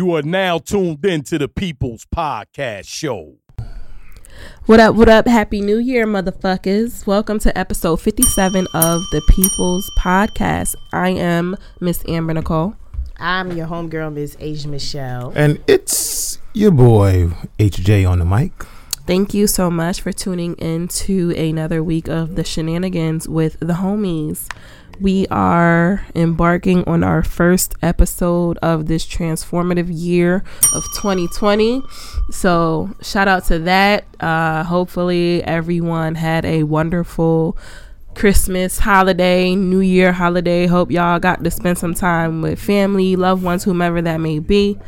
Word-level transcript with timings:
You 0.00 0.14
are 0.14 0.22
now 0.22 0.56
tuned 0.56 1.04
in 1.04 1.24
to 1.24 1.36
the 1.36 1.46
People's 1.46 2.06
Podcast 2.06 2.88
Show. 2.88 3.34
What 4.64 4.80
up, 4.80 4.94
what 4.94 5.10
up? 5.10 5.26
Happy 5.26 5.60
New 5.60 5.76
Year, 5.76 6.06
motherfuckers. 6.06 7.06
Welcome 7.06 7.38
to 7.40 7.58
episode 7.58 8.00
57 8.00 8.66
of 8.72 9.02
the 9.12 9.20
People's 9.28 9.90
Podcast. 9.98 10.74
I 10.94 11.10
am 11.10 11.54
Miss 11.80 12.02
Amber 12.08 12.32
Nicole. 12.32 12.76
I'm 13.18 13.54
your 13.54 13.66
homegirl, 13.66 14.14
Miss 14.14 14.38
Asia 14.40 14.68
Michelle. 14.68 15.34
And 15.36 15.62
it's 15.66 16.38
your 16.54 16.70
boy 16.70 17.32
HJ 17.58 18.08
on 18.08 18.20
the 18.20 18.24
mic. 18.24 18.52
Thank 19.06 19.34
you 19.34 19.46
so 19.46 19.70
much 19.70 20.00
for 20.00 20.12
tuning 20.12 20.54
in 20.54 20.88
to 20.88 21.32
another 21.32 21.84
week 21.84 22.08
of 22.08 22.36
the 22.36 22.44
shenanigans 22.44 23.28
with 23.28 23.60
the 23.60 23.74
homies. 23.74 24.48
We 25.00 25.26
are 25.28 26.04
embarking 26.14 26.84
on 26.84 27.02
our 27.02 27.22
first 27.22 27.74
episode 27.80 28.58
of 28.58 28.84
this 28.84 29.06
transformative 29.06 29.88
year 29.88 30.44
of 30.74 30.84
2020. 30.96 31.82
So, 32.30 32.94
shout 33.00 33.26
out 33.26 33.46
to 33.46 33.60
that. 33.60 34.04
Uh, 34.20 34.62
hopefully, 34.62 35.42
everyone 35.44 36.16
had 36.16 36.44
a 36.44 36.64
wonderful 36.64 37.56
Christmas 38.14 38.78
holiday, 38.78 39.54
New 39.54 39.80
Year 39.80 40.12
holiday. 40.12 40.66
Hope 40.66 40.90
y'all 40.90 41.18
got 41.18 41.42
to 41.44 41.50
spend 41.50 41.78
some 41.78 41.94
time 41.94 42.42
with 42.42 42.60
family, 42.60 43.16
loved 43.16 43.42
ones, 43.42 43.64
whomever 43.64 44.02
that 44.02 44.18
may 44.20 44.38
be. 44.38 44.78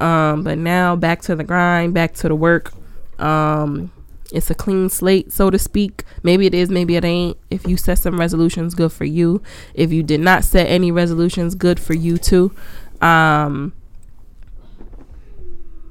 Um, 0.00 0.42
but 0.42 0.58
now 0.58 0.96
back 0.96 1.22
to 1.22 1.36
the 1.36 1.44
grind, 1.44 1.94
back 1.94 2.14
to 2.14 2.28
the 2.28 2.34
work. 2.34 2.72
Um, 3.20 3.92
it's 4.32 4.50
a 4.50 4.54
clean 4.54 4.88
slate, 4.88 5.32
so 5.32 5.50
to 5.50 5.58
speak. 5.58 6.04
Maybe 6.22 6.46
it 6.46 6.54
is, 6.54 6.70
maybe 6.70 6.96
it 6.96 7.04
ain't. 7.04 7.36
If 7.50 7.66
you 7.66 7.76
set 7.76 7.98
some 7.98 8.18
resolutions, 8.18 8.74
good 8.74 8.92
for 8.92 9.04
you. 9.04 9.42
If 9.74 9.92
you 9.92 10.02
did 10.02 10.20
not 10.20 10.44
set 10.44 10.68
any 10.68 10.92
resolutions, 10.92 11.54
good 11.54 11.80
for 11.80 11.94
you 11.94 12.16
too. 12.16 12.52
Um, 13.00 13.72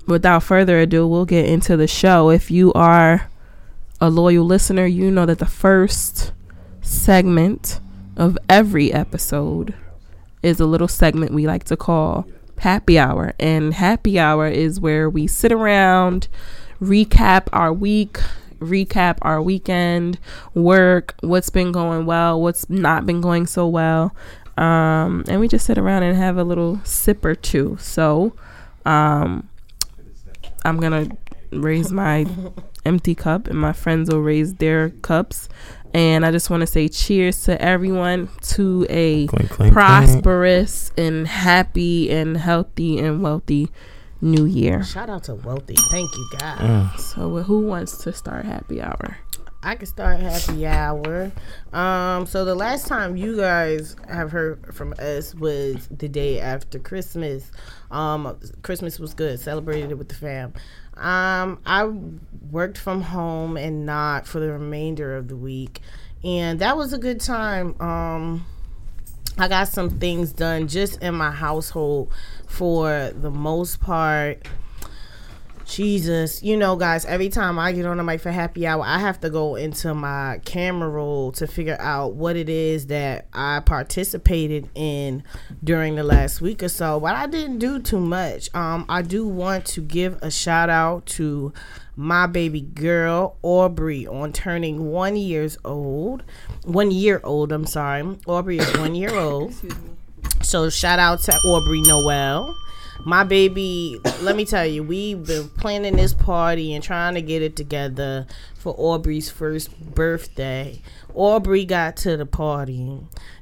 without 0.07 0.43
further 0.43 0.79
ado, 0.79 1.05
we'll 1.07 1.25
get 1.25 1.45
into 1.45 1.75
the 1.75 1.87
show. 1.87 2.29
If 2.29 2.49
you 2.49 2.71
are 2.73 3.29
a 3.99 4.09
loyal 4.09 4.45
listener, 4.45 4.85
you 4.85 5.11
know 5.11 5.25
that 5.25 5.39
the 5.39 5.45
first 5.45 6.31
segment 6.81 7.81
of 8.15 8.37
every 8.47 8.93
episode 8.93 9.73
is 10.41 10.59
a 10.59 10.65
little 10.65 10.87
segment 10.87 11.33
we 11.33 11.45
like 11.45 11.65
to 11.65 11.75
call 11.75 12.25
happy 12.59 12.97
hour. 12.97 13.33
And 13.39 13.73
happy 13.73 14.17
hour 14.17 14.47
is 14.47 14.79
where 14.79 15.09
we 15.09 15.27
sit 15.27 15.51
around 15.51 16.29
recap 16.81 17.47
our 17.51 17.73
week, 17.73 18.19
recap 18.59 19.17
our 19.21 19.41
weekend, 19.41 20.19
work, 20.53 21.15
what's 21.21 21.49
been 21.49 21.71
going 21.71 22.05
well, 22.05 22.41
what's 22.41 22.69
not 22.69 23.05
been 23.05 23.21
going 23.21 23.47
so 23.47 23.67
well. 23.67 24.15
Um, 24.57 25.23
and 25.27 25.39
we 25.39 25.47
just 25.47 25.65
sit 25.65 25.77
around 25.77 26.03
and 26.03 26.17
have 26.17 26.37
a 26.37 26.43
little 26.43 26.81
sip 26.83 27.23
or 27.23 27.35
two. 27.35 27.77
So, 27.79 28.33
um, 28.85 29.47
I'm 30.65 30.79
gonna 30.79 31.09
raise 31.51 31.91
my 31.91 32.25
empty 32.85 33.15
cup, 33.15 33.47
and 33.47 33.59
my 33.59 33.73
friends 33.73 34.09
will 34.09 34.21
raise 34.21 34.55
their 34.55 34.89
cups. 34.89 35.49
And 35.93 36.25
I 36.25 36.31
just 36.31 36.49
want 36.49 36.61
to 36.61 36.67
say 36.67 36.87
cheers 36.87 37.43
to 37.43 37.59
everyone 37.59 38.29
to 38.49 38.85
a 38.89 39.25
Clink, 39.25 39.49
clink, 39.49 39.73
prosperous 39.73 40.91
and 40.95 41.27
happy 41.27 42.11
and 42.11 42.37
healthy 42.37 42.99
and 42.99 43.23
wealthy 43.23 43.69
new 44.21 44.45
year. 44.45 44.83
Shout 44.83 45.09
out 45.09 45.23
to 45.25 45.35
Wealthy. 45.35 45.75
Thank 45.89 46.15
you, 46.15 46.29
God. 46.37 46.59
Mm. 46.59 46.99
So, 46.99 47.29
who 47.43 47.61
wants 47.61 47.97
to 48.03 48.13
start 48.13 48.45
happy 48.45 48.81
hour? 48.81 49.17
I 49.61 49.75
can 49.75 49.87
start 49.87 50.21
happy 50.21 50.65
hour. 50.65 51.31
Um, 51.73 52.25
so 52.25 52.45
the 52.45 52.55
last 52.55 52.87
time 52.87 53.17
you 53.17 53.35
guys 53.35 53.97
have 54.07 54.31
heard 54.31 54.73
from 54.73 54.93
us 54.97 55.35
was 55.35 55.87
the 55.89 56.07
day 56.07 56.39
after 56.39 56.79
Christmas. 56.79 57.51
Um, 57.91 58.39
Christmas 58.61 58.99
was 58.99 59.13
good. 59.13 59.37
Celebrated 59.39 59.91
it 59.91 59.97
with 59.97 60.07
the 60.07 60.15
fam. 60.15 60.53
Um, 60.95 61.59
I 61.65 61.91
worked 62.51 62.77
from 62.77 63.01
home 63.01 63.57
and 63.57 63.85
not 63.85 64.25
for 64.27 64.39
the 64.39 64.51
remainder 64.51 65.15
of 65.17 65.27
the 65.27 65.35
week, 65.35 65.81
and 66.23 66.59
that 66.59 66.77
was 66.77 66.93
a 66.93 66.97
good 66.97 67.19
time. 67.19 67.79
Um, 67.81 68.45
I 69.39 69.47
got 69.47 69.69
some 69.69 69.89
things 69.99 70.33
done 70.33 70.67
just 70.67 71.01
in 71.01 71.15
my 71.15 71.31
household 71.31 72.11
for 72.47 73.11
the 73.15 73.31
most 73.31 73.79
part. 73.79 74.45
Jesus, 75.65 76.41
you 76.41 76.57
know, 76.57 76.75
guys, 76.75 77.05
every 77.05 77.29
time 77.29 77.59
I 77.59 77.71
get 77.71 77.85
on 77.85 77.97
the 77.97 78.03
mic 78.03 78.21
for 78.21 78.31
happy 78.31 78.65
hour, 78.65 78.83
I 78.83 78.97
have 78.97 79.19
to 79.21 79.29
go 79.29 79.55
into 79.55 79.93
my 79.93 80.41
camera 80.43 80.89
roll 80.89 81.31
to 81.33 81.45
figure 81.45 81.77
out 81.79 82.15
what 82.15 82.35
it 82.35 82.49
is 82.49 82.87
that 82.87 83.27
I 83.33 83.59
participated 83.59 84.67
in 84.73 85.23
during 85.63 85.93
the 85.95 86.03
last 86.03 86.41
week 86.41 86.63
or 86.63 86.69
so. 86.69 86.99
But 86.99 87.15
I 87.15 87.27
didn't 87.27 87.59
do 87.59 87.79
too 87.79 87.99
much. 87.99 88.53
Um, 88.55 88.85
I 88.89 89.03
do 89.03 89.27
want 89.27 89.65
to 89.67 89.81
give 89.81 90.17
a 90.23 90.31
shout 90.31 90.71
out 90.71 91.05
to 91.05 91.53
my 91.99 92.25
baby 92.25 92.61
girl 92.61 93.35
Aubrey 93.41 94.07
on 94.07 94.31
turning 94.31 94.89
one 94.89 95.17
years 95.17 95.57
old. 95.65 96.23
One 96.63 96.91
year 96.91 97.19
old, 97.25 97.51
I'm 97.51 97.65
sorry. 97.65 98.17
Aubrey 98.25 98.57
is 98.57 98.77
one 98.77 98.95
year 98.95 99.13
old. 99.15 99.53
So 100.41 100.69
shout 100.69 100.97
out 100.97 101.19
to 101.23 101.33
Aubrey 101.33 101.81
Noel. 101.81 102.55
My 103.05 103.25
baby, 103.25 103.99
let 104.21 104.37
me 104.37 104.45
tell 104.45 104.65
you, 104.65 104.81
we've 104.81 105.25
been 105.25 105.49
planning 105.49 105.97
this 105.97 106.13
party 106.13 106.73
and 106.73 106.81
trying 106.81 107.15
to 107.15 107.21
get 107.21 107.41
it 107.41 107.57
together 107.57 108.25
for 108.55 108.73
Aubrey's 108.77 109.29
first 109.29 109.77
birthday. 109.93 110.81
Aubrey 111.13 111.65
got 111.65 111.97
to 111.97 112.15
the 112.15 112.25
party. 112.25 112.97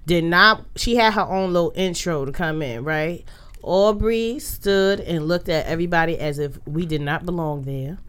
Did 0.08 0.24
not 0.24 0.66
she 0.76 0.96
had 0.96 1.14
her 1.14 1.22
own 1.22 1.54
little 1.54 1.74
intro 1.76 2.26
to 2.26 2.32
come 2.32 2.64
in, 2.64 2.84
right? 2.84 3.24
Aubrey 3.62 4.40
stood 4.40 5.00
and 5.00 5.28
looked 5.28 5.48
at 5.48 5.68
everybody 5.68 6.18
as 6.18 6.40
if 6.40 6.58
we 6.66 6.88
did 6.88 7.02
not 7.02 7.24
belong 7.24 7.62
there. 7.62 8.00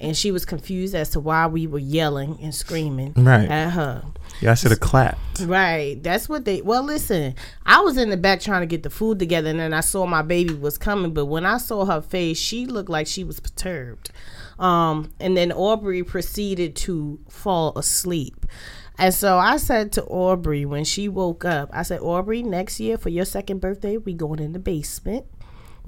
And 0.00 0.16
she 0.16 0.30
was 0.30 0.44
confused 0.44 0.94
as 0.94 1.10
to 1.10 1.20
why 1.20 1.46
we 1.48 1.66
were 1.66 1.80
yelling 1.80 2.38
and 2.40 2.54
screaming 2.54 3.14
Right. 3.16 3.48
at 3.50 3.70
her. 3.70 4.04
Y'all 4.40 4.54
should 4.54 4.70
have 4.70 4.78
clapped. 4.78 5.40
Right. 5.40 6.00
That's 6.00 6.28
what 6.28 6.44
they 6.44 6.60
well 6.62 6.84
listen, 6.84 7.34
I 7.66 7.80
was 7.80 7.96
in 7.96 8.10
the 8.10 8.16
back 8.16 8.40
trying 8.40 8.60
to 8.60 8.66
get 8.66 8.84
the 8.84 8.90
food 8.90 9.18
together 9.18 9.50
and 9.50 9.58
then 9.58 9.72
I 9.74 9.80
saw 9.80 10.06
my 10.06 10.22
baby 10.22 10.54
was 10.54 10.78
coming, 10.78 11.12
but 11.12 11.26
when 11.26 11.44
I 11.44 11.58
saw 11.58 11.84
her 11.84 12.00
face, 12.00 12.38
she 12.38 12.64
looked 12.66 12.90
like 12.90 13.06
she 13.08 13.24
was 13.24 13.40
perturbed. 13.40 14.10
Um, 14.60 15.10
and 15.18 15.36
then 15.36 15.50
Aubrey 15.52 16.02
proceeded 16.04 16.76
to 16.76 17.18
fall 17.28 17.76
asleep. 17.76 18.46
And 18.98 19.14
so 19.14 19.38
I 19.38 19.56
said 19.58 19.92
to 19.92 20.04
Aubrey 20.04 20.64
when 20.64 20.84
she 20.84 21.08
woke 21.08 21.44
up, 21.44 21.70
I 21.72 21.82
said, 21.82 22.00
Aubrey, 22.00 22.42
next 22.42 22.80
year 22.80 22.98
for 22.98 23.08
your 23.10 23.24
second 23.24 23.60
birthday, 23.60 23.96
we 23.96 24.12
going 24.12 24.40
in 24.40 24.52
the 24.52 24.58
basement. 24.58 25.26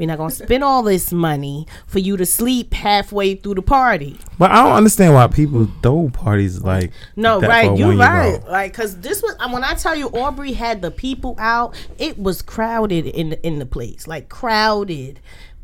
We're 0.00 0.06
not 0.06 0.16
gonna 0.16 0.30
spend 0.30 0.64
all 0.64 0.82
this 0.82 1.12
money 1.12 1.66
for 1.86 1.98
you 1.98 2.16
to 2.16 2.24
sleep 2.24 2.72
halfway 2.72 3.34
through 3.34 3.56
the 3.56 3.62
party. 3.62 4.16
But 4.38 4.50
I 4.50 4.62
don't 4.64 4.72
understand 4.72 5.12
why 5.12 5.26
people 5.26 5.68
throw 5.82 6.08
parties 6.08 6.62
like 6.62 6.90
No, 7.16 7.38
right. 7.38 7.64
You're 7.76 7.88
one-year-old. 7.88 7.98
right. 7.98 8.48
Like, 8.48 8.72
cause 8.72 8.98
this 9.00 9.20
was 9.22 9.36
when 9.52 9.62
I 9.62 9.74
tell 9.74 9.94
you 9.94 10.08
Aubrey 10.08 10.52
had 10.52 10.80
the 10.80 10.90
people 10.90 11.36
out. 11.38 11.76
It 11.98 12.18
was 12.18 12.40
crowded 12.40 13.04
in 13.08 13.28
the, 13.28 13.46
in 13.46 13.58
the 13.58 13.66
place, 13.66 14.06
like 14.06 14.30
crowded 14.30 15.20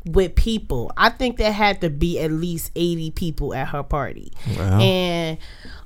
with 0.07 0.35
people. 0.35 0.91
I 0.97 1.09
think 1.09 1.37
there 1.37 1.51
had 1.51 1.81
to 1.81 1.89
be 1.89 2.19
at 2.19 2.31
least 2.31 2.71
eighty 2.75 3.11
people 3.11 3.53
at 3.53 3.69
her 3.69 3.83
party, 3.83 4.31
Wow. 4.57 4.79
and 4.79 5.37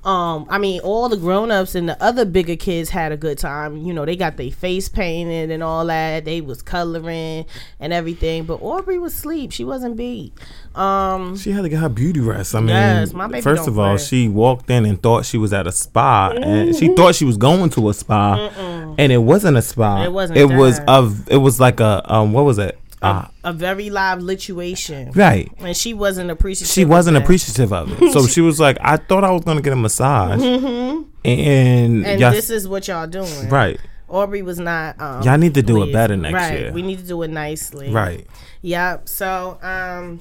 um, 0.04 0.48
I 0.50 0.58
mean, 0.58 0.82
all 0.82 1.10
the 1.10 1.18
grown 1.18 1.52
ups 1.52 1.76
and 1.76 1.88
the 1.88 2.02
other 2.04 2.26
bigger 2.26 2.56
kids 2.56 2.90
had 2.90 3.12
a 3.12 3.18
good 3.18 3.38
time. 3.38 3.78
You 3.78 3.94
know, 3.94 4.04
they 4.04 4.16
got 4.16 4.36
their 4.38 4.50
face 4.50 4.90
painted 4.90 5.52
and 5.52 5.62
all 5.62 5.86
that. 5.86 6.26
They 6.26 6.42
was 6.42 6.64
coloring 6.64 7.46
and 7.80 7.94
everything. 7.94 8.46
But 8.46 8.64
Aubrey 8.64 8.98
was 8.98 9.14
asleep. 9.14 9.52
She 9.52 9.64
wasn't 9.64 9.96
beat. 9.98 10.34
Um, 10.74 11.38
She 11.38 11.52
had 11.52 11.62
to 11.62 11.70
get 11.70 11.80
her 11.82 11.90
beauty 11.90 12.20
rest. 12.20 12.56
I 12.56 12.62
mean, 12.62 12.70
Yes, 12.70 13.12
first 13.44 13.68
of 13.68 13.78
all, 13.78 13.98
play. 13.98 14.04
she 14.04 14.28
walked 14.28 14.72
in 14.72 14.86
and 14.86 15.00
thought 15.00 15.24
she 15.26 15.38
was 15.38 15.54
at 15.54 15.68
a 15.68 15.72
spa, 15.72 16.30
and 16.32 16.76
she 16.76 16.96
thought 16.96 17.14
she 17.14 17.26
was 17.26 17.38
going 17.38 17.70
to 17.72 17.90
a 17.90 17.94
spa, 17.94 18.50
and 18.98 19.12
it 19.12 19.20
wasn't 19.20 19.56
a 19.58 19.62
spa. 19.62 20.04
It 20.04 20.12
wasn't 20.12 20.40
It 20.40 20.46
was 20.46 20.80
of. 20.88 21.30
It 21.30 21.38
was 21.38 21.60
like 21.60 21.80
a 21.80 22.02
um. 22.12 22.34
What 22.34 22.46
was 22.46 22.58
it? 22.58 22.80
Uh, 23.02 23.28
a 23.44 23.52
very 23.54 23.90
live 23.90 24.20
lituation. 24.20 25.16
right. 25.16 25.52
And 25.60 25.76
she 25.76 25.94
wasn't 25.94 26.30
appreciative. 26.30 26.72
She 26.72 26.86
wasn't 26.86 27.18
of 27.18 27.24
appreciative 27.24 27.74
of 27.74 28.02
it, 28.02 28.12
so 28.14 28.28
she 28.34 28.42
was 28.42 28.60
like, 28.60 28.78
"I 28.82 28.98
thought 28.98 29.24
I 29.24 29.32
was 29.32 29.44
gonna 29.44 29.62
get 29.62 29.74
a 29.74 29.76
massage," 29.76 30.42
and, 30.42 31.06
And 31.26 32.20
y'all- 32.20 32.32
this 32.32 32.50
is 32.50 32.68
what 32.68 32.88
y'all 32.88 33.08
doing. 33.08 33.50
right. 33.50 33.80
Aubrey 34.08 34.42
was 34.42 34.60
not. 34.60 35.00
Um, 35.00 35.24
Y'all 35.24 35.38
need 35.38 35.54
to 35.54 35.62
do 35.62 35.82
it 35.84 35.94
better 35.94 36.18
next 36.18 36.34
right. 36.34 36.60
year. 36.60 36.72
We 36.74 36.82
need 36.82 36.98
to 37.00 37.06
do 37.08 37.22
it 37.24 37.30
nicely. 37.30 37.90
Right. 37.92 38.28
Yep. 38.62 39.08
So, 39.08 39.58
um, 39.62 40.20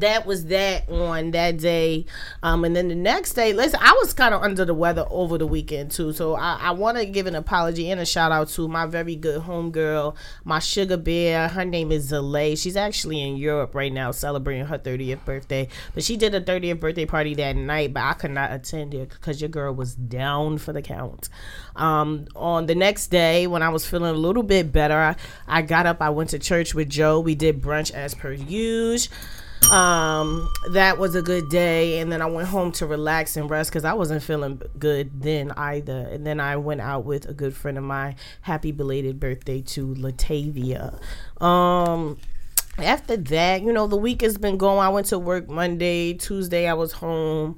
that 0.00 0.26
was 0.26 0.46
that 0.46 0.88
on 0.88 1.30
that 1.32 1.58
day. 1.58 2.06
Um, 2.42 2.64
and 2.64 2.74
then 2.74 2.88
the 2.88 2.94
next 2.94 3.34
day, 3.34 3.52
listen, 3.52 3.80
I 3.82 3.92
was 3.92 4.12
kind 4.12 4.34
of 4.34 4.42
under 4.42 4.64
the 4.64 4.74
weather 4.74 5.06
over 5.10 5.38
the 5.38 5.46
weekend 5.46 5.90
too. 5.90 6.12
So 6.12 6.34
I, 6.34 6.58
I 6.60 6.70
want 6.72 6.98
to 6.98 7.06
give 7.06 7.26
an 7.26 7.34
apology 7.34 7.90
and 7.90 8.00
a 8.00 8.06
shout 8.06 8.32
out 8.32 8.48
to 8.50 8.68
my 8.68 8.86
very 8.86 9.16
good 9.16 9.42
homegirl, 9.42 10.16
my 10.44 10.58
sugar 10.58 10.96
bear. 10.96 11.48
Her 11.48 11.64
name 11.64 11.92
is 11.92 12.10
Zalay. 12.10 12.58
She's 12.58 12.76
actually 12.76 13.22
in 13.22 13.36
Europe 13.36 13.74
right 13.74 13.92
now 13.92 14.10
celebrating 14.10 14.66
her 14.66 14.78
30th 14.78 15.24
birthday. 15.24 15.68
But 15.94 16.04
she 16.04 16.16
did 16.16 16.34
a 16.34 16.40
30th 16.40 16.80
birthday 16.80 17.06
party 17.06 17.34
that 17.34 17.56
night, 17.56 17.92
but 17.92 18.02
I 18.02 18.12
could 18.14 18.32
not 18.32 18.52
attend 18.52 18.94
it 18.94 19.10
because 19.10 19.40
your 19.40 19.48
girl 19.50 19.74
was 19.74 19.94
down 19.94 20.58
for 20.58 20.72
the 20.72 20.82
count. 20.82 21.28
Um, 21.74 22.26
on 22.34 22.66
the 22.66 22.74
next 22.74 23.08
day, 23.08 23.46
when 23.46 23.62
I 23.62 23.68
was 23.68 23.86
feeling 23.86 24.14
a 24.14 24.18
little 24.18 24.42
bit 24.42 24.72
better, 24.72 24.98
I, 24.98 25.16
I 25.46 25.62
got 25.62 25.86
up, 25.86 26.00
I 26.00 26.10
went 26.10 26.30
to 26.30 26.38
church 26.38 26.74
with 26.74 26.88
Joe. 26.88 27.20
We 27.20 27.34
did 27.34 27.60
brunch 27.60 27.92
as 27.92 28.14
per 28.14 28.32
usual 28.32 28.76
um 29.70 30.48
that 30.70 30.96
was 30.96 31.14
a 31.14 31.22
good 31.22 31.48
day 31.48 31.98
and 31.98 32.12
then 32.12 32.22
i 32.22 32.26
went 32.26 32.46
home 32.46 32.70
to 32.70 32.86
relax 32.86 33.36
and 33.36 33.50
rest 33.50 33.70
because 33.70 33.84
i 33.84 33.92
wasn't 33.92 34.22
feeling 34.22 34.60
good 34.78 35.22
then 35.22 35.50
either 35.52 36.08
and 36.12 36.26
then 36.26 36.38
i 36.38 36.56
went 36.56 36.80
out 36.80 37.04
with 37.04 37.28
a 37.28 37.32
good 37.32 37.54
friend 37.54 37.76
of 37.76 37.82
mine 37.82 38.14
happy 38.42 38.70
belated 38.70 39.18
birthday 39.18 39.60
to 39.60 39.94
latavia 39.94 41.00
um 41.42 42.16
after 42.78 43.16
that 43.16 43.62
you 43.62 43.72
know 43.72 43.86
the 43.86 43.96
week 43.96 44.20
has 44.20 44.38
been 44.38 44.56
going 44.56 44.78
i 44.78 44.88
went 44.88 45.06
to 45.06 45.18
work 45.18 45.48
monday 45.48 46.12
tuesday 46.12 46.68
i 46.68 46.74
was 46.74 46.92
home 46.92 47.56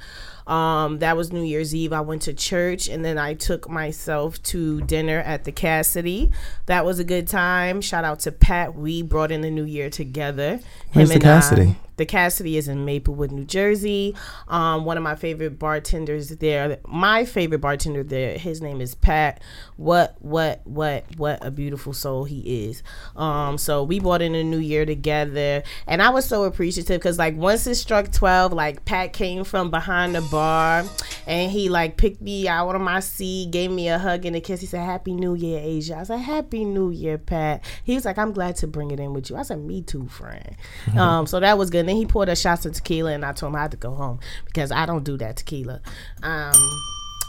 um, 0.48 1.00
that 1.00 1.14
was 1.14 1.30
New 1.30 1.42
Year's 1.42 1.74
Eve. 1.74 1.92
I 1.92 2.00
went 2.00 2.22
to 2.22 2.32
church 2.32 2.88
and 2.88 3.04
then 3.04 3.18
I 3.18 3.34
took 3.34 3.68
myself 3.68 4.42
to 4.44 4.80
dinner 4.80 5.18
at 5.18 5.44
the 5.44 5.52
Cassidy. 5.52 6.32
That 6.64 6.86
was 6.86 6.98
a 6.98 7.04
good 7.04 7.28
time. 7.28 7.82
Shout 7.82 8.04
out 8.04 8.20
to 8.20 8.32
Pat. 8.32 8.74
We 8.74 9.02
brought 9.02 9.30
in 9.30 9.42
the 9.42 9.50
new 9.50 9.64
year 9.64 9.90
together. 9.90 10.60
Where's 10.94 11.10
the 11.10 11.20
Cassidy? 11.20 11.76
I, 11.78 11.87
the 11.98 12.06
Cassidy 12.06 12.56
is 12.56 12.68
in 12.68 12.84
Maplewood, 12.84 13.32
New 13.32 13.44
Jersey. 13.44 14.14
Um, 14.46 14.84
one 14.84 14.96
of 14.96 15.02
my 15.02 15.16
favorite 15.16 15.58
bartenders 15.58 16.28
there. 16.30 16.78
My 16.86 17.24
favorite 17.24 17.60
bartender 17.60 18.04
there. 18.04 18.38
His 18.38 18.62
name 18.62 18.80
is 18.80 18.94
Pat. 18.94 19.42
What 19.76 20.16
what 20.20 20.62
what 20.64 21.04
what 21.16 21.44
a 21.44 21.50
beautiful 21.50 21.92
soul 21.92 22.24
he 22.24 22.68
is. 22.68 22.82
Um, 23.16 23.58
so 23.58 23.82
we 23.82 24.00
brought 24.00 24.22
in 24.22 24.34
a 24.34 24.44
new 24.44 24.58
year 24.58 24.86
together, 24.86 25.62
and 25.86 26.00
I 26.00 26.10
was 26.10 26.24
so 26.24 26.44
appreciative 26.44 27.00
because 27.00 27.18
like 27.18 27.36
once 27.36 27.66
it 27.66 27.74
struck 27.74 28.12
twelve, 28.12 28.52
like 28.52 28.84
Pat 28.84 29.12
came 29.12 29.44
from 29.44 29.70
behind 29.70 30.14
the 30.14 30.22
bar, 30.22 30.84
and 31.26 31.50
he 31.50 31.68
like 31.68 31.96
picked 31.96 32.22
me 32.22 32.46
out 32.46 32.74
of 32.74 32.80
my 32.80 33.00
seat, 33.00 33.50
gave 33.50 33.70
me 33.70 33.88
a 33.88 33.98
hug 33.98 34.24
and 34.24 34.36
a 34.36 34.40
kiss. 34.40 34.60
He 34.60 34.66
said, 34.66 34.84
"Happy 34.84 35.14
New 35.14 35.34
Year, 35.34 35.60
Asia." 35.62 35.96
I 35.98 36.04
said, 36.04 36.18
"Happy 36.18 36.64
New 36.64 36.90
Year, 36.90 37.18
Pat." 37.18 37.64
He 37.82 37.94
was 37.94 38.04
like, 38.04 38.18
"I'm 38.18 38.32
glad 38.32 38.54
to 38.56 38.68
bring 38.68 38.92
it 38.92 39.00
in 39.00 39.12
with 39.12 39.30
you." 39.30 39.36
I 39.36 39.42
said, 39.42 39.60
"Me 39.60 39.82
too, 39.82 40.06
friend." 40.06 40.54
um, 40.96 41.26
so 41.26 41.40
that 41.40 41.58
was 41.58 41.70
good 41.70 41.87
then 41.88 41.96
he 41.96 42.06
poured 42.06 42.28
us 42.28 42.40
shots 42.40 42.66
of 42.66 42.74
tequila, 42.74 43.12
and 43.12 43.24
I 43.24 43.32
told 43.32 43.52
him 43.52 43.56
I 43.56 43.62
had 43.62 43.70
to 43.72 43.76
go 43.76 43.94
home 43.94 44.20
because 44.44 44.70
I 44.70 44.86
don't 44.86 45.04
do 45.04 45.16
that 45.18 45.36
tequila. 45.36 45.80
Um, 46.22 46.82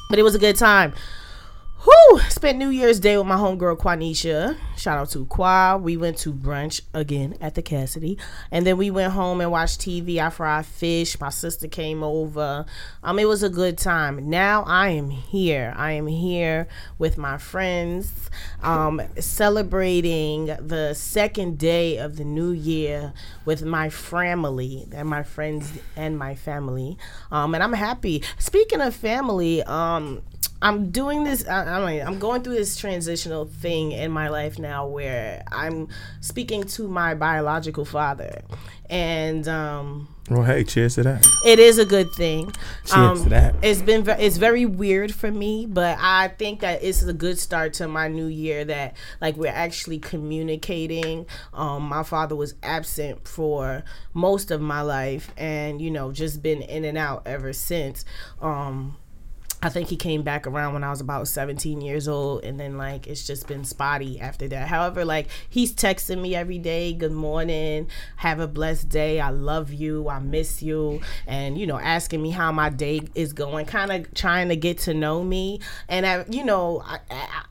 but 0.10 0.20
it 0.20 0.24
was 0.24 0.36
a 0.36 0.40
good 0.40 0.56
time. 0.56 0.94
Whew, 1.82 2.20
spent 2.28 2.58
New 2.58 2.68
Year's 2.68 3.00
Day 3.00 3.18
with 3.18 3.26
my 3.26 3.38
homegirl 3.38 3.78
Quanisha. 3.78 4.58
Shout 4.76 4.98
out 4.98 5.12
to 5.12 5.26
Qua. 5.26 5.78
We 5.78 5.96
went 5.96 6.18
to 6.18 6.34
brunch 6.34 6.82
again 6.94 7.38
at 7.40 7.56
the 7.56 7.62
Cassidy. 7.62 8.18
And 8.52 8.68
then 8.68 8.76
we 8.76 8.92
went 8.92 9.14
home 9.14 9.40
and 9.40 9.50
watched 9.50 9.80
TV. 9.80 10.18
I 10.18 10.30
fried 10.30 10.66
fish. 10.66 11.18
My 11.22 11.30
sister 11.30 11.70
came 11.70 12.04
over. 12.04 12.66
Um, 13.02 13.18
it 13.18 13.30
was 13.30 13.44
a 13.44 13.50
good 13.50 13.78
time. 13.78 14.30
Now 14.30 14.64
I 14.68 14.90
am 14.90 15.10
here. 15.10 15.74
I 15.78 15.94
am 15.94 16.08
here 16.08 16.68
with 16.98 17.18
my 17.18 17.38
friends, 17.38 18.30
um, 18.62 19.02
celebrating 19.18 20.48
the 20.60 20.94
second 20.96 21.58
day 21.58 21.96
of 21.96 22.18
the 22.18 22.26
new 22.26 22.52
year 22.52 23.14
with 23.46 23.64
my 23.64 23.90
family 23.90 24.86
and 24.94 25.08
my 25.08 25.24
friends 25.24 25.72
and 25.96 26.20
my 26.20 26.36
family. 26.36 26.98
Um, 27.32 27.56
and 27.56 27.64
I'm 27.64 27.72
happy. 27.72 28.22
Speaking 28.38 28.82
of 28.82 28.94
family, 28.94 29.64
um, 29.64 30.24
I'm 30.62 30.92
doing 30.92 31.24
this. 31.24 31.48
I, 31.48 31.64
I 31.64 31.92
I'm 32.06 32.20
going 32.20 32.44
through 32.44 32.56
this 32.56 32.76
transitional 32.76 33.46
thing 33.46 33.92
in 33.92 34.12
my 34.12 34.30
life 34.30 34.60
now 34.60 34.88
where 34.88 35.44
I'm 35.52 35.88
speaking 36.22 36.64
to 36.64 36.88
my 36.88 37.16
biological 37.16 37.86
father, 37.86 38.42
and 38.90 39.48
um, 39.48 40.14
well, 40.30 40.44
hey, 40.44 40.64
cheers 40.64 40.96
to 40.96 41.04
that. 41.04 41.28
It 41.46 41.60
is 41.60 41.80
a 41.80 41.86
good 41.86 42.12
thing. 42.12 42.52
Cheers 42.86 42.94
um, 42.94 43.24
to 43.24 43.30
that. 43.30 43.56
It's 43.64 43.82
been 43.82 44.04
ve- 44.04 44.20
it's 44.20 44.38
very 44.38 44.66
weird 44.66 45.14
for 45.14 45.32
me, 45.32 45.66
but 45.66 45.98
I 46.00 46.28
think 46.28 46.60
that 46.60 46.84
it's 46.84 47.02
a 47.04 47.14
good 47.14 47.40
start 47.40 47.74
to 47.76 47.88
my 47.88 48.10
new 48.10 48.28
year. 48.28 48.66
That 48.66 48.96
like 49.22 49.38
we're 49.38 49.48
actually 49.48 50.00
communicating. 50.00 51.26
Um, 51.54 51.84
my 51.84 52.04
father 52.04 52.36
was 52.36 52.56
absent 52.62 53.28
for 53.28 53.84
most 54.14 54.52
of 54.52 54.60
my 54.60 54.82
life, 54.82 55.32
and 55.38 55.82
you 55.82 55.90
know 55.90 56.12
just 56.12 56.44
been 56.44 56.62
in 56.62 56.84
and 56.84 56.98
out 56.98 57.24
ever 57.26 57.54
since. 57.54 58.04
Um, 58.42 58.98
I 59.62 59.70
think 59.70 59.90
he 59.90 59.98
came 59.98 60.24
back 60.24 60.48
around 60.48 60.74
when 60.74 60.86
I 60.86 60.90
was 60.90 61.02
about 61.02 61.28
17 61.28 61.82
years 61.82 62.08
old, 62.08 62.46
and 62.46 62.58
then 62.58 62.78
like 62.78 63.08
it's 63.08 63.28
just 63.28 63.46
been 63.46 63.66
spotty 63.66 64.20
after 64.20 64.48
that. 64.48 64.70
However, 64.70 65.04
like 65.04 65.28
he's 65.50 65.74
texting 65.74 66.22
me 66.22 66.34
every 66.34 66.60
day, 66.60 66.94
"Good 66.94 67.12
morning, 67.12 67.88
have 68.18 68.40
a 68.40 68.48
blessed 68.48 68.88
day, 68.88 69.20
I 69.20 69.32
love 69.32 69.74
you, 69.74 70.08
I 70.08 70.20
miss 70.20 70.64
you," 70.64 71.02
and 71.28 71.58
you 71.58 71.68
know, 71.68 71.78
asking 71.78 72.22
me 72.22 72.30
how 72.30 72.54
my 72.54 72.70
day 72.70 73.02
is 73.16 73.34
going, 73.34 73.66
kind 73.66 73.92
of 73.92 74.14
trying 74.14 74.48
to 74.48 74.56
get 74.56 74.78
to 74.80 74.94
know 74.94 75.24
me. 75.26 75.60
And 75.90 76.06
I, 76.06 76.24
you 76.30 76.46
know, 76.46 76.82
I, 76.86 77.00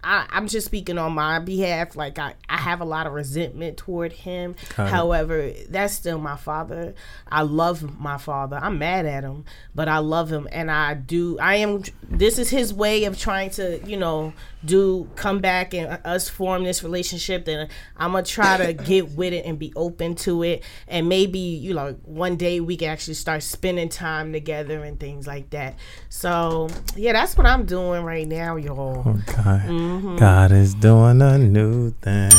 I, 0.02 0.26
am 0.30 0.48
just 0.48 0.66
speaking 0.66 0.96
on 0.96 1.12
my 1.12 1.40
behalf. 1.40 1.94
Like 1.94 2.18
I, 2.18 2.34
I 2.48 2.56
have 2.56 2.80
a 2.80 2.86
lot 2.86 3.06
of 3.06 3.12
resentment 3.12 3.76
toward 3.76 4.12
him. 4.12 4.54
Kind 4.70 4.88
However, 4.88 5.52
that's 5.68 5.92
still 5.92 6.18
my 6.18 6.36
father. 6.36 6.94
I 7.30 7.42
love 7.42 8.00
my 8.00 8.16
father. 8.16 8.58
I'm 8.60 8.78
mad 8.78 9.04
at 9.04 9.24
him, 9.24 9.44
but 9.74 9.88
I 9.88 9.98
love 9.98 10.32
him, 10.32 10.48
and 10.50 10.70
I 10.70 10.94
do. 10.94 11.38
I 11.38 11.56
am 11.56 11.82
this 12.02 12.38
is 12.38 12.48
his 12.48 12.72
way 12.72 13.04
of 13.04 13.18
trying 13.18 13.50
to, 13.50 13.80
you 13.84 13.96
know, 13.96 14.32
do 14.64 15.08
come 15.14 15.40
back 15.40 15.74
and 15.74 15.98
us 16.04 16.28
form 16.28 16.64
this 16.64 16.82
relationship. 16.82 17.44
Then 17.44 17.68
I'm 17.96 18.12
gonna 18.12 18.24
try 18.24 18.56
to 18.56 18.72
get 18.84 19.10
with 19.10 19.32
it 19.32 19.44
and 19.44 19.58
be 19.58 19.72
open 19.76 20.14
to 20.16 20.42
it, 20.42 20.62
and 20.86 21.08
maybe 21.08 21.38
you 21.38 21.74
know 21.74 21.92
one 22.04 22.36
day 22.36 22.60
we 22.60 22.76
can 22.76 22.88
actually 22.88 23.14
start 23.14 23.42
spending 23.42 23.88
time 23.88 24.32
together 24.32 24.84
and 24.84 24.98
things 24.98 25.26
like 25.26 25.50
that. 25.50 25.76
So 26.08 26.68
yeah, 26.96 27.12
that's 27.12 27.36
what 27.36 27.46
I'm 27.46 27.66
doing 27.66 28.02
right 28.04 28.26
now, 28.26 28.56
y'all. 28.56 29.02
Oh 29.04 29.22
God, 29.26 29.62
mm-hmm. 29.62 30.16
God 30.16 30.52
is 30.52 30.74
doing 30.74 31.20
a 31.20 31.36
new 31.36 31.90
thing. 32.02 32.32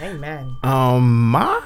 Amen. 0.00 0.56
Um, 0.62 1.30
my 1.30 1.62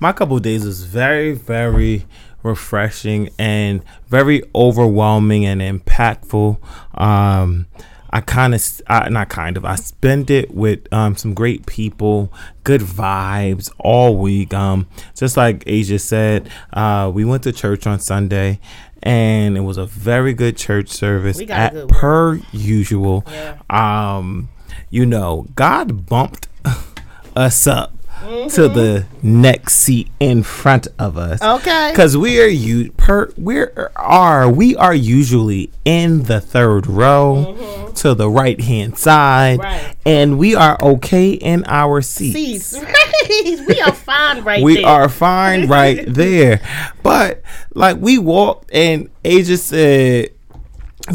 my 0.00 0.12
couple 0.12 0.38
days 0.40 0.64
was 0.64 0.84
very 0.84 1.32
very 1.32 2.06
refreshing 2.46 3.30
and 3.38 3.82
very 4.08 4.42
overwhelming 4.54 5.44
and 5.44 5.60
impactful. 5.60 6.58
Um, 6.98 7.66
I 8.10 8.20
kind 8.20 8.54
of, 8.54 8.62
not 9.10 9.28
kind 9.28 9.56
of, 9.56 9.64
I 9.64 9.74
spent 9.74 10.30
it 10.30 10.54
with 10.54 10.90
um, 10.92 11.16
some 11.16 11.34
great 11.34 11.66
people, 11.66 12.32
good 12.64 12.80
vibes 12.80 13.70
all 13.78 14.16
week. 14.16 14.54
Um, 14.54 14.88
just 15.14 15.36
like 15.36 15.64
Asia 15.66 15.98
said, 15.98 16.48
uh, 16.72 17.10
we 17.12 17.24
went 17.24 17.42
to 17.42 17.52
church 17.52 17.86
on 17.86 18.00
Sunday 18.00 18.60
and 19.02 19.56
it 19.56 19.60
was 19.60 19.76
a 19.76 19.86
very 19.86 20.32
good 20.32 20.56
church 20.56 20.88
service 20.88 21.40
at, 21.50 21.88
per 21.88 22.40
usual. 22.52 23.24
Yeah. 23.30 23.58
Um, 23.68 24.48
you 24.88 25.04
know, 25.04 25.46
God 25.54 26.06
bumped 26.06 26.48
us 27.36 27.66
up 27.66 27.92
mm-hmm. 28.20 28.48
to 28.48 28.68
the 28.68 29.06
next 29.22 29.74
seat 29.74 30.08
in 30.20 30.42
front 30.42 30.88
of 30.98 31.16
us. 31.16 31.42
Okay. 31.42 31.90
Because 31.92 32.16
we 32.16 32.40
are 32.40 32.46
you 32.46 32.92
per 32.92 33.32
we 33.36 33.64
are 33.96 34.50
we 34.50 34.76
are 34.76 34.94
usually 34.94 35.70
in 35.84 36.24
the 36.24 36.40
third 36.40 36.86
row 36.86 37.56
mm-hmm. 37.56 37.92
to 37.94 38.14
the 38.14 38.28
right 38.28 38.60
hand 38.60 38.98
side, 38.98 39.58
right. 39.58 39.96
and 40.04 40.38
we 40.38 40.54
are 40.54 40.78
okay 40.82 41.32
in 41.32 41.64
our 41.66 42.00
seats. 42.02 42.66
Seats. 42.66 42.86
we 43.68 43.80
are 43.80 43.92
fine 43.92 44.42
right. 44.44 44.62
we 44.62 44.76
there. 44.76 44.86
are 44.86 45.08
fine 45.08 45.68
right 45.68 46.04
there, 46.12 46.60
but 47.02 47.42
like 47.74 47.98
we 47.98 48.18
walked 48.18 48.70
and 48.72 49.10
Asia 49.24 49.56
said. 49.56 50.30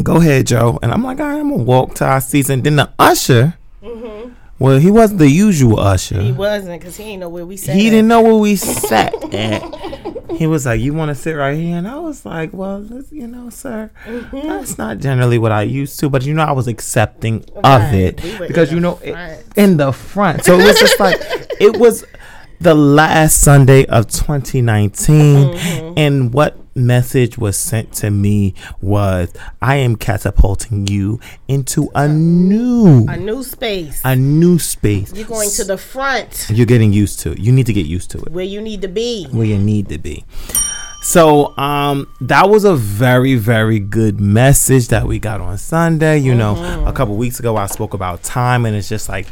Go 0.02 0.16
ahead, 0.16 0.46
Joe. 0.46 0.78
And 0.82 0.90
I'm 0.90 1.04
like, 1.04 1.20
all 1.20 1.26
right, 1.26 1.38
I'm 1.38 1.50
gonna 1.50 1.64
walk 1.64 1.96
to 1.96 2.06
our 2.06 2.22
seats. 2.22 2.48
And 2.48 2.64
then 2.64 2.76
the 2.76 2.90
usher 2.98 3.58
mm-hmm 3.82 4.32
well, 4.58 4.78
he 4.78 4.90
wasn't 4.90 5.18
the 5.18 5.28
usual 5.28 5.80
usher. 5.80 6.20
He 6.20 6.32
wasn't 6.32 6.80
because 6.80 6.96
he 6.96 7.04
didn't 7.04 7.20
know 7.20 7.28
where 7.28 7.44
we 7.44 7.56
sat. 7.56 7.74
He 7.74 7.88
at. 7.88 7.90
didn't 7.90 8.08
know 8.08 8.22
where 8.22 8.34
we 8.34 8.56
sat 8.56 9.12
at. 9.34 10.32
He 10.32 10.46
was 10.46 10.66
like, 10.66 10.80
"You 10.80 10.94
want 10.94 11.08
to 11.08 11.14
sit 11.14 11.32
right 11.32 11.56
here?" 11.56 11.76
And 11.76 11.88
I 11.88 11.98
was 11.98 12.24
like, 12.24 12.52
"Well, 12.52 12.86
you 13.10 13.26
know, 13.26 13.50
sir, 13.50 13.90
mm-hmm. 14.04 14.48
that's 14.48 14.78
not 14.78 14.98
generally 14.98 15.38
what 15.38 15.52
I 15.52 15.62
used 15.62 15.98
to, 16.00 16.08
but 16.08 16.24
you 16.24 16.34
know, 16.34 16.44
I 16.44 16.52
was 16.52 16.68
accepting 16.68 17.44
right. 17.54 17.88
of 17.88 17.94
it 17.94 18.22
we 18.22 18.46
because 18.46 18.72
you 18.72 18.80
know, 18.80 18.98
it, 19.02 19.44
in 19.56 19.76
the 19.76 19.92
front. 19.92 20.44
So 20.44 20.58
it 20.58 20.64
was 20.64 20.78
just 20.78 20.98
like 21.00 21.20
it 21.60 21.76
was 21.76 22.04
the 22.60 22.74
last 22.74 23.40
Sunday 23.40 23.84
of 23.86 24.06
2019, 24.06 25.54
mm-hmm. 25.54 25.94
and 25.96 26.32
what 26.32 26.56
message 26.74 27.36
was 27.38 27.56
sent 27.56 27.92
to 27.94 28.10
me 28.10 28.54
was 28.80 29.32
I 29.60 29.76
am 29.76 29.96
catapulting 29.96 30.86
you 30.86 31.20
into 31.48 31.90
a 31.94 32.08
new 32.08 33.06
A 33.08 33.16
new 33.16 33.42
space. 33.42 34.00
a 34.04 34.16
new 34.16 34.58
space. 34.58 35.12
You're 35.14 35.26
going 35.26 35.50
to 35.50 35.64
the 35.64 35.78
front 35.78 36.46
You're 36.50 36.66
getting 36.66 36.92
used 36.92 37.20
to 37.20 37.32
it. 37.32 37.38
You 37.38 37.52
need 37.52 37.66
to 37.66 37.72
get 37.72 37.86
used 37.86 38.10
to 38.12 38.18
it. 38.18 38.30
where 38.30 38.44
you 38.44 38.60
need 38.60 38.82
to 38.82 38.88
be. 38.88 39.26
Where 39.30 39.46
you 39.46 39.58
need 39.58 39.88
to 39.90 39.98
be. 39.98 40.24
So 41.02 41.56
um 41.58 42.06
that 42.20 42.48
was 42.48 42.64
a 42.64 42.74
very 42.76 43.34
very 43.34 43.80
good 43.80 44.20
message 44.20 44.88
that 44.88 45.06
we 45.06 45.18
got 45.18 45.40
on 45.40 45.58
Sunday. 45.58 46.18
You 46.18 46.34
know, 46.34 46.84
a 46.86 46.92
couple 46.92 47.16
weeks 47.16 47.40
ago 47.40 47.56
I 47.56 47.66
spoke 47.66 47.92
about 47.94 48.22
time 48.22 48.64
and 48.66 48.76
it's 48.76 48.88
just 48.88 49.08
like 49.08 49.26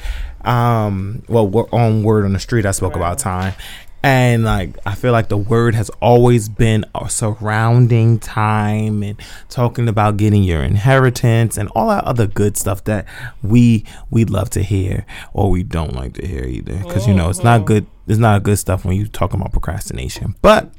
um 0.45 1.23
well 1.29 1.47
we're 1.47 1.69
on 1.71 2.03
word 2.03 2.25
on 2.25 2.33
the 2.33 2.39
street 2.41 2.65
I 2.67 2.71
spoke 2.73 2.97
about 2.97 3.19
time 3.19 3.55
and 4.03 4.45
like 4.45 4.79
I 4.87 4.95
feel 4.95 5.13
like 5.13 5.29
the 5.29 5.37
word 5.37 5.75
has 5.75 5.91
always 6.01 6.49
been 6.49 6.85
surrounding 7.09 8.19
time 8.19 9.03
and 9.03 9.21
talking 9.49 9.89
about 9.89 10.17
getting 10.17 10.43
your 10.43 10.63
inheritance 10.63 11.57
and 11.59 11.69
all 11.75 11.89
that 11.89 12.05
other 12.05 12.27
good 12.27 12.57
stuff 12.57 12.85
that 12.85 13.07
we 13.43 13.85
we 14.11 14.25
love 14.25 14.49
to 14.51 14.63
hear 14.63 15.05
or 15.35 15.51
we 15.51 15.63
don't 15.63 15.95
like 15.95 16.15
to 16.15 16.27
hear 16.27 16.45
either. 16.45 16.79
Because 16.79 17.07
you 17.07 17.15
know 17.15 17.29
it's 17.29 17.45
not 17.45 17.67
good 17.67 17.87
it's 18.07 18.19
not 18.19 18.43
good 18.43 18.59
stuff 18.59 18.85
when 18.85 18.97
you 18.97 19.07
talking 19.07 19.39
about 19.41 19.53
procrastination. 19.53 20.35
But 20.41 20.73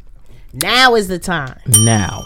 Now 0.53 0.95
is 0.95 1.07
the 1.07 1.19
time. 1.19 1.59
now 1.83 2.23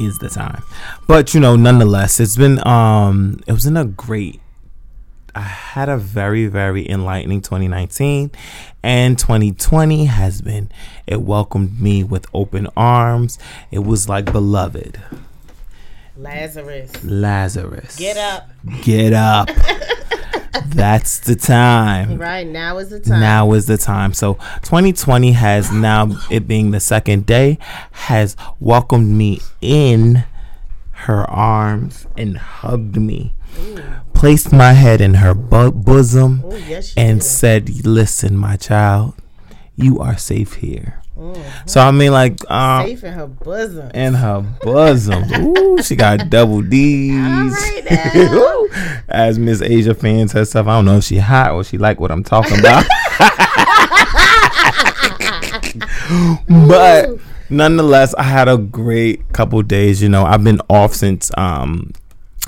is 0.00 0.18
the 0.18 0.28
time. 0.28 0.62
But 1.08 1.32
you 1.32 1.40
know 1.40 1.56
nonetheless 1.56 2.20
it's 2.20 2.36
been 2.36 2.64
um 2.66 3.40
it 3.46 3.52
was 3.52 3.64
in 3.64 3.76
a 3.78 3.84
great 3.86 4.40
i 5.34 5.40
had 5.40 5.88
a 5.88 5.96
very 5.96 6.46
very 6.46 6.88
enlightening 6.88 7.40
2019 7.40 8.30
and 8.82 9.18
2020 9.18 10.04
has 10.06 10.40
been 10.42 10.70
it 11.06 11.20
welcomed 11.22 11.80
me 11.80 12.02
with 12.04 12.26
open 12.34 12.66
arms 12.76 13.38
it 13.70 13.80
was 13.80 14.08
like 14.08 14.30
beloved 14.32 15.00
Lazarus. 16.16 17.04
lazarus 17.04 17.96
Get 17.96 18.16
up. 18.16 18.48
get 18.82 19.12
up 19.12 19.48
that's 20.66 21.18
the 21.20 21.34
time 21.34 22.18
Right 22.18 22.46
now 22.46 22.78
is 22.78 22.90
the 22.90 23.00
time. 23.00 23.20
now 23.20 23.52
is 23.54 23.66
the 23.66 23.76
time. 23.76 24.12
So 24.14 24.34
2020 24.62 25.32
has 25.32 25.72
now 25.72 26.10
it 26.30 26.46
being 26.46 26.70
the 26.70 26.78
second 26.80 27.26
day 27.26 27.58
has 27.90 28.36
welcomed 28.60 29.08
me 29.16 29.40
in 29.60 30.24
her 30.92 31.28
arms 31.28 32.06
and 32.16 32.38
hugged 32.38 32.96
me. 32.96 33.34
Placed 34.14 34.52
my 34.52 34.72
head 34.72 35.00
in 35.00 35.14
her 35.14 35.34
bu- 35.34 35.72
bosom 35.72 36.42
Oh, 36.46 36.56
yes, 36.56 36.94
and 36.96 37.20
did. 37.20 37.26
said, 37.26 37.84
"Listen, 37.86 38.36
my 38.38 38.56
child, 38.56 39.14
you 39.76 39.98
are 40.00 40.16
safe 40.16 40.54
here." 40.54 41.00
So 41.66 41.80
I 41.80 41.90
mean 41.92 42.10
like 42.12 42.38
um 42.50 42.86
Safe 42.86 43.04
in 43.04 43.12
her 43.12 43.26
bosom. 43.26 43.90
in 43.94 44.14
her 44.14 44.40
bosom. 44.62 45.24
Ooh, 45.56 45.82
she 45.82 45.94
got 45.96 46.28
double 46.28 46.60
D's. 46.62 47.14
Right. 47.14 48.16
Ooh, 48.16 48.68
As 49.08 49.38
Miss 49.38 49.62
Asia 49.62 49.94
fans 49.94 50.32
herself, 50.32 50.66
I 50.66 50.76
don't 50.76 50.84
know 50.86 50.96
if 50.98 51.04
she 51.04 51.18
hot 51.18 51.52
or 51.52 51.62
she 51.64 51.78
like 51.78 52.00
what 52.00 52.10
I'm 52.10 52.24
talking 52.24 52.58
about. 52.58 52.84
but 56.48 57.10
nonetheless, 57.50 58.14
I 58.14 58.22
had 58.24 58.48
a 58.48 58.56
great 58.58 59.32
couple 59.32 59.62
days. 59.62 60.02
You 60.02 60.08
know, 60.08 60.24
I've 60.24 60.44
been 60.44 60.60
off 60.68 60.94
since 60.94 61.30
um 61.36 61.92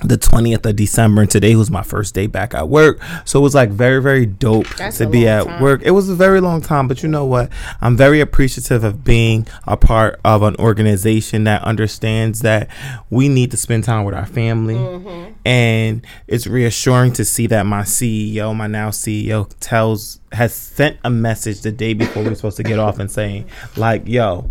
the 0.02 0.18
20th 0.18 0.66
of 0.66 0.76
December 0.76 1.22
and 1.22 1.30
today 1.30 1.56
was 1.56 1.70
my 1.70 1.82
first 1.82 2.14
day 2.14 2.26
back 2.26 2.54
at 2.54 2.68
work. 2.68 3.00
So 3.24 3.38
it 3.38 3.42
was 3.42 3.54
like 3.54 3.70
very, 3.70 4.02
very 4.02 4.26
dope 4.26 4.68
That's 4.76 4.98
to 4.98 5.08
be 5.08 5.26
at 5.26 5.46
time. 5.46 5.62
work. 5.62 5.80
It 5.82 5.92
was 5.92 6.10
a 6.10 6.14
very 6.14 6.40
long 6.40 6.60
time, 6.60 6.86
but 6.86 7.02
you 7.02 7.08
know 7.08 7.24
what? 7.24 7.50
I'm 7.80 7.96
very 7.96 8.20
appreciative 8.20 8.84
of 8.84 9.04
being 9.04 9.46
a 9.66 9.76
part 9.76 10.20
of 10.22 10.42
an 10.42 10.54
organization 10.56 11.44
that 11.44 11.62
understands 11.62 12.40
that 12.40 12.68
we 13.08 13.30
need 13.30 13.50
to 13.52 13.56
spend 13.56 13.84
time 13.84 14.04
with 14.04 14.14
our 14.14 14.26
family. 14.26 14.74
Mm-hmm. 14.74 15.32
And 15.46 16.06
it's 16.26 16.46
reassuring 16.46 17.14
to 17.14 17.24
see 17.24 17.46
that 17.46 17.64
my 17.64 17.82
CEO, 17.82 18.54
my 18.54 18.66
now 18.66 18.90
CEO, 18.90 19.50
tells 19.60 20.20
has 20.32 20.54
sent 20.54 20.98
a 21.04 21.10
message 21.10 21.62
the 21.62 21.72
day 21.72 21.94
before 21.94 22.22
we're 22.22 22.34
supposed 22.34 22.58
to 22.58 22.62
get 22.62 22.78
off 22.78 22.98
and 22.98 23.10
saying, 23.10 23.48
like, 23.76 24.06
yo, 24.06 24.50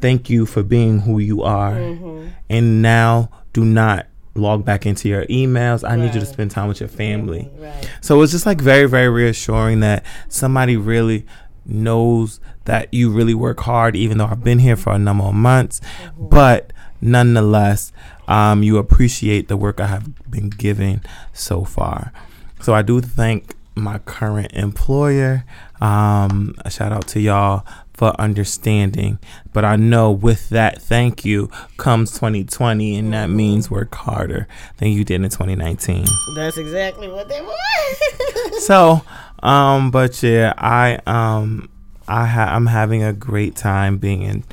thank 0.00 0.30
you 0.30 0.46
for 0.46 0.62
being 0.62 1.00
who 1.00 1.18
you 1.18 1.42
are. 1.42 1.74
Mm-hmm. 1.74 2.28
And 2.48 2.80
now 2.80 3.28
do 3.52 3.64
not 3.64 4.06
log 4.40 4.64
back 4.64 4.86
into 4.86 5.08
your 5.08 5.24
emails. 5.26 5.88
I 5.88 5.96
need 5.96 6.14
you 6.14 6.20
to 6.20 6.26
spend 6.26 6.50
time 6.50 6.68
with 6.68 6.80
your 6.80 6.88
family. 6.88 7.50
Right. 7.58 7.90
So 8.00 8.20
it's 8.22 8.32
just 8.32 8.46
like 8.46 8.60
very, 8.60 8.88
very 8.88 9.08
reassuring 9.08 9.80
that 9.80 10.04
somebody 10.28 10.76
really 10.76 11.26
knows 11.64 12.40
that 12.64 12.92
you 12.92 13.10
really 13.10 13.34
work 13.34 13.60
hard, 13.60 13.96
even 13.96 14.18
though 14.18 14.26
I've 14.26 14.44
been 14.44 14.58
here 14.58 14.76
for 14.76 14.92
a 14.92 14.98
number 14.98 15.24
of 15.24 15.34
months. 15.34 15.80
But 16.18 16.72
nonetheless, 17.00 17.92
um, 18.28 18.62
you 18.62 18.78
appreciate 18.78 19.48
the 19.48 19.56
work 19.56 19.80
I 19.80 19.86
have 19.86 20.30
been 20.30 20.50
giving 20.50 21.02
so 21.32 21.64
far. 21.64 22.12
So 22.60 22.74
I 22.74 22.82
do 22.82 23.00
thank 23.00 23.54
my 23.74 23.98
current 23.98 24.52
employer. 24.52 25.44
Um, 25.80 26.54
a 26.64 26.70
shout 26.70 26.92
out 26.92 27.06
to 27.08 27.20
y'all 27.20 27.64
for 28.00 28.18
understanding. 28.18 29.18
But 29.52 29.66
I 29.66 29.76
know 29.76 30.10
with 30.10 30.48
that 30.48 30.80
thank 30.80 31.22
you 31.22 31.50
comes 31.76 32.12
2020, 32.12 32.96
and 32.96 33.12
that 33.12 33.28
means 33.28 33.70
work 33.70 33.94
harder 33.94 34.48
than 34.78 34.88
you 34.88 35.04
did 35.04 35.16
in 35.22 35.28
2019 35.28 36.06
That's 36.34 36.56
exactly 36.56 37.08
what 37.08 37.28
they 37.28 37.42
want. 37.42 38.54
so 38.62 39.02
um 39.42 39.90
but 39.90 40.22
yeah 40.22 40.52
i 40.56 40.98
um 41.06 41.68
i 42.08 42.24
ha- 42.26 42.50
i'm 42.54 42.66
having 42.66 43.02
a 43.02 43.12
great 43.12 43.54
time 43.56 43.98
being 43.98 44.22
in 44.22 44.44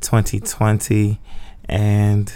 2020 0.00 1.20
and 1.68 2.32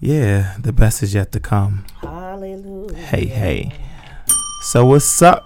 yeah 0.00 0.56
the 0.58 0.72
best 0.72 1.02
is 1.02 1.12
yet 1.14 1.32
to 1.32 1.40
come 1.40 1.84
Hallelujah. 2.00 2.96
hey 2.96 3.26
hey 3.26 3.72
so 4.62 4.86
what's 4.86 5.20
up 5.22 5.44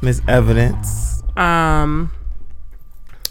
miss 0.00 0.20
evidence 0.28 1.22
Um, 1.36 2.10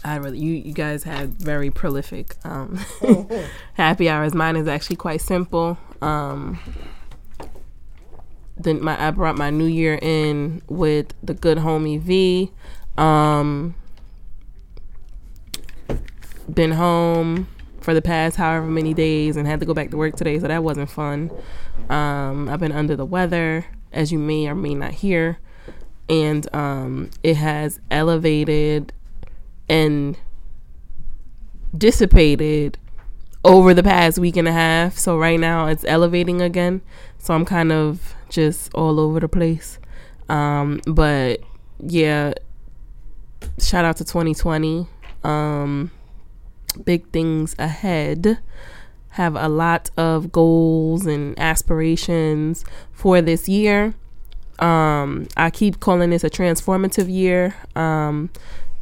I 0.04 0.16
really 0.16 0.38
you 0.38 0.54
you 0.54 0.72
guys 0.72 1.04
had 1.04 1.34
very 1.34 1.70
prolific 1.70 2.36
um 2.44 2.80
happy 3.74 4.08
hours. 4.08 4.34
Mine 4.34 4.56
is 4.56 4.68
actually 4.68 4.96
quite 4.96 5.20
simple. 5.20 5.78
Um, 6.00 6.58
then 8.56 8.82
my 8.82 9.00
I 9.00 9.10
brought 9.10 9.36
my 9.36 9.50
new 9.50 9.66
year 9.66 9.98
in 10.00 10.62
with 10.68 11.14
the 11.22 11.34
good 11.34 11.58
homie 11.58 12.00
V. 12.00 12.50
Um, 12.98 13.74
been 16.52 16.72
home 16.72 17.46
for 17.80 17.94
the 17.94 18.02
past 18.02 18.36
however 18.36 18.66
many 18.66 18.94
days 18.94 19.36
and 19.36 19.46
had 19.46 19.60
to 19.60 19.66
go 19.66 19.74
back 19.74 19.90
to 19.90 19.96
work 19.96 20.16
today, 20.16 20.38
so 20.38 20.48
that 20.48 20.62
wasn't 20.62 20.90
fun. 20.90 21.30
Um, 21.88 22.48
I've 22.48 22.60
been 22.60 22.72
under 22.72 22.96
the 22.96 23.04
weather, 23.04 23.66
as 23.92 24.12
you 24.12 24.18
may 24.18 24.46
or 24.46 24.54
may 24.54 24.74
not 24.74 24.92
hear, 24.92 25.38
and 26.08 26.52
um, 26.54 27.10
it 27.22 27.36
has 27.36 27.80
elevated 27.90 28.92
and 29.68 30.18
dissipated 31.76 32.78
over 33.44 33.74
the 33.74 33.82
past 33.82 34.18
week 34.18 34.36
and 34.36 34.46
a 34.46 34.52
half. 34.52 34.96
So 34.96 35.18
right 35.18 35.38
now 35.38 35.66
it's 35.66 35.84
elevating 35.84 36.40
again. 36.40 36.82
So 37.18 37.34
I'm 37.34 37.44
kind 37.44 37.72
of 37.72 38.14
just 38.28 38.72
all 38.74 39.00
over 39.00 39.20
the 39.20 39.28
place. 39.28 39.78
Um, 40.28 40.80
but 40.86 41.40
yeah, 41.80 42.34
shout 43.60 43.84
out 43.84 43.96
to 43.98 44.04
2020. 44.04 44.86
Um, 45.24 45.90
big 46.84 47.08
things 47.10 47.54
ahead. 47.58 48.38
Have 49.10 49.36
a 49.36 49.48
lot 49.48 49.90
of 49.96 50.32
goals 50.32 51.06
and 51.06 51.38
aspirations 51.38 52.64
for 52.92 53.20
this 53.20 53.48
year. 53.48 53.94
Um, 54.58 55.28
I 55.36 55.50
keep 55.50 55.80
calling 55.80 56.10
this 56.10 56.24
a 56.24 56.30
transformative 56.30 57.12
year. 57.12 57.54
Um, 57.74 58.30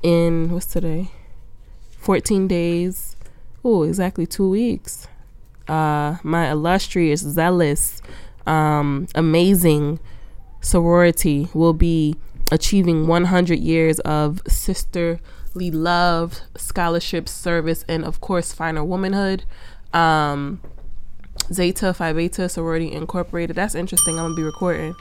in 0.02 0.50
what's 0.50 0.66
today? 0.66 1.10
14 1.98 2.48
days. 2.48 3.16
Oh, 3.64 3.82
exactly 3.82 4.26
two 4.26 4.48
weeks. 4.48 5.06
Uh, 5.68 6.16
my 6.22 6.50
illustrious, 6.50 7.20
zealous, 7.20 8.00
um, 8.46 9.06
amazing 9.14 10.00
sorority 10.60 11.48
will 11.54 11.74
be 11.74 12.16
achieving 12.50 13.06
100 13.06 13.58
years 13.58 14.00
of 14.00 14.42
sisterly 14.48 15.20
love, 15.70 16.40
scholarship, 16.56 17.28
service, 17.28 17.84
and 17.88 18.04
of 18.04 18.20
course, 18.20 18.52
finer 18.52 18.84
womanhood. 18.84 19.44
Um, 19.92 20.60
Zeta 21.52 21.92
Phi 21.92 22.12
Beta 22.12 22.48
Sorority 22.48 22.92
Incorporated. 22.92 23.56
That's 23.56 23.74
interesting. 23.74 24.18
I'm 24.18 24.26
gonna 24.26 24.34
be 24.34 24.42
recording 24.42 24.94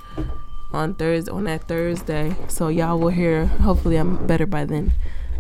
on 0.72 0.96
Thursday 0.96 1.32
on 1.32 1.46
that 1.46 1.68
Thursday, 1.68 2.36
so 2.48 2.68
y'all 2.68 3.00
will 3.00 3.10
hear. 3.10 3.46
Hopefully, 3.46 3.96
I'm 3.98 4.26
better 4.28 4.46
by 4.46 4.66
then. 4.66 4.94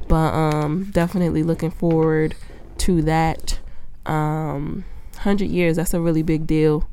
But 0.08 0.34
um, 0.34 0.86
definitely 0.92 1.44
looking 1.44 1.72
forward 1.72 2.36
to 2.80 3.02
that. 3.04 3.60
Um, 4.06 4.86
100 5.20 5.50
years. 5.50 5.76
That's 5.76 5.94
a 5.94 6.00
really 6.00 6.24
big 6.24 6.48
deal. 6.48 6.88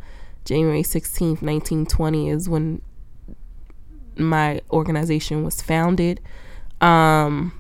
January 0.45 0.83
16th, 0.83 1.43
1920 1.43 2.29
is 2.29 2.49
when 2.49 2.83
my 4.17 4.61
organization 4.71 5.45
was 5.45 5.63
founded. 5.63 6.21
Um, 6.81 7.53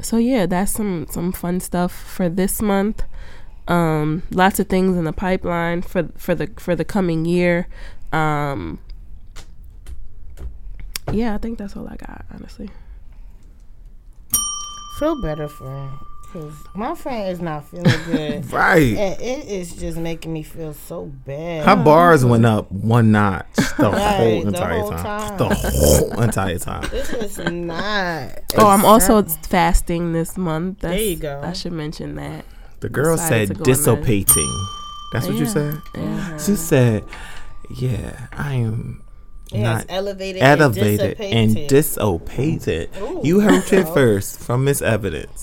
so 0.00 0.16
yeah, 0.16 0.46
that's 0.46 0.72
some 0.72 1.06
some 1.10 1.32
fun 1.32 1.60
stuff 1.60 1.92
for 1.92 2.28
this 2.28 2.62
month. 2.62 3.04
Um, 3.68 4.22
lots 4.30 4.58
of 4.58 4.68
things 4.68 4.96
in 4.96 5.04
the 5.04 5.12
pipeline 5.12 5.82
for 5.82 6.08
for 6.16 6.34
the 6.34 6.50
for 6.56 6.74
the 6.74 6.84
coming 6.84 7.24
year. 7.24 7.68
Um, 8.12 8.78
yeah, 11.12 11.34
I 11.34 11.38
think 11.38 11.58
that's 11.58 11.76
all 11.76 11.86
I 11.88 11.96
got. 11.96 12.24
Honestly, 12.32 12.70
Feel 14.98 15.20
better 15.20 15.48
for 15.48 15.68
him. 15.68 15.98
Cause 16.32 16.52
my 16.74 16.94
friend 16.96 17.28
is 17.30 17.40
not 17.40 17.64
feeling 17.68 17.92
good. 18.06 18.44
Right. 18.52 18.96
And 18.96 19.20
it 19.20 19.46
is 19.48 19.74
just 19.76 19.96
making 19.96 20.32
me 20.32 20.42
feel 20.42 20.72
so 20.74 21.06
bad. 21.06 21.64
Her 21.64 21.80
oh. 21.80 21.84
bars 21.84 22.24
went 22.24 22.44
up 22.44 22.70
one 22.72 23.12
notch 23.12 23.46
the 23.56 23.90
Right, 23.90 24.16
whole 24.16 24.40
the 24.42 24.48
entire 24.48 24.78
whole 24.80 24.90
time. 24.90 25.02
time. 25.04 25.38
The 25.38 25.54
whole 25.54 26.20
entire 26.22 26.58
time. 26.58 26.88
This 26.90 27.12
is 27.12 27.38
not. 27.38 28.30
oh, 28.56 28.66
I'm 28.68 28.84
also 28.84 29.22
fasting 29.22 30.12
this 30.12 30.36
month. 30.36 30.80
That's, 30.80 30.96
There 30.96 31.04
you 31.04 31.16
go. 31.16 31.40
I 31.42 31.52
should 31.52 31.72
mention 31.72 32.16
that. 32.16 32.44
The 32.80 32.88
girl 32.88 33.16
said 33.16 33.48
to 33.48 33.54
go 33.54 33.58
on 33.58 33.62
that. 33.62 33.64
dissipating. 33.64 34.66
That's 35.12 35.26
what 35.26 35.36
you 35.36 35.46
said? 35.46 35.80
Yeah. 35.94 36.38
She 36.38 36.56
said, 36.56 37.04
Yeah, 37.70 38.26
I 38.32 38.54
am 38.54 39.03
Yes, 39.54 39.62
not 39.62 39.86
elevated, 39.88 40.42
elevated 40.42 41.20
and 41.20 41.32
and 41.54 41.68
dissipated. 41.68 41.68
dissipated. 41.68 42.90
Ooh. 43.00 43.20
You 43.24 43.40
heard 43.40 43.72
it 43.72 43.88
first 43.94 44.40
from 44.40 44.64
Miss 44.64 44.82
Evidence. 44.82 45.40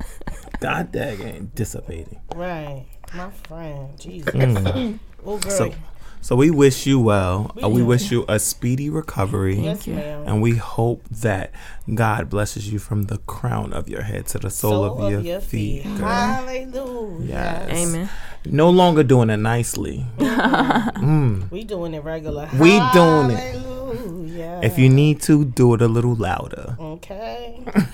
God 0.60 0.90
dang 0.92 1.20
it, 1.20 1.54
dissipating. 1.54 2.20
right, 2.34 2.84
my 3.14 3.30
friend. 3.30 3.98
Jesus. 3.98 4.34
Mm. 4.34 4.98
Oh, 5.24 5.38
girl. 5.38 5.50
So, 5.50 5.74
so 6.20 6.36
we 6.36 6.50
wish 6.50 6.86
you 6.86 7.00
well. 7.00 7.50
We 7.54 7.62
Uh, 7.62 7.68
we 7.68 7.82
wish 7.82 8.10
you 8.10 8.24
a 8.28 8.38
speedy 8.38 8.88
recovery. 8.90 9.58
yes, 9.60 9.86
you. 9.86 9.94
ma'am. 9.94 10.24
And 10.26 10.42
we 10.42 10.56
hope 10.56 11.02
that 11.10 11.50
God 11.94 12.28
blesses 12.28 12.72
you 12.72 12.78
from 12.78 13.04
the 13.04 13.18
crown 13.18 13.72
of 13.72 13.88
your 13.88 14.02
head 14.02 14.26
to 14.28 14.38
the 14.38 14.50
sole, 14.50 14.84
of, 14.84 15.24
your, 15.24 15.40
feet. 15.40 15.84
girl. 15.84 16.06
Hallelujah. 16.08 17.26
Yes. 17.68 17.70
Amen. 17.88 18.08
No 18.46 18.70
longer 18.70 19.02
doing 19.02 19.30
it 19.30 19.38
nicely. 19.38 20.06
Mm. 20.18 21.50
We 21.50 21.64
doing 21.64 21.94
it 21.94 22.04
regular. 22.04 22.48
We 22.58 22.78
doing 22.92 23.30
it. 23.30 23.38
Hallelujah. 23.38 24.60
If 24.62 24.78
you 24.78 24.88
need 24.88 25.20
to, 25.22 25.44
do 25.44 25.74
it 25.74 25.82
a 25.82 25.88
little 25.88 26.14
louder. 26.14 26.76
Okay. 26.78 27.62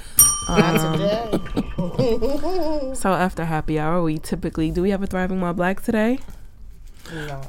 Um, 0.47 0.59
Not 0.59 0.93
today. 0.99 2.93
So 2.95 3.15
after 3.15 3.47
happy 3.47 3.79
hour, 3.79 4.03
we 4.03 4.19
typically 4.19 4.71
do 4.71 4.83
we 4.83 4.91
have 4.91 5.03
a 5.03 5.07
thriving 5.07 5.41
while 5.41 5.55
black 5.55 5.81
today? 5.81 6.19
no. 7.11 7.41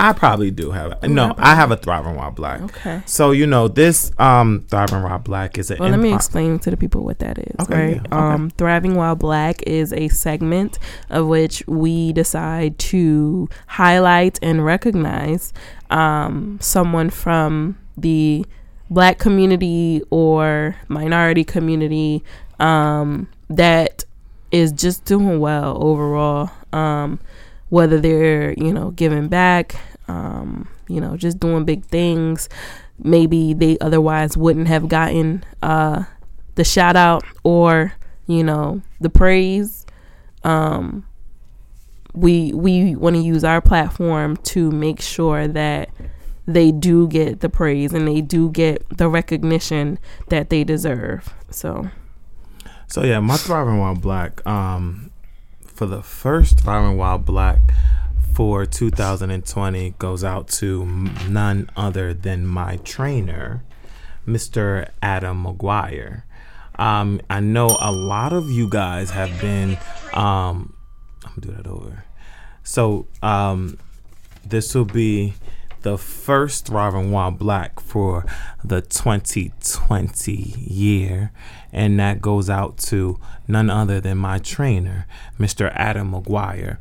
I 0.00 0.14
probably 0.14 0.50
do 0.50 0.70
have 0.70 0.92
it. 0.92 1.08
No, 1.08 1.34
I 1.36 1.54
have 1.54 1.70
a 1.70 1.76
Thriving 1.76 2.16
While 2.16 2.30
Black. 2.30 2.62
Okay. 2.62 3.02
So 3.04 3.32
you 3.32 3.46
know 3.46 3.68
this 3.68 4.12
um 4.18 4.64
Thriving 4.68 5.02
While 5.02 5.18
Black 5.18 5.58
is 5.58 5.70
an 5.70 5.78
Well, 5.78 5.90
let 5.90 6.00
me 6.00 6.14
explain 6.14 6.58
to 6.60 6.70
the 6.70 6.76
people 6.76 7.04
what 7.04 7.18
that 7.18 7.38
is. 7.38 7.54
Okay, 7.60 7.74
right. 7.74 7.96
yeah, 7.96 8.00
okay. 8.00 8.34
Um, 8.34 8.50
Thriving 8.50 8.94
While 8.94 9.14
Black 9.14 9.62
is 9.66 9.92
a 9.92 10.08
segment 10.08 10.78
of 11.10 11.26
which 11.26 11.62
we 11.66 12.14
decide 12.14 12.78
to 12.78 13.48
highlight 13.66 14.38
and 14.42 14.64
recognize 14.64 15.52
um, 15.90 16.58
someone 16.62 17.10
from 17.10 17.78
the 17.96 18.46
black 18.88 19.18
community 19.18 20.02
or 20.10 20.76
minority 20.88 21.44
community 21.44 22.24
um, 22.58 23.28
that 23.48 24.04
is 24.50 24.72
just 24.72 25.04
doing 25.04 25.40
well 25.40 25.76
overall. 25.82 26.50
Um, 26.72 27.20
whether 27.68 28.00
they're 28.00 28.52
you 28.54 28.72
know 28.72 28.90
giving 28.90 29.28
back, 29.28 29.76
um, 30.10 30.68
you 30.88 31.00
know 31.00 31.16
just 31.16 31.38
doing 31.38 31.64
big 31.64 31.84
things, 31.84 32.48
maybe 32.98 33.54
they 33.54 33.78
otherwise 33.78 34.36
wouldn't 34.36 34.68
have 34.68 34.88
gotten 34.88 35.44
uh, 35.62 36.04
the 36.56 36.64
shout 36.64 36.96
out 36.96 37.22
or 37.44 37.94
you 38.26 38.42
know 38.42 38.82
the 39.00 39.10
praise. 39.10 39.86
Um, 40.42 41.06
we 42.12 42.52
we 42.52 42.96
want 42.96 43.16
to 43.16 43.22
use 43.22 43.44
our 43.44 43.60
platform 43.60 44.36
to 44.38 44.70
make 44.70 45.00
sure 45.00 45.46
that 45.46 45.90
they 46.46 46.72
do 46.72 47.06
get 47.06 47.40
the 47.40 47.48
praise 47.48 47.92
and 47.92 48.08
they 48.08 48.20
do 48.20 48.50
get 48.50 48.84
the 48.96 49.08
recognition 49.08 49.98
that 50.28 50.50
they 50.50 50.64
deserve. 50.64 51.32
So 51.50 51.88
So 52.88 53.04
yeah, 53.04 53.20
my 53.20 53.36
Thriving 53.36 53.78
While 53.78 53.94
Black, 53.94 54.44
um, 54.46 55.10
for 55.64 55.86
the 55.86 56.02
first 56.02 56.60
Thriving 56.60 56.96
While 56.96 57.18
Black 57.18 57.60
for 58.40 58.64
2020 58.64 59.90
goes 59.98 60.24
out 60.24 60.48
to 60.48 60.86
none 61.28 61.68
other 61.76 62.14
than 62.14 62.46
my 62.46 62.76
trainer, 62.78 63.62
Mr. 64.26 64.88
Adam 65.02 65.44
McGuire. 65.44 66.22
Um, 66.76 67.20
I 67.28 67.40
know 67.40 67.76
a 67.78 67.92
lot 67.92 68.32
of 68.32 68.50
you 68.50 68.66
guys 68.66 69.10
have 69.10 69.38
been. 69.42 69.76
Um, 70.14 70.72
I'm 71.22 71.34
gonna 71.34 71.40
do 71.42 71.50
that 71.50 71.66
over. 71.66 72.04
So 72.62 73.08
um, 73.22 73.76
this 74.42 74.74
will 74.74 74.86
be 74.86 75.34
the 75.82 75.98
first 75.98 76.66
Thriving 76.66 77.10
While 77.10 77.32
Black 77.32 77.78
for 77.78 78.24
the 78.64 78.80
2020 78.80 80.32
year, 80.32 81.32
and 81.72 82.00
that 82.00 82.22
goes 82.22 82.48
out 82.48 82.78
to 82.78 83.18
none 83.48 83.70
other 83.70 84.00
than 84.00 84.16
my 84.18 84.38
trainer, 84.38 85.06
Mr. 85.38 85.70
Adam 85.74 86.12
McGuire. 86.12 86.78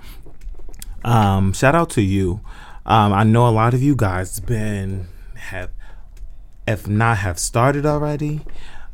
Um, 1.04 1.54
shout 1.54 1.76
out 1.76 1.90
to 1.92 2.02
you. 2.02 2.42
Um, 2.86 3.14
I 3.14 3.24
know 3.24 3.48
a 3.48 3.52
lot 3.52 3.74
of 3.74 3.82
you 3.84 3.96
guys 3.96 4.40
been 4.40 5.08
have, 5.36 5.72
if 6.68 6.88
not 6.88 7.18
have 7.18 7.40
started 7.40 7.86
already, 7.86 8.42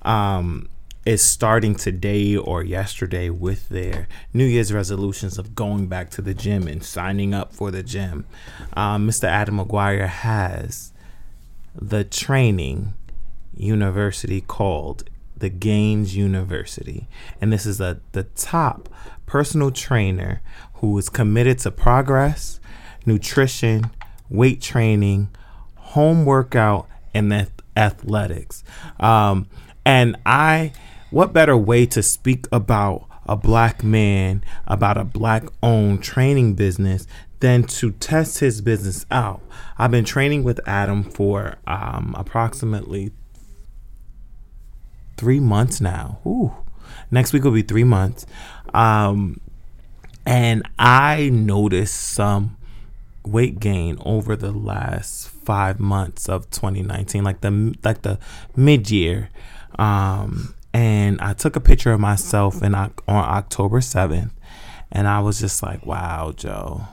um, 0.02 0.70
is 1.06 1.24
starting 1.24 1.76
today 1.76 2.36
or 2.36 2.64
yesterday 2.64 3.30
with 3.30 3.70
their 3.70 4.08
New 4.34 4.46
Year's 4.46 4.74
resolutions 4.74 5.38
of 5.38 5.54
going 5.56 5.88
back 5.88 6.10
to 6.12 6.22
the 6.22 6.34
gym 6.34 6.68
and 6.68 6.84
signing 6.84 7.34
up 7.34 7.54
for 7.54 7.70
the 7.70 7.84
gym. 7.84 8.26
Um, 8.74 9.08
Mr. 9.08 9.26
Adam 9.26 9.58
McGuire 9.58 10.08
has 10.08 10.94
the 11.74 12.04
training 12.04 12.94
university 13.56 14.42
called 14.42 15.10
the 15.38 15.50
Gains 15.50 16.16
University. 16.16 17.08
And 17.40 17.52
this 17.52 17.66
is 17.66 17.80
a, 17.80 18.00
the 18.14 18.24
top 18.24 18.90
personal 19.26 19.72
trainer 19.72 20.42
who 20.76 20.98
is 20.98 21.10
committed 21.10 21.60
to 21.60 21.72
progress, 21.72 22.60
nutrition, 23.06 23.92
weight 24.30 24.62
training, 24.62 25.30
home 25.76 26.26
workout, 26.26 26.88
and 27.14 27.34
ath- 27.34 27.62
athletics. 27.78 28.64
Um, 29.00 29.48
and 29.86 30.18
I, 30.26 30.74
what 31.12 31.34
better 31.34 31.56
way 31.56 31.86
to 31.88 32.04
speak 32.04 32.48
about 32.52 33.08
a 33.28 33.36
black 33.36 33.84
man, 33.84 34.44
about 34.68 34.98
a 34.98 35.04
black 35.04 35.44
owned 35.64 36.04
training 36.04 36.56
business 36.56 37.08
than 37.40 37.64
to 37.64 37.92
test 37.92 38.40
his 38.40 38.62
business 38.62 39.06
out? 39.12 39.42
I've 39.78 39.92
been 39.92 40.06
training 40.06 40.44
with 40.44 40.60
Adam 40.68 41.04
for 41.04 41.58
um, 41.68 42.16
approximately 42.18 43.12
three 45.18 45.40
months 45.40 45.80
now. 45.80 46.20
Ooh. 46.26 46.54
Next 47.12 47.34
week 47.34 47.44
will 47.44 47.52
be 47.52 47.62
three 47.62 47.84
months. 47.84 48.26
Um, 48.74 49.40
and 50.26 50.68
I 50.80 51.30
noticed 51.30 51.96
some 51.96 52.58
weight 53.24 53.60
gain 53.60 53.98
over 54.06 54.36
the 54.36 54.52
last 54.52 55.30
five 55.30 55.80
months 55.80 56.30
of 56.30 56.50
2019, 56.50 57.24
like 57.24 57.42
the 57.42 57.76
like 57.84 58.02
the 58.02 58.20
mid 58.56 58.90
year. 58.90 59.30
Um, 59.78 60.56
and 60.74 61.22
I 61.22 61.34
took 61.34 61.56
a 61.56 61.62
picture 61.62 61.94
of 61.94 62.00
myself 62.00 62.62
in 62.62 62.76
on 62.76 62.94
October 63.08 63.80
7th, 63.80 64.32
and 64.92 65.08
I 65.08 65.20
was 65.20 65.40
just 65.40 65.62
like, 65.64 65.86
"Wow, 65.86 66.34
Joe." 66.36 66.88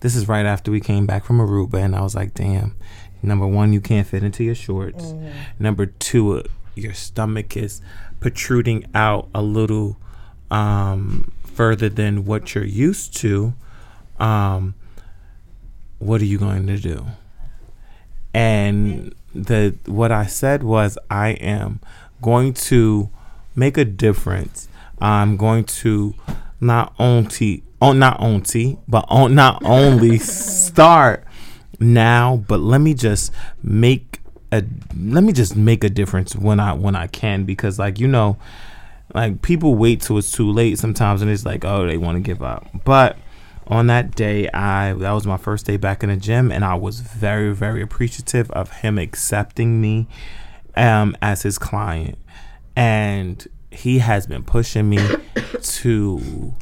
This 0.00 0.14
is 0.14 0.28
right 0.28 0.46
after 0.46 0.70
we 0.70 0.80
came 0.80 1.06
back 1.06 1.24
from 1.24 1.38
Aruba, 1.38 1.82
and 1.82 1.96
I 1.96 2.02
was 2.02 2.14
like, 2.14 2.34
"Damn." 2.34 2.76
Number 3.22 3.46
one, 3.46 3.72
you 3.72 3.80
can't 3.80 4.06
fit 4.06 4.22
into 4.22 4.44
your 4.44 4.54
shorts. 4.54 5.14
Number 5.58 5.86
two, 5.86 6.38
uh, 6.38 6.42
your 6.76 6.92
stomach 6.92 7.56
is 7.56 7.80
protruding 8.20 8.84
out 8.94 9.28
a 9.34 9.42
little 9.42 9.96
um, 10.50 11.32
further 11.56 11.88
than 11.88 12.26
what 12.26 12.54
you're 12.54 12.64
used 12.64 13.16
to. 13.16 13.54
Um, 14.20 14.74
what 15.98 16.20
are 16.20 16.26
you 16.26 16.38
going 16.38 16.66
to 16.66 16.76
do? 16.76 17.06
And 18.34 19.14
the 19.34 19.74
what 19.86 20.12
I 20.12 20.26
said 20.26 20.62
was 20.62 20.98
I 21.10 21.30
am 21.30 21.80
going 22.20 22.52
to 22.54 23.08
make 23.54 23.78
a 23.78 23.84
difference. 23.84 24.68
I'm 25.00 25.36
going 25.36 25.64
to 25.64 26.14
not 26.60 26.94
only 26.98 27.62
on 27.80 27.98
not 27.98 28.20
only 28.20 28.78
but 28.86 29.06
on 29.08 29.34
not 29.34 29.62
only 29.64 30.18
start 30.18 31.24
now, 31.80 32.36
but 32.46 32.60
let 32.60 32.80
me 32.82 32.92
just 32.92 33.32
make 33.62 34.20
a 34.52 34.62
let 34.98 35.24
me 35.24 35.32
just 35.32 35.56
make 35.56 35.82
a 35.84 35.88
difference 35.88 36.36
when 36.36 36.60
I 36.60 36.72
when 36.74 36.94
I 36.94 37.06
can 37.06 37.44
because 37.44 37.78
like 37.78 37.98
you 37.98 38.08
know 38.08 38.36
like 39.16 39.42
people 39.42 39.74
wait 39.74 40.00
till 40.00 40.16
it's 40.18 40.30
too 40.30 40.50
late 40.52 40.78
sometimes 40.78 41.22
and 41.22 41.30
it's 41.30 41.44
like 41.44 41.64
oh 41.64 41.86
they 41.86 41.96
want 41.96 42.16
to 42.16 42.20
give 42.22 42.42
up 42.42 42.66
but 42.84 43.16
on 43.66 43.88
that 43.88 44.14
day 44.14 44.48
i 44.50 44.92
that 44.92 45.10
was 45.12 45.26
my 45.26 45.36
first 45.36 45.66
day 45.66 45.76
back 45.76 46.02
in 46.04 46.08
the 46.08 46.16
gym 46.16 46.52
and 46.52 46.64
i 46.64 46.74
was 46.74 47.00
very 47.00 47.52
very 47.54 47.82
appreciative 47.82 48.48
of 48.52 48.70
him 48.82 48.98
accepting 48.98 49.80
me 49.80 50.06
um 50.76 51.16
as 51.20 51.42
his 51.42 51.58
client 51.58 52.16
and 52.76 53.48
he 53.70 53.98
has 53.98 54.26
been 54.26 54.44
pushing 54.44 54.88
me 54.88 54.98
to 55.62 56.54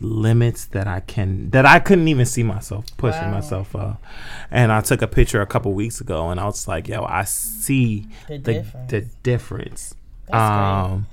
limits 0.00 0.64
that 0.66 0.88
I 0.88 0.98
can 1.00 1.50
that 1.50 1.64
I 1.64 1.78
couldn't 1.78 2.08
even 2.08 2.26
see 2.26 2.42
myself 2.42 2.86
pushing 2.96 3.22
Wow. 3.30 3.30
myself 3.34 3.76
up. 3.76 4.02
And 4.50 4.72
I 4.72 4.80
took 4.80 5.00
a 5.02 5.06
picture 5.06 5.40
a 5.40 5.46
couple 5.46 5.72
weeks 5.72 6.00
ago 6.00 6.30
and 6.30 6.40
I 6.40 6.44
was 6.46 6.66
like, 6.66 6.88
yo, 6.88 7.04
I 7.04 7.22
see 7.24 8.06
The 8.26 8.38
the 8.38 8.54
difference. 8.54 8.90
the 8.90 9.00
difference. 9.22 9.94
That's 10.28 10.50
great. 10.96 11.06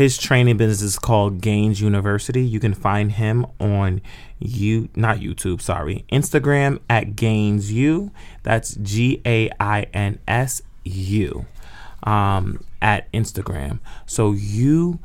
His 0.00 0.16
training 0.16 0.56
business 0.56 0.80
is 0.80 0.98
called 0.98 1.42
Gains 1.42 1.82
University. 1.82 2.40
You 2.40 2.58
can 2.58 2.72
find 2.72 3.12
him 3.12 3.44
on 3.60 4.00
you 4.38 4.88
not 4.96 5.18
YouTube, 5.18 5.60
sorry, 5.60 6.06
Instagram 6.10 6.80
at 6.88 7.16
Gains 7.16 7.70
U. 7.70 8.10
That's 8.42 8.76
G 8.76 9.20
A 9.26 9.50
I 9.60 9.82
N 9.92 10.18
S 10.26 10.62
U. 10.84 11.44
Um, 12.02 12.64
at 12.80 13.12
Instagram. 13.12 13.80
So 14.06 14.32
you 14.32 15.00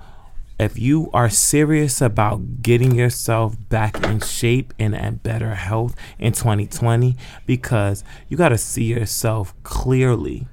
if 0.57 0.79
you 0.79 1.09
are 1.13 1.29
serious 1.29 1.99
about 1.99 2.61
getting 2.61 2.95
yourself 2.95 3.57
back 3.67 4.01
in 4.01 4.21
shape 4.21 4.73
and 4.79 4.95
at 4.95 5.21
better 5.21 5.55
health 5.55 5.93
in 6.17 6.31
2020 6.31 7.17
because 7.45 8.05
you 8.29 8.37
got 8.37 8.47
to 8.47 8.57
see 8.57 8.85
yourself 8.85 9.53
clearly 9.63 10.47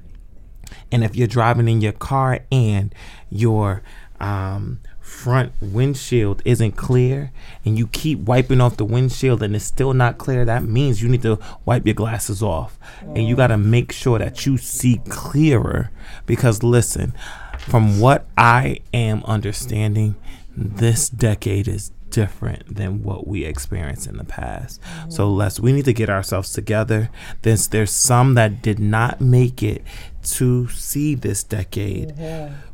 and 0.90 1.02
if 1.02 1.16
you're 1.16 1.26
driving 1.26 1.68
in 1.68 1.81
your 1.81 1.92
car 1.92 2.40
and 2.50 2.94
your 3.31 3.83
um, 4.22 4.80
front 5.00 5.52
windshield 5.61 6.40
isn't 6.44 6.72
clear 6.72 7.32
and 7.64 7.76
you 7.76 7.87
keep 7.88 8.20
wiping 8.20 8.61
off 8.61 8.76
the 8.76 8.85
windshield 8.85 9.42
and 9.42 9.54
it's 9.54 9.64
still 9.64 9.92
not 9.92 10.16
clear, 10.16 10.44
that 10.44 10.62
means 10.62 11.02
you 11.02 11.08
need 11.08 11.22
to 11.22 11.38
wipe 11.64 11.85
your 11.85 11.94
glasses 11.94 12.42
off. 12.42 12.78
And 13.02 13.26
you 13.28 13.37
got 13.37 13.48
to 13.48 13.58
make 13.58 13.92
sure 13.92 14.18
that 14.18 14.46
you 14.46 14.56
see 14.56 15.00
clearer. 15.08 15.90
Because 16.24 16.62
listen, 16.62 17.12
from 17.58 18.00
what 18.00 18.26
I 18.38 18.78
am 18.94 19.22
understanding, 19.24 20.14
this 20.56 21.08
decade 21.08 21.68
is 21.68 21.90
different 22.11 22.76
than 22.76 23.02
what 23.02 23.26
we 23.26 23.44
experienced 23.44 24.06
in 24.06 24.18
the 24.18 24.24
past. 24.24 24.80
So 25.08 25.30
let's 25.30 25.58
we 25.58 25.72
need 25.72 25.87
to 25.87 25.94
get 25.94 26.11
ourselves 26.11 26.52
together. 26.52 27.11
There's 27.40 27.68
there's 27.68 27.90
some 27.90 28.35
that 28.35 28.62
did 28.62 28.78
not 28.78 29.20
make 29.20 29.62
it 29.62 29.82
to 30.24 30.68
see 30.68 31.14
this 31.14 31.42
decade 31.42 32.14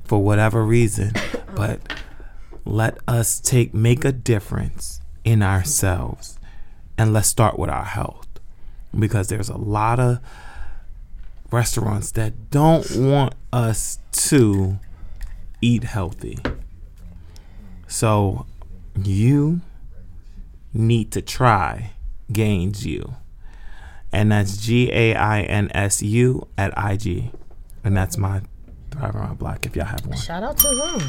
for 0.08 0.22
whatever 0.22 0.64
reason, 0.64 1.12
but 1.54 1.80
let 2.64 2.98
us 3.06 3.38
take 3.38 3.72
make 3.72 4.04
a 4.04 4.12
difference 4.12 5.00
in 5.24 5.42
ourselves 5.42 6.38
and 6.96 7.12
let's 7.12 7.28
start 7.28 7.58
with 7.58 7.70
our 7.70 7.84
health 7.84 8.26
because 8.98 9.28
there's 9.28 9.48
a 9.48 9.56
lot 9.56 10.00
of 10.00 10.18
restaurants 11.50 12.10
that 12.12 12.50
don't 12.50 12.90
want 12.96 13.34
us 13.52 13.98
to 14.12 14.78
eat 15.60 15.84
healthy. 15.84 16.38
So 17.86 18.46
you 19.02 19.60
need 20.74 21.12
to 21.12 21.22
try 21.22 21.92
Gains 22.32 22.84
You. 22.84 23.14
And 24.12 24.32
that's 24.32 24.56
G 24.56 24.90
A 24.92 25.14
I 25.14 25.42
N 25.42 25.70
S 25.74 26.02
U 26.02 26.48
at 26.56 26.72
IG. 26.76 27.30
And 27.84 27.96
that's 27.96 28.16
my 28.16 28.42
Thrive 28.98 29.14
Around 29.14 29.38
Black 29.38 29.64
if 29.64 29.76
y'all 29.76 29.84
have 29.84 30.04
one. 30.06 30.18
Shout 30.18 30.42
out 30.42 30.58
to 30.58 30.68
him. 30.68 31.00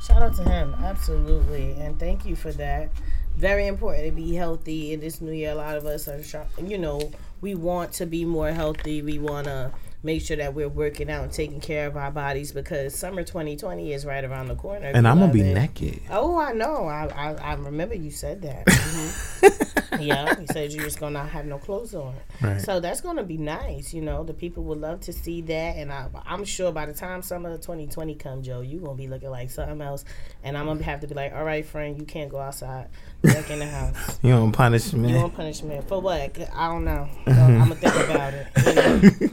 Shout 0.00 0.22
out 0.22 0.34
to 0.36 0.44
him. 0.44 0.74
Absolutely. 0.82 1.72
And 1.72 1.98
thank 1.98 2.24
you 2.24 2.36
for 2.36 2.52
that. 2.52 2.90
Very 3.36 3.66
important 3.66 4.06
to 4.06 4.12
be 4.12 4.34
healthy 4.34 4.92
in 4.92 5.00
this 5.00 5.20
new 5.20 5.32
year. 5.32 5.50
A 5.50 5.54
lot 5.56 5.76
of 5.76 5.86
us 5.86 6.06
are, 6.06 6.22
you 6.62 6.78
know, 6.78 7.10
we 7.40 7.54
want 7.54 7.92
to 7.94 8.06
be 8.06 8.24
more 8.24 8.52
healthy. 8.52 9.02
We 9.02 9.18
want 9.18 9.46
to 9.46 9.72
make 10.02 10.22
sure 10.22 10.36
that 10.36 10.54
we're 10.54 10.68
working 10.68 11.10
out 11.10 11.24
and 11.24 11.32
taking 11.32 11.60
care 11.60 11.86
of 11.86 11.96
our 11.96 12.10
bodies 12.10 12.52
because 12.52 12.94
summer 12.94 13.22
2020 13.22 13.92
is 13.92 14.06
right 14.06 14.24
around 14.24 14.48
the 14.48 14.54
corner. 14.54 14.86
And 14.86 15.06
I'm 15.06 15.18
gonna 15.18 15.32
be 15.32 15.40
beloved. 15.42 15.54
naked. 15.80 16.00
Oh, 16.10 16.38
I 16.40 16.52
know. 16.52 16.86
I, 16.86 17.06
I 17.08 17.34
I 17.34 17.54
remember 17.54 17.94
you 17.94 18.10
said 18.10 18.42
that. 18.42 18.66
Mhm. 19.90 20.06
yeah, 20.06 20.38
you 20.40 20.46
said 20.52 20.72
you're 20.72 20.84
just 20.84 21.00
gonna 21.00 21.24
have 21.24 21.44
no 21.46 21.58
clothes 21.58 21.94
on. 21.96 22.14
Right. 22.40 22.60
So 22.60 22.78
that's 22.80 23.00
gonna 23.00 23.24
be 23.24 23.36
nice. 23.36 23.92
You 23.92 24.02
know, 24.02 24.22
the 24.22 24.32
people 24.32 24.62
would 24.64 24.80
love 24.80 25.00
to 25.00 25.12
see 25.12 25.40
that, 25.42 25.76
and 25.76 25.92
I, 25.92 26.06
I'm 26.26 26.44
sure 26.44 26.70
by 26.70 26.86
the 26.86 26.92
time 26.92 27.22
summer 27.22 27.56
2020 27.56 28.14
come, 28.14 28.42
Joe, 28.42 28.60
you're 28.60 28.80
gonna 28.80 28.94
be 28.96 29.08
looking 29.08 29.30
like 29.30 29.50
something 29.50 29.80
else, 29.80 30.04
and 30.44 30.56
I'm 30.56 30.66
gonna 30.66 30.82
have 30.84 31.00
to 31.00 31.06
be 31.08 31.14
like, 31.14 31.32
all 31.34 31.44
right, 31.44 31.64
friend, 31.66 31.98
you 31.98 32.04
can't 32.06 32.30
go 32.30 32.38
outside. 32.38 32.86
Back 33.22 33.50
in 33.50 33.58
the 33.58 33.66
house. 33.66 34.18
You 34.22 34.34
want 34.34 34.54
punishment? 34.54 35.08
You 35.08 35.16
want 35.16 35.34
punishment 35.34 35.88
for 35.88 36.00
what? 36.00 36.38
I 36.54 36.68
don't 36.68 36.84
know. 36.84 37.08
So 37.26 37.32
I'm 37.32 37.58
gonna 37.58 37.74
think 37.74 37.94
about 38.08 38.32
it. 38.34 38.46
you 38.66 39.28
know? 39.28 39.30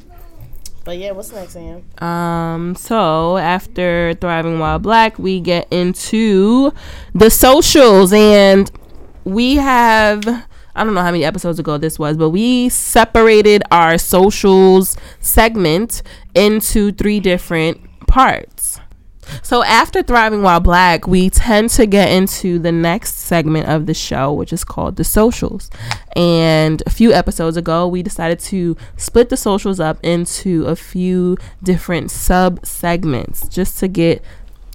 But 0.88 1.00
yeah, 1.00 1.12
what's 1.12 1.34
next, 1.34 1.52
Sam? 1.52 1.84
Um, 2.02 2.74
so 2.76 3.36
after 3.36 4.14
Thriving 4.22 4.58
While 4.58 4.80
Black, 4.80 5.20
we 5.20 5.42
get 5.42 5.68
into 5.70 6.72
the 7.14 7.30
socials, 7.30 8.14
and 8.14 8.72
we 9.26 9.58
have 9.58 10.26
I 10.78 10.86
don't 10.86 10.94
know 10.94 11.02
how 11.02 11.12
many 11.12 11.26
episodes 11.26 11.60
ago 11.60 11.78
this 11.78 12.00
was, 12.00 12.16
but 12.16 12.30
we 12.30 12.70
separated 12.70 13.64
our 13.70 13.98
socials 13.98 14.96
segment 15.20 16.04
into 16.34 16.94
three 16.94 17.20
different 17.20 17.82
parts. 18.08 18.57
So 19.42 19.64
after 19.64 20.04
Thriving 20.04 20.42
While 20.42 20.60
Black, 20.60 21.08
we 21.08 21.30
tend 21.30 21.70
to 21.72 21.86
get 21.86 22.10
into 22.10 22.60
the 22.60 22.72
next 22.72 23.16
segment 23.16 23.68
of 23.68 23.86
the 23.86 23.94
show, 23.94 24.34
which 24.34 24.52
is 24.54 24.64
called 24.64 24.96
the 24.96 25.04
socials. 25.04 25.70
And 26.16 26.84
a 26.86 26.90
few 26.90 27.14
episodes 27.14 27.58
ago, 27.58 27.88
we 27.88 28.04
decided 28.04 28.40
to 28.40 28.76
split 28.96 29.30
the 29.30 29.38
socials 29.38 29.80
up 29.80 30.00
into 30.04 30.66
a 30.66 30.76
few 30.76 31.38
different 31.64 32.12
sub 32.12 32.66
segments 32.66 33.48
just 33.48 33.80
to 33.80 33.88
get 33.88 34.24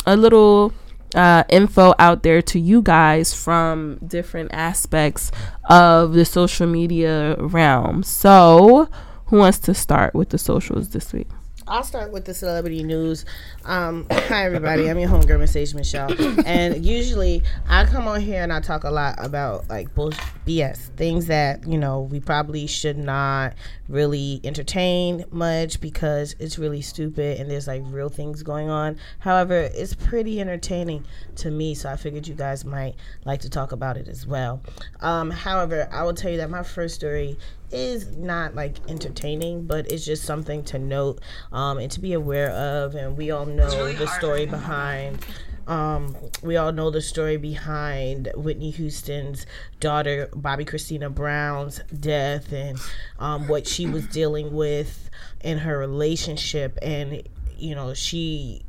a 0.07 0.17
little 0.17 0.73
uh, 1.15 1.45
info 1.49 1.95
out 1.99 2.23
there 2.23 2.43
to 2.43 2.59
you 2.59 2.83
guys 2.83 3.35
from 3.35 3.99
different 4.07 4.51
aspects 4.53 5.31
of 5.69 6.15
the 6.15 6.25
social 6.25 6.67
media 6.67 7.37
realm. 7.39 8.03
So, 8.03 8.89
who 9.27 9.39
wants 9.39 9.59
to 9.61 9.75
start 9.75 10.15
with 10.15 10.31
the 10.31 10.39
socials 10.39 10.91
this 10.91 11.13
week? 11.13 11.29
I'll 11.73 11.83
start 11.83 12.13
with 12.13 12.27
the 12.27 12.35
celebrity 12.35 12.83
news. 12.83 13.25
Um, 13.65 14.07
hi 14.13 14.45
everybody, 14.45 14.91
I'm 14.91 14.99
your 14.99 15.09
homegirl 15.09 15.41
Miss 15.41 15.57
Asia 15.57 15.75
Michelle, 15.75 16.13
and 16.47 16.85
usually 16.85 17.43
I 17.67 17.87
come 17.87 18.07
on 18.07 18.21
here 18.21 18.43
and 18.43 18.53
I 18.53 18.61
talk 18.61 18.85
a 18.85 18.91
lot 18.91 19.15
about 19.17 19.71
like 19.71 19.95
bull 19.95 20.13
BS 20.47 20.95
things 20.97 21.29
that 21.29 21.67
you 21.67 21.79
know 21.79 22.03
we 22.03 22.21
probably 22.21 22.67
should 22.67 22.99
not 22.99 23.55
really 23.89 24.43
entertain 24.45 25.25
much 25.31 25.81
because 25.81 26.37
it's 26.39 26.59
really 26.59 26.83
stupid 26.83 27.41
and 27.41 27.51
there's 27.51 27.69
like 27.69 27.83
real 27.87 28.11
things 28.11 28.43
going 28.43 28.69
on. 28.69 28.99
However, 29.21 29.71
it's 29.73 29.95
pretty 29.95 30.43
entertaining 30.43 31.07
to 31.37 31.51
me, 31.51 31.75
so 31.75 31.89
I 31.89 31.97
figured 31.97 32.29
you 32.29 32.35
guys 32.35 32.67
might 32.67 32.97
like 33.25 33.41
to 33.41 33.49
talk 33.49 33.73
about 33.73 33.97
it 33.97 34.09
as 34.09 34.27
well. 34.27 34.61
Um, 35.01 35.31
however, 35.31 35.89
I 35.91 36.03
will 36.03 36.13
tell 36.13 36.31
you 36.31 36.37
that 36.37 36.51
my 36.51 36.65
first 36.65 36.97
story 36.97 37.39
is 37.73 38.17
not 38.17 38.55
like 38.55 38.77
entertaining, 38.89 39.67
but 39.67 39.91
it's 39.91 40.05
just 40.05 40.25
something 40.25 40.63
to 40.65 40.79
note 40.79 41.21
um, 41.53 41.79
and 41.79 41.91
to 41.93 42.01
be 42.01 42.13
aware 42.13 42.51
of. 42.51 42.95
And 42.95 43.17
we 43.17 43.31
all 43.31 43.47
know 43.47 43.93
the 43.93 44.07
story 44.07 44.47
behind. 44.47 45.25
Um, 45.67 46.17
we 46.43 46.57
all 46.57 46.73
know 46.73 46.91
the 46.91 47.01
story 47.01 47.37
behind 47.37 48.31
Whitney 48.35 48.71
Houston's 48.73 49.47
daughter, 49.81 50.29
Bobbi 50.33 50.67
Kristina 50.69 51.13
Brown's 51.13 51.81
death, 51.99 52.53
and 52.53 52.79
um, 53.19 53.49
what 53.49 53.67
she 53.67 53.87
was 53.87 54.07
dealing 54.09 54.53
with 54.53 55.09
in 55.43 55.59
her 55.59 55.79
relationship. 55.79 56.79
And 56.83 57.23
you 57.57 57.75
know, 57.75 57.95
she 57.95 58.63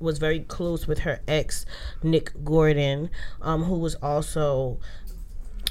was 0.00 0.18
very 0.18 0.40
close 0.40 0.86
with 0.88 1.00
her 1.00 1.20
ex, 1.28 1.64
Nick 2.02 2.32
Gordon, 2.44 3.10
um, 3.40 3.64
who 3.64 3.78
was 3.78 3.94
also. 3.96 4.78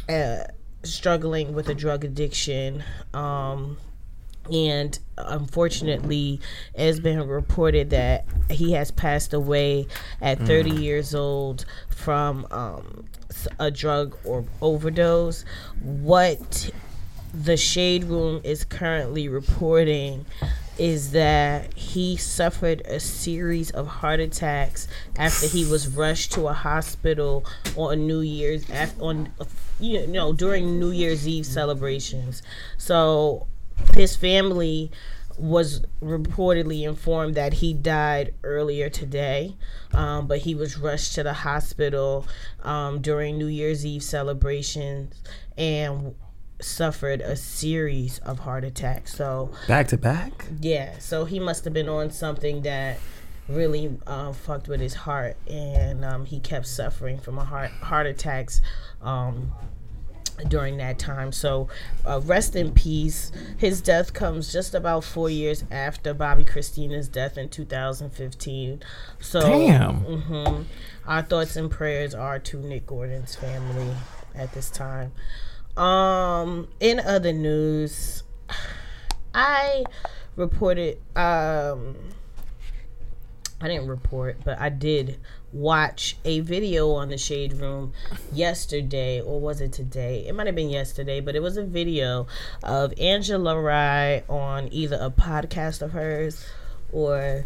Uh, 0.09 0.43
struggling 0.83 1.53
with 1.53 1.69
a 1.69 1.73
drug 1.73 2.03
addiction. 2.03 2.83
Um, 3.13 3.77
and 4.51 4.99
unfortunately, 5.17 6.41
it's 6.73 6.99
been 6.99 7.25
reported 7.27 7.91
that 7.91 8.25
he 8.49 8.73
has 8.73 8.91
passed 8.91 9.33
away 9.33 9.87
at 10.21 10.39
30 10.39 10.71
years 10.71 11.15
old 11.15 11.65
from 11.89 12.45
um, 12.51 13.05
a 13.59 13.71
drug 13.71 14.17
or 14.25 14.43
overdose. 14.61 15.45
What 15.81 16.71
the 17.33 17.55
Shade 17.55 18.03
Room 18.03 18.41
is 18.43 18.65
currently 18.65 19.29
reporting 19.29 20.25
is 20.77 21.12
that 21.12 21.73
he 21.73 22.17
suffered 22.17 22.81
a 22.86 22.99
series 22.99 23.69
of 23.71 23.88
heart 23.88 24.19
attacks 24.19 24.88
after 25.17 25.47
he 25.47 25.65
was 25.65 25.88
rushed 25.88 26.31
to 26.33 26.47
a 26.47 26.53
hospital 26.53 27.45
on 27.75 28.07
New 28.07 28.21
Year's 28.21 28.65
on 28.99 29.31
you 29.79 30.07
know 30.07 30.33
during 30.33 30.79
New 30.79 30.91
Year's 30.91 31.27
Eve 31.27 31.45
celebrations. 31.45 32.41
So 32.77 33.47
his 33.93 34.15
family 34.15 34.91
was 35.38 35.81
reportedly 36.01 36.88
informed 36.88 37.36
that 37.36 37.53
he 37.53 37.73
died 37.73 38.33
earlier 38.43 38.89
today, 38.89 39.55
um, 39.93 40.27
but 40.27 40.39
he 40.39 40.53
was 40.53 40.77
rushed 40.77 41.15
to 41.15 41.23
the 41.23 41.33
hospital 41.33 42.27
um, 42.62 43.01
during 43.01 43.38
New 43.38 43.47
Year's 43.47 43.86
Eve 43.86 44.03
celebrations 44.03 45.21
and 45.57 46.15
suffered 46.63 47.21
a 47.21 47.36
series 47.36 48.19
of 48.19 48.39
heart 48.39 48.63
attacks. 48.63 49.15
So 49.15 49.52
Back 49.67 49.88
to 49.89 49.97
back? 49.97 50.45
yeah, 50.62 50.97
so 50.99 51.26
he 51.26 51.39
must 51.39 51.63
have 51.65 51.73
been 51.73 51.89
on 51.89 52.10
something 52.12 52.62
that 52.63 52.99
really 53.49 53.97
uh, 54.08 54.32
fucked 54.34 54.67
with 54.67 54.80
his 54.80 54.93
heart, 54.93 55.36
and 55.47 56.04
um, 56.06 56.26
he 56.26 56.39
kept 56.39 56.65
suffering 56.67 57.19
from 57.19 57.38
a 57.38 57.43
heart 57.45 57.71
heart 57.71 58.06
attacks. 58.08 58.62
Um, 59.02 59.52
during 60.47 60.78
that 60.78 60.97
time. 60.97 61.32
So, 61.32 61.67
uh, 62.08 62.19
rest 62.23 62.56
in 62.56 62.71
peace. 62.73 63.32
His 63.58 63.82
death 63.82 64.13
comes 64.13 64.52
just 64.52 64.73
about 64.73 65.04
four 65.04 65.30
years 65.30 65.63
after 65.69 66.13
Bobbi 66.13 66.45
Kristina's 66.45 67.08
death 67.08 67.38
in 67.38 67.49
2015. 67.49 68.82
So, 69.19 69.41
Damn. 69.41 70.02
mhm. 70.04 70.65
our 71.06 71.21
thoughts 71.21 71.56
and 71.56 71.69
prayers 71.69 72.15
are 72.15 72.39
to 72.39 72.58
Nick 72.58 72.88
Gordon's 72.88 73.36
family 73.36 73.93
at 74.34 74.54
this 74.54 74.71
time. 74.71 75.12
Um, 75.77 76.67
in 76.79 76.99
other 76.99 77.33
news, 77.33 78.23
I 79.33 79.86
reported. 80.36 80.97
Um, 81.15 81.95
I 83.59 83.69
didn't 83.69 83.88
report, 83.88 84.38
but 84.43 84.59
I 84.59 84.67
did 84.67 85.19
watch 85.53 86.17
a 86.25 86.41
video 86.41 86.91
on 86.91 87.07
the 87.07 87.17
Shade 87.17 87.53
Room 87.53 87.93
yesterday, 88.33 89.21
or 89.21 89.39
was 89.39 89.62
it 89.62 89.71
today? 89.71 90.25
It 90.27 90.36
might 90.36 90.47
have 90.47 90.55
been 90.55 90.69
yesterday, 90.69 91.21
but 91.21 91.33
it 91.33 91.41
was 91.41 91.55
a 91.55 91.63
video 91.63 92.27
of 92.62 92.93
Angela 92.99 93.57
Rye 93.57 94.23
on 94.27 94.67
either 94.73 94.97
a 94.99 95.09
podcast 95.09 95.81
of 95.81 95.91
hers 95.91 96.45
or 96.91 97.45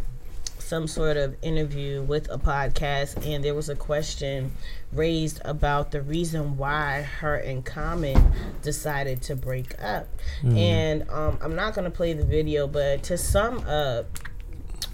some 0.58 0.88
sort 0.88 1.16
of 1.16 1.36
interview 1.40 2.02
with 2.02 2.28
a 2.30 2.38
podcast, 2.38 3.24
and 3.24 3.44
there 3.44 3.54
was 3.54 3.68
a 3.68 3.76
question 3.76 4.52
raised 4.92 5.40
about 5.44 5.90
the 5.90 6.00
reason 6.00 6.56
why 6.56 7.02
her 7.02 7.36
and 7.36 7.64
Common 7.64 8.32
decided 8.62 9.22
to 9.22 9.36
break 9.36 9.74
up. 9.82 10.08
And 10.56 11.08
um, 11.10 11.38
I'm 11.42 11.54
not 11.54 11.74
gonna 11.74 11.90
play 11.90 12.12
the 12.12 12.24
video, 12.24 12.66
but 12.66 13.02
to 13.04 13.18
sum 13.18 13.58
up 13.66 14.06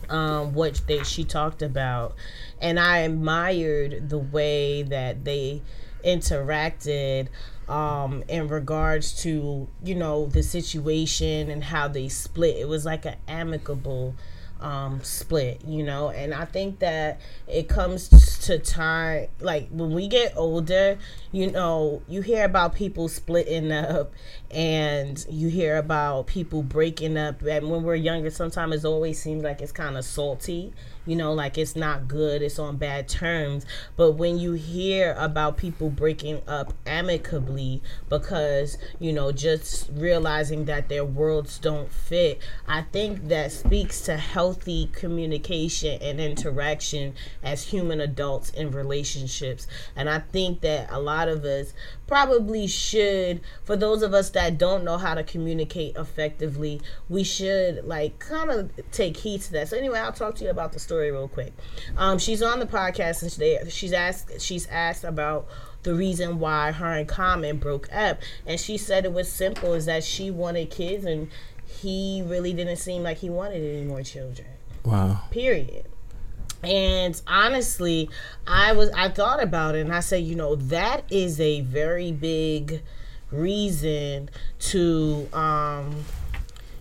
um, 0.08 0.54
what 0.54 0.80
they 0.86 1.02
she 1.04 1.24
talked 1.24 1.62
about, 1.62 2.14
and 2.60 2.78
I 2.78 2.98
admired 2.98 4.08
the 4.08 4.18
way 4.18 4.82
that 4.82 5.24
they 5.24 5.62
interacted 6.04 7.28
um, 7.68 8.22
in 8.28 8.48
regards 8.48 9.22
to 9.22 9.68
you 9.82 9.94
know 9.94 10.26
the 10.26 10.42
situation 10.42 11.50
and 11.50 11.64
how 11.64 11.88
they 11.88 12.08
split. 12.08 12.56
It 12.56 12.68
was 12.68 12.84
like 12.84 13.06
an 13.06 13.16
amicable 13.26 14.14
um, 14.64 15.02
split, 15.02 15.62
you 15.66 15.82
know, 15.82 16.08
and 16.08 16.32
I 16.32 16.46
think 16.46 16.78
that 16.78 17.20
it 17.46 17.68
comes 17.68 18.08
to 18.46 18.58
time 18.58 19.28
like 19.38 19.68
when 19.68 19.92
we 19.92 20.08
get 20.08 20.32
older, 20.36 20.96
you 21.32 21.50
know, 21.50 22.02
you 22.08 22.22
hear 22.22 22.46
about 22.46 22.74
people 22.74 23.08
splitting 23.08 23.70
up 23.70 24.14
and 24.50 25.24
you 25.28 25.48
hear 25.48 25.76
about 25.76 26.28
people 26.28 26.62
breaking 26.62 27.18
up. 27.18 27.42
And 27.42 27.70
when 27.70 27.82
we're 27.82 27.94
younger 27.94 28.30
sometimes 28.30 28.84
it 28.84 28.88
always 28.88 29.20
seems 29.20 29.44
like 29.44 29.60
it's 29.60 29.70
kind 29.70 29.98
of 29.98 30.04
salty 30.04 30.72
you 31.06 31.16
know 31.16 31.32
like 31.32 31.58
it's 31.58 31.76
not 31.76 32.08
good 32.08 32.42
it's 32.42 32.58
on 32.58 32.76
bad 32.76 33.08
terms. 33.08 33.64
But 33.96 34.12
when 34.12 34.38
you 34.38 34.52
hear 34.52 35.14
about 35.18 35.56
people 35.56 35.90
breaking 35.90 36.42
up 36.46 36.72
amicably 36.86 37.82
because 38.08 38.78
you 38.98 39.12
know 39.12 39.32
just 39.32 39.90
realizing 39.94 40.64
that 40.66 40.88
their 40.88 41.04
worlds 41.04 41.58
don't 41.58 41.92
fit 41.92 42.38
i 42.68 42.82
think 42.82 43.28
that 43.28 43.52
speaks 43.52 44.00
to 44.02 44.16
healthy 44.16 44.88
communication 44.92 46.00
and 46.02 46.20
interaction 46.20 47.14
as 47.42 47.64
human 47.64 48.00
adults 48.00 48.50
in 48.50 48.70
relationships. 48.70 49.66
And 49.96 50.08
i 50.08 50.18
think 50.18 50.60
that 50.60 50.88
a 50.90 51.00
lot 51.00 51.28
of 51.28 51.44
us 51.44 51.72
probably 52.06 52.66
should 52.66 53.40
for 53.64 53.76
those 53.76 54.02
of 54.02 54.12
us 54.12 54.30
that 54.30 54.58
don't 54.58 54.84
know 54.84 54.98
how 54.98 55.14
to 55.14 55.22
communicate 55.22 55.96
effectively 55.96 56.80
we 57.08 57.24
should 57.24 57.84
like 57.84 58.18
kind 58.18 58.50
of 58.50 58.70
take 58.92 59.16
heed 59.16 59.40
to 59.40 59.52
that. 59.52 59.68
So 59.68 59.76
anyway 59.76 59.98
i'll 59.98 60.12
talk 60.12 60.34
to 60.36 60.44
you 60.44 60.50
about 60.50 60.72
the 60.72 60.78
story 60.78 61.10
real 61.10 61.28
quick. 61.28 61.52
Um 61.96 62.18
she's 62.18 62.42
on 62.42 62.58
the 62.58 62.66
podcast 62.66 63.22
and 63.22 63.30
today 63.30 63.58
she's 63.68 63.92
asked 63.92 64.40
she's 64.40 64.66
asked 64.66 65.04
about 65.04 65.46
the 65.82 65.94
reason 65.94 66.38
why 66.38 66.72
her 66.72 66.92
and 66.92 67.08
Common 67.08 67.58
broke 67.58 67.92
up. 67.92 68.20
And 68.46 68.58
she 68.58 68.76
said 68.76 69.04
it 69.04 69.12
was 69.12 69.30
simple 69.30 69.74
is 69.74 69.86
that 69.86 70.02
she 70.02 70.30
wanted 70.30 70.70
kids 70.70 71.04
and 71.04 71.30
he 71.66 72.22
really 72.26 72.52
didn't 72.52 72.76
seem 72.76 73.02
like 73.02 73.18
he 73.18 73.30
wanted 73.30 73.62
any 73.62 73.84
more 73.84 74.02
children. 74.02 74.48
Wow. 74.84 75.22
period 75.30 75.86
and 76.64 77.20
honestly 77.26 78.08
i 78.46 78.72
was 78.72 78.90
i 78.90 79.08
thought 79.08 79.42
about 79.42 79.74
it 79.74 79.80
and 79.80 79.94
i 79.94 80.00
said 80.00 80.22
you 80.22 80.34
know 80.34 80.54
that 80.56 81.04
is 81.10 81.40
a 81.40 81.60
very 81.62 82.12
big 82.12 82.82
reason 83.30 84.28
to 84.58 85.28
um 85.32 86.04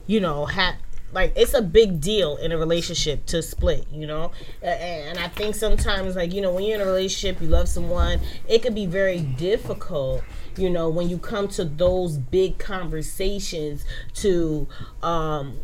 you 0.08 0.20
know 0.20 0.46
have 0.46 0.76
like 1.12 1.32
it's 1.36 1.54
a 1.54 1.62
big 1.62 2.02
deal 2.02 2.38
in 2.38 2.52
a 2.52 2.58
relationship 2.58 3.26
to 3.28 3.42
split 3.42 3.86
you 3.92 4.06
know? 4.08 4.32
A- 4.62 4.68
and 4.68 5.20
i 5.20 5.28
think 5.28 5.56
sometimes 5.56 6.16
like 6.16 6.34
you 6.34 6.42
know 6.42 6.52
when 6.54 6.64
you're 6.64 6.76
in 6.76 6.82
a 6.82 6.86
relationship 6.86 7.42
you 7.42 7.48
love 7.48 7.68
someone 7.68 8.20
it 8.48 8.62
could 8.62 8.76
be 8.76 8.86
very 8.86 9.20
difficult 9.20 10.24
you 10.58 10.70
know 10.70 10.90
when 10.90 11.10
you 11.10 11.18
come 11.18 11.48
to 11.48 11.66
those 11.66 12.18
big 12.18 12.58
conversations 12.58 13.86
to 14.14 14.68
um 15.02 15.58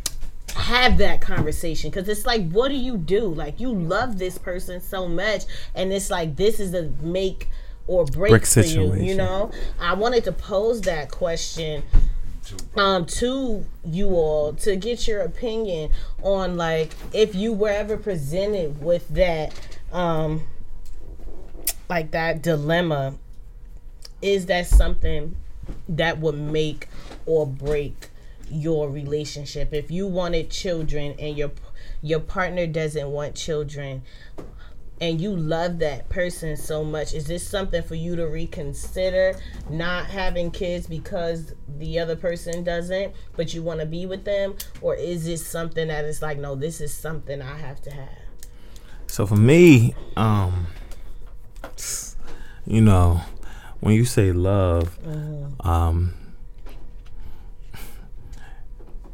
have 0.55 0.97
that 0.97 1.21
conversation 1.21 1.89
because 1.89 2.07
it's 2.07 2.25
like 2.25 2.49
what 2.51 2.69
do 2.69 2.75
you 2.75 2.97
do 2.97 3.21
like 3.25 3.59
you 3.59 3.71
love 3.73 4.17
this 4.17 4.37
person 4.37 4.81
so 4.81 5.07
much 5.07 5.43
and 5.75 5.91
it's 5.91 6.09
like 6.09 6.35
this 6.35 6.59
is 6.59 6.73
a 6.73 6.83
make 7.01 7.47
or 7.87 8.05
break, 8.05 8.31
Break 8.31 8.45
for 8.45 8.59
you 8.59 8.65
situation. 8.65 9.03
you 9.05 9.15
know 9.15 9.51
i 9.79 9.93
wanted 9.93 10.23
to 10.25 10.31
pose 10.31 10.81
that 10.81 11.11
question 11.11 11.83
um 12.75 13.05
to 13.05 13.65
you 13.85 14.09
all 14.09 14.53
to 14.53 14.75
get 14.75 15.07
your 15.07 15.21
opinion 15.21 15.91
on 16.21 16.57
like 16.57 16.93
if 17.13 17.35
you 17.35 17.53
were 17.53 17.69
ever 17.69 17.97
presented 17.97 18.81
with 18.81 19.07
that 19.09 19.53
um 19.91 20.41
like 21.89 22.11
that 22.11 22.41
dilemma 22.41 23.15
is 24.21 24.47
that 24.47 24.67
something 24.67 25.35
that 25.87 26.19
would 26.19 26.35
make 26.35 26.87
or 27.25 27.45
break 27.45 28.08
your 28.51 28.89
relationship. 28.89 29.73
If 29.73 29.91
you 29.91 30.07
wanted 30.07 30.49
children 30.49 31.15
and 31.19 31.37
your 31.37 31.51
your 32.01 32.19
partner 32.19 32.67
doesn't 32.67 33.09
want 33.09 33.35
children 33.35 34.03
and 35.01 35.21
you 35.21 35.35
love 35.35 35.79
that 35.79 36.09
person 36.09 36.57
so 36.57 36.83
much 36.83 37.13
is 37.13 37.25
this 37.25 37.47
something 37.47 37.81
for 37.81 37.95
you 37.95 38.17
to 38.17 38.25
reconsider 38.25 39.33
not 39.69 40.05
having 40.07 40.51
kids 40.51 40.87
because 40.87 41.53
the 41.77 41.97
other 41.97 42.17
person 42.17 42.63
doesn't 42.63 43.13
but 43.37 43.53
you 43.53 43.61
want 43.61 43.79
to 43.79 43.85
be 43.85 44.05
with 44.05 44.25
them? 44.25 44.55
Or 44.81 44.95
is 44.95 45.25
this 45.25 45.45
something 45.45 45.87
that 45.87 46.05
is 46.05 46.21
like 46.21 46.37
no 46.37 46.55
this 46.55 46.81
is 46.81 46.93
something 46.93 47.41
i 47.41 47.57
have 47.57 47.81
to 47.83 47.91
have? 47.91 48.17
So 49.07 49.25
for 49.25 49.37
me, 49.37 49.95
um, 50.15 50.67
you 52.67 52.79
know, 52.79 53.21
when 53.79 53.95
you 53.95 54.05
say 54.05 54.31
love, 54.31 54.99
um, 55.61 56.13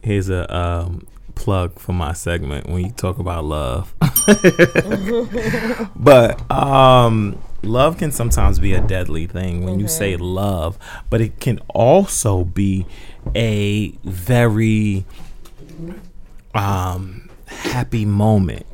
here's 0.06 0.30
a 0.30 0.56
um, 0.56 1.06
plug 1.34 1.80
for 1.80 1.92
my 1.92 2.14
segment 2.14 2.70
when 2.70 2.86
you 2.86 2.92
talk 2.92 3.18
about 3.18 3.44
love. 3.44 3.94
but 5.96 6.52
um, 6.52 7.42
love 7.64 7.98
can 7.98 8.12
sometimes 8.12 8.60
be 8.60 8.74
a 8.74 8.82
deadly 8.82 9.26
thing 9.26 9.66
when 9.66 9.80
you 9.80 9.88
say 9.88 10.16
love, 10.16 10.78
but 11.10 11.22
it 11.22 11.40
can 11.40 11.60
also 11.70 12.44
be 12.44 12.86
a 13.34 13.90
very 14.04 15.06
um 16.54 17.25
happy 17.56 18.06
moment. 18.06 18.66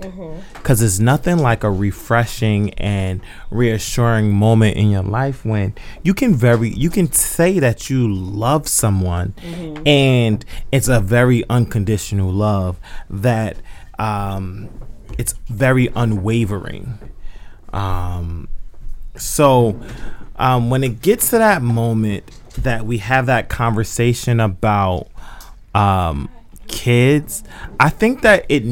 Because 0.53 0.81
it's 0.81 0.99
nothing 0.99 1.37
like 1.39 1.63
a 1.63 1.71
refreshing 1.71 2.73
and 2.75 3.21
reassuring 3.49 4.31
moment 4.33 4.77
in 4.77 4.89
your 4.91 5.03
life 5.03 5.43
when 5.45 5.73
you 6.03 6.13
can 6.13 6.33
very 6.35 6.69
you 6.69 6.89
can 6.89 7.11
say 7.11 7.59
that 7.59 7.89
you 7.89 8.11
love 8.11 8.67
someone 8.67 9.33
and 9.85 10.45
it's 10.71 10.87
a 10.87 10.99
very 10.99 11.43
unconditional 11.49 12.31
love 12.31 12.79
that 13.09 13.57
um 13.99 14.69
it's 15.17 15.33
very 15.47 15.89
unwavering. 15.95 16.97
Um 17.73 18.47
so 19.17 19.79
um 20.37 20.69
when 20.69 20.83
it 20.83 21.01
gets 21.01 21.29
to 21.31 21.37
that 21.37 21.61
moment 21.61 22.23
that 22.59 22.85
we 22.85 22.97
have 22.99 23.25
that 23.27 23.49
conversation 23.49 24.39
about 24.39 25.07
um 25.75 26.29
kids 26.71 27.43
i 27.79 27.89
think 27.89 28.21
that 28.21 28.45
it 28.49 28.65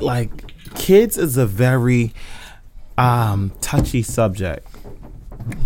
like 0.00 0.46
kids 0.76 1.16
is 1.16 1.36
a 1.36 1.46
very 1.46 2.12
um 2.98 3.52
touchy 3.60 4.02
subject. 4.02 4.66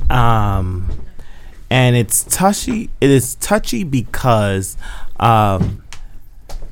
Um 0.08 0.90
and 1.70 1.94
it's 1.96 2.24
touchy 2.24 2.90
it 3.00 3.10
is 3.10 3.34
touchy 3.36 3.84
because 3.84 4.76
um 5.18 5.82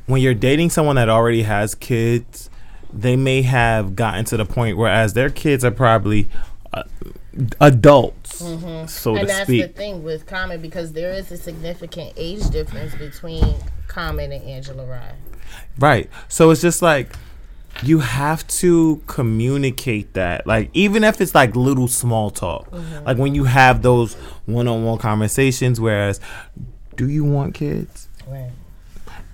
when 0.06 0.20
you're 0.20 0.34
dating 0.34 0.70
someone 0.70 0.96
that 0.96 1.08
already 1.08 1.42
has 1.42 1.74
kids 1.74 2.50
they 2.92 3.16
may 3.16 3.42
have 3.42 3.94
gotten 3.94 4.24
to 4.24 4.36
the 4.36 4.44
point 4.44 4.76
whereas 4.76 5.12
their 5.12 5.30
kids 5.30 5.64
are 5.64 5.70
probably 5.70 6.28
uh, 6.72 6.82
adults 7.60 8.27
so 8.38 9.16
and 9.16 9.20
to 9.20 9.26
that's 9.26 9.46
the 9.48 9.68
thing 9.68 10.02
with 10.02 10.26
Common 10.26 10.60
because 10.60 10.92
there 10.92 11.12
is 11.12 11.30
a 11.32 11.36
significant 11.36 12.12
age 12.16 12.48
difference 12.50 12.94
between 12.94 13.54
Common 13.86 14.32
and 14.32 14.44
Angela 14.44 14.86
Rye. 14.86 15.14
Right. 15.78 16.10
So 16.28 16.50
it's 16.50 16.60
just 16.60 16.82
like 16.82 17.12
you 17.82 18.00
have 18.00 18.46
to 18.48 19.02
communicate 19.06 20.14
that. 20.14 20.46
Like 20.46 20.70
even 20.74 21.04
if 21.04 21.20
it's 21.20 21.34
like 21.34 21.56
little 21.56 21.88
small 21.88 22.30
talk. 22.30 22.70
Mm-hmm. 22.70 23.04
Like 23.04 23.18
when 23.18 23.34
you 23.34 23.44
have 23.44 23.82
those 23.82 24.14
one-on-one 24.46 24.98
conversations 24.98 25.80
whereas 25.80 26.20
do 26.96 27.08
you 27.08 27.24
want 27.24 27.54
kids? 27.54 28.08
Right. 28.26 28.50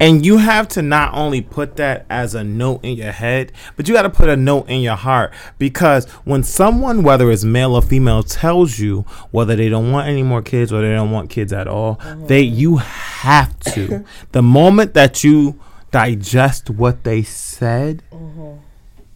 And 0.01 0.27
you 0.27 0.39
have 0.39 0.67
to 0.69 0.83
not 0.83 1.15
only 1.15 1.41
put 1.41 1.77
that 1.77 2.05
as 2.11 2.35
a 2.35 2.43
note 2.43 2.85
in 2.85 2.97
your 2.97 3.13
head, 3.13 3.53
but 3.77 3.89
you 3.89 3.95
got 3.95 4.03
to 4.03 4.11
put 4.11 4.29
a 4.29 4.37
note 4.37 4.69
in 4.69 4.81
your 4.81 4.97
heart. 4.97 5.33
Because 5.59 6.07
when 6.25 6.43
someone, 6.43 7.03
whether 7.03 7.31
it's 7.31 7.45
male 7.45 7.75
or 7.75 7.83
female, 7.83 8.23
tells 8.23 8.79
you 8.79 9.03
whether 9.31 9.55
they 9.55 9.69
don't 9.69 9.93
want 9.93 10.09
any 10.09 10.23
more 10.23 10.43
kids 10.43 10.73
or 10.73 10.83
they 10.83 10.93
don't 10.93 11.13
want 11.13 11.31
kids 11.31 11.53
at 11.53 11.69
all, 11.69 11.97
mm-hmm. 11.97 12.27
they 12.27 12.41
you 12.41 12.79
have 12.79 13.59
to. 13.61 14.05
the 14.33 14.43
moment 14.43 14.95
that 14.95 15.23
you 15.23 15.61
digest 15.93 16.71
what 16.71 17.05
they 17.05 17.23
said, 17.23 18.03
mm-hmm. 18.11 18.59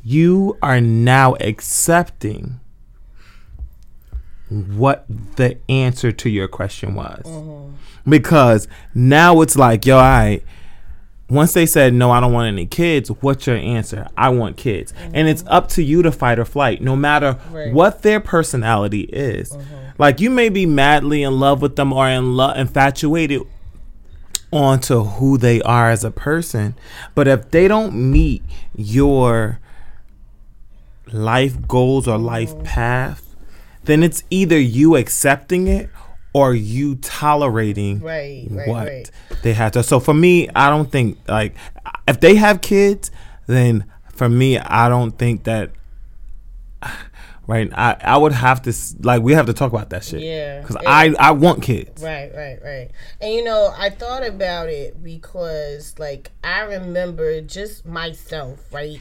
you 0.05 0.57
are 0.63 0.81
now 0.81 1.35
accepting 1.41 2.61
what 4.49 5.05
the 5.37 5.59
answer 5.69 6.13
to 6.13 6.31
your 6.31 6.49
question 6.49 6.95
was. 6.95 7.23
Mm-hmm. 7.25 7.75
Because 8.09 8.69
now 8.95 9.43
it's 9.43 9.57
like 9.57 9.85
yo 9.85 9.99
I 9.99 10.43
once 11.29 11.53
they 11.53 11.67
said 11.67 11.93
no 11.93 12.11
i 12.11 12.21
don't 12.21 12.33
want 12.33 12.49
any 12.49 12.67
kids 12.67 13.11
what's 13.21 13.47
your 13.47 13.57
answer? 13.57 14.09
I 14.17 14.29
want 14.31 14.57
kids. 14.57 14.93
And 15.13 15.29
it's 15.29 15.43
mm-hmm. 15.43 15.53
up 15.53 15.69
to 15.71 15.83
you 15.83 16.03
to 16.03 16.13
fight 16.13 16.39
or 16.39 16.45
flight 16.45 16.81
no 16.81 16.97
matter 16.97 17.39
Right. 17.51 17.73
what 17.73 18.03
their 18.03 18.21
personality 18.21 19.03
is. 19.03 19.53
Mm-hmm. 19.53 19.75
Like 19.99 20.21
you 20.21 20.31
may 20.31 20.49
be 20.49 20.67
madly 20.67 21.23
in 21.23 21.39
love 21.41 21.63
with 21.63 21.77
them 21.77 21.93
or 21.93 22.09
in 22.09 22.37
love 22.37 22.57
infatuated 22.57 23.43
onto 24.51 25.05
who 25.05 25.37
they 25.37 25.61
are 25.63 25.91
as 25.91 26.05
a 26.05 26.11
person 26.11 26.75
but 27.15 27.29
if 27.29 27.51
they 27.51 27.69
don't 27.69 27.95
meet 27.95 28.43
your 28.75 29.61
life 31.13 31.69
goals 31.69 32.09
or 32.09 32.17
life 32.17 32.55
mm-hmm. 32.55 32.63
path 32.63 33.37
then 33.85 34.03
it's 34.03 34.23
either 34.31 34.59
you 34.59 34.97
accepting 34.97 35.67
it 35.69 35.91
or 36.33 36.55
you 36.55 36.97
tolerating 36.97 38.01
Right, 38.01 38.47
right, 38.51 38.69
what 38.69 38.87
right. 38.87 39.11
they 39.43 39.53
have 39.55 39.73
to. 39.73 39.83
So 39.83 40.01
for 40.01 40.15
me, 40.15 40.49
I 40.55 40.71
don't 40.71 40.91
think 40.91 41.19
like 41.27 41.55
if 42.07 42.21
they 42.21 42.35
have 42.37 42.61
kids, 42.61 43.11
then 43.47 43.85
for 44.13 44.29
me, 44.29 44.59
I 44.59 44.89
don't 44.89 45.13
think 45.13 45.45
that. 45.45 45.73
Right, 47.47 47.73
I, 47.73 47.97
I 48.03 48.19
would 48.19 48.33
have 48.33 48.61
to 48.65 48.75
like 49.01 49.23
we 49.23 49.33
have 49.33 49.47
to 49.47 49.55
talk 49.55 49.73
about 49.73 49.89
that 49.89 50.05
shit. 50.05 50.21
Yeah. 50.21 50.61
because 50.61 50.77
I 50.87 51.15
I 51.19 51.31
want 51.31 51.63
kids. 51.63 52.03
Right, 52.03 52.31
right, 52.37 52.59
right. 52.63 52.91
And 53.23 53.33
you 53.33 53.43
know, 53.43 53.73
I 53.75 53.89
thought 53.89 54.23
about 54.23 54.69
it 54.69 55.03
because, 55.03 55.99
like, 55.99 56.31
I 56.45 56.61
remember 56.61 57.41
just 57.41 57.87
myself, 57.87 58.71
right, 58.71 59.01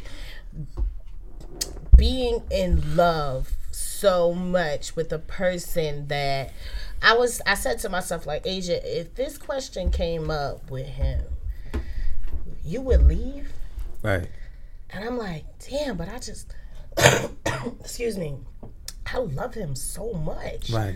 being 1.97 2.41
in 2.49 2.95
love 2.95 3.51
so 3.71 4.33
much 4.33 4.95
with 4.95 5.11
a 5.11 5.19
person 5.19 6.07
that 6.07 6.53
I 7.01 7.15
was. 7.15 7.41
I 7.45 7.55
said 7.55 7.79
to 7.79 7.89
myself, 7.89 8.25
like, 8.25 8.43
Asia, 8.45 8.79
if 8.83 9.15
this 9.15 9.37
question 9.37 9.91
came 9.91 10.29
up 10.29 10.69
with 10.69 10.87
him, 10.87 11.23
you 12.63 12.81
would 12.81 13.03
leave. 13.03 13.51
Right. 14.01 14.27
And 14.89 15.03
I'm 15.03 15.17
like, 15.17 15.45
damn, 15.69 15.97
but 15.97 16.09
I 16.09 16.19
just, 16.19 16.53
excuse 17.79 18.17
me, 18.17 18.37
I 19.05 19.17
love 19.17 19.53
him 19.53 19.75
so 19.75 20.13
much. 20.13 20.69
Right. 20.69 20.95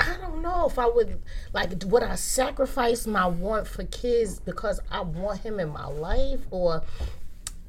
I 0.00 0.16
don't 0.20 0.42
know 0.42 0.66
if 0.66 0.78
I 0.78 0.86
would 0.86 1.22
like 1.52 1.70
would 1.86 2.02
I 2.02 2.16
sacrifice 2.16 3.06
my 3.06 3.26
want 3.26 3.68
for 3.68 3.84
kids 3.84 4.40
because 4.40 4.80
I 4.90 5.02
want 5.02 5.40
him 5.40 5.60
in 5.60 5.68
my 5.68 5.86
life 5.86 6.40
or 6.50 6.82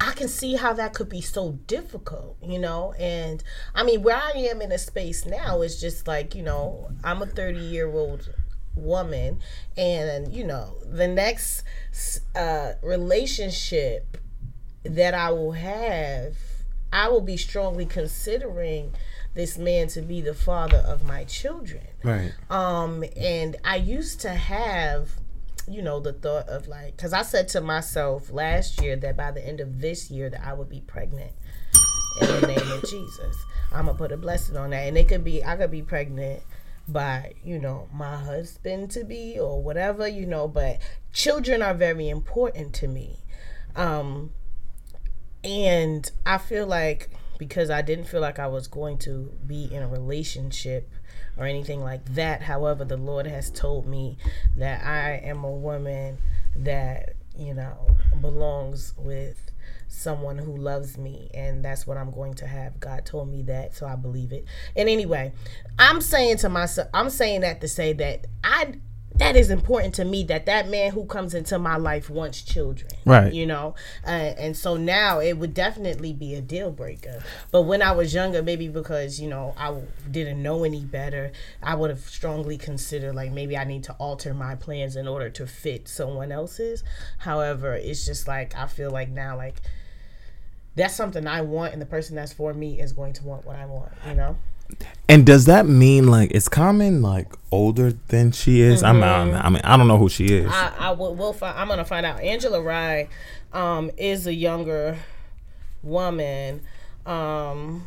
I 0.03 0.11
can 0.11 0.27
see 0.27 0.55
how 0.55 0.73
that 0.73 0.93
could 0.93 1.07
be 1.07 1.21
so 1.21 1.53
difficult, 1.65 2.35
you 2.43 2.59
know? 2.59 2.93
And 2.99 3.41
I 3.73 3.83
mean, 3.83 4.03
where 4.03 4.17
I 4.17 4.31
am 4.31 4.61
in 4.61 4.71
a 4.73 4.77
space 4.77 5.25
now 5.25 5.61
is 5.61 5.79
just 5.79 6.07
like, 6.07 6.35
you 6.35 6.43
know, 6.43 6.89
I'm 7.05 7.21
a 7.21 7.25
30 7.25 7.57
year 7.59 7.89
old 7.89 8.33
woman, 8.75 9.39
and, 9.77 10.33
you 10.33 10.43
know, 10.43 10.75
the 10.85 11.07
next 11.07 11.63
uh, 12.35 12.73
relationship 12.81 14.17
that 14.83 15.13
I 15.13 15.31
will 15.31 15.53
have, 15.53 16.35
I 16.91 17.07
will 17.07 17.21
be 17.21 17.37
strongly 17.37 17.85
considering 17.85 18.93
this 19.35 19.57
man 19.57 19.87
to 19.89 20.01
be 20.01 20.19
the 20.19 20.33
father 20.33 20.83
of 20.85 21.05
my 21.05 21.23
children. 21.23 21.87
Right. 22.03 22.33
Um, 22.49 23.05
and 23.15 23.55
I 23.63 23.77
used 23.77 24.19
to 24.21 24.31
have, 24.31 25.11
you 25.67 25.81
know, 25.81 25.99
the 25.99 26.13
thought 26.13 26.47
of 26.47 26.67
like, 26.67 26.95
because 26.95 27.13
I 27.13 27.21
said 27.23 27.47
to 27.49 27.61
myself 27.61 28.31
last 28.31 28.81
year 28.81 28.95
that 28.97 29.17
by 29.17 29.31
the 29.31 29.45
end 29.45 29.59
of 29.59 29.79
this 29.79 30.11
year 30.11 30.29
that 30.29 30.45
I 30.45 30.53
would 30.53 30.69
be 30.69 30.81
pregnant 30.81 31.31
in 32.21 32.27
the 32.27 32.47
name 32.47 32.71
of 32.71 32.81
Jesus. 32.89 33.35
I'm 33.71 33.85
gonna 33.85 33.97
put 33.97 34.11
a 34.11 34.17
blessing 34.17 34.57
on 34.57 34.71
that, 34.71 34.87
and 34.87 34.97
it 34.97 35.07
could 35.07 35.23
be 35.23 35.43
I 35.43 35.55
could 35.55 35.71
be 35.71 35.81
pregnant 35.81 36.43
by 36.87 37.33
you 37.43 37.57
know 37.59 37.87
my 37.93 38.17
husband 38.17 38.91
to 38.91 39.03
be 39.03 39.39
or 39.39 39.61
whatever 39.61 40.07
you 40.07 40.25
know, 40.25 40.47
but 40.47 40.79
children 41.11 41.61
are 41.61 41.73
very 41.73 42.09
important 42.09 42.73
to 42.75 42.87
me. 42.87 43.19
Um, 43.75 44.31
and 45.43 46.09
I 46.25 46.37
feel 46.37 46.67
like 46.67 47.09
because 47.37 47.69
I 47.69 47.81
didn't 47.81 48.05
feel 48.05 48.21
like 48.21 48.39
I 48.39 48.47
was 48.47 48.67
going 48.67 48.99
to 48.99 49.31
be 49.45 49.65
in 49.73 49.81
a 49.81 49.87
relationship 49.87 50.89
or 51.37 51.45
anything 51.45 51.81
like 51.81 52.05
that. 52.15 52.41
However, 52.43 52.85
the 52.85 52.97
Lord 52.97 53.25
has 53.27 53.49
told 53.49 53.85
me 53.85 54.17
that 54.55 54.85
I 54.85 55.21
am 55.25 55.43
a 55.43 55.51
woman 55.51 56.17
that, 56.55 57.13
you 57.37 57.53
know, 57.53 57.87
belongs 58.21 58.93
with 58.97 59.51
someone 59.87 60.37
who 60.39 60.57
loves 60.57 60.97
me 60.97 61.29
and 61.33 61.63
that's 61.63 61.85
what 61.85 61.97
I'm 61.97 62.11
going 62.11 62.33
to 62.35 62.47
have. 62.47 62.79
God 62.79 63.05
told 63.05 63.29
me 63.29 63.43
that, 63.43 63.75
so 63.75 63.85
I 63.85 63.95
believe 63.95 64.31
it. 64.31 64.45
And 64.75 64.89
anyway, 64.89 65.33
I'm 65.77 66.01
saying 66.01 66.37
to 66.37 66.49
myself, 66.49 66.87
I'm 66.93 67.09
saying 67.09 67.41
that 67.41 67.61
to 67.61 67.67
say 67.67 67.93
that 67.93 68.25
I 68.43 68.73
that 69.15 69.35
is 69.35 69.49
important 69.49 69.93
to 69.95 70.05
me 70.05 70.23
that 70.23 70.45
that 70.45 70.67
man 70.69 70.91
who 70.91 71.05
comes 71.05 71.33
into 71.33 71.59
my 71.59 71.77
life 71.77 72.09
wants 72.09 72.41
children. 72.41 72.89
Right. 73.05 73.33
you 73.33 73.45
know? 73.45 73.75
Uh, 74.05 74.09
and 74.09 74.57
so 74.57 74.75
now 74.77 75.19
it 75.19 75.37
would 75.37 75.53
definitely 75.53 76.13
be 76.13 76.35
a 76.35 76.41
deal 76.41 76.71
breaker. 76.71 77.23
But 77.51 77.63
when 77.63 77.81
i 77.81 77.91
was 77.91 78.13
younger 78.13 78.41
maybe 78.41 78.67
because 78.67 79.19
you 79.19 79.29
know 79.29 79.53
i 79.57 79.75
didn't 80.09 80.41
know 80.41 80.63
any 80.63 80.81
better 80.81 81.31
i 81.61 81.75
would 81.75 81.89
have 81.89 82.01
strongly 82.01 82.57
considered 82.57 83.15
like 83.15 83.31
maybe 83.31 83.57
i 83.57 83.63
need 83.63 83.83
to 83.85 83.93
alter 83.93 84.33
my 84.33 84.55
plans 84.55 84.95
in 84.95 85.07
order 85.07 85.29
to 85.29 85.47
fit 85.47 85.87
someone 85.87 86.31
else's. 86.31 86.83
However 87.19 87.73
it's 87.73 88.05
just 88.05 88.27
like 88.27 88.55
i 88.55 88.67
feel 88.67 88.91
like 88.91 89.09
now 89.09 89.37
like 89.37 89.61
that's 90.75 90.95
something 90.95 91.27
i 91.27 91.41
want 91.41 91.73
and 91.73 91.81
the 91.81 91.85
person 91.85 92.15
that's 92.15 92.33
for 92.33 92.53
me 92.53 92.79
is 92.79 92.93
going 92.93 93.13
to 93.13 93.23
want 93.23 93.45
what 93.45 93.55
i 93.55 93.65
want 93.65 93.91
you 94.07 94.15
know 94.15 94.37
And 95.09 95.25
does 95.25 95.45
that 95.45 95.65
mean 95.65 96.07
like 96.07 96.31
is 96.31 96.47
Common 96.49 97.01
like 97.01 97.27
older 97.51 97.91
than 98.07 98.31
she 98.31 98.61
is? 98.61 98.81
I'm, 98.83 99.03
I'm 99.03 99.33
I 99.33 99.49
mean 99.49 99.61
I 99.63 99.77
don't 99.77 99.87
know 99.87 99.97
who 99.97 100.09
she 100.09 100.25
is. 100.27 100.51
I, 100.51 100.71
I 100.79 100.91
will, 100.91 101.13
will 101.15 101.33
find. 101.33 101.57
I'm 101.57 101.67
gonna 101.67 101.85
find 101.85 102.05
out. 102.05 102.19
Angela 102.21 102.61
Rye, 102.61 103.07
um, 103.51 103.91
is 103.97 104.25
a 104.27 104.33
younger 104.33 104.97
woman, 105.83 106.61
um, 107.05 107.85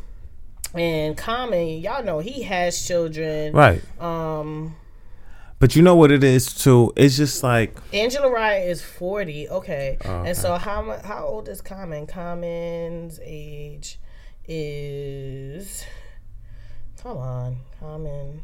and 0.73 1.17
Common, 1.17 1.79
y'all 1.79 2.03
know 2.03 2.19
he 2.19 2.43
has 2.43 2.85
children. 2.85 3.53
right. 3.53 3.81
Um, 3.99 4.75
But 5.59 5.75
you 5.75 5.81
know 5.81 5.95
what 5.95 6.11
it 6.11 6.23
is 6.23 6.53
too? 6.53 6.93
It's 6.95 7.17
just 7.17 7.41
like 7.41 7.75
Angela 7.91 8.29
Rye 8.31 8.59
is 8.59 8.81
40. 8.83 9.49
Okay, 9.49 9.97
Oh, 10.05 10.23
and 10.23 10.37
so 10.37 10.55
how 10.57 10.99
how 11.03 11.25
old 11.25 11.49
is 11.49 11.61
Common? 11.61 12.05
Common's 12.05 13.19
age 13.23 13.97
is. 14.47 15.83
Come 17.07 17.17
on, 17.19 17.55
Common, 17.79 18.41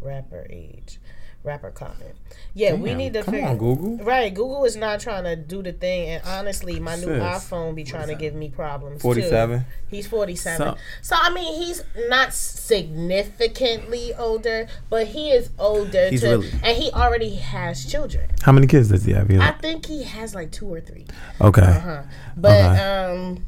rapper 0.00 0.44
age, 0.50 0.98
rapper 1.44 1.70
Common. 1.70 2.14
Yeah, 2.52 2.74
we 2.74 2.92
need 2.92 3.12
to 3.12 3.22
come 3.22 3.34
figure. 3.34 3.48
on, 3.48 3.56
Google. 3.56 3.98
Right, 4.04 4.34
Google 4.34 4.64
is 4.64 4.74
not 4.74 4.98
trying 4.98 5.22
to 5.22 5.36
do 5.36 5.62
the 5.62 5.70
thing, 5.72 6.08
and 6.08 6.24
honestly, 6.26 6.80
my 6.80 6.96
new 6.96 7.06
iPhone 7.06 7.76
be 7.76 7.84
trying 7.84 8.08
to 8.08 8.16
give 8.16 8.34
me 8.34 8.48
problems. 8.48 8.96
too. 8.96 9.02
47? 9.02 9.64
He's 9.86 10.08
forty-seven. 10.08 10.58
So- 10.74 10.76
So, 11.02 11.14
I 11.16 11.32
mean, 11.32 11.54
he's 11.62 11.84
not 12.08 12.34
significantly 12.34 14.12
older, 14.18 14.66
but 14.90 15.06
he 15.06 15.30
is 15.30 15.50
older. 15.56 16.08
He's 16.10 16.22
to, 16.22 16.30
really- 16.30 16.50
and 16.64 16.76
he 16.76 16.90
already 16.90 17.36
has 17.36 17.84
children. 17.86 18.28
how 18.42 18.50
many 18.50 18.66
kids 18.66 18.88
does 18.88 19.04
he 19.04 19.12
have? 19.12 19.30
I 19.30 19.52
think 19.52 19.86
he 19.86 20.02
has 20.02 20.34
like 20.34 20.50
two 20.50 20.66
or 20.66 20.80
three. 20.80 21.06
Okay. 21.40 21.62
Uh-huh. 21.62 22.02
But 22.36 22.60
Okay. 22.72 22.80
um, 22.82 23.44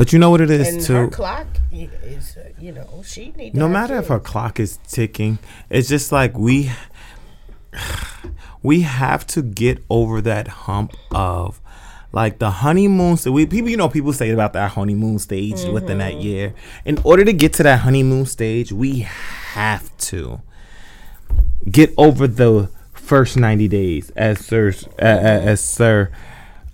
But 0.00 0.14
you 0.14 0.18
know 0.18 0.30
what 0.30 0.40
it 0.40 0.50
is 0.50 0.66
and 0.66 0.80
too? 0.80 0.94
her 0.94 1.08
clock 1.08 1.46
is, 1.70 2.34
uh, 2.34 2.48
you 2.58 2.72
know, 2.72 3.02
she 3.04 3.34
need. 3.36 3.52
To 3.52 3.58
no 3.58 3.68
matter 3.68 3.98
if 3.98 4.06
her 4.06 4.18
clock 4.18 4.58
is 4.58 4.78
ticking, 4.88 5.38
it's 5.68 5.90
just 5.90 6.10
like 6.10 6.38
we 6.38 6.72
we 8.62 8.80
have 8.80 9.26
to 9.26 9.42
get 9.42 9.84
over 9.90 10.22
that 10.22 10.48
hump 10.48 10.94
of 11.10 11.60
like 12.12 12.38
the 12.38 12.50
honeymoon. 12.50 13.18
So 13.18 13.30
we 13.30 13.44
people, 13.44 13.68
you 13.68 13.76
know, 13.76 13.90
people 13.90 14.14
say 14.14 14.30
about 14.30 14.54
that 14.54 14.70
honeymoon 14.70 15.18
stage 15.18 15.62
within 15.64 15.98
that 15.98 16.14
year. 16.14 16.54
In 16.86 16.96
order 17.04 17.22
to 17.22 17.34
get 17.34 17.52
to 17.54 17.62
that 17.64 17.80
honeymoon 17.80 18.24
stage, 18.24 18.72
we 18.72 19.00
have 19.00 19.94
to 19.98 20.40
get 21.70 21.92
over 21.98 22.26
the 22.26 22.70
first 22.94 23.36
ninety 23.36 23.68
days, 23.68 24.08
as 24.16 24.46
Sir, 24.46 24.72
uh, 24.98 25.04
as 25.04 25.62
Sir 25.62 26.10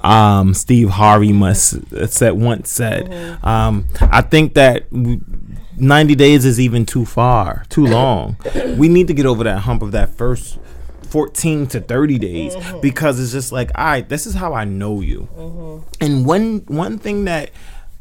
um, 0.07 0.55
Steve 0.55 0.89
Harvey 0.91 1.33
must 1.33 1.77
said 2.11 2.33
once 2.33 2.71
said. 2.71 3.13
Um, 3.43 3.87
I 4.01 4.23
think 4.23 4.55
that. 4.55 4.89
w 4.91 5.21
90 5.79 6.15
days 6.15 6.47
is 6.47 6.59
even 6.59 6.87
too 6.87 7.05
far, 7.05 7.65
too 7.69 7.85
long. 7.99 8.39
we 8.79 8.89
need 8.89 9.09
to 9.09 9.13
get 9.13 9.27
over 9.27 9.45
that 9.45 9.59
hump 9.59 9.83
of 9.83 9.93
that 9.93 10.09
first 10.09 10.59
14 11.11 11.67
to 11.67 11.81
30 11.83 12.19
days 12.19 12.57
because 12.81 13.21
it's 13.21 13.31
just 13.31 13.53
like, 13.53 13.71
all 13.75 13.85
right, 13.85 14.09
this 14.09 14.27
is 14.27 14.33
how 14.35 14.55
I 14.55 14.65
know 14.65 15.03
you. 15.03 15.29
And 16.01 16.25
one 16.25 16.65
one 16.67 16.99
thing 16.99 17.27
that 17.27 17.51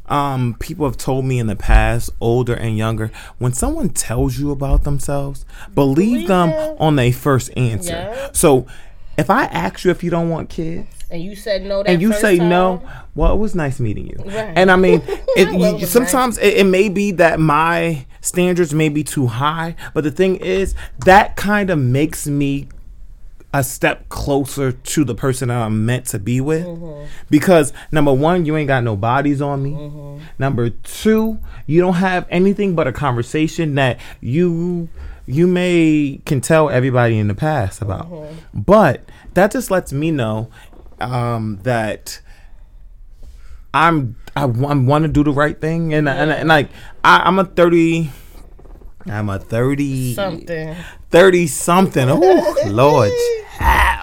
um, 0.06 0.56
people 0.62 0.86
have 0.86 0.96
told 0.96 1.26
me 1.26 1.38
in 1.38 1.48
the 1.48 1.56
past, 1.58 2.12
older 2.22 2.54
and 2.54 2.78
younger, 2.78 3.12
when 3.40 3.52
someone 3.52 3.90
tells 3.90 4.40
you 4.40 4.52
about 4.52 4.86
themselves, 4.86 5.44
believe, 5.74 5.96
Believe 5.98 6.28
them 6.30 6.52
them. 6.52 6.78
on 6.80 6.96
their 6.96 7.12
first 7.12 7.52
answer. 7.58 7.92
Yeah. 7.92 8.30
So 8.32 8.68
if 9.18 9.30
I 9.30 9.46
ask 9.46 9.84
you 9.84 9.92
if 9.92 10.02
you 10.02 10.12
don't 10.12 10.30
want 10.30 10.50
kids, 10.50 10.88
And 11.10 11.22
you 11.22 11.36
said 11.36 11.64
no. 11.64 11.84
That 11.84 11.90
and 11.92 12.02
you 12.02 12.14
say 12.14 12.38
time? 12.38 12.50
no, 12.50 12.90
well, 13.14 13.34
it 13.34 13.38
was 13.38 13.56
nice 13.56 13.80
meeting 13.80 14.08
you. 14.08 14.18
Right. 14.26 14.54
And 14.56 14.72
I 14.72 14.76
mean, 14.76 15.02
it, 15.08 15.54
Well, 15.54 15.80
you, 15.80 15.86
sometimes 15.86 16.38
it, 16.38 16.58
it 16.58 16.64
may 16.66 16.90
be 16.90 17.12
that 17.12 17.40
my 17.40 18.06
standards 18.22 18.74
may 18.74 18.90
be 18.90 19.04
too 19.04 19.28
high, 19.28 19.76
but 19.94 20.04
the 20.04 20.12
thing 20.12 20.38
is, 20.38 20.76
that 21.06 21.36
kind 21.36 21.70
of 21.70 21.80
makes 21.80 22.28
me 22.28 22.68
a 23.54 23.64
step 23.64 24.10
closer 24.10 24.74
to 24.74 25.06
the 25.06 25.16
person 25.16 25.48
that 25.48 25.62
I'm 25.62 25.86
meant 25.86 26.08
to 26.08 26.20
be 26.20 26.42
with. 26.42 26.66
Mm-hmm. 26.66 27.06
Because 27.30 27.72
number 27.90 28.12
one, 28.12 28.46
you 28.46 28.58
ain't 28.58 28.68
got 28.68 28.84
no 28.84 28.98
bodies 28.98 29.42
on 29.42 29.64
me. 29.64 29.72
Mm-hmm. 29.72 30.26
Number 30.38 30.70
two, 30.72 31.40
you 31.66 31.80
don't 31.80 31.94
have 31.94 32.28
anything 32.30 32.76
but 32.76 32.86
a 32.86 32.92
conversation 32.92 33.76
that 33.76 34.00
you 34.20 34.90
you 35.28 35.48
may 35.48 36.22
can 36.26 36.42
tell 36.42 36.70
everybody 36.70 37.18
in 37.18 37.30
the 37.30 37.34
past 37.34 37.82
about. 37.82 38.12
Mm-hmm. 38.12 38.60
But 38.60 39.02
that 39.36 39.52
just 39.52 39.72
lets 39.72 39.94
me 39.94 40.12
know 40.12 40.50
um, 41.00 41.60
that 41.64 42.22
I'm 43.74 44.16
I, 44.36 44.46
want 44.46 45.04
to 45.04 45.08
do 45.08 45.24
the 45.24 45.32
right 45.32 45.60
thing, 45.60 45.94
and 45.94 46.08
and, 46.10 46.32
and 46.32 46.50
like 46.50 46.70
I, 47.04 47.20
I'm 47.20 47.40
a 47.40 47.46
thirty. 47.46 48.12
I'm 49.08 49.30
a 49.30 49.38
30 49.38 50.16
something. 50.16 50.76
30 51.12 51.46
something. 51.46 52.10
Oh, 52.10 52.64
Lord. 52.66 53.12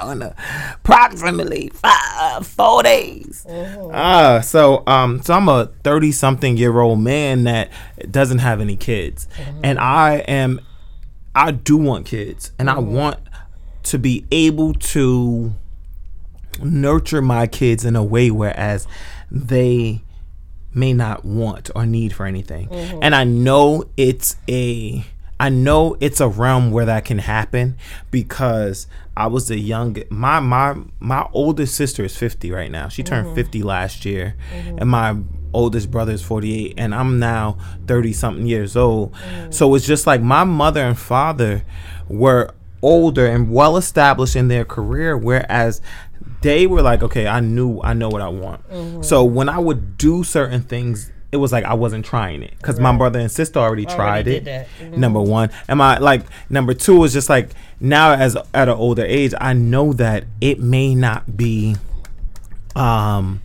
child, 0.03 0.35
approximately 0.75 1.71
five, 1.75 2.47
four 2.47 2.83
days. 2.83 3.47
Uh, 3.47 4.41
so 4.41 4.83
um 4.87 5.21
so 5.23 5.35
I'm 5.35 5.49
a 5.49 5.71
30 5.85 6.13
something 6.13 6.57
year 6.57 6.81
old 6.81 7.01
man 7.01 7.45
that 7.45 7.71
doesn't 8.11 8.39
have 8.39 8.61
any 8.61 8.77
kids. 8.77 9.29
And 9.63 9.79
I 9.79 10.19
am 10.29 10.61
I 11.35 11.51
do 11.51 11.77
want 11.77 12.07
kids 12.07 12.53
and 12.59 12.69
I 12.69 12.79
want 12.79 13.19
to 13.85 13.99
be 13.99 14.27
able 14.31 14.75
to 14.75 15.55
nurture 16.61 17.23
my 17.23 17.47
kids 17.47 17.85
in 17.85 17.97
a 17.97 18.05
way 18.05 18.31
whereas 18.31 18.87
they 19.31 20.03
may 20.75 20.93
not 20.93 21.25
want 21.25 21.71
or 21.75 21.87
need 21.87 22.13
for 22.13 22.27
anything. 22.27 22.69
Mm-hmm. 22.69 22.99
And 23.03 23.15
I 23.15 23.25
know 23.25 23.85
it's 23.97 24.37
a 24.49 25.05
I 25.39 25.49
know 25.49 25.97
it's 26.01 26.21
a 26.21 26.29
realm 26.29 26.71
where 26.71 26.87
that 26.87 27.05
can 27.05 27.19
happen 27.19 27.77
because 28.11 28.87
I 29.17 29.27
was 29.27 29.49
the 29.49 29.59
young 29.59 29.97
my 30.09 30.41
my 30.41 30.77
my 31.01 31.29
oldest 31.33 31.75
sister 31.75 32.05
is 32.05 32.17
50 32.17 32.51
right 32.51 32.71
now. 32.71 32.89
She 32.89 33.03
turned 33.03 33.27
mm-hmm. 33.27 33.37
50 33.37 33.63
last 33.63 34.05
year 34.05 34.37
mm-hmm. 34.55 34.79
and 34.79 34.89
my 34.89 35.17
oldest 35.53 35.91
brother 35.91 36.13
is 36.13 36.23
48 36.23 36.75
and 36.79 36.95
I'm 36.95 37.19
now 37.19 37.59
30 37.87 38.13
something 38.13 38.47
years 38.47 38.77
old. 38.77 39.15
Mm. 39.15 39.53
So 39.53 39.75
it's 39.75 39.87
just 39.87 40.07
like 40.07 40.23
my 40.23 40.45
mother 40.45 40.81
and 40.81 40.99
father 40.99 41.65
were 42.09 42.55
older 42.81 43.27
and 43.27 43.51
well 43.51 43.77
established 43.77 44.35
in 44.35 44.49
their 44.49 44.65
career 44.65 45.17
whereas 45.17 45.81
they 46.43 46.67
were 46.67 46.83
like 46.83 47.03
okay 47.03 47.27
i 47.27 47.41
knew 47.41 47.81
i 47.83 47.93
know 47.93 48.09
what 48.09 48.23
i 48.23 48.29
want. 48.29 48.69
Mm-hmm. 48.69 49.03
So 49.03 49.25
when 49.25 49.49
i 49.49 49.59
would 49.59 49.97
do 49.97 50.25
certain 50.25 50.63
things 50.63 51.11
it 51.33 51.39
was 51.39 51.51
like 51.51 51.65
i 51.65 51.73
wasn't 51.75 52.05
trying 52.05 52.43
it. 52.43 52.55
Because 52.59 52.79
my 52.79 52.95
brother 52.95 53.19
and 53.19 53.31
sister 53.31 53.59
already 53.59 53.87
tried 53.87 54.25
did 54.25 54.35
it 54.35 54.45
that. 54.45 54.69
Mm-hmm. 54.81 55.01
number 55.01 55.21
one. 55.21 55.51
And 55.67 55.79
my 55.79 55.99
like 55.99 56.25
number 56.51 56.75
two 56.75 56.99
was 56.99 57.13
just 57.13 57.31
like 57.31 57.51
now 57.81 58.13
as 58.13 58.37
at 58.53 58.69
an 58.69 58.77
older 58.77 59.05
age 59.05 59.33
i 59.41 59.53
know 59.55 59.93
that 59.95 60.25
it 60.41 60.61
may 60.61 60.95
not 60.95 61.37
be 61.37 61.75
um 62.77 63.41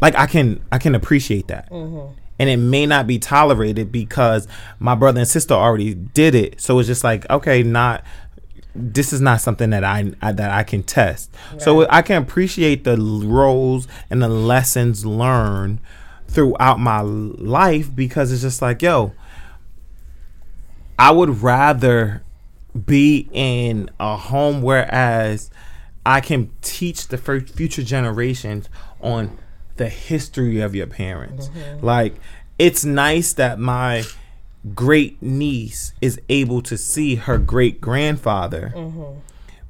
like 0.00 0.14
i 0.16 0.26
can 0.26 0.60
i 0.72 0.78
can 0.78 0.94
appreciate 0.94 1.48
that. 1.48 1.70
Mm-hmm. 1.70 2.14
And 2.40 2.48
it 2.48 2.56
may 2.56 2.86
not 2.86 3.06
be 3.06 3.18
tolerated 3.18 3.92
because 3.92 4.48
my 4.78 4.94
brother 4.94 5.20
and 5.20 5.28
sister 5.28 5.52
already 5.52 5.92
did 5.92 6.34
it. 6.34 6.58
So 6.58 6.78
it's 6.78 6.88
just 6.88 7.04
like 7.04 7.28
okay 7.30 7.62
not 7.62 8.02
this 8.74 9.12
is 9.12 9.20
not 9.20 9.40
something 9.40 9.70
that 9.70 9.84
I, 9.84 10.12
I 10.22 10.32
that 10.32 10.50
I 10.50 10.62
can 10.62 10.82
test. 10.82 11.34
So 11.58 11.86
I 11.90 12.02
can 12.02 12.22
appreciate 12.22 12.84
the 12.84 12.96
roles 12.96 13.88
and 14.08 14.22
the 14.22 14.28
lessons 14.28 15.04
learned 15.04 15.80
throughout 16.28 16.78
my 16.78 17.00
life 17.00 17.94
because 17.94 18.30
it's 18.32 18.42
just 18.42 18.62
like, 18.62 18.82
yo, 18.82 19.12
I 20.98 21.10
would 21.10 21.42
rather 21.42 22.22
be 22.86 23.28
in 23.32 23.90
a 23.98 24.16
home 24.16 24.62
whereas 24.62 25.50
I 26.06 26.20
can 26.20 26.50
teach 26.62 27.08
the 27.08 27.18
future 27.18 27.82
generations 27.82 28.68
on 29.00 29.36
the 29.76 29.88
history 29.88 30.60
of 30.60 30.74
your 30.74 30.86
parents. 30.86 31.48
Mm-hmm. 31.48 31.84
Like 31.84 32.14
it's 32.58 32.84
nice 32.84 33.32
that 33.34 33.58
my 33.58 34.04
great 34.74 35.20
niece 35.22 35.92
is 36.00 36.20
able 36.28 36.62
to 36.62 36.76
see 36.76 37.16
her 37.16 37.38
great 37.38 37.80
grandfather. 37.80 38.72
Mm-hmm. 38.76 39.18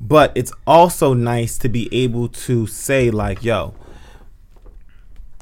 But 0.00 0.32
it's 0.34 0.52
also 0.66 1.12
nice 1.12 1.58
to 1.58 1.68
be 1.68 1.88
able 1.92 2.28
to 2.28 2.66
say 2.66 3.10
like, 3.10 3.44
yo, 3.44 3.74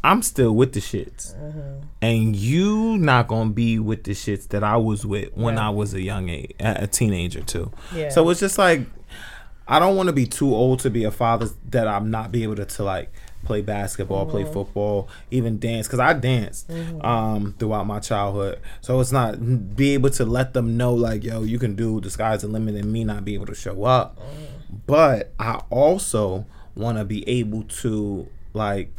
I'm 0.02 0.22
still 0.22 0.54
with 0.54 0.72
the 0.72 0.80
shits. 0.80 1.34
Mm-hmm. 1.36 1.86
And 2.00 2.36
you 2.36 2.98
not 2.98 3.28
gonna 3.28 3.50
be 3.50 3.78
with 3.78 4.04
the 4.04 4.12
shits 4.12 4.48
that 4.48 4.62
I 4.62 4.76
was 4.76 5.04
with 5.04 5.36
when 5.36 5.58
I 5.58 5.70
was 5.70 5.94
a 5.94 6.00
young 6.00 6.28
age, 6.28 6.54
a 6.60 6.84
a 6.84 6.86
teenager 6.86 7.42
too. 7.42 7.72
Yeah. 7.94 8.08
So 8.08 8.28
it's 8.30 8.40
just 8.40 8.58
like 8.58 8.82
I 9.66 9.78
don't 9.78 9.96
want 9.96 10.06
to 10.08 10.12
be 10.12 10.26
too 10.26 10.54
old 10.54 10.80
to 10.80 10.90
be 10.90 11.04
a 11.04 11.10
father 11.10 11.48
that 11.70 11.86
I'm 11.86 12.10
not 12.10 12.32
be 12.32 12.42
able 12.42 12.56
to, 12.56 12.64
to 12.64 12.84
like 12.84 13.12
play 13.44 13.62
basketball, 13.62 14.26
play 14.26 14.42
mm-hmm. 14.42 14.52
football, 14.52 15.08
even 15.30 15.58
dance 15.58 15.86
because 15.86 16.00
I 16.00 16.12
danced 16.12 16.68
mm-hmm. 16.68 17.00
um, 17.04 17.54
throughout 17.58 17.86
my 17.86 18.00
childhood. 18.00 18.60
So 18.80 19.00
it's 19.00 19.12
not 19.12 19.76
be 19.76 19.94
able 19.94 20.10
to 20.10 20.24
let 20.24 20.54
them 20.54 20.76
know 20.76 20.94
like, 20.94 21.24
yo, 21.24 21.42
you 21.42 21.58
can 21.58 21.74
do 21.74 22.00
the 22.00 22.10
sky's 22.10 22.42
the 22.42 22.48
limit, 22.48 22.74
and 22.74 22.92
me 22.92 23.04
not 23.04 23.24
be 23.24 23.34
able 23.34 23.46
to 23.46 23.54
show 23.54 23.84
up. 23.84 24.16
Mm-hmm. 24.18 24.76
But 24.86 25.32
I 25.38 25.62
also 25.70 26.46
want 26.74 26.98
to 26.98 27.04
be 27.04 27.28
able 27.28 27.64
to 27.64 28.28
like 28.54 28.92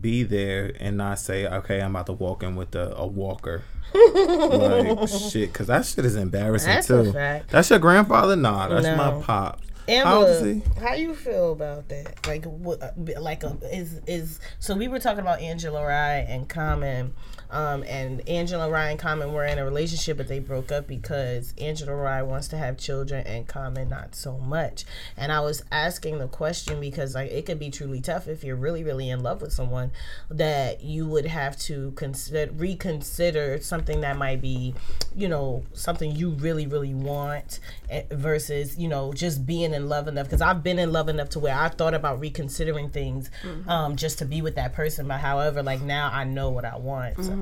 be 0.00 0.22
there 0.22 0.72
and 0.78 0.96
not 0.96 1.18
say, 1.18 1.46
okay, 1.46 1.80
I'm 1.80 1.90
about 1.90 2.06
to 2.06 2.12
walk 2.12 2.42
in 2.42 2.56
with 2.56 2.74
a, 2.74 2.94
a 2.96 3.06
walker. 3.06 3.62
like 3.94 5.08
shit, 5.08 5.52
because 5.52 5.68
that 5.68 5.86
shit 5.86 6.04
is 6.04 6.16
embarrassing 6.16 6.72
That's 6.72 6.86
too. 6.86 7.12
That's 7.12 7.70
your 7.70 7.78
grandfather? 7.78 8.36
Nah, 8.36 8.68
that's 8.68 8.84
No. 8.84 8.96
my 8.96 9.22
pops. 9.22 9.62
Amber, 9.88 10.60
how 10.80 10.94
you 10.94 11.14
feel 11.14 11.52
about 11.52 11.88
that? 11.88 12.26
Like, 12.26 12.44
what, 12.44 12.80
like, 13.20 13.42
a, 13.42 13.56
is 13.72 14.00
is 14.06 14.40
so? 14.58 14.76
We 14.76 14.88
were 14.88 14.98
talking 14.98 15.20
about 15.20 15.40
Angela 15.40 15.84
Rye 15.84 16.26
and 16.28 16.48
Common, 16.48 17.14
um, 17.50 17.84
and 17.84 18.26
Angela 18.28 18.68
Rye 18.68 18.90
and 18.90 18.98
Common 18.98 19.32
were 19.32 19.44
in 19.44 19.58
a 19.58 19.64
relationship, 19.64 20.16
but 20.16 20.28
they 20.28 20.38
broke 20.38 20.72
up 20.72 20.86
because 20.86 21.54
Angela 21.58 21.94
Rye 21.94 22.22
wants 22.22 22.48
to 22.48 22.56
have 22.56 22.76
children 22.76 23.26
and 23.26 23.46
Common 23.46 23.88
not 23.88 24.14
so 24.14 24.38
much. 24.38 24.84
And 25.16 25.30
I 25.30 25.40
was 25.40 25.62
asking 25.70 26.18
the 26.18 26.28
question 26.28 26.80
because 26.80 27.14
like 27.14 27.30
it 27.30 27.46
could 27.46 27.58
be 27.58 27.70
truly 27.70 28.00
tough 28.00 28.28
if 28.28 28.42
you're 28.42 28.56
really, 28.56 28.82
really 28.82 29.08
in 29.10 29.22
love 29.22 29.42
with 29.42 29.52
someone 29.52 29.92
that 30.30 30.82
you 30.82 31.06
would 31.06 31.26
have 31.26 31.58
to 31.60 31.92
consider 31.92 32.52
reconsider 32.52 33.60
something 33.60 34.00
that 34.00 34.16
might 34.16 34.40
be, 34.40 34.74
you 35.14 35.28
know, 35.28 35.64
something 35.72 36.14
you 36.14 36.30
really, 36.30 36.66
really 36.66 36.94
want 36.94 37.60
eh, 37.90 38.02
versus 38.10 38.76
you 38.78 38.88
know 38.88 39.12
just 39.12 39.46
being 39.46 39.72
in 39.72 39.88
love 39.88 40.08
enough. 40.08 40.26
Because 40.26 40.40
i've 40.40 40.62
been 40.62 40.78
in 40.78 40.92
love 40.92 41.08
enough 41.08 41.28
to 41.30 41.38
where 41.38 41.56
i 41.56 41.68
thought 41.68 41.94
about 41.94 42.20
reconsidering 42.20 42.90
things 42.90 43.30
um, 43.68 43.96
just 43.96 44.18
to 44.18 44.24
be 44.24 44.42
with 44.42 44.56
that 44.56 44.72
person. 44.72 45.06
But 45.08 45.20
however 45.20 45.62
like 45.62 45.80
now 45.80 46.10
i 46.12 46.24
know 46.24 46.50
what 46.50 46.64
i 46.64 46.76
want. 46.76 47.16
So 47.24 47.32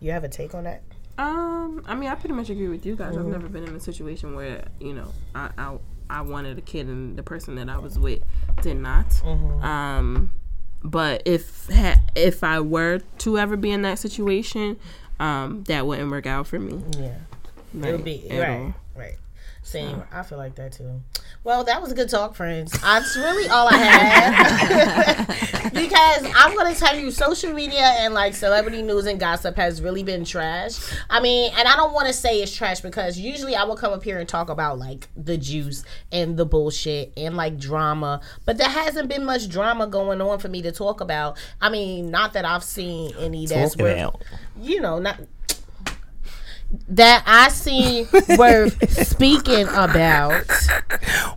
you 0.00 0.10
have 0.12 0.24
a 0.24 0.28
take 0.28 0.54
on 0.54 0.64
that 0.64 0.82
Um, 1.18 1.82
I 1.86 1.94
mean, 1.94 2.08
I 2.08 2.14
pretty 2.14 2.34
much 2.34 2.50
agree 2.50 2.68
with 2.68 2.86
you 2.86 2.96
guys. 2.96 3.16
I've 3.16 3.26
never 3.26 3.48
been 3.48 3.64
in 3.64 3.74
a 3.76 3.80
situation 3.80 4.34
where 4.34 4.64
you 4.80 4.94
know 4.94 5.12
I 5.34 5.50
I, 5.58 5.78
I 6.10 6.20
wanted 6.22 6.58
a 6.58 6.62
kid 6.62 6.86
and 6.88 7.16
the 7.16 7.22
person 7.22 7.54
that 7.56 7.68
I 7.68 7.78
was 7.78 7.98
with 7.98 8.22
did 8.62 8.76
not. 8.78 9.22
Um, 9.62 10.32
but 10.82 11.22
if 11.26 11.68
ha- 11.70 12.00
if 12.14 12.42
I 12.42 12.60
were 12.60 13.00
to 13.18 13.38
ever 13.38 13.56
be 13.56 13.70
in 13.70 13.82
that 13.82 13.98
situation, 13.98 14.78
um, 15.20 15.64
that 15.64 15.86
wouldn't 15.86 16.10
work 16.10 16.26
out 16.26 16.46
for 16.46 16.58
me. 16.58 16.82
yeah 16.98 17.14
it 17.74 17.92
would 17.92 18.04
be 18.04 18.26
right 18.30 18.48
all. 18.48 18.74
right 18.94 19.16
same 19.62 20.02
i 20.12 20.22
feel 20.22 20.38
like 20.38 20.54
that 20.56 20.72
too 20.72 21.00
Well, 21.44 21.64
that 21.64 21.82
was 21.82 21.90
a 21.90 21.94
good 21.94 22.08
talk, 22.08 22.36
friends. 22.36 22.70
That's 22.80 23.16
really 23.16 23.48
all 23.48 23.66
I 23.68 23.74
had. 23.76 25.26
because 25.74 26.32
I'm 26.36 26.54
gonna 26.56 26.74
tell 26.74 26.96
you, 26.96 27.10
social 27.10 27.52
media 27.52 27.80
and 27.80 28.14
like 28.14 28.34
celebrity 28.34 28.80
news 28.80 29.06
and 29.06 29.18
gossip 29.18 29.56
has 29.56 29.82
really 29.82 30.04
been 30.04 30.24
trash. 30.24 30.78
I 31.10 31.20
mean, 31.20 31.52
and 31.56 31.66
I 31.66 31.74
don't 31.74 31.92
want 31.92 32.06
to 32.06 32.12
say 32.12 32.40
it's 32.40 32.54
trash 32.54 32.80
because 32.80 33.18
usually 33.18 33.56
I 33.56 33.64
will 33.64 33.76
come 33.76 33.92
up 33.92 34.04
here 34.04 34.20
and 34.20 34.28
talk 34.28 34.50
about 34.50 34.78
like 34.78 35.08
the 35.16 35.36
juice 35.36 35.82
and 36.12 36.36
the 36.36 36.46
bullshit 36.46 37.12
and 37.16 37.36
like 37.36 37.58
drama, 37.58 38.20
but 38.44 38.56
there 38.58 38.68
hasn't 38.68 39.08
been 39.08 39.24
much 39.24 39.48
drama 39.48 39.88
going 39.88 40.20
on 40.20 40.38
for 40.38 40.48
me 40.48 40.62
to 40.62 40.70
talk 40.70 41.00
about. 41.00 41.36
I 41.60 41.70
mean, 41.70 42.10
not 42.10 42.34
that 42.34 42.44
I've 42.44 42.64
seen 42.64 43.14
any 43.18 43.46
that's 43.46 43.76
worth, 43.76 44.14
you 44.60 44.80
know, 44.80 45.00
not 45.00 45.18
that 46.88 47.22
I 47.26 47.48
seen 47.48 48.08
worth 48.38 49.08
speaking 49.08 49.68
about. 49.68 50.44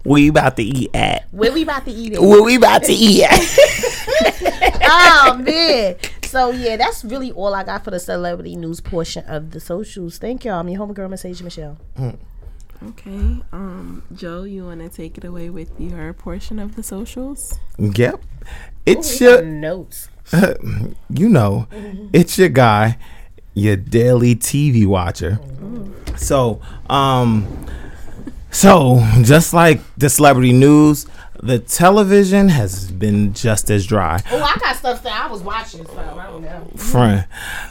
We 0.06 0.30
about 0.30 0.56
to 0.58 0.64
eat 0.64 0.92
at. 0.94 1.28
Where 1.32 1.52
we 1.52 1.64
about 1.64 1.86
to 1.86 1.92
eat 1.92 2.14
at? 2.14 2.22
What 2.22 2.46
we 2.46 2.56
about 2.56 2.84
to 2.84 2.94
eat 2.94 3.24
at? 3.24 4.80
oh 4.84 5.38
man. 5.42 5.96
So 6.24 6.52
yeah, 6.52 6.78
that's 6.78 7.04
really 7.06 7.32
all 7.32 7.54
I 7.54 7.64
got 7.64 7.84
for 7.84 7.92
the 7.92 8.00
celebrity 8.00 8.56
news 8.56 8.82
portion 8.82 9.26
of 9.26 9.52
the 9.52 9.60
socials. 9.60 10.18
Thank 10.18 10.46
y'all. 10.46 10.60
I'm 10.60 10.70
your 10.70 10.86
homegirl, 10.86 11.10
Mercedes 11.10 11.42
Michelle. 11.42 11.78
Okay. 12.90 13.42
Um, 13.52 14.04
Joe, 14.14 14.44
you 14.44 14.66
want 14.66 14.82
to 14.82 14.90
take 14.90 15.18
it 15.18 15.24
away 15.24 15.50
with 15.50 15.72
your 15.80 16.14
portion 16.14 16.60
of 16.60 16.76
the 16.76 16.84
socials? 16.84 17.58
yep. 17.78 18.22
It's 18.86 19.22
Ooh, 19.22 19.26
your 19.26 19.42
notes. 19.42 20.10
you 21.10 21.30
know, 21.30 21.68
it's 22.14 22.38
your 22.38 22.50
guy, 22.50 22.98
your 23.56 23.78
daily 23.78 24.36
TV 24.36 24.86
watcher. 24.86 25.40
So, 26.18 26.62
um, 26.90 27.66
so 28.52 29.00
just 29.24 29.54
like 29.54 29.82
the 29.98 30.10
celebrity 30.10 30.54
news, 30.54 31.08
the 31.42 31.60
television 31.60 32.50
has 32.50 32.92
been 32.92 33.34
just 33.34 33.70
as 33.70 33.86
dry. 33.86 34.22
Oh, 34.32 34.42
I 34.42 34.58
got 34.58 34.76
stuff 34.76 35.04
that 35.04 35.26
I 35.26 35.32
was 35.32 35.42
watching. 35.42 35.86
So 35.86 35.98
I 35.98 36.26
don't 36.28 36.42
know. 36.44 36.68
Friend, 36.76 37.26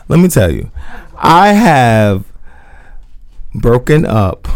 let 0.08 0.18
me 0.18 0.28
tell 0.28 0.50
you, 0.50 0.70
I 1.16 1.48
have 1.48 2.24
broken 3.54 4.04
up 4.04 4.48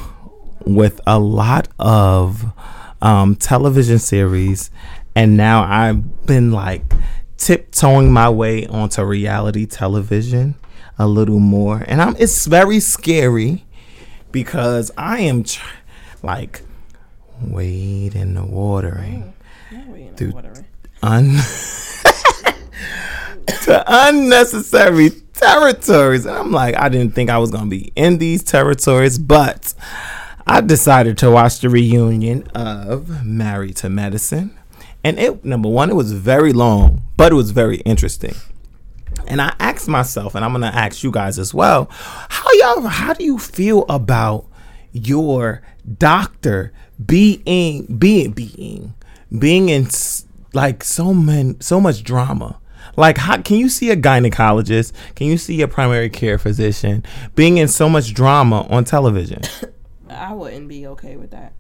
with 0.64 1.01
a 1.07 1.18
lot 1.18 1.68
of 1.79 2.53
um, 3.01 3.37
television 3.37 3.99
series, 3.99 4.70
and 5.14 5.37
now 5.37 5.62
I've 5.64 6.26
been 6.26 6.53
like 6.53 6.83
tiptoeing 7.37 8.12
my 8.12 8.29
way 8.29 8.66
onto 8.66 9.03
reality 9.03 9.66
television 9.66 10.55
a 10.99 11.07
little 11.07 11.38
more, 11.38 11.84
and 11.86 12.03
I'm 12.03 12.16
it's 12.18 12.46
very 12.46 12.80
scary 12.80 13.64
because 14.32 14.90
I 14.99 15.20
am 15.20 15.44
tr- 15.44 15.64
like 16.22 16.62
wade 17.40 18.14
in 18.14 18.34
the 18.34 18.44
watering 18.44 19.32
oh, 19.72 20.11
through 20.16 20.32
un 21.03 21.36
to 23.62 23.84
unnecessary 23.86 25.11
territories. 25.32 26.26
And 26.26 26.36
I'm 26.36 26.51
like, 26.51 26.76
I 26.76 26.88
didn't 26.88 27.14
think 27.14 27.30
I 27.30 27.38
was 27.38 27.51
gonna 27.51 27.70
be 27.70 27.92
in 27.94 28.18
these 28.18 28.42
territories, 28.42 29.18
but 29.18 29.74
I 30.46 30.61
decided 30.61 31.18
to 31.18 31.30
watch 31.30 31.61
the 31.61 31.68
reunion 31.68 32.42
of 32.55 33.24
Married 33.24 33.76
to 33.76 33.88
Medicine. 33.88 34.59
And 35.05 35.18
it 35.18 35.44
number 35.44 35.68
one, 35.68 35.90
it 35.90 35.94
was 35.94 36.12
very 36.12 36.53
long, 36.53 37.03
but 37.16 37.32
it 37.32 37.36
was 37.36 37.53
very 37.53 37.76
interesting. 37.78 38.34
And 39.29 39.41
I 39.43 39.55
asked 39.61 39.89
myself, 39.89 40.35
and 40.35 40.45
I'm 40.45 40.53
gonna 40.53 40.66
ask 40.66 41.03
you 41.03 41.11
guys 41.11 41.39
as 41.39 41.53
well, 41.55 41.89
how 41.91 42.51
y'all 42.55 42.87
how 42.87 43.12
do 43.12 43.24
you 43.24 43.39
feel 43.39 43.85
about 43.89 44.47
your 44.93 45.62
doctor 45.99 46.72
being 47.05 47.85
being 47.99 48.33
being 48.33 48.95
being 49.39 49.68
in 49.68 49.89
like 50.55 50.83
so 50.83 51.12
many 51.12 51.57
so 51.61 51.81
much 51.81 52.03
drama? 52.03 52.59
Like 52.97 53.18
how 53.18 53.41
can 53.43 53.59
you 53.59 53.68
see 53.68 53.91
a 53.91 53.97
gynecologist? 53.97 54.93
Can 55.14 55.26
you 55.26 55.37
see 55.37 55.61
a 55.62 55.68
primary 55.68 56.09
care 56.09 56.39
physician 56.39 57.05
being 57.35 57.59
in 57.59 57.68
so 57.68 57.89
much 57.89 58.14
drama 58.14 58.66
on 58.70 58.85
television? 58.85 59.43
I 60.11 60.33
wouldn't 60.33 60.68
be 60.68 60.87
okay 60.89 61.16
with 61.16 61.31
that. 61.33 61.53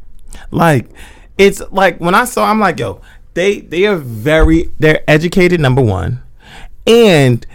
like 0.50 0.88
it's 1.36 1.60
like 1.70 2.00
when 2.00 2.14
I 2.14 2.24
saw 2.24 2.50
I'm 2.50 2.60
like, 2.60 2.80
yo, 2.80 3.02
they 3.34 3.60
they 3.60 3.86
are 3.86 3.96
very 3.96 4.70
they're 4.78 5.04
educated 5.08 5.60
number 5.60 5.82
one. 5.82 6.22
And 6.86 7.46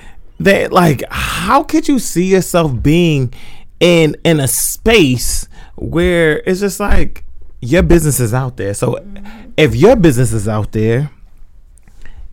they 0.44 0.68
like 0.68 1.04
how 1.10 1.64
could 1.64 1.88
you 1.88 2.00
see 2.00 2.26
yourself 2.26 2.82
being 2.82 3.34
in 3.80 4.16
in 4.24 4.40
a 4.40 4.48
space 4.48 5.48
where 5.76 6.38
it's 6.40 6.60
just 6.60 6.80
like 6.80 7.24
your 7.64 7.82
business 7.82 8.20
is 8.20 8.34
out 8.34 8.58
there. 8.58 8.74
So 8.74 9.04
if 9.56 9.76
your 9.76 9.96
business 9.96 10.34
is 10.34 10.48
out 10.48 10.74
there, 10.74 11.10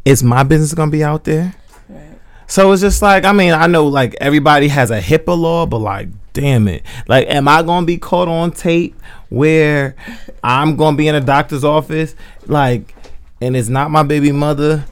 is 0.05 0.23
my 0.23 0.43
business 0.43 0.75
gonna 0.75 0.91
be 0.91 1.05
out 1.05 1.25
there? 1.25 1.55
Right. 1.89 2.19
So 2.47 2.73
it's 2.73 2.83
just 2.83 3.01
like 3.01 3.25
I 3.25 3.33
mean 3.33 3.53
I 3.53 3.67
know 3.67 3.87
like 3.87 4.17
everybody 4.21 4.69
has 4.69 4.91
a 4.91 5.01
HIPAA 5.01 5.39
law, 5.39 5.67
but 5.67 5.79
like 5.79 6.09
damn 6.33 6.69
it, 6.69 6.85
like 7.07 7.29
am 7.29 7.47
I 7.49 7.63
gonna 7.63 7.87
be 7.87 7.99
caught 7.99 8.29
on 8.29 8.51
tape 8.51 9.01
where 9.29 9.95
I'm 10.43 10.77
gonna 10.77 10.97
be 10.97 11.07
in 11.07 11.15
a 11.15 11.21
doctor's 11.21 11.65
office 11.65 12.15
like 12.47 12.95
and 13.41 13.57
it's 13.57 13.69
not 13.69 13.91
my 13.91 14.03
baby 14.03 14.33
mother 14.33 14.85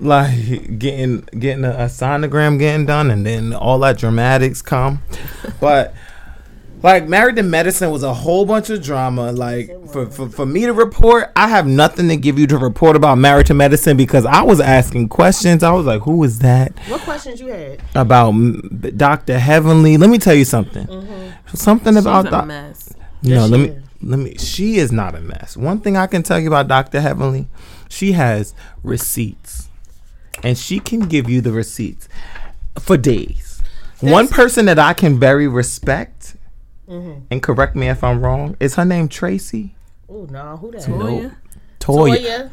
like 0.00 0.78
getting 0.78 1.20
getting 1.38 1.64
a, 1.64 1.70
a 1.70 1.84
sonogram 1.86 2.58
getting 2.58 2.84
done 2.86 3.10
and 3.10 3.24
then 3.24 3.52
all 3.54 3.78
that 3.80 3.98
dramatics 3.98 4.62
come, 4.62 5.00
but. 5.60 5.94
Like 6.82 7.08
Married 7.08 7.36
to 7.36 7.42
Medicine 7.42 7.90
was 7.90 8.02
a 8.02 8.12
whole 8.12 8.44
bunch 8.44 8.68
of 8.68 8.82
drama. 8.82 9.32
Like 9.32 9.70
for, 9.88 10.04
for 10.10 10.28
for 10.28 10.44
me 10.44 10.66
to 10.66 10.74
report, 10.74 11.32
I 11.34 11.48
have 11.48 11.66
nothing 11.66 12.08
to 12.08 12.16
give 12.18 12.38
you 12.38 12.46
to 12.48 12.58
report 12.58 12.94
about 12.94 13.16
Married 13.16 13.46
to 13.46 13.54
Medicine 13.54 13.96
because 13.96 14.26
I 14.26 14.42
was 14.42 14.60
asking 14.60 15.08
questions. 15.08 15.62
I 15.62 15.72
was 15.72 15.86
like, 15.86 16.02
"Who 16.02 16.22
is 16.24 16.40
that?" 16.40 16.78
What 16.88 17.00
questions 17.00 17.40
you 17.40 17.46
had? 17.46 17.80
about 17.94 18.32
Dr. 18.98 19.38
Heavenly. 19.38 19.96
Let 19.96 20.10
me 20.10 20.18
tell 20.18 20.34
you 20.34 20.44
something. 20.44 20.86
Mm-hmm. 20.86 21.56
Something 21.56 21.94
She's 21.94 22.02
about 22.04 22.30
that 22.30 22.46
mess. 22.46 22.92
no. 23.22 23.30
Yes, 23.30 23.50
Let 23.50 23.60
me 23.60 23.66
is. 23.68 23.82
let 24.02 24.18
me. 24.18 24.36
She 24.36 24.76
is 24.76 24.92
not 24.92 25.14
a 25.14 25.20
mess. 25.22 25.56
One 25.56 25.80
thing 25.80 25.96
I 25.96 26.06
can 26.06 26.22
tell 26.22 26.38
you 26.38 26.48
about 26.48 26.68
Dr. 26.68 27.00
Heavenly, 27.00 27.46
she 27.94 28.12
has 28.12 28.54
receipts, 28.82 29.68
and 30.42 30.58
she 30.58 30.80
can 30.80 31.00
give 31.00 31.30
you 31.30 31.40
the 31.40 31.52
receipts 31.52 32.08
for 32.78 32.96
days. 32.96 33.62
One 34.00 34.28
person 34.28 34.66
that 34.66 34.78
I 34.78 34.92
can 34.92 35.18
very 35.18 35.48
respect, 35.48 36.36
mm-hmm. 36.88 37.20
and 37.30 37.42
correct 37.42 37.76
me 37.76 37.88
if 37.88 38.04
I'm 38.04 38.20
wrong, 38.20 38.56
is 38.60 38.74
her 38.74 38.84
name 38.84 39.08
Tracy. 39.08 39.76
Oh 40.08 40.26
no, 40.30 40.56
who 40.58 40.72
that? 40.72 40.86
Nope. 40.88 41.32
Toya. 41.80 42.16
Toya 42.16 42.50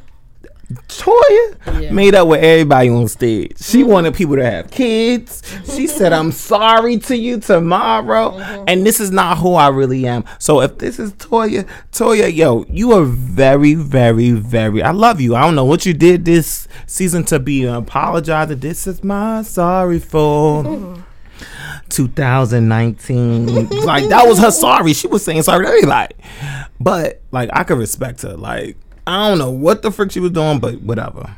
Yeah. 1.80 1.92
made 1.92 2.16
up 2.16 2.28
with 2.28 2.44
everybody 2.44 2.90
on 2.90 3.08
stage. 3.08 3.58
She 3.60 3.82
mm-hmm. 3.82 3.92
wanted 3.92 4.16
people 4.16 4.36
to 4.36 4.46
have 4.46 4.72
kids. 4.72 5.42
She 5.74 5.88
said, 5.88 6.14
I'm 6.14 6.32
sorry 6.32 6.98
to 7.00 7.18
you 7.18 7.40
tomorrow. 7.40 8.32
Mm-hmm. 8.32 8.64
And 8.68 8.86
this 8.86 9.00
is 9.00 9.12
not 9.12 9.38
who 9.38 9.56
I 9.56 9.70
really 9.70 10.06
am. 10.08 10.26
So 10.40 10.62
if 10.62 10.78
this 10.78 11.00
is 11.00 11.14
Toya, 11.14 11.68
Toya, 11.92 12.34
yo, 12.34 12.66
you 12.70 12.92
are 12.94 13.04
very, 13.04 13.74
very, 13.74 14.32
very, 14.32 14.82
I 14.84 14.92
love 14.92 15.22
you. 15.22 15.36
I 15.36 15.42
don't 15.42 15.56
know 15.56 15.66
what 15.66 15.86
you 15.86 15.94
did 15.94 16.26
this 16.26 16.68
season 16.88 17.24
to 17.26 17.40
be 17.40 17.66
apologizing. 17.66 18.60
This 18.60 18.88
is 18.88 19.04
my 19.04 19.44
sorry 19.44 20.00
for. 20.00 20.64
Mm-hmm. 20.64 21.02
2019 21.90 23.70
like 23.84 24.08
that 24.08 24.26
was 24.26 24.40
her 24.40 24.52
sorry 24.52 24.94
she 24.94 25.08
was 25.08 25.26
saying 25.26 25.42
sorry 25.44 25.66
to 25.66 25.72
everybody 25.72 26.16
but 26.80 27.22
like 27.32 27.50
i 27.54 27.64
could 27.64 27.78
respect 27.78 28.22
her 28.22 28.36
like 28.38 28.78
i 29.08 29.28
don't 29.30 29.38
know 29.38 29.52
what 29.52 29.82
the 29.82 29.92
frick 29.92 30.12
she 30.12 30.20
was 30.20 30.32
doing 30.32 30.60
but 30.60 30.82
whatever 30.82 31.36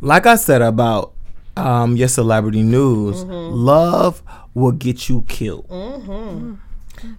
like 0.00 0.26
i 0.26 0.34
said 0.36 0.62
about 0.62 1.12
um 1.56 1.96
your 1.96 2.08
celebrity 2.08 2.62
news 2.62 3.24
love 3.24 4.22
will 4.54 4.72
get 4.72 5.08
you 5.08 5.24
killed 5.28 5.66
Mm-hmm. 5.68 6.54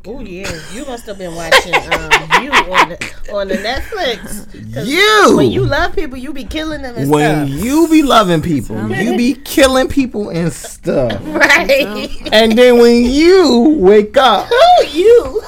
Oh 0.08 0.22
yeah, 0.22 0.50
you 0.72 0.86
must 0.86 1.06
have 1.08 1.18
been 1.18 1.36
watching 1.36 1.74
um, 1.76 2.42
you 2.42 2.52
on 2.52 2.90
the 2.90 3.30
on 3.34 3.48
the 3.50 3.56
Netflix. 3.56 4.88
You! 4.88 5.36
when 5.36 5.52
you 5.52 5.66
love 5.66 5.94
people, 5.94 6.18
you 6.18 6.32
be 6.32 6.46
killing 6.46 6.82
them 6.84 6.96
and 6.96 7.10
when 7.10 7.48
stuff. 7.48 7.64
you 7.66 7.88
be 7.90 8.02
loving 8.02 8.42
people 8.42 8.90
you 8.96 9.18
be 9.18 9.34
killing 9.34 9.90
people 9.90 10.30
and 10.30 10.54
stuff 10.54 11.20
right? 11.26 12.10
and 12.32 12.58
then 12.58 12.78
when 12.80 13.04
you 13.04 13.76
wake 13.80 14.16
up 14.16 14.48
Who 14.48 14.86
you 14.88 15.42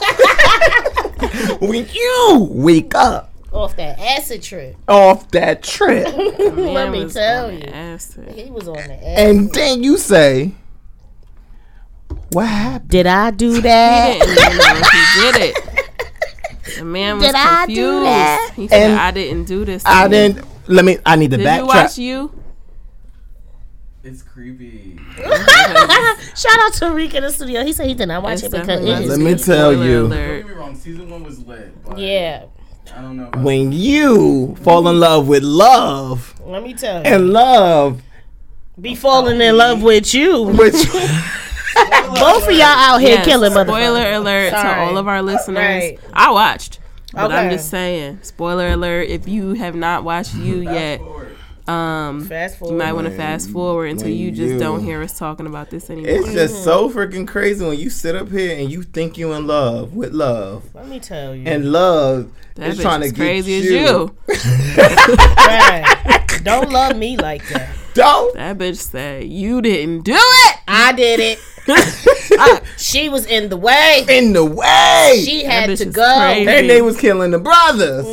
when 1.61 1.88
you 1.93 2.47
wake 2.51 2.93
up 2.93 3.32
off 3.56 3.76
that 3.78 3.99
acid 3.99 4.41
trip? 4.43 4.76
off 4.88 5.30
that 5.32 5.64
trip 5.64 6.06
Let 6.16 6.91
me 6.91 7.10
tell 7.10 7.51
you, 7.51 7.64
acid. 7.64 8.32
he 8.34 8.51
was 8.51 8.68
on 8.68 8.76
the 8.76 8.93
acid. 8.93 9.03
and 9.38 9.53
then 9.53 9.84
you 9.84 9.97
say 9.97 10.51
what 12.32 12.47
happened 12.47 12.89
Did 12.89 13.08
I 13.08 13.32
do 13.32 13.53
He 13.53 13.60
that? 13.62 14.20
didn't 14.20 14.38
even 14.38 14.58
know 14.58 14.82
if 14.82 14.88
he 14.91 15.22
did 15.32 15.49
it. 15.56 15.70
The 16.78 16.84
man 16.84 17.18
was 17.20 17.28
Did 17.28 17.36
I 17.36 17.66
do 17.68 17.74
confused. 17.76 18.06
that? 18.06 18.51
He 18.56 18.68
said, 18.68 18.91
And 18.91 18.99
"I 18.99 19.12
didn't 19.12 19.45
do 19.45 19.64
this." 19.64 19.84
I 19.86 20.08
didn't. 20.10 20.45
Let 20.68 20.84
me. 20.84 20.97
I 21.06 21.16
need 21.16 21.32
to 21.32 21.38
Did 21.38 21.58
you 21.60 21.66
watch 21.68 21.97
you? 21.97 22.43
It's 24.03 24.22
creepy. 24.22 24.99
Shout 26.36 26.60
out 26.60 26.74
to 26.74 26.91
Rick 26.93 27.14
in 27.14 27.24
the 27.24 27.32
studio. 27.32 27.64
He 27.64 27.72
said 27.72 27.88
he 27.88 27.93
did 27.93 28.08
not 28.08 28.24
watch 28.24 28.43
It's 28.43 28.43
it 28.43 28.51
because 28.51 28.82
it 28.84 28.88
is. 29.03 29.10
Let 29.10 29.20
me 29.20 29.38
Spoiler 29.38 29.58
tell 29.58 29.74
you. 29.86 29.99
Don't 30.01 30.10
get 30.10 30.47
me 30.47 30.53
wrong, 30.53 30.76
season 30.76 31.10
one 31.10 31.24
was 31.24 31.39
lit. 31.45 31.86
But 31.86 31.97
Yeah. 31.97 32.45
I 32.96 33.02
don't 33.02 33.18
know. 33.18 33.30
When 33.41 33.72
you 33.72 34.56
fall 34.62 34.88
in 34.88 35.00
love 35.00 35.28
with 35.28 35.43
love 35.43 36.39
Let 36.46 36.64
me 36.64 36.74
tell 36.74 37.00
you. 37.00 37.04
and 37.06 37.30
love, 37.32 38.02
Be 38.80 38.96
falling 38.96 39.41
in 39.41 39.58
love 39.58 39.82
with 39.84 40.14
you. 40.14 40.43
which 40.46 40.74
Both 41.76 42.48
of 42.48 42.52
y'all 42.54 42.62
out 42.64 43.00
here 43.02 43.16
Yes, 43.16 43.26
killing 43.26 43.52
motherfuckers. 43.52 43.66
Spoiler 43.66 44.12
alert 44.14 44.50
to 44.52 44.80
all 44.80 44.98
of 44.98 45.08
our 45.08 45.22
listeners. 45.22 45.58
Right. 45.58 46.00
I 46.14 46.32
watched. 46.32 46.80
But 47.14 47.32
I'm 47.32 47.50
just 47.50 47.70
saying, 47.70 48.20
spoiler 48.24 48.70
alert, 48.70 49.08
if 49.10 49.28
you 49.28 49.54
have 49.54 49.76
not 49.76 50.04
watched 50.04 50.36
you 50.36 50.62
yet, 50.62 51.00
um 51.68 52.26
Fast 52.26 52.61
you 52.61 52.74
might 52.74 52.93
want 52.93 53.07
to 53.07 53.16
fast 53.16 53.49
forward 53.49 53.88
until 53.88 54.09
you 54.09 54.30
just 54.32 54.53
you- 54.53 54.59
don't 54.59 54.84
hear 54.84 55.01
us 55.01 55.18
talking 55.18 55.47
about 55.47 55.70
this 55.72 55.89
anymore. 55.89 56.11
it's 56.11 56.32
just 56.32 56.63
so 56.63 56.89
freaking 56.91 57.28
crazy 57.28 57.66
when 57.66 57.80
you 57.80 57.89
sit 57.89 58.16
up 58.16 58.30
here 58.30 58.55
and 58.57 58.72
you 58.72 58.84
think 58.84 59.18
you 59.18 59.34
in 59.34 59.47
love 59.47 59.93
with 59.95 60.13
love, 60.13 60.63
Let 60.76 60.88
me 60.88 60.99
tell 60.99 61.34
you. 61.36 61.47
and 61.47 61.72
love 61.72 62.32
that 62.55 62.70
is 62.70 62.80
trying 62.80 63.01
to 63.01 63.09
get 63.09 63.16
crazy 63.18 63.53
you. 63.53 64.16
as 64.30 64.45
you. 64.45 64.76
Right. 65.38 66.39
Don't 66.43 66.70
love 66.72 66.95
me 66.97 67.18
like 67.18 67.47
that. 67.49 67.70
Don't. 67.93 68.34
That 68.36 68.57
bitch 68.57 68.78
said 68.78 69.24
you 69.26 69.61
didn't 69.61 70.01
do 70.03 70.13
it. 70.16 70.57
I 70.68 70.91
did 70.93 71.20
it. 71.20 71.39
I- 71.68 72.61
she 72.78 73.09
was 73.09 73.26
in 73.26 73.49
the 73.49 73.57
way. 73.57 74.05
In 74.07 74.34
the 74.34 74.45
way. 74.45 75.22
She 75.26 75.43
had 75.43 75.76
to 75.78 75.86
go. 75.86 76.18
crazy. 76.18 76.47
and 76.49 76.70
they 76.70 76.82
was 76.82 76.99
killing 76.99 77.32
the 77.32 77.39
brothers. 77.39 78.05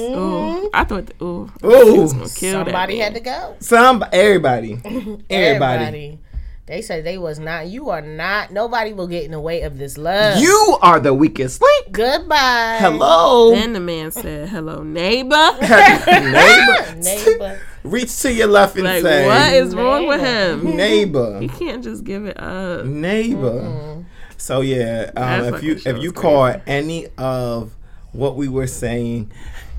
Ooh, 0.63 0.71
I 0.75 0.85
thought, 0.85 1.11
ooh, 1.21 1.51
Ooh, 1.65 2.09
gonna 2.09 2.29
kill 2.29 2.65
Somebody 2.65 2.99
man. 2.99 3.05
had 3.05 3.15
to 3.15 3.21
go. 3.21 3.57
some 3.61 4.05
everybody, 4.13 4.79
everybody. 5.31 6.19
They 6.65 6.81
said 6.81 7.05
they 7.05 7.19
was 7.19 7.39
not. 7.41 7.67
You 7.67 7.91
are 7.91 8.01
not. 8.01 8.53
Nobody 8.53 8.93
will 8.93 9.09
get 9.09 9.25
in 9.25 9.33
the 9.33 9.41
way 9.41 9.63
of 9.63 9.79
this 9.79 9.99
love. 9.99 10.41
You 10.41 10.79
are 10.81 11.01
the 11.01 11.13
weakest 11.13 11.61
link. 11.61 11.91
Goodbye. 11.93 12.79
Hello, 12.81 13.51
Then 13.51 13.73
the 13.73 13.81
man 13.81 14.13
said, 14.13 14.49
"Hello, 14.49 14.83
neighbor." 14.83 15.51
neighbor. 15.61 16.95
neighbor. 16.97 17.61
Reach 17.83 18.17
to 18.21 18.33
your 18.33 18.47
left 18.47 18.77
and 18.77 18.85
Like, 18.85 19.03
say, 19.03 19.27
what 19.27 19.53
is 19.53 19.75
wrong 19.75 20.07
with 20.07 20.21
him? 20.21 20.77
neighbor, 20.77 21.41
He 21.41 21.49
can't 21.49 21.83
just 21.83 22.05
give 22.05 22.27
it 22.27 22.39
up. 22.41 22.87
neighbor. 22.87 24.05
So 24.37 24.61
yeah, 24.61 25.11
um, 25.17 25.55
if 25.55 25.63
you 25.65 25.73
if 25.85 25.99
you 26.03 26.13
crazy. 26.13 26.29
caught 26.29 26.61
any 26.67 27.09
of 27.19 27.75
what 28.13 28.37
we 28.37 28.47
were 28.49 28.67
saying, 28.69 29.33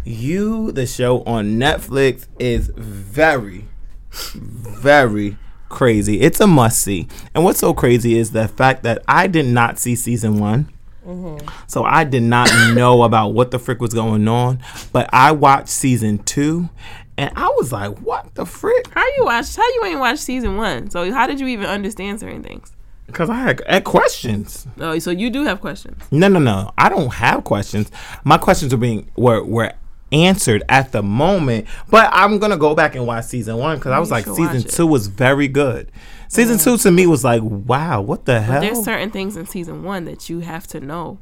you 0.06 0.72
the 0.72 0.86
show 0.86 1.24
on 1.24 1.58
Netflix 1.58 2.28
is 2.40 2.72
very, 2.76 3.68
very 4.12 5.38
crazy. 5.70 6.22
It's 6.22 6.40
a 6.40 6.48
must 6.48 6.82
see. 6.82 7.08
And 7.34 7.44
what's 7.44 7.60
so 7.60 7.74
crazy 7.74 8.18
is 8.18 8.32
the 8.32 8.48
fact 8.48 8.84
that 8.84 9.04
I 9.08 9.28
did 9.28 9.46
not 9.46 9.80
see 9.80 9.96
season 9.96 10.40
one. 10.40 10.70
Mm-hmm. 11.06 11.48
So 11.68 11.84
I 11.84 12.04
did 12.04 12.24
not 12.24 12.50
know 12.74 13.04
about 13.04 13.30
what 13.30 13.52
the 13.52 13.60
frick 13.60 13.82
was 13.82 13.94
going 13.94 14.28
on, 14.28 14.60
but 14.94 15.10
I 15.12 15.32
watched 15.32 15.70
season 15.70 16.20
two, 16.20 16.70
and 17.18 17.30
I 17.36 17.48
was 17.58 17.74
like, 17.74 18.00
"What 18.00 18.34
the 18.36 18.46
frick?" 18.46 18.88
How 18.94 19.06
you 19.18 19.26
watched? 19.26 19.56
How 19.58 19.68
you 19.68 19.84
ain't 19.86 20.00
watched 20.00 20.22
season 20.22 20.56
one? 20.56 20.90
So 20.90 21.12
how 21.12 21.28
did 21.28 21.42
you 21.42 21.48
even 21.48 21.66
understand 21.66 22.22
certain 22.22 22.42
things? 22.42 22.72
Because 23.06 23.30
I 23.30 23.36
had, 23.36 23.62
had 23.68 23.84
questions. 23.84 24.66
Oh, 24.80 24.98
so 25.00 25.12
you 25.12 25.30
do 25.30 25.44
have 25.44 25.60
questions. 25.60 26.02
No, 26.10 26.30
no, 26.30 26.40
no. 26.40 26.72
I 26.78 26.88
don't 26.88 27.14
have 27.14 27.44
questions. 27.44 27.92
My 28.24 28.38
questions 28.38 28.74
are 28.74 28.78
being 28.78 29.12
were 29.18 29.44
were 29.44 29.74
answered 30.14 30.64
at 30.70 30.92
the 30.92 31.02
moment. 31.04 31.68
But 31.90 32.10
I'm 32.14 32.38
gonna 32.40 32.58
go 32.58 32.76
back 32.76 32.96
and 32.96 33.06
watch 33.08 33.26
season 33.26 33.58
one 33.58 33.78
because 33.78 33.92
I 33.92 34.00
was 34.00 34.10
You 34.10 34.16
like, 34.16 34.26
season 34.26 34.64
two 34.64 34.88
was 34.88 35.08
very 35.08 35.48
good. 35.48 35.92
Season 36.30 36.58
two 36.58 36.78
to 36.78 36.92
me 36.92 37.06
was 37.08 37.24
like, 37.24 37.42
wow, 37.44 38.02
what 38.02 38.26
the 38.26 38.42
hell? 38.42 38.62
There's 38.62 38.84
certain 38.84 39.12
things 39.12 39.36
in 39.38 39.46
season 39.46 39.84
one 39.84 40.06
that 40.06 40.30
you 40.30 40.40
have 40.40 40.66
to 40.68 40.80
know 40.80 41.20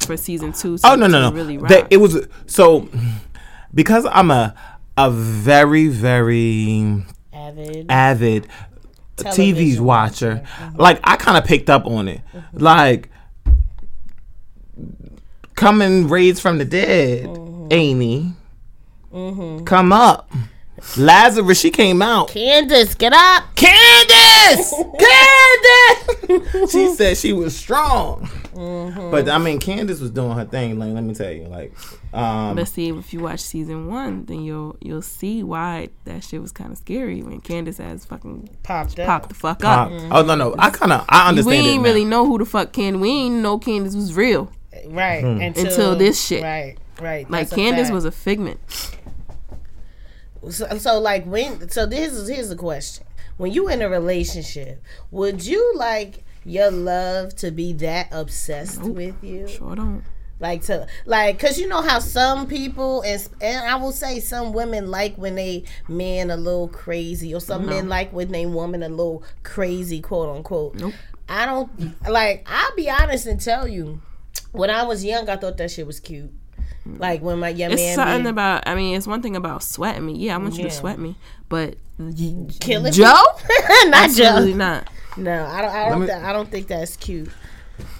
for 0.00 0.16
season 0.16 0.52
two. 0.52 0.78
To, 0.78 0.86
Oh 0.88 0.94
no, 0.94 1.06
no, 1.06 1.30
no. 1.30 1.32
Really 1.36 1.58
rock. 1.58 1.68
They- 1.70 1.86
it 1.90 1.96
was 1.98 2.26
so 2.46 2.88
because 3.74 4.06
I'm 4.10 4.30
a 4.30 4.54
a 4.96 5.10
very 5.10 5.88
very 5.88 7.04
Avid. 7.32 7.86
avid 7.90 8.48
TV 9.16 9.34
Television 9.34 9.84
watcher. 9.84 10.42
Mm-hmm. 10.44 10.76
Like 10.80 11.00
I 11.04 11.16
kind 11.16 11.38
of 11.38 11.44
picked 11.44 11.70
up 11.70 11.86
on 11.86 12.08
it. 12.08 12.20
Mm-hmm. 12.34 12.58
Like 12.58 13.10
coming 15.54 16.08
raised 16.08 16.40
from 16.42 16.58
the 16.58 16.64
dead, 16.64 17.26
oh. 17.26 17.34
Amy. 17.70 18.32
Come 19.64 19.92
up. 19.92 20.30
Lazarus, 20.98 21.58
she 21.58 21.70
came 21.70 22.02
out. 22.02 22.28
Candace, 22.28 22.94
get 22.94 23.12
up. 23.14 23.44
Candace! 23.56 24.74
Candace! 24.98 26.70
she 26.72 26.94
said 26.94 27.16
she 27.16 27.32
was 27.32 27.56
strong. 27.56 28.28
But 28.54 29.28
I 29.28 29.38
mean, 29.38 29.58
Candace 29.58 30.00
was 30.00 30.10
doing 30.10 30.36
her 30.36 30.44
thing. 30.44 30.78
Like, 30.78 30.92
let 30.92 31.02
me 31.02 31.14
tell 31.14 31.30
you, 31.30 31.44
like, 31.44 31.72
um, 32.12 32.56
But 32.56 32.68
see, 32.68 32.90
if 32.90 33.12
you 33.12 33.20
watch 33.20 33.40
season 33.40 33.86
one, 33.86 34.26
then 34.26 34.42
you'll 34.42 34.76
you'll 34.80 35.02
see 35.02 35.42
why 35.42 35.88
that 36.04 36.24
shit 36.24 36.40
was 36.42 36.52
kind 36.52 36.72
of 36.72 36.78
scary 36.78 37.22
when 37.22 37.40
Candace 37.40 37.78
has 37.78 38.04
fucking 38.04 38.50
Popped 38.62 38.98
up. 38.98 39.06
popped 39.06 39.28
the 39.30 39.34
fuck 39.34 39.64
uh, 39.64 39.68
up. 39.68 39.90
oh 40.10 40.22
no, 40.22 40.34
no, 40.34 40.54
I 40.58 40.70
kind 40.70 40.92
of 40.92 41.04
I 41.08 41.28
understand. 41.28 41.46
we 41.50 41.56
understand. 41.58 41.66
ain't 41.66 41.80
it 41.80 41.88
really 41.88 42.04
know 42.04 42.26
who 42.26 42.38
the 42.38 42.44
fuck 42.44 42.72
Candace. 42.72 43.00
We 43.00 43.10
ain't 43.10 43.36
know 43.36 43.58
Candace 43.58 43.94
was 43.96 44.14
real. 44.14 44.50
Right. 44.88 45.22
Hmm. 45.22 45.40
Until, 45.40 45.66
Until 45.66 45.96
this 45.96 46.22
shit. 46.24 46.42
Right. 46.42 46.76
Right. 47.00 47.30
Like 47.30 47.50
Candace 47.50 47.90
was 47.90 48.04
a 48.04 48.12
figment. 48.12 48.60
So, 50.50 50.78
so 50.78 50.98
like 51.00 51.26
when 51.26 51.68
so 51.70 51.86
this 51.86 52.12
is 52.12 52.28
here's 52.28 52.48
the 52.48 52.56
question. 52.56 53.06
When 53.36 53.52
you 53.52 53.68
in 53.68 53.82
a 53.82 53.88
relationship, 53.88 54.82
would 55.10 55.44
you 55.44 55.74
like 55.74 56.24
your 56.44 56.70
love 56.70 57.34
to 57.36 57.50
be 57.50 57.72
that 57.74 58.08
obsessed 58.12 58.82
with 58.82 59.22
you? 59.22 59.48
Sure 59.48 59.74
don't. 59.74 60.04
Like 60.38 60.62
to 60.64 60.86
like 61.06 61.38
cuz 61.38 61.58
you 61.58 61.66
know 61.66 61.80
how 61.80 61.98
some 61.98 62.46
people 62.46 63.00
and 63.02 63.26
and 63.40 63.66
I 63.66 63.76
will 63.76 63.92
say 63.92 64.20
some 64.20 64.52
women 64.52 64.90
like 64.90 65.16
when 65.16 65.34
they 65.34 65.64
man 65.88 66.30
a 66.30 66.36
little 66.36 66.68
crazy 66.68 67.34
or 67.34 67.40
some 67.40 67.64
men 67.64 67.88
like 67.88 68.12
when 68.12 68.30
they 68.32 68.44
woman 68.44 68.82
a 68.82 68.88
little 68.90 69.24
crazy 69.42 70.00
quote 70.00 70.36
unquote. 70.36 70.74
Nope. 70.74 70.92
I 71.26 71.46
don't 71.46 71.70
like 72.08 72.46
I'll 72.46 72.76
be 72.76 72.90
honest 72.90 73.26
and 73.26 73.40
tell 73.40 73.66
you 73.66 74.02
when 74.52 74.68
I 74.68 74.82
was 74.82 75.06
young 75.06 75.28
I 75.30 75.36
thought 75.36 75.56
that 75.56 75.70
shit 75.70 75.86
was 75.86 76.00
cute. 76.00 76.30
Like 76.98 77.20
when 77.22 77.38
my 77.40 77.48
your 77.50 77.70
It's 77.70 77.80
man 77.82 77.94
something 77.96 78.22
be 78.24 78.28
about. 78.30 78.64
I 78.66 78.74
mean, 78.74 78.96
it's 78.96 79.06
one 79.06 79.22
thing 79.22 79.36
about 79.36 79.62
sweating 79.62 80.06
me. 80.06 80.14
Yeah, 80.14 80.34
I 80.34 80.38
want 80.38 80.54
you 80.54 80.64
Yeah. 80.64 80.70
to 80.70 80.74
sweat 80.74 80.98
me, 80.98 81.16
but 81.48 81.76
y- 81.98 82.46
killing 82.60 82.92
Joe, 82.92 83.04
not 83.86 84.10
Joe. 84.10 84.24
absolutely 84.24 84.54
not. 84.54 84.88
No, 85.16 85.44
I 85.46 85.62
don't. 85.62 85.70
I 85.74 85.88
don't. 85.88 86.00
me- 86.00 86.06
th- 86.06 86.18
I 86.18 86.32
don't 86.32 86.50
think 86.50 86.66
that's 86.68 86.96
cute. 86.96 87.28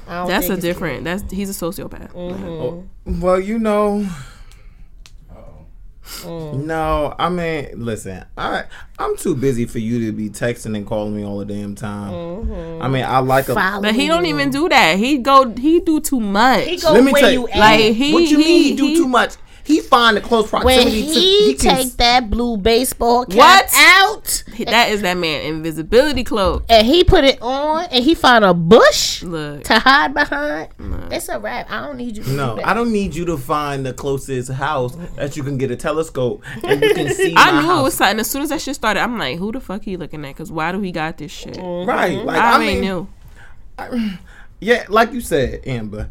I 0.09 0.18
don't 0.18 0.28
That's 0.28 0.47
think 0.47 0.51
a 0.53 0.55
it's 0.59 0.62
different. 0.62 1.05
That's 1.05 1.30
he's 1.32 1.51
a 1.51 1.53
sociopath. 1.64 2.12
Mm-hmm. 2.12 2.45
Oh, 2.45 2.84
well, 3.07 3.41
you 3.41 3.59
know. 3.59 4.07
Mm. 6.07 6.65
No, 6.65 7.15
I 7.19 7.29
mean, 7.29 7.71
listen, 7.75 8.25
I 8.39 8.65
I'm 8.99 9.17
too 9.17 9.35
busy 9.35 9.67
for 9.67 9.79
you 9.81 10.07
to 10.07 10.13
be 10.13 10.31
texting 10.31 10.77
and 10.77 10.87
calling 10.87 11.17
me 11.17 11.25
all 11.25 11.39
the 11.39 11.45
damn 11.45 11.75
time. 11.75 12.13
Mm-hmm. 12.13 12.83
I 12.83 12.89
mean, 12.89 13.05
I 13.05 13.19
like 13.19 13.49
a. 13.49 13.55
Follow 13.55 13.83
But 13.83 13.95
he 13.95 14.07
don't 14.07 14.27
even 14.27 14.51
do 14.51 14.69
that. 14.69 14.99
He 14.99 15.19
go. 15.19 15.51
He 15.53 15.81
do 15.81 16.01
too 16.01 16.21
much. 16.21 16.65
He 16.65 16.77
go 16.79 16.93
Let 16.93 17.05
me 17.05 17.13
where 17.13 17.23
tell 17.23 17.31
you 17.33 17.41
you, 17.43 17.49
at. 17.49 17.59
like 17.59 17.81
he. 17.95 18.13
what 18.15 18.23
you 18.25 18.39
he, 18.39 18.45
mean 18.45 18.63
he 18.63 18.77
do 18.77 18.87
he- 18.87 18.97
too 18.97 19.09
much? 19.09 19.35
He 19.67 19.81
find 19.81 20.17
the 20.17 20.21
close 20.21 20.51
when 20.53 20.62
proximity 20.62 21.03
he, 21.03 21.55
to. 21.57 21.62
can- 21.69 21.77
take 21.77 21.97
that 21.97 22.31
blue 22.31 22.57
baseball 22.57 23.27
cap 23.27 23.37
What? 23.37 23.71
out 23.75 24.45
That 24.67 24.91
is 24.91 25.03
that 25.03 25.17
man 25.17 25.43
invisibility 25.45 26.23
cloak. 26.23 26.64
and 26.69 26.87
he 26.87 27.03
put 27.03 27.25
it 27.25 27.43
on 27.43 27.85
and 27.91 28.05
he 28.05 28.14
found 28.14 28.45
a 28.45 28.55
bush 28.55 29.23
Look, 29.25 29.64
to 29.64 29.79
hide 29.81 30.14
behind, 30.14 30.69
it's 31.12 31.29
a 31.29 31.39
wrap. 31.41 31.69
I 31.71 31.85
don't 31.85 31.97
need 31.97 32.17
you. 32.17 32.23
To 32.23 32.31
No, 32.31 32.51
do 32.51 32.62
that. 32.62 32.69
I 32.69 32.75
don't 32.75 32.93
need 32.93 33.14
you 33.14 33.25
to 33.27 33.37
find 33.37 33.85
the 33.85 33.93
closest 33.93 34.53
house 34.53 34.97
that 35.17 35.37
you 35.37 35.43
can 35.43 35.59
get 35.59 35.71
a 35.73 35.77
telescope 35.77 36.45
and 36.62 36.81
you 36.83 36.95
can 36.95 37.12
see. 37.12 37.35
I 37.37 37.51
my 37.53 37.61
knew 37.61 37.67
house. 37.67 37.81
it 37.81 37.83
was 37.83 37.95
something. 37.95 38.21
As 38.21 38.31
soon 38.31 38.43
as 38.43 38.51
that 38.51 38.61
shit 38.61 38.77
started, 38.77 39.01
I'm 39.01 39.19
like, 39.19 39.39
who 39.39 39.51
the 39.51 39.61
fuck 39.61 39.83
he 39.83 39.97
looking 39.97 40.25
at? 40.25 40.29
Because 40.29 40.53
why 40.53 40.71
do 40.73 40.81
he 40.81 40.93
got 40.93 41.19
this 41.19 41.33
shit? 41.33 41.57
right. 41.59 42.25
Like 42.25 42.41
I, 42.41 42.53
I, 42.55 42.59
mean, 42.59 42.81
mean, 42.81 42.81
knew. 42.83 43.09
yeah, 44.61 44.85
like 44.89 45.12
you 45.12 45.21
said, 45.21 45.62
Amber. 45.67 46.09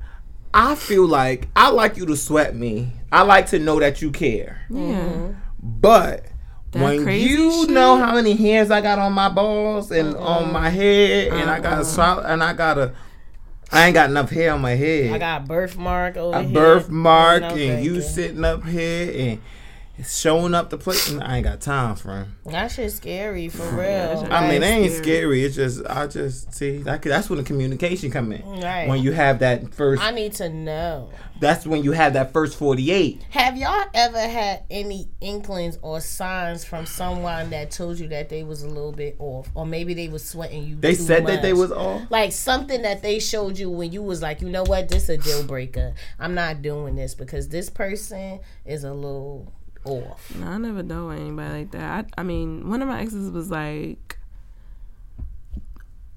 I 0.55 0.75
feel 0.75 1.05
like 1.05 1.49
I 1.55 1.69
like 1.69 1.97
you 1.97 2.05
to 2.07 2.15
sweat 2.15 2.55
me. 2.55 2.93
I 3.11 3.23
like 3.23 3.47
to 3.47 3.59
know 3.59 3.79
that 3.79 4.01
you 4.01 4.09
care. 4.11 4.61
Yeah. 4.69 5.33
But 5.61 6.25
That 6.71 6.81
when 6.83 7.07
you 7.09 7.65
shit? 7.65 7.69
know 7.71 7.97
how 7.97 8.15
many 8.15 8.33
hairs 8.35 8.71
I 8.71 8.79
got 8.81 8.97
on 8.97 9.11
my 9.13 9.27
balls 9.29 9.91
and 9.91 10.15
uh-uh. 10.15 10.23
on 10.23 10.53
my 10.53 10.69
head, 10.69 11.33
and 11.33 11.49
I 11.49 11.55
Uh-uh. 11.55 11.61
got 11.61 11.73
a 11.73 11.75
uh-uh. 11.77 11.83
swallow, 11.83 12.23
and 12.23 12.41
I 12.41 12.53
got 12.53 12.77
a, 12.77 12.93
I 13.71 13.85
ain't 13.87 13.93
got 13.95 14.09
enough 14.09 14.29
hair 14.29 14.53
on 14.53 14.61
my 14.61 14.71
head. 14.75 15.11
I 15.13 15.17
got 15.17 15.41
a 15.41 15.45
birthmark 15.45 16.15
over 16.17 16.37
a 16.37 16.43
here. 16.43 16.53
birthmark, 16.53 17.41
No, 17.41 17.47
and 17.49 17.83
you 17.83 17.95
you. 17.95 18.01
sitting 18.01 18.45
up 18.45 18.63
here, 18.65 19.11
and 19.13 19.41
showing 20.03 20.53
up 20.53 20.69
to 20.71 20.77
play. 20.77 20.95
I 21.21 21.37
ain't 21.37 21.43
got 21.45 21.61
time 21.61 21.95
for 21.95 22.09
him. 22.15 22.35
That 22.45 22.67
shit's 22.71 22.95
scary 22.95 23.49
for 23.49 23.63
real. 23.77 24.27
I 24.29 24.49
mean, 24.49 24.61
That's 24.61 24.63
it 24.63 24.63
ain't 24.63 24.91
scary. 24.91 25.03
scary. 25.03 25.43
It's 25.45 25.55
just 25.55 25.85
I 25.87 26.07
just 26.07 26.53
see 26.53 26.79
that, 26.79 27.01
that's 27.01 27.29
when 27.29 27.37
the 27.37 27.43
communication 27.45 28.11
come 28.11 28.31
in. 28.31 28.61
Right. 28.61 28.87
When 28.87 29.01
you 29.01 29.11
have 29.13 29.39
that 29.39 29.73
first, 29.73 30.01
I 30.01 30.11
need 30.11 30.33
to 30.33 30.49
know. 30.49 31.09
that's 31.39 31.65
when 31.65 31.83
you 31.83 31.91
have 31.93 32.13
that 32.13 32.33
first 32.33 32.57
forty 32.57 32.91
eight. 32.91 33.23
Have 33.29 33.57
y'all 33.57 33.85
ever 33.93 34.19
had 34.19 34.63
any 34.69 35.07
inklings 35.21 35.77
or 35.81 36.01
signs 36.01 36.65
from 36.65 36.85
someone 36.85 37.49
that 37.51 37.71
told 37.71 37.97
you 37.99 38.07
that 38.09 38.29
they 38.29 38.43
was 38.43 38.63
a 38.63 38.67
little 38.67 38.91
bit 38.91 39.15
off, 39.19 39.49
or 39.55 39.65
maybe 39.65 39.93
they 39.93 40.09
was 40.09 40.23
sweating 40.27 40.63
you? 40.65 40.75
They 40.75 40.95
too 40.95 41.03
said 41.03 41.25
that 41.27 41.41
they 41.41 41.53
was 41.53 41.71
off. 41.71 42.01
like 42.09 42.31
something 42.31 42.81
that 42.81 43.01
they 43.01 43.19
showed 43.19 43.57
you 43.57 43.69
when 43.69 43.91
you 43.91 44.03
was 44.03 44.21
like, 44.21 44.41
you 44.41 44.49
know 44.49 44.63
what, 44.63 44.89
this 44.89 45.09
a 45.09 45.17
deal 45.17 45.43
breaker. 45.43 45.93
I'm 46.19 46.33
not 46.35 46.61
doing 46.61 46.95
this 46.95 47.15
because 47.15 47.47
this 47.49 47.69
person 47.69 48.39
is 48.65 48.83
a 48.83 48.93
little 48.93 49.51
off. 49.85 50.33
No, 50.35 50.47
I 50.47 50.57
never 50.57 50.83
know 50.83 51.09
anybody 51.09 51.49
like 51.59 51.71
that. 51.71 52.05
I, 52.17 52.21
I 52.21 52.23
mean, 52.23 52.69
one 52.69 52.81
of 52.81 52.87
my 52.87 53.01
exes 53.01 53.31
was 53.31 53.49
like, 53.51 54.17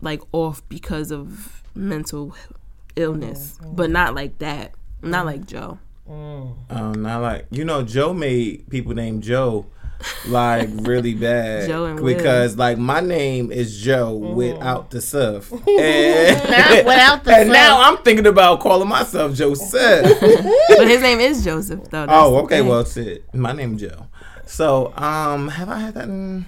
like 0.01 0.21
off 0.33 0.67
because 0.69 1.11
of 1.11 1.63
mental 1.75 2.35
illness, 2.97 3.59
but 3.63 3.91
not 3.91 4.15
like 4.15 4.39
that. 4.39 4.73
Not 5.03 5.27
like 5.27 5.47
Joe. 5.47 5.79
Um, 6.09 7.03
not 7.03 7.21
like 7.21 7.47
you 7.51 7.65
know, 7.65 7.83
Joe 7.83 8.13
made 8.15 8.69
people 8.71 8.95
named 8.95 9.23
Joe 9.23 9.67
like 10.27 10.69
really 10.73 11.15
bad 11.15 11.69
Joe 11.69 11.87
and 11.87 12.01
Will. 12.01 12.15
because 12.17 12.57
like 12.57 12.79
my 12.79 13.01
name 13.01 13.51
is 13.51 13.81
Joe 13.81 14.15
without 14.15 14.91
the 14.91 15.01
stuff, 15.01 15.51
and, 15.53 16.51
Not 16.51 16.85
without 16.85 17.25
the 17.25 17.35
and 17.37 17.51
now 17.51 17.81
I'm 17.83 17.99
thinking 17.99 18.27
about 18.27 18.61
calling 18.61 18.89
myself 18.89 19.35
Joseph. 19.35 20.05
But 20.69 20.87
his 20.89 21.03
name 21.03 21.19
is 21.21 21.45
Joseph, 21.45 21.85
though. 21.91 22.07
That's 22.07 22.13
oh, 22.13 22.37
okay, 22.45 22.63
well, 22.63 22.85
shit, 22.85 23.33
my 23.35 23.53
name 23.53 23.77
Joe. 23.79 24.07
So, 24.47 24.93
um, 24.97 25.49
have 25.49 25.69
I 25.69 25.79
had 25.81 25.95
that? 25.95 26.09
mm, 26.09 26.45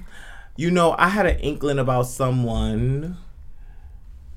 You 0.57 0.71
know, 0.71 0.95
I 0.99 1.09
had 1.09 1.27
an 1.27 1.39
inkling 1.41 1.79
about 1.79 2.05
someone 2.07 3.17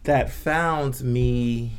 that 0.04 0.32
found 0.32 1.02
me 1.04 1.72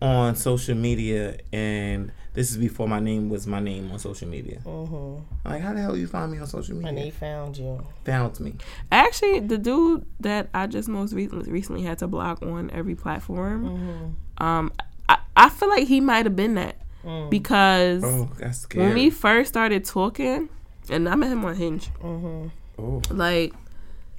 on 0.00 0.34
social 0.36 0.74
media 0.74 1.38
and 1.52 2.12
this 2.34 2.50
is 2.50 2.56
before 2.56 2.88
my 2.88 2.98
name 2.98 3.28
was 3.28 3.46
my 3.46 3.60
name 3.60 3.90
on 3.92 3.98
social 3.98 4.28
media. 4.28 4.60
Mm-hmm. 4.64 5.48
Like, 5.48 5.62
how 5.62 5.72
the 5.72 5.80
hell 5.80 5.96
you 5.96 6.08
find 6.08 6.32
me 6.32 6.38
on 6.38 6.46
social 6.48 6.74
media? 6.74 6.88
And 6.88 6.98
they 6.98 7.10
found 7.10 7.56
you. 7.56 7.86
Found 8.04 8.40
me. 8.40 8.56
Actually, 8.90 9.38
the 9.40 9.56
dude 9.56 10.04
that 10.20 10.48
I 10.52 10.66
just 10.66 10.88
most 10.88 11.12
recently 11.12 11.50
recently 11.50 11.82
had 11.82 11.98
to 11.98 12.08
block 12.08 12.42
on 12.42 12.70
every 12.72 12.96
platform, 12.96 13.64
mm-hmm. 13.64 14.44
um, 14.44 14.72
I, 15.08 15.18
I 15.36 15.48
feel 15.48 15.68
like 15.68 15.86
he 15.86 16.00
might 16.00 16.26
have 16.26 16.34
been 16.34 16.54
that 16.56 16.76
mm. 17.04 17.30
because 17.30 18.02
Oh, 18.02 18.28
that's 18.38 18.58
scary. 18.58 18.86
when 18.86 18.94
we 18.94 19.10
first 19.10 19.48
started 19.48 19.84
talking, 19.84 20.48
and 20.90 21.08
I 21.08 21.14
met 21.14 21.30
him 21.30 21.44
on 21.44 21.54
Hinge. 21.54 21.88
Mm-hmm. 22.02 22.48
oh, 22.82 23.02
Like, 23.10 23.54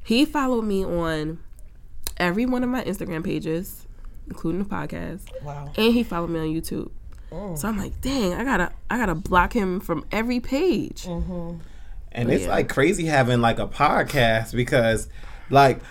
he 0.05 0.23
followed 0.23 0.63
me 0.63 0.85
on 0.85 1.39
every 2.15 2.45
one 2.45 2.63
of 2.63 2.69
my 2.69 2.81
Instagram 2.85 3.25
pages, 3.25 3.85
including 4.27 4.63
the 4.63 4.69
podcast, 4.69 5.23
Wow. 5.43 5.69
and 5.75 5.93
he 5.93 6.03
followed 6.03 6.29
me 6.29 6.39
on 6.39 6.45
YouTube. 6.47 6.91
Mm. 7.35 7.57
So 7.57 7.67
I'm 7.67 7.77
like, 7.77 7.99
dang, 7.99 8.33
I 8.33 8.45
gotta, 8.45 8.71
I 8.89 8.97
gotta 8.97 9.15
block 9.15 9.51
him 9.51 9.81
from 9.81 10.05
every 10.11 10.39
page. 10.39 11.03
Mm-hmm. 11.03 11.57
and 12.13 12.31
it's 12.31 12.45
yeah. 12.45 12.49
like 12.49 12.69
crazy 12.69 13.05
having 13.05 13.41
like 13.41 13.59
a 13.59 13.67
podcast 13.67 14.55
because, 14.55 15.09
like, 15.49 15.81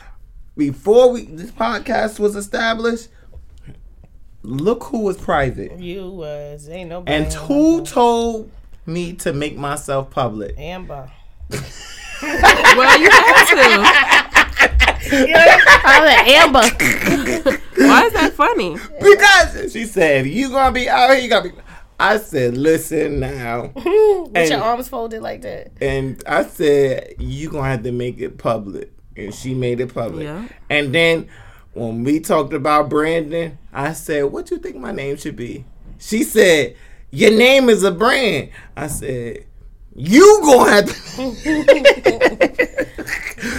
before 0.56 1.12
we 1.12 1.26
this 1.26 1.50
podcast 1.50 2.18
was 2.18 2.34
established, 2.34 3.08
look 4.42 4.84
who 4.84 5.00
was 5.00 5.18
private. 5.18 5.78
You 5.78 6.08
was 6.10 6.66
ain't 6.68 6.88
nobody. 6.88 7.12
And 7.14 7.32
who 7.32 7.84
told 7.84 8.50
me 8.86 9.12
to 9.14 9.34
make 9.34 9.58
myself 9.58 10.10
public? 10.10 10.54
Amber. 10.56 11.10
well, 12.22 13.00
you 13.00 13.10
have 13.10 13.46
I'm 15.12 16.28
Amber. 16.28 16.60
Why 17.76 18.04
is 18.06 18.12
that 18.14 18.32
funny? 18.34 18.76
Because 19.00 19.72
she 19.72 19.84
said, 19.84 20.26
"You 20.26 20.48
gonna 20.50 20.72
be 20.72 20.88
out 20.88 21.10
here? 21.10 21.18
You 21.20 21.28
gotta 21.28 21.50
be." 21.50 21.54
I 22.00 22.16
said, 22.18 22.56
"Listen 22.56 23.20
now," 23.20 23.70
With 23.74 24.30
And- 24.34 24.50
your 24.50 24.62
arms 24.62 24.88
folded 24.88 25.22
like 25.22 25.42
that. 25.42 25.70
and 25.80 26.20
I 26.26 26.44
said, 26.44 27.14
"You 27.18 27.50
gonna 27.50 27.68
have 27.68 27.82
to 27.84 27.92
make 27.92 28.20
it 28.20 28.38
public," 28.38 28.90
and 29.16 29.32
she 29.34 29.54
made 29.54 29.80
it 29.80 29.92
public. 29.94 30.24
Yeah. 30.24 30.48
And 30.70 30.92
then 30.94 31.28
when 31.74 32.02
we 32.04 32.20
talked 32.20 32.52
about 32.52 32.88
Brandon, 32.88 33.58
I 33.72 33.92
said, 33.92 34.24
"What 34.24 34.46
do 34.46 34.54
you 34.56 34.60
think 34.60 34.76
my 34.76 34.92
name 34.92 35.16
should 35.16 35.36
be?" 35.36 35.64
She 35.98 36.22
said, 36.24 36.74
"Your 37.10 37.30
name 37.32 37.68
is 37.68 37.82
a 37.84 37.90
brand." 37.92 38.50
I 38.76 38.86
said. 38.88 39.44
You 39.96 40.40
gonna 40.42 40.70
have 40.72 40.86
to 40.86 40.92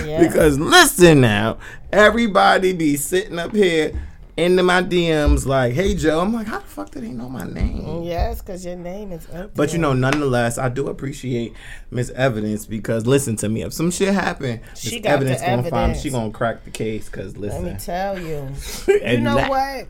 Yeah. 0.05 0.21
because 0.27 0.57
listen 0.59 1.21
now, 1.21 1.57
everybody 1.91 2.73
be 2.73 2.97
sitting 2.97 3.39
up 3.39 3.53
here 3.53 3.91
into 4.37 4.61
my 4.63 4.81
DMs 4.83 5.45
like, 5.45 5.73
"Hey 5.73 5.95
Joe," 5.95 6.19
I'm 6.19 6.33
like, 6.33 6.47
"How 6.47 6.59
the 6.59 6.65
fuck 6.65 6.91
did 6.91 7.03
they 7.03 7.09
know 7.09 7.29
my 7.29 7.45
name?" 7.45 8.03
yes, 8.03 8.41
because 8.41 8.65
your 8.65 8.75
name 8.75 9.11
is 9.13 9.27
up 9.33 9.55
But 9.55 9.71
you 9.71 9.79
know, 9.79 9.93
nonetheless, 9.93 10.57
I 10.57 10.67
do 10.69 10.87
appreciate 10.89 11.53
Miss 11.89 12.09
Evidence 12.09 12.65
because 12.65 13.05
listen 13.07 13.37
to 13.37 13.47
me. 13.49 13.61
If 13.63 13.71
some 13.73 13.91
shit 13.91 14.13
happen, 14.13 14.59
She 14.75 14.95
Miss 14.97 15.03
got 15.03 15.11
Evidence 15.13 15.39
gonna 15.41 15.63
find 15.63 15.73
evidence. 15.75 16.01
she 16.01 16.09
gonna 16.09 16.31
crack 16.31 16.65
the 16.65 16.71
case. 16.71 17.07
Cause 17.07 17.37
listen, 17.37 17.63
Let 17.63 17.73
me 17.73 17.79
tell 17.79 18.19
you. 18.19 18.49
You 18.87 19.21
know 19.21 19.35
that- 19.35 19.49
what? 19.49 19.87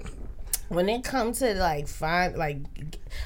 When 0.67 0.89
it 0.89 1.03
comes 1.03 1.39
to 1.39 1.53
like 1.55 1.87
find 1.87 2.35
like 2.37 2.57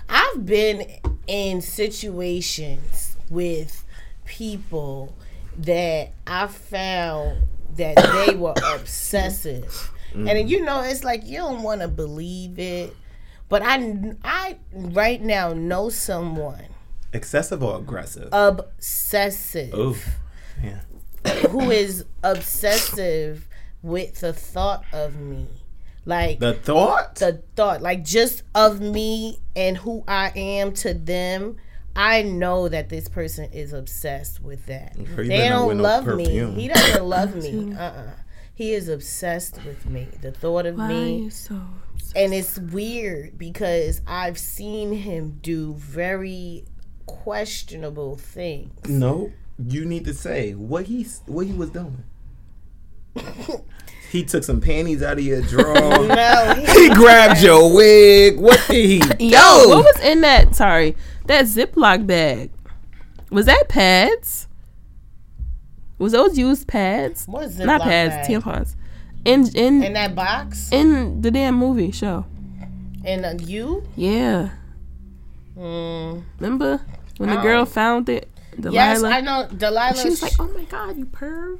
I've 0.09 0.45
been 0.45 0.85
in 1.27 1.61
situations 1.61 3.17
with 3.29 3.85
people 4.25 5.15
that 5.59 6.11
I 6.27 6.47
found 6.47 7.43
that 7.75 7.95
they 8.27 8.35
were 8.35 8.53
obsessive. 8.73 9.91
Mm. 10.13 10.29
And 10.29 10.49
you 10.49 10.63
know, 10.63 10.81
it's 10.81 11.03
like 11.03 11.25
you 11.25 11.37
don't 11.37 11.63
want 11.63 11.81
to 11.81 11.87
believe 11.87 12.57
it. 12.59 12.95
But 13.47 13.61
I 13.63 14.15
I 14.23 14.57
right 14.73 15.21
now 15.21 15.53
know 15.53 15.89
someone 15.89 16.65
excessive 17.13 17.63
or 17.63 17.77
aggressive? 17.79 18.29
obsessive 18.31 19.73
Oof. 19.73 20.07
Yeah. 20.63 20.81
who 21.49 21.71
is 21.71 22.05
obsessive 22.23 23.47
with 23.81 24.19
the 24.19 24.33
thought 24.33 24.83
of 24.93 25.15
me. 25.19 25.47
Like 26.05 26.39
The 26.39 26.53
thought. 26.53 27.15
the 27.15 27.41
thought, 27.55 27.81
like 27.81 28.03
just 28.03 28.43
of 28.55 28.79
me 28.81 29.39
and 29.55 29.77
who 29.77 30.03
I 30.07 30.31
am 30.35 30.73
to 30.75 30.93
them. 30.93 31.57
I 31.99 32.21
know 32.23 32.69
that 32.69 32.87
this 32.89 33.07
person 33.09 33.51
is 33.51 33.73
obsessed 33.73 34.41
with 34.41 34.65
that. 34.67 34.95
Girl, 34.95 35.23
you 35.23 35.29
They 35.29 35.37
better 35.39 35.49
not 35.49 35.57
don't 35.59 35.67
wear 35.67 35.75
no 35.75 35.83
love 35.83 36.05
perfume. 36.05 36.55
me. 36.55 36.61
He 36.61 36.67
doesn't 36.69 37.03
love 37.05 37.35
me. 37.35 37.73
Uh 37.77 37.81
uh 37.81 38.11
He 38.55 38.73
is 38.73 38.87
obsessed 38.89 39.57
with 39.65 39.85
me. 39.85 40.07
The 40.21 40.31
thought 40.31 40.65
of 40.65 40.77
Why 40.77 40.85
are 40.85 40.87
me. 40.89 41.17
you 41.23 41.29
so? 41.29 41.59
And 42.15 42.33
it's 42.33 42.57
weird 42.57 43.37
because 43.37 44.01
I've 44.07 44.37
seen 44.39 44.93
him 44.93 45.39
do 45.41 45.73
very 45.75 46.65
questionable 47.05 48.15
things. 48.15 48.87
no, 48.87 49.31
you 49.57 49.83
need 49.85 50.05
to 50.05 50.13
say 50.13 50.53
what 50.53 50.85
he 50.85 51.05
what 51.25 51.45
he 51.47 51.53
was 51.53 51.69
doing. 51.71 52.03
he 54.11 54.23
took 54.23 54.43
some 54.43 54.61
panties 54.61 55.01
out 55.03 55.17
of 55.17 55.23
your 55.23 55.41
drawer. 55.41 55.75
No, 56.07 56.53
he, 56.55 56.65
he 56.83 56.89
grabbed 56.93 57.41
your 57.41 57.73
wig. 57.73 58.39
What 58.39 58.59
did 58.67 58.85
he 58.89 58.99
do? 58.99 59.25
Yo, 59.25 59.67
what 59.69 59.83
was 59.85 59.99
in 60.01 60.21
that? 60.21 60.55
Sorry, 60.55 60.95
that 61.29 61.45
Ziploc 61.45 62.05
bag. 62.05 62.51
Was 63.31 63.45
that 63.45 63.69
pads? 63.69 64.47
Was 65.97 66.11
those 66.13 66.37
used 66.37 66.67
pads? 66.67 67.25
what 67.27 67.43
it? 67.45 67.57
Not 67.65 67.81
pads, 67.81 68.27
tampons. 68.27 68.75
In 69.25 69.47
in 69.55 69.83
In 69.83 69.93
that 69.93 70.15
box? 70.15 70.69
in 70.71 71.21
the 71.21 71.29
damn 71.31 71.55
movie 71.55 71.91
show. 71.91 72.25
And 73.05 73.25
uh, 73.25 73.33
you? 73.43 73.83
Yeah, 73.95 74.49
Mm. 75.57 76.23
remember 76.39 76.79
when 77.17 77.29
the 77.29 77.39
Oh. 77.39 77.41
girl 77.41 77.65
found 77.65 78.07
it? 78.09 78.29
Delilah. 78.59 78.73
Yes, 78.73 79.03
I 79.03 79.21
know. 79.21 79.47
Delilah. 79.55 79.95
She 79.97 80.09
was 80.09 80.21
like, 80.21 80.33
"Oh 80.39 80.47
my 80.55 80.63
god, 80.65 80.97
you 80.97 81.05
perv." 81.05 81.59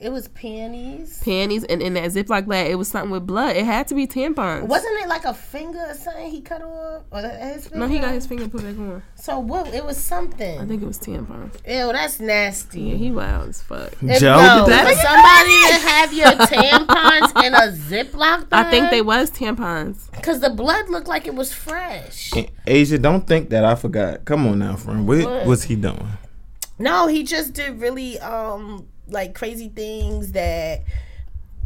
It 0.00 0.10
was 0.10 0.28
panties. 0.28 1.20
Panties 1.24 1.64
and 1.64 1.82
in 1.82 1.94
that 1.94 2.10
Ziploc 2.10 2.46
bag, 2.48 2.70
it 2.70 2.74
was 2.76 2.88
something 2.88 3.10
with 3.10 3.26
blood. 3.26 3.56
It 3.56 3.64
had 3.64 3.88
to 3.88 3.94
be 3.94 4.06
tampons. 4.06 4.62
Wasn't 4.66 4.98
it 5.00 5.08
like 5.08 5.24
a 5.24 5.34
finger 5.34 5.78
or 5.88 5.94
something 5.94 6.30
he 6.30 6.40
cut 6.40 6.62
off? 6.62 7.02
Or 7.10 7.20
his 7.20 7.68
finger? 7.68 7.78
No, 7.78 7.86
he 7.88 7.98
got 7.98 8.12
his 8.14 8.26
finger 8.26 8.48
put 8.48 8.62
back 8.62 8.78
on. 8.78 9.02
So 9.14 9.38
what? 9.38 9.72
It 9.74 9.84
was 9.84 9.96
something. 9.96 10.60
I 10.60 10.64
think 10.66 10.82
it 10.82 10.86
was 10.86 10.98
tampons. 10.98 11.54
Ew, 11.66 11.92
that's 11.92 12.20
nasty. 12.20 12.80
Yeah, 12.82 12.94
he 12.96 13.10
wild 13.10 13.48
as 13.50 13.62
fuck. 13.62 13.92
If- 14.02 14.20
Joe 14.20 14.36
no, 14.36 14.64
did 14.64 14.72
that? 14.72 14.86
for 14.88 15.00
somebody 15.00 15.60
to 15.72 15.88
have 15.88 16.12
your 16.12 16.46
tampons 16.46 17.44
in 17.44 17.54
a 17.54 17.72
Ziploc 17.72 18.48
bag. 18.48 18.66
I 18.66 18.70
think 18.70 18.90
they 18.90 19.02
was 19.02 19.30
tampons. 19.30 20.10
Because 20.12 20.40
the 20.40 20.50
blood 20.50 20.88
looked 20.88 21.08
like 21.08 21.26
it 21.26 21.34
was 21.34 21.52
fresh. 21.52 22.32
Asia, 22.66 22.98
don't 22.98 23.26
think 23.26 23.50
that 23.50 23.64
I 23.64 23.74
forgot. 23.74 24.24
Come 24.24 24.46
on 24.46 24.58
now, 24.58 24.76
friend. 24.76 25.06
What, 25.06 25.24
What? 25.24 25.46
was 25.46 25.64
he 25.64 25.76
doing? 25.76 26.08
No, 26.78 27.06
he 27.06 27.22
just 27.22 27.54
did 27.54 27.80
really 27.80 28.18
um 28.20 28.86
like 29.08 29.34
crazy 29.34 29.68
things 29.68 30.32
that 30.32 30.82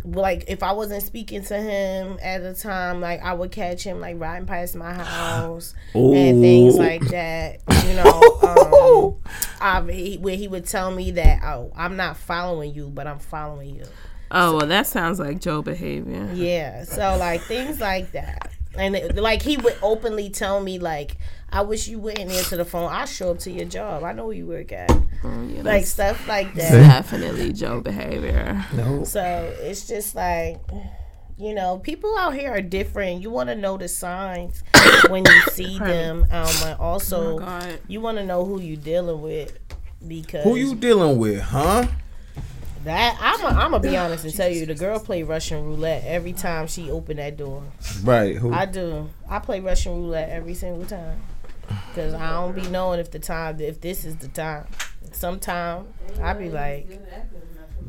like 0.05 0.45
if 0.49 0.62
I 0.62 0.72
wasn't 0.72 1.03
speaking 1.03 1.45
to 1.45 1.57
him 1.57 2.18
at 2.22 2.43
the 2.43 2.55
time, 2.55 3.01
like 3.01 3.22
I 3.22 3.34
would 3.34 3.53
catch 3.53 3.82
him 3.82 4.01
like 4.01 4.18
riding 4.18 4.47
past 4.47 4.74
my 4.74 4.93
house 4.93 5.74
and 5.95 6.41
things 6.41 6.78
like 6.78 7.03
that. 7.09 7.61
You 7.86 7.95
know, 7.95 8.38
um, 8.43 9.16
I, 9.61 9.93
he, 9.93 10.16
where 10.16 10.36
he 10.36 10.49
would 10.49 10.66
tell 10.66 10.91
me 10.91 11.11
that, 11.12 11.43
oh, 11.45 11.72
I'm 11.76 11.97
not 11.97 12.16
following 12.16 12.74
you, 12.74 12.88
but 12.88 13.07
I'm 13.07 13.18
following 13.18 13.76
you. 13.76 13.84
Oh 14.30 14.57
well, 14.57 14.66
that 14.66 14.86
sounds 14.86 15.18
like 15.18 15.41
Joe 15.41 15.61
behavior. 15.61 16.30
Yeah, 16.32 16.84
so 16.84 17.16
like 17.18 17.43
things 17.43 17.80
like 17.80 18.12
that, 18.12 18.53
and 18.76 18.94
it, 18.96 19.16
like 19.16 19.42
he 19.42 19.56
would 19.56 19.76
openly 19.82 20.30
tell 20.30 20.60
me 20.60 20.78
like, 20.78 21.16
I 21.50 21.62
wish 21.62 21.88
you 21.88 21.98
wouldn't 21.98 22.30
answer 22.30 22.56
the 22.56 22.64
phone. 22.64 22.90
I'll 22.92 23.06
show 23.06 23.32
up 23.32 23.38
to 23.40 23.50
your 23.50 23.64
job. 23.66 24.04
I 24.04 24.12
know 24.12 24.26
where 24.26 24.36
you 24.36 24.46
work 24.46 24.72
at. 24.72 24.90
Oh, 25.24 25.42
yeah, 25.48 25.62
Like 25.62 25.84
stuff 25.86 26.26
like 26.28 26.54
that. 26.54 26.70
definitely 26.70 27.52
Joe 27.52 27.80
behavior. 27.80 28.64
No. 28.74 29.04
So 29.04 29.54
it's 29.60 29.86
just 29.88 30.14
like, 30.14 30.58
you 31.36 31.54
know, 31.54 31.78
people 31.78 32.16
out 32.18 32.34
here 32.34 32.52
are 32.52 32.62
different. 32.62 33.22
You 33.22 33.30
want 33.30 33.48
to 33.48 33.56
know 33.56 33.76
the 33.76 33.88
signs 33.88 34.62
when 35.08 35.24
you 35.24 35.40
see 35.52 35.78
them. 35.78 36.24
Um, 36.30 36.48
and 36.64 36.78
also, 36.80 37.40
Oh 37.40 37.76
you 37.88 38.00
want 38.00 38.18
to 38.18 38.24
know 38.24 38.44
who 38.44 38.60
you 38.60 38.76
dealing 38.76 39.20
with 39.20 39.58
because 40.06 40.44
Who 40.44 40.56
you 40.56 40.74
dealing 40.74 41.18
with, 41.18 41.40
huh? 41.40 41.86
That 42.84 43.18
I'm 43.20 43.44
i 43.44 43.48
I'm 43.62 43.70
gonna 43.72 43.80
be 43.80 43.96
honest 43.96 44.24
and 44.24 44.34
tell 44.34 44.48
you 44.48 44.66
the 44.66 44.74
girl 44.74 44.98
play 44.98 45.22
Russian 45.22 45.64
roulette 45.64 46.04
every 46.06 46.32
time 46.32 46.66
she 46.66 46.90
open 46.90 47.16
that 47.18 47.36
door. 47.36 47.62
Right. 48.02 48.36
Who? 48.36 48.52
I 48.52 48.66
do. 48.66 49.08
I 49.28 49.38
play 49.38 49.60
Russian 49.60 49.96
roulette 49.96 50.30
every 50.30 50.54
single 50.54 50.86
time 50.86 51.20
because 51.88 52.14
I 52.14 52.30
don't 52.30 52.54
be 52.54 52.62
knowing 52.68 53.00
if 53.00 53.10
the 53.10 53.18
time 53.18 53.60
if 53.60 53.80
this 53.80 54.04
is 54.04 54.16
the 54.16 54.28
time. 54.28 54.66
Sometime 55.12 55.86
I 56.22 56.34
be 56.34 56.48
like, 56.50 56.88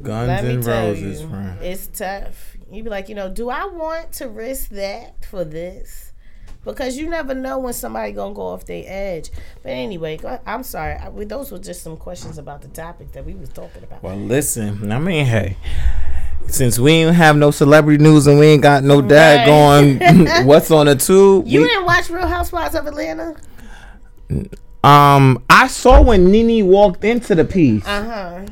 Guns 0.02 0.28
Let 0.28 0.44
me 0.46 0.54
and 0.56 0.64
tell 0.64 0.88
Roses, 0.88 1.22
you, 1.22 1.30
friend. 1.30 1.62
it's 1.62 1.88
tough. 1.88 2.58
You 2.72 2.84
be 2.84 2.90
like, 2.90 3.10
you 3.10 3.16
know, 3.16 3.30
do 3.30 3.50
I 3.50 3.66
want 3.66 4.14
to 4.14 4.30
risk 4.30 4.70
that 4.70 5.26
for 5.26 5.44
this? 5.44 6.11
Because 6.64 6.98
you 6.98 7.10
never 7.10 7.34
know 7.34 7.58
when 7.60 7.74
somebody 7.74 8.12
gonna 8.12 8.34
go 8.34 8.44
off 8.48 8.66
their 8.66 8.84
edge. 8.86 9.32
But 9.64 9.70
anyway, 9.70 10.20
I'm 10.46 10.64
sorry. 10.64 10.94
I, 10.94 11.10
we, 11.10 11.26
those 11.26 11.52
were 11.52 11.58
just 11.60 11.82
some 11.84 11.98
questions 11.98 12.38
about 12.38 12.62
the 12.62 12.68
topic 12.68 13.12
that 13.14 13.26
we 13.26 13.34
was 13.34 13.50
talking 13.50 13.84
about. 13.84 14.04
Well, 14.04 14.16
listen. 14.18 14.92
I 14.92 15.00
mean, 15.00 15.26
hey. 15.26 15.58
Since 16.48 16.80
we 16.80 16.92
ain't 16.94 17.16
have 17.16 17.36
no 17.38 17.52
celebrity 17.52 18.04
news 18.04 18.26
and 18.28 18.38
we 18.40 18.48
ain't 18.48 18.64
got 18.64 18.84
no 18.84 19.02
dad 19.02 19.46
going, 19.46 20.46
what's 20.48 20.70
on 20.72 20.88
the 20.88 20.96
tube? 20.96 21.48
you 21.48 21.62
we- 21.62 21.68
didn't 21.68 21.86
watch 21.86 22.10
Real 22.10 22.28
Housewives 22.28 22.76
of 22.76 22.88
Atlanta? 22.88 23.36
um, 24.84 25.44
I 25.50 25.68
saw 25.68 26.02
when 26.02 26.32
Nene 26.32 26.66
walked 26.68 27.04
into 27.04 27.36
the 27.36 27.46
piece. 27.46 27.86
Uh 27.86 28.04
huh. 28.04 28.46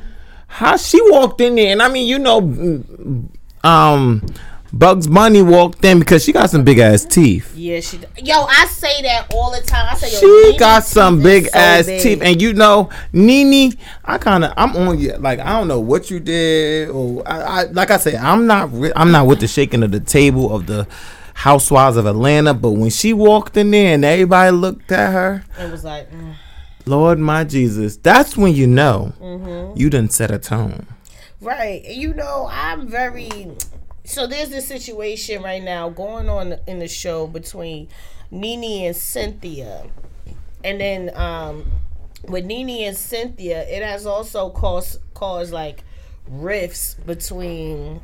how 0.47 0.77
she 0.77 0.99
walked 1.11 1.41
in 1.41 1.55
there, 1.55 1.71
and 1.71 1.81
I 1.81 1.89
mean, 1.89 2.07
you 2.07 2.19
know, 2.19 2.41
mm, 2.41 3.27
um, 3.63 4.25
Bugs 4.71 5.07
Bunny 5.07 5.41
walked 5.41 5.83
in 5.83 5.97
because 5.99 6.23
she 6.23 6.31
got 6.31 6.49
some 6.49 6.63
big 6.63 6.77
ass 6.77 7.03
teeth. 7.03 7.53
Yeah, 7.55 7.79
she. 7.79 7.97
Yo, 8.23 8.43
I 8.43 8.65
say 8.67 9.01
that 9.01 9.33
all 9.33 9.51
the 9.51 9.61
time. 9.65 9.87
I 9.89 9.95
say, 9.95 10.11
yo, 10.13 10.19
She 10.19 10.49
Nene 10.51 10.59
got 10.59 10.83
some 10.83 11.23
big 11.23 11.45
so 11.47 11.57
ass 11.57 11.85
big. 11.87 12.01
teeth, 12.01 12.21
and 12.21 12.39
you 12.41 12.53
know, 12.53 12.89
Nene, 13.11 13.73
I 14.05 14.17
kind 14.19 14.43
of, 14.43 14.53
I'm 14.55 14.75
on 14.77 14.99
you. 14.99 15.13
Like 15.17 15.39
I 15.39 15.57
don't 15.57 15.67
know 15.67 15.79
what 15.79 16.11
you 16.11 16.19
did, 16.19 16.89
or 16.89 17.23
I, 17.27 17.41
I 17.41 17.63
like 17.63 17.89
I 17.89 17.97
said, 17.97 18.15
I'm 18.15 18.45
not, 18.45 18.71
re- 18.71 18.93
I'm 18.95 19.11
not 19.11 19.25
with 19.25 19.39
the 19.39 19.47
shaking 19.47 19.81
of 19.81 19.91
the 19.91 19.99
table 19.99 20.53
of 20.55 20.67
the 20.67 20.87
Housewives 21.33 21.97
of 21.97 22.05
Atlanta. 22.05 22.53
But 22.53 22.71
when 22.71 22.91
she 22.91 23.11
walked 23.13 23.57
in 23.57 23.71
there 23.71 23.95
and 23.95 24.05
everybody 24.05 24.51
looked 24.51 24.91
at 24.91 25.11
her, 25.13 25.43
It 25.57 25.71
was 25.71 25.83
like, 25.83 26.11
mm. 26.11 26.35
Lord 26.85 27.17
my 27.17 27.43
Jesus, 27.43 27.97
that's 27.97 28.37
when 28.37 28.53
you 28.53 28.67
know 28.67 29.13
Mm-hmm. 29.19 29.77
you 29.79 29.89
done 29.89 30.09
set 30.09 30.29
a 30.31 30.37
tone. 30.37 30.85
Right. 31.41 31.83
You 31.85 32.13
know, 32.13 32.47
I'm 32.51 32.87
very. 32.87 33.29
So 34.03 34.25
there's 34.27 34.49
this 34.49 34.67
situation 34.67 35.43
right 35.43 35.61
now 35.63 35.89
going 35.89 36.29
on 36.29 36.55
in 36.67 36.79
the 36.79 36.87
show 36.87 37.27
between 37.27 37.87
Nene 38.31 38.87
and 38.87 38.95
Cynthia. 38.95 39.85
And 40.63 40.81
then 40.81 41.11
um, 41.15 41.65
with 42.27 42.45
Nene 42.45 42.87
and 42.87 42.97
Cynthia, 42.97 43.67
it 43.67 43.83
has 43.83 44.05
also 44.05 44.49
caused, 44.49 44.99
caused 45.13 45.51
like 45.53 45.83
rifts 46.27 46.93
between 47.05 48.01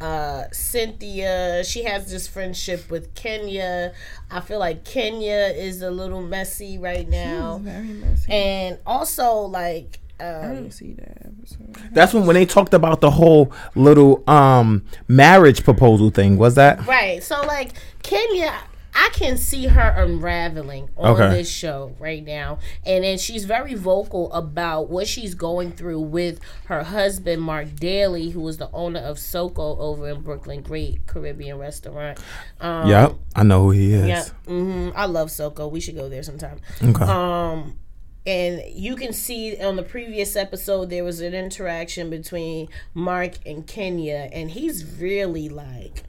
uh 0.00 0.44
Cynthia 0.50 1.62
she 1.62 1.84
has 1.84 2.10
this 2.10 2.26
friendship 2.26 2.90
with 2.90 3.14
Kenya 3.14 3.92
I 4.30 4.40
feel 4.40 4.58
like 4.58 4.82
Kenya 4.84 5.52
is 5.54 5.82
a 5.82 5.90
little 5.90 6.22
messy 6.22 6.78
right 6.78 7.06
now 7.06 7.58
Very 7.62 7.84
messy. 7.88 8.32
and 8.32 8.78
also 8.86 9.34
like 9.40 9.99
um, 10.20 10.54
didn't 10.56 10.70
see 10.72 10.92
that 10.94 11.18
episode. 11.26 11.76
That's 11.92 12.12
when 12.14 12.26
when 12.26 12.34
they 12.34 12.46
talked 12.46 12.74
about 12.74 13.00
the 13.00 13.10
whole 13.10 13.52
little 13.74 14.22
um 14.28 14.84
marriage 15.08 15.64
proposal 15.64 16.10
thing. 16.10 16.36
Was 16.38 16.54
that? 16.56 16.86
Right. 16.86 17.22
So 17.22 17.40
like 17.46 17.72
Kenya, 18.02 18.52
I 18.94 19.10
can 19.12 19.36
see 19.36 19.66
her 19.68 19.94
unraveling 19.96 20.88
on 20.96 21.12
Okay. 21.12 21.28
this 21.36 21.48
show 21.50 21.94
right 22.00 22.24
now. 22.24 22.58
And 22.84 23.04
then 23.04 23.18
she's 23.18 23.44
very 23.44 23.74
vocal 23.74 24.32
about 24.32 24.90
what 24.90 25.06
she's 25.06 25.34
going 25.36 25.70
through 25.72 26.00
with 26.00 26.40
her 26.66 26.82
husband 26.82 27.40
Marc 27.42 27.76
Daly, 27.76 28.30
who 28.30 28.46
is 28.48 28.56
the 28.58 28.68
owner 28.72 28.98
of 29.00 29.18
SoCo 29.18 29.78
over 29.78 30.08
in 30.08 30.22
Brooklyn, 30.22 30.62
great 30.62 31.06
Caribbean 31.06 31.56
restaurant. 31.58 32.18
Um 32.60 32.88
Yep, 32.88 33.14
I 33.36 33.42
know 33.44 33.62
who 33.64 33.70
he 33.70 33.92
is. 33.92 34.06
yeah, 34.08 34.24
hmm 34.46 34.90
I 34.96 35.06
love 35.06 35.28
SoCo. 35.28 35.70
We 35.70 35.78
should 35.80 35.94
go 35.96 36.08
there 36.08 36.22
sometime. 36.24 36.58
Okay. 36.82 37.04
Um, 37.04 37.78
and 38.26 38.62
you 38.68 38.96
can 38.96 39.12
see 39.12 39.56
on 39.58 39.76
the 39.76 39.82
previous 39.82 40.36
episode 40.36 40.90
there 40.90 41.04
was 41.04 41.20
an 41.20 41.34
interaction 41.34 42.10
between 42.10 42.68
Marc 42.92 43.34
and 43.46 43.66
Kenya, 43.66 44.28
and 44.32 44.50
he's 44.50 44.84
really 44.84 45.48
like, 45.48 46.04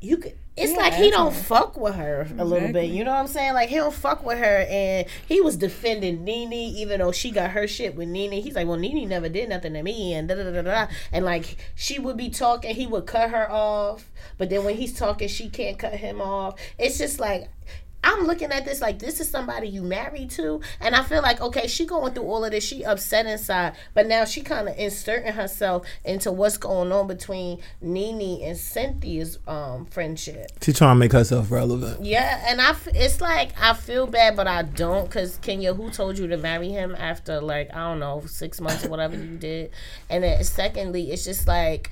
you 0.00 0.16
could. 0.16 0.34
It's 0.60 0.76
like 0.76 0.94
he 0.94 1.10
don't 1.10 1.34
fuck 1.34 1.76
with 1.76 1.94
her 1.94 2.26
a 2.36 2.44
little 2.44 2.72
bit. 2.72 2.90
You 2.90 3.04
know 3.04 3.12
what 3.12 3.20
I'm 3.20 3.28
saying? 3.28 3.54
Like 3.54 3.68
he 3.68 3.76
don't 3.76 3.94
fuck 3.94 4.24
with 4.24 4.38
her, 4.38 4.66
and 4.68 5.06
he 5.28 5.40
was 5.40 5.56
defending 5.56 6.24
Nene, 6.24 6.52
even 6.52 6.98
though 6.98 7.12
she 7.12 7.30
got 7.30 7.52
her 7.52 7.68
shit 7.68 7.94
with 7.94 8.08
Nene. 8.08 8.42
He's 8.42 8.56
like, 8.56 8.66
well, 8.66 8.76
Nene 8.76 9.08
never 9.08 9.28
did 9.28 9.48
nothing 9.48 9.74
to 9.74 9.82
me, 9.84 10.14
and 10.14 10.28
da 10.28 10.34
da 10.34 10.42
da 10.42 10.50
da. 10.50 10.62
da. 10.62 10.86
And 11.12 11.24
like 11.24 11.58
she 11.76 12.00
would 12.00 12.16
be 12.16 12.28
talking, 12.28 12.74
he 12.74 12.88
would 12.88 13.06
cut 13.06 13.30
her 13.30 13.48
off, 13.48 14.10
but 14.36 14.50
then 14.50 14.64
when 14.64 14.76
he's 14.76 14.98
talking, 14.98 15.28
she 15.28 15.48
can't 15.48 15.78
cut 15.78 15.94
him 15.94 16.20
off. 16.20 16.58
It's 16.76 16.98
just 16.98 17.20
like 17.20 17.48
I'm 18.04 18.26
looking 18.26 18.52
at 18.52 18.64
this 18.64 18.80
like 18.80 18.98
this 18.98 19.20
is 19.20 19.28
somebody 19.28 19.68
you 19.68 19.82
married 19.82 20.30
to, 20.30 20.60
and 20.80 20.94
I 20.94 21.02
feel 21.02 21.20
like 21.20 21.40
okay, 21.40 21.66
she 21.66 21.84
going 21.84 22.14
through 22.14 22.24
all 22.24 22.44
of 22.44 22.52
this, 22.52 22.64
she 22.64 22.84
upset 22.84 23.26
inside, 23.26 23.74
but 23.94 24.06
now 24.06 24.24
she 24.24 24.42
kind 24.42 24.68
of 24.68 24.76
inserting 24.78 25.32
herself 25.32 25.86
into 26.04 26.30
what's 26.30 26.56
going 26.56 26.92
on 26.92 27.06
between 27.08 27.60
Nene 27.80 28.42
and 28.42 28.56
Cynthia's 28.56 29.38
um 29.46 29.86
friendship. 29.86 30.46
She 30.62 30.72
trying 30.72 30.94
to 30.96 30.98
make 31.00 31.12
herself 31.12 31.50
relevant. 31.50 32.04
Yeah, 32.04 32.44
and 32.48 32.60
I 32.60 32.70
f- 32.70 32.88
it's 32.94 33.20
like 33.20 33.50
I 33.60 33.74
feel 33.74 34.06
bad, 34.06 34.36
but 34.36 34.46
I 34.46 34.62
don't 34.62 35.06
because 35.06 35.38
Kenya, 35.38 35.74
who 35.74 35.90
told 35.90 36.18
you 36.18 36.28
to 36.28 36.36
marry 36.36 36.68
him 36.68 36.94
after 36.96 37.40
like 37.40 37.74
I 37.74 37.78
don't 37.88 37.98
know 37.98 38.22
six 38.26 38.60
months 38.60 38.84
or 38.84 38.90
whatever 38.90 39.16
you 39.16 39.36
did, 39.36 39.70
and 40.08 40.22
then 40.22 40.42
secondly, 40.44 41.10
it's 41.10 41.24
just 41.24 41.46
like 41.48 41.90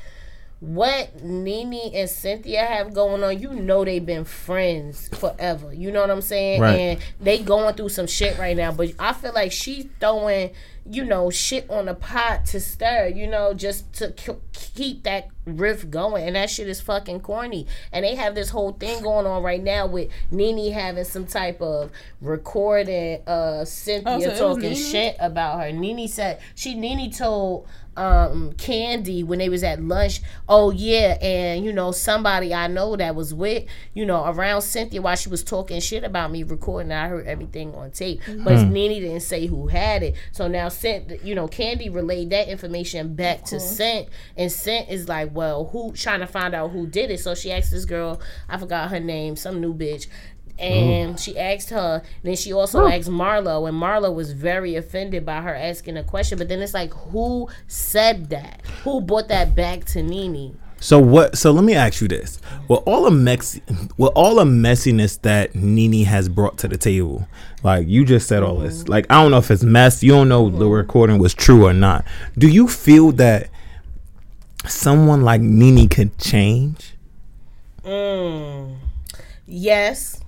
what 0.61 1.23
Nene 1.23 1.91
and 1.95 2.09
Cynthia 2.09 2.65
have 2.65 2.95
going 2.95 3.23
on, 3.23 3.39
you 3.39 3.53
know 3.53 3.85
they've 3.85 4.05
been 4.05 4.25
friends 4.25 5.09
forever. 5.09 5.73
You 5.73 5.93
know 5.93 6.01
what 6.01 6.11
I'm 6.11 6.23
saying? 6.23 6.63
Right. 6.63 6.79
And 6.79 7.01
they 7.21 7.39
going 7.41 7.75
through 7.75 7.91
some 7.91 8.07
shit 8.07 8.39
right 8.39 8.57
now. 8.57 8.73
But 8.73 8.93
I 8.99 9.13
feel 9.13 9.35
like 9.35 9.53
she's 9.53 9.87
throwing, 10.01 10.53
you 10.89 11.05
know, 11.05 11.29
shit 11.29 11.69
on 11.69 11.87
the 11.87 11.95
pot 11.95 12.47
to 12.47 12.61
stir, 12.61 13.09
you 13.09 13.27
know, 13.27 13.53
just 13.53 13.93
to 13.95 14.13
k- 14.13 14.37
keep 14.55 15.03
that 15.03 15.29
riff 15.45 15.91
going. 15.91 16.27
And 16.27 16.37
that 16.37 16.49
shit 16.49 16.69
is 16.69 16.81
fucking 16.81 17.21
corny. 17.21 17.67
And 17.93 18.03
they 18.03 18.15
have 18.15 18.35
this 18.35 18.49
whole 18.49 18.73
thing 18.73 19.03
going 19.03 19.27
on 19.27 19.43
right 19.43 19.63
now 19.63 19.87
with 19.87 20.09
Nene 20.31 20.73
having 20.73 21.05
some 21.05 21.27
type 21.27 21.61
of 21.61 21.91
recording 22.23 23.21
uh 23.27 23.65
Cynthia 23.67 24.15
Oh, 24.15 24.21
so 24.35 24.55
talking 24.55 24.75
shit 24.75 25.17
about 25.21 25.61
her. 25.61 25.71
Nene 25.71 26.09
said 26.09 26.41
she 26.55 26.75
Nene 26.75 27.11
told 27.11 27.69
um 27.97 28.53
Kandi 28.55 29.25
when 29.25 29.39
they 29.39 29.49
was 29.49 29.63
at 29.63 29.83
lunch, 29.83 30.21
oh 30.49 30.71
yeah, 30.71 31.19
and 31.21 31.65
you 31.65 31.73
know, 31.73 31.93
somebody 31.93 32.55
I 32.55 32.67
know 32.67 32.97
that 32.97 33.15
was 33.15 33.33
with, 33.33 33.65
you 33.95 34.05
know, 34.07 34.25
around 34.27 34.63
Cynthia 34.63 35.01
while 35.03 35.17
she 35.17 35.29
was 35.29 35.43
talking 35.43 35.81
shit 35.81 36.05
about 36.05 36.31
me 36.31 36.43
recording, 36.43 36.93
I 36.93 37.09
heard 37.09 37.27
everything 37.27 37.75
on 37.75 37.91
tape. 37.91 38.21
But 38.27 38.69
Nene 38.69 39.01
didn't 39.01 39.21
say 39.21 39.47
who 39.47 39.69
had 39.69 40.03
it. 40.03 40.15
So 40.33 40.49
now 40.49 40.69
sent 40.69 41.25
you 41.25 41.35
know, 41.35 41.49
Kandi 41.49 41.93
relayed 41.93 42.31
that 42.31 42.49
information 42.49 43.15
back 43.15 43.45
to 43.47 43.61
Cent 43.61 44.09
and 44.37 44.51
Cent 44.53 44.89
is 44.89 45.09
like, 45.09 45.35
Well, 45.35 45.67
who 45.67 45.93
trying 45.93 46.21
to 46.21 46.27
find 46.27 46.55
out 46.55 46.71
who 46.71 46.87
did 46.87 47.11
it. 47.11 47.21
So 47.21 47.35
she 47.35 47.53
asked 47.53 47.71
this 47.71 47.85
girl, 47.85 48.21
I 48.49 48.59
forgot 48.59 48.91
her 48.91 49.01
name, 49.01 49.37
some 49.37 49.61
new 49.61 49.75
bitch. 49.75 50.07
And 50.59 51.21
she 51.21 51.39
asked 51.39 51.71
her. 51.71 52.03
Then 52.23 52.37
she 52.37 52.53
also 52.53 52.87
asked 52.87 53.11
Marlo, 53.11 53.69
and 53.69 53.81
Marlo 53.81 54.15
was 54.15 54.33
very 54.33 54.75
offended 54.77 55.27
by 55.27 55.43
her 55.43 55.55
asking 55.55 55.97
a 55.97 56.05
question. 56.05 56.39
But 56.39 56.49
then 56.49 56.63
it's 56.63 56.75
like, 56.75 56.95
who 56.95 57.49
said 57.67 58.31
that? 58.31 58.63
Who 58.85 59.01
brought 59.01 59.29
that 59.29 59.55
back 59.55 59.85
to 59.87 60.03
Nene? 60.03 60.59
So 60.79 60.99
what? 60.99 61.37
So 61.39 61.53
let 61.53 61.65
me 61.65 61.75
ask 61.75 62.01
you 62.01 62.09
this: 62.09 62.39
With 62.69 62.81
all 62.87 63.05
the 63.05 63.11
mex, 63.11 63.59
with 63.97 64.13
all 64.15 64.37
the 64.37 64.45
messiness 64.45 65.21
that 65.23 65.55
Nene 65.55 66.05
has 66.05 66.29
brought 66.29 66.59
to 66.59 66.69
the 66.69 66.77
table, 66.77 67.27
like 67.63 67.89
you 67.89 68.05
just 68.05 68.29
said 68.29 68.43
all 68.43 68.59
this, 68.59 68.87
like 68.87 69.07
I 69.11 69.23
don't 69.23 69.31
know 69.31 69.39
if 69.39 69.51
it's 69.51 69.63
mess. 69.63 70.03
You 70.03 70.13
don't 70.13 70.29
know 70.29 70.51
the 70.51 70.67
recording 70.67 71.19
was 71.19 71.35
true 71.35 71.67
or 71.67 71.73
not. 71.73 72.05
Do 72.37 72.49
you 72.49 72.69
feel 72.69 73.13
that 73.13 73.49
someone 74.67 75.23
like 75.23 75.41
Nene 75.41 75.89
could 75.89 76.19
change? 76.19 76.95
Mm. 77.83 78.77
Yes. 79.47 80.23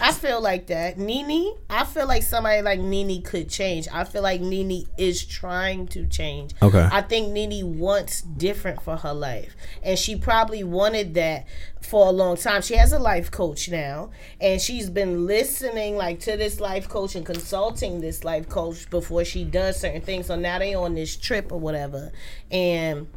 I 0.00 0.12
feel 0.12 0.40
like 0.40 0.66
that. 0.68 0.98
Nene, 0.98 1.54
I 1.68 1.84
feel 1.84 2.06
like 2.06 2.22
somebody 2.22 2.62
like 2.62 2.80
Nene 2.80 3.22
could 3.22 3.48
change. 3.48 3.88
I 3.92 4.04
feel 4.04 4.22
like 4.22 4.40
Nene 4.40 4.86
is 4.96 5.24
trying 5.24 5.86
to 5.88 6.06
change. 6.06 6.52
Okay. 6.62 6.88
I 6.90 7.02
think 7.02 7.32
Nene 7.32 7.78
wants 7.78 8.22
different 8.22 8.82
for 8.82 8.96
her 8.96 9.12
life. 9.12 9.54
And 9.82 9.98
she 9.98 10.16
probably 10.16 10.64
wanted 10.64 11.14
that 11.14 11.46
for 11.80 12.08
a 12.08 12.10
long 12.10 12.36
time. 12.36 12.62
She 12.62 12.74
has 12.74 12.92
a 12.92 12.98
life 12.98 13.30
coach 13.30 13.68
now. 13.68 14.10
And 14.40 14.60
she's 14.60 14.88
been 14.90 15.26
listening 15.26 15.96
like 15.96 16.20
to 16.20 16.36
this 16.36 16.60
life 16.60 16.88
coach 16.88 17.14
and 17.14 17.26
consulting 17.26 18.00
this 18.00 18.24
life 18.24 18.48
coach 18.48 18.88
before 18.90 19.24
she 19.24 19.44
does 19.44 19.80
certain 19.80 20.02
things. 20.02 20.26
So 20.26 20.36
now 20.36 20.58
they 20.58 20.74
on 20.74 20.94
this 20.94 21.16
trip 21.16 21.52
or 21.52 21.58
whatever. 21.58 22.12
And 22.50 23.08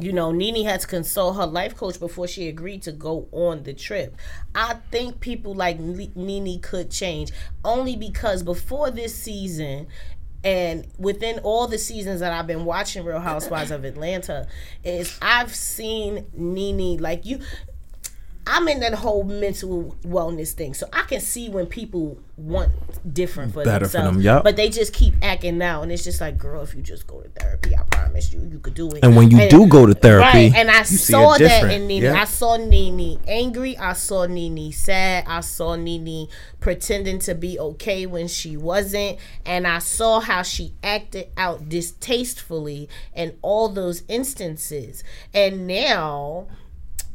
you 0.00 0.12
know, 0.12 0.32
Nene 0.32 0.64
had 0.64 0.80
to 0.80 0.86
consult 0.86 1.36
her 1.36 1.46
life 1.46 1.76
coach 1.76 1.98
before 1.98 2.26
she 2.26 2.48
agreed 2.48 2.82
to 2.82 2.92
go 2.92 3.28
on 3.32 3.62
the 3.62 3.74
trip. 3.74 4.16
I 4.54 4.74
think 4.90 5.20
people 5.20 5.54
like 5.54 5.76
N- 5.76 6.12
Nene 6.14 6.60
could 6.60 6.90
change 6.90 7.30
only 7.64 7.96
because 7.96 8.42
before 8.42 8.90
this 8.90 9.14
season 9.14 9.88
and 10.44 10.86
within 10.98 11.40
all 11.40 11.66
the 11.66 11.78
seasons 11.78 12.20
that 12.20 12.32
I've 12.32 12.46
been 12.46 12.64
watching 12.64 13.04
Real 13.04 13.18
Housewives 13.18 13.70
of 13.72 13.84
Atlanta 13.84 14.46
is 14.84 15.18
I've 15.20 15.54
seen 15.54 16.26
Nene 16.32 16.98
like 16.98 17.26
you 17.26 17.40
I'm 18.48 18.66
in 18.68 18.80
that 18.80 18.94
whole 18.94 19.24
mental 19.24 19.96
wellness 20.02 20.52
thing, 20.52 20.74
so 20.74 20.88
I 20.92 21.02
can 21.02 21.20
see 21.20 21.48
when 21.48 21.66
people 21.66 22.18
want 22.36 22.72
different 23.12 23.52
for 23.52 23.64
Better 23.64 23.86
for 23.86 23.92
themselves, 23.92 24.16
them, 24.16 24.24
yup. 24.24 24.44
but 24.44 24.56
they 24.56 24.70
just 24.70 24.92
keep 24.92 25.14
acting 25.22 25.60
out, 25.60 25.82
and 25.82 25.92
it's 25.92 26.04
just 26.04 26.20
like, 26.20 26.38
girl, 26.38 26.62
if 26.62 26.74
you 26.74 26.80
just 26.80 27.06
go 27.06 27.20
to 27.20 27.28
therapy, 27.28 27.76
I 27.76 27.82
promise 27.82 28.32
you, 28.32 28.48
you 28.50 28.58
could 28.58 28.74
do 28.74 28.88
it. 28.90 29.04
And 29.04 29.16
when 29.16 29.30
you 29.30 29.48
do 29.48 29.66
go 29.66 29.86
to 29.86 29.94
therapy, 29.94 30.24
right? 30.24 30.54
And 30.54 30.70
I 30.70 30.82
saw 30.82 31.36
that 31.36 31.70
in 31.70 31.86
Nene. 31.86 32.04
Yeah. 32.04 32.20
I 32.20 32.24
saw 32.24 32.56
Nene 32.56 33.20
angry. 33.26 33.76
I 33.76 33.92
saw 33.92 34.26
Nene 34.26 34.72
sad. 34.72 35.24
I 35.26 35.40
saw 35.40 35.74
Nene 35.74 36.28
pretending 36.60 37.18
to 37.20 37.34
be 37.34 37.58
okay 37.58 38.06
when 38.06 38.28
she 38.28 38.56
wasn't, 38.56 39.18
and 39.44 39.66
I 39.66 39.78
saw 39.78 40.20
how 40.20 40.42
she 40.42 40.72
acted 40.82 41.28
out 41.36 41.68
distastefully 41.68 42.88
in 43.14 43.36
all 43.42 43.68
those 43.68 44.04
instances. 44.08 45.04
And 45.34 45.66
now 45.66 46.48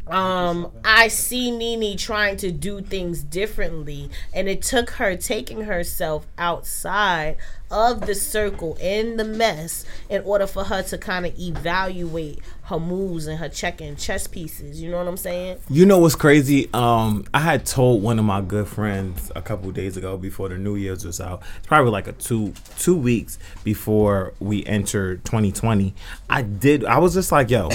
um 0.07 0.69
i 0.83 1.07
see 1.07 1.49
nene 1.49 1.97
trying 1.97 2.35
to 2.35 2.51
do 2.51 2.81
things 2.81 3.23
differently 3.23 4.09
and 4.33 4.49
it 4.49 4.61
took 4.61 4.91
her 4.91 5.15
taking 5.15 5.61
herself 5.61 6.27
outside 6.37 7.37
of 7.71 8.05
the 8.05 8.13
circle 8.13 8.77
in 8.81 9.17
the 9.17 9.23
mess 9.23 9.85
in 10.09 10.21
order 10.23 10.45
for 10.45 10.65
her 10.65 10.83
to 10.83 10.97
kind 10.97 11.25
of 11.25 11.39
evaluate 11.39 12.39
her 12.63 12.79
moves 12.79 13.27
and 13.27 13.39
her 13.39 13.49
checking 13.49 13.95
chess 13.95 14.27
pieces 14.27 14.81
you 14.81 14.91
know 14.91 14.97
what 14.97 15.07
i'm 15.07 15.17
saying 15.17 15.57
You 15.69 15.85
know 15.85 15.97
what's 15.99 16.15
crazy? 16.15 16.69
Um, 16.73 17.25
I 17.33 17.39
had 17.39 17.65
told 17.65 18.03
one 18.03 18.19
of 18.19 18.25
my 18.25 18.41
good 18.41 18.67
friends 18.67 19.31
a 19.35 19.41
couple 19.41 19.71
days 19.71 19.97
ago 19.97 20.17
before 20.17 20.49
the 20.49 20.57
New 20.57 20.75
Year's 20.75 21.05
was 21.05 21.19
out. 21.19 21.41
It's 21.57 21.67
probably 21.67 21.91
like 21.91 22.07
a 22.07 22.11
two 22.13 22.53
two 22.77 22.95
weeks 22.95 23.39
before 23.63 24.33
we 24.39 24.65
entered 24.65 25.23
2020. 25.25 25.93
I 26.29 26.41
did. 26.43 26.85
I 26.85 26.99
was 26.99 27.13
just 27.13 27.31
like, 27.31 27.49
yo, 27.49 27.69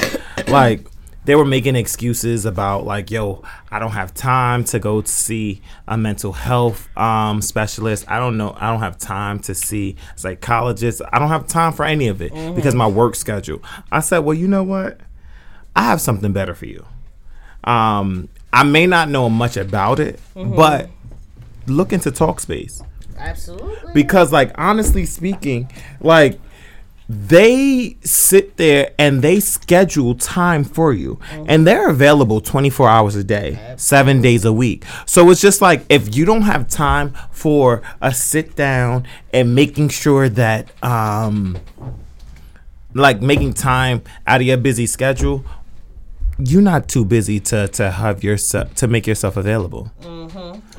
like 0.48 0.86
they 1.28 1.34
were 1.34 1.44
making 1.44 1.76
excuses 1.76 2.46
about 2.46 2.86
like, 2.86 3.10
yo, 3.10 3.42
I 3.70 3.78
don't 3.78 3.90
have 3.90 4.14
time 4.14 4.64
to 4.64 4.78
go 4.78 5.02
to 5.02 5.06
see 5.06 5.60
a 5.86 5.98
mental 5.98 6.32
health 6.32 6.88
um, 6.96 7.42
specialist. 7.42 8.06
I 8.08 8.18
don't 8.18 8.38
know. 8.38 8.56
I 8.58 8.70
don't 8.70 8.80
have 8.80 8.96
time 8.96 9.38
to 9.40 9.54
see 9.54 9.96
psychologists. 10.16 11.02
I 11.12 11.18
don't 11.18 11.28
have 11.28 11.46
time 11.46 11.74
for 11.74 11.84
any 11.84 12.08
of 12.08 12.22
it 12.22 12.32
because 12.56 12.74
my 12.74 12.86
work 12.86 13.14
schedule. 13.14 13.62
I 13.92 14.00
said, 14.00 14.20
well, 14.20 14.32
you 14.32 14.48
know 14.48 14.62
what? 14.62 15.00
I 15.76 15.82
have 15.82 16.00
something 16.00 16.32
better 16.32 16.54
for 16.54 16.64
you. 16.64 16.86
Um, 17.62 18.30
I 18.50 18.62
may 18.62 18.86
not 18.86 19.10
know 19.10 19.28
much 19.28 19.58
about 19.58 20.00
it, 20.00 20.18
but 20.34 20.88
look 21.66 21.92
into 21.92 22.10
Talkspace 22.10 22.82
absolutely 23.18 23.92
because, 23.92 24.32
like, 24.32 24.52
honestly 24.56 25.04
speaking, 25.04 25.70
like 26.00 26.40
they 27.08 27.96
sit 28.02 28.58
there 28.58 28.92
and 28.98 29.22
they 29.22 29.40
schedule 29.40 30.14
time 30.14 30.62
for 30.62 30.92
you, 30.92 31.18
and 31.46 31.66
they're 31.66 31.88
available 31.88 32.40
twenty 32.40 32.68
four 32.70 32.88
hours 32.88 33.16
a 33.16 33.24
day, 33.24 33.74
seven 33.78 34.20
days 34.20 34.44
a 34.44 34.52
week. 34.52 34.84
So 35.06 35.30
it's 35.30 35.40
just 35.40 35.62
like 35.62 35.84
if 35.88 36.14
you 36.14 36.24
don't 36.24 36.42
have 36.42 36.68
time 36.68 37.14
for 37.30 37.82
a 38.02 38.12
sit 38.12 38.56
down 38.56 39.06
and 39.32 39.54
making 39.54 39.88
sure 39.88 40.28
that 40.28 40.70
um 40.84 41.56
like 42.94 43.22
making 43.22 43.54
time 43.54 44.02
out 44.26 44.40
of 44.40 44.46
your 44.46 44.56
busy 44.56 44.86
schedule 44.86 45.44
you're 46.38 46.62
not 46.62 46.88
too 46.88 47.04
busy 47.04 47.40
to 47.40 47.68
to 47.68 47.90
have 47.90 48.22
yourself 48.22 48.72
to 48.76 48.86
make 48.86 49.06
yourself 49.06 49.36
available. 49.36 49.90
All 50.04 50.30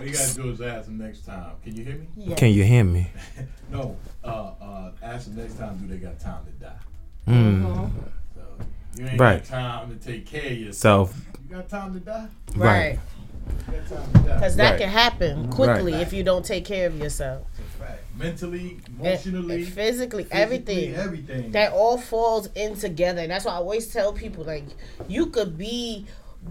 you 0.03 0.13
gotta 0.13 0.33
do 0.35 0.51
is 0.51 0.61
ask 0.61 0.85
them 0.85 0.97
next 0.99 1.25
time. 1.25 1.51
Can 1.63 1.75
you 1.75 1.83
hear 1.83 1.95
me? 2.15 2.35
Can 2.35 2.51
you 2.53 2.63
hear 2.63 2.83
me? 2.83 3.11
No. 3.71 3.97
Uh, 4.23 4.51
uh, 4.61 4.91
ask 5.01 5.25
them 5.27 5.37
next 5.37 5.57
time. 5.57 5.77
Do 5.77 5.87
they 5.87 5.97
got 5.97 6.19
time 6.19 6.43
to 6.45 6.51
die? 6.65 6.73
Mm. 7.27 7.89
So 8.35 8.41
you 8.97 9.07
ain't 9.07 9.19
Right. 9.19 9.39
got 9.43 9.47
time 9.49 9.97
to 9.99 10.05
take 10.05 10.25
care 10.25 10.47
of 10.51 10.57
yourself. 10.57 11.11
So 11.13 11.39
You 11.49 11.55
got 11.55 11.69
time 11.69 11.93
to 11.93 11.99
die? 11.99 12.27
right 12.55 12.99
You 13.67 13.73
got 13.73 13.87
time 13.87 14.11
to 14.13 14.19
die. 14.27 14.35
because 14.35 14.55
that 14.57 14.71
Right. 14.71 14.79
can 14.81 14.89
happen 14.89 15.49
quickly 15.49 15.93
Right. 15.93 16.01
if 16.01 16.11
you 16.13 16.23
don't 16.23 16.43
take 16.45 16.65
care 16.65 16.87
of 16.87 16.97
yourself 16.97 17.43
Right. 17.79 17.99
Mentally, 18.17 18.77
And- 18.87 18.99
emotionally, 18.99 19.63
and 19.63 19.67
physically, 19.73 20.23
physically, 20.25 20.27
everything 20.31 20.95
everything. 20.95 21.51
that 21.53 21.71
all 21.71 21.97
falls 21.97 22.47
in 22.55 22.75
together. 22.75 23.21
And 23.21 23.31
that's 23.31 23.45
why 23.45 23.53
I 23.53 23.55
always 23.55 23.87
tell 23.87 24.11
people 24.11 24.43
like 24.43 24.65
you 25.07 25.27
could 25.27 25.57
be, 25.57 26.05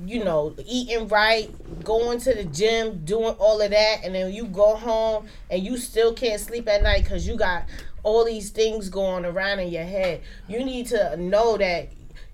you 0.07 0.23
know, 0.25 0.55
eating 0.67 1.09
right, 1.09 1.51
going 1.85 2.21
to 2.21 2.35
the 2.35 2.45
gym, 2.45 3.05
doing 3.05 3.35
all 3.39 3.61
of 3.61 3.71
that, 3.71 4.01
and 4.05 4.15
then 4.15 4.33
you 4.33 4.45
go 4.47 4.77
home 4.77 5.27
and 5.51 5.63
you 5.63 5.77
still 5.77 6.13
can't 6.13 6.41
sleep 6.41 6.69
at 6.69 6.83
night 6.83 7.05
because 7.05 7.27
you 7.27 7.37
got 7.37 7.65
all 8.03 8.25
these 8.25 8.51
things 8.51 8.89
going 8.89 9.25
around 9.25 9.59
in 9.61 9.69
your 9.69 9.85
head. 9.85 10.21
You 10.47 10.65
need 10.65 10.87
to 10.89 11.17
know 11.17 11.57
that. 11.57 11.89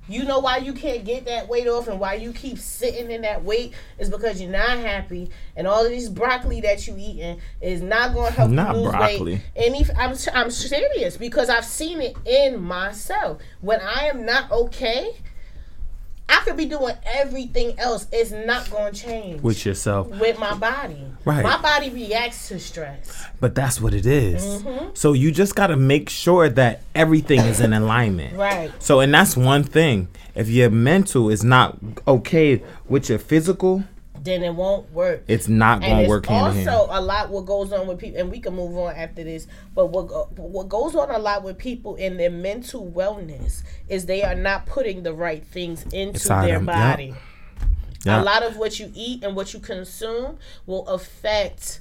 You 0.07 0.25
know 0.25 0.39
why 0.41 0.59
you 0.59 0.75
can't 0.75 1.03
get 1.07 1.25
that 1.25 1.49
weight 1.49 1.67
off 1.67 1.89
and 1.89 1.99
why 1.99 2.15
you 2.15 2.35
keep 2.35 2.59
sitting 2.59 3.11
in 3.11 3.23
that 3.23 3.43
weight 3.43 3.73
is 3.99 4.11
because 4.11 4.39
you're 4.39 4.51
not 4.53 4.77
happy 4.77 5.31
and 5.57 5.67
all 5.67 5.83
of 5.83 5.91
this 5.91 6.11
broccoli 6.11 6.61
that 6.61 6.87
you 6.87 6.95
eating 6.99 7.41
is 7.63 7.81
not 7.81 8.13
going 8.13 8.31
to 8.31 8.37
help 8.37 8.51
Not 8.51 8.75
you 8.77 8.83
lose 8.83 8.91
broccoli. 8.91 9.33
weight. 9.33 9.43
And 9.57 9.75
if 9.77 9.89
I'm 9.97 10.15
I'm 10.35 10.51
serious 10.51 11.17
because 11.17 11.49
I've 11.49 11.65
seen 11.65 12.03
it 12.03 12.19
in 12.27 12.61
myself. 12.61 13.41
When 13.63 13.81
I 13.81 14.11
am 14.13 14.27
not 14.27 14.53
okay, 14.53 15.11
I 16.29 16.41
could 16.41 16.57
be 16.57 16.65
doing 16.65 16.95
everything 17.05 17.79
else. 17.79 18.07
It's 18.13 18.31
not 18.31 18.71
going 18.71 18.93
to 18.93 18.99
change 19.01 19.43
with 19.43 19.65
yourself. 19.67 20.09
with 20.09 20.39
my 20.39 20.55
body. 20.55 20.99
Right. 21.25 21.43
My 21.43 21.61
body 21.61 21.91
reacts 21.91 22.49
to 22.49 22.59
stress. 22.59 23.25
But 23.41 23.55
that's 23.55 23.81
what 23.81 23.93
it 23.95 24.07
is. 24.07 24.43
Mm-hmm. 24.43 24.91
So 24.95 25.13
you 25.13 25.33
just 25.33 25.55
got 25.55 25.69
to 25.69 25.77
make 25.77 26.09
sure 26.09 26.49
that 26.49 26.83
everything 26.95 27.41
is 27.41 27.61
in 27.61 27.73
alignment. 27.73 28.35
Right. 28.45 28.71
So 28.83 29.01
and 29.01 29.13
that's 29.15 29.37
one 29.37 29.65
thing. 29.65 30.09
If 30.35 30.49
your 30.49 30.69
mental 30.69 31.31
is 31.31 31.45
not 31.45 31.79
okay 32.07 32.63
with 32.89 33.09
your 33.09 33.19
physical, 33.19 33.85
Then 34.25 34.43
it 34.43 34.55
won't 34.55 34.91
work. 34.93 35.23
it's 35.29 35.49
not 35.49 35.83
going 35.83 36.05
to 36.05 36.09
work 36.09 36.25
hand 36.27 36.57
in 36.57 36.69
also 36.69 36.87
hand. 36.87 36.91
a 36.99 37.01
lot 37.03 37.29
what 37.31 37.45
goes 37.45 37.73
on 37.73 37.87
with 37.87 37.99
people, 37.99 38.19
and 38.19 38.31
we 38.31 38.41
can 38.41 38.55
move 38.55 38.77
on 38.79 38.95
after 38.97 39.23
this. 39.23 39.47
But 39.75 39.87
what 39.87 40.09
go- 40.09 40.29
what 40.37 40.69
goes 40.71 40.97
on 40.97 41.11
a 41.11 41.19
lot 41.19 41.43
with 41.43 41.59
people 41.59 41.95
in 41.97 42.17
their 42.17 42.31
mental 42.31 42.91
wellness 42.91 43.63
is 43.89 44.07
they 44.07 44.23
are 44.23 44.35
not 44.35 44.65
putting 44.67 45.03
the 45.03 45.13
right 45.13 45.45
things 45.45 45.83
into 45.93 46.15
Inside 46.15 46.49
their 46.49 46.59
them, 46.59 46.67
yep. 46.69 46.75
body. 46.75 47.15
Yeah. 48.07 48.23
A 48.23 48.25
lot 48.25 48.43
of 48.43 48.57
what 48.57 48.81
you 48.81 48.91
eat 48.95 49.23
and 49.23 49.37
what 49.37 49.53
you 49.55 49.61
consume 49.61 50.39
will 50.67 50.87
affect 50.89 51.81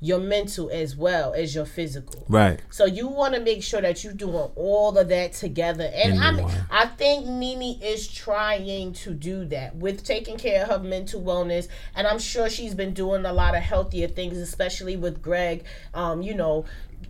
your 0.00 0.18
mental 0.18 0.70
as 0.70 0.96
well 0.96 1.34
as 1.34 1.54
your 1.54 1.66
physical. 1.66 2.24
Right. 2.28 2.60
So 2.70 2.86
you 2.86 3.06
want 3.06 3.34
to 3.34 3.40
make 3.40 3.62
sure 3.62 3.82
that 3.82 4.02
you're 4.02 4.14
doing 4.14 4.50
all 4.56 4.96
of 4.96 5.08
that 5.08 5.34
together. 5.34 5.90
And 5.94 6.18
I 6.18 6.30
mean. 6.32 6.48
I 6.70 6.86
think 6.86 7.26
Nene 7.26 7.80
is 7.82 8.08
trying 8.08 8.92
to 8.94 9.12
do 9.12 9.44
that 9.46 9.76
with 9.76 10.04
taking 10.04 10.38
care 10.38 10.62
of 10.62 10.68
her 10.68 10.78
mental 10.78 11.20
wellness. 11.20 11.68
And 11.94 12.06
I'm 12.06 12.18
sure 12.18 12.48
she's 12.48 12.74
been 12.74 12.94
doing 12.94 13.26
a 13.26 13.32
lot 13.32 13.54
of 13.54 13.62
healthier 13.62 14.08
things, 14.08 14.38
especially 14.38 14.96
with 14.96 15.20
Gregg. 15.20 15.64
Um, 15.92 16.22
you 16.22 16.34
know, 16.34 16.64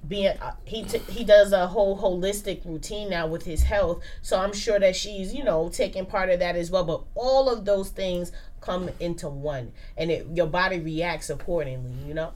being 0.06 0.36
uh, 0.40 0.54
he 0.64 0.82
t- 0.84 0.98
he 1.10 1.24
does 1.24 1.52
a 1.52 1.66
whole 1.68 1.98
holistic 1.98 2.64
routine 2.64 3.10
now 3.10 3.26
with 3.26 3.44
his 3.44 3.62
health. 3.62 4.02
So 4.22 4.38
I'm 4.38 4.52
sure 4.52 4.80
that 4.80 4.96
she's 4.96 5.34
you 5.34 5.44
know 5.44 5.68
taking 5.68 6.06
part 6.06 6.30
of 6.30 6.40
that 6.40 6.56
as 6.56 6.70
well. 6.70 6.84
But 6.84 7.02
all 7.14 7.48
of 7.48 7.64
those 7.64 7.90
things 7.90 8.32
come 8.60 8.90
into 8.98 9.28
one, 9.28 9.72
and 9.96 10.10
it, 10.10 10.26
your 10.32 10.46
body 10.46 10.80
reacts 10.80 11.30
accordingly. 11.30 11.92
You 12.06 12.14
know. 12.14 12.32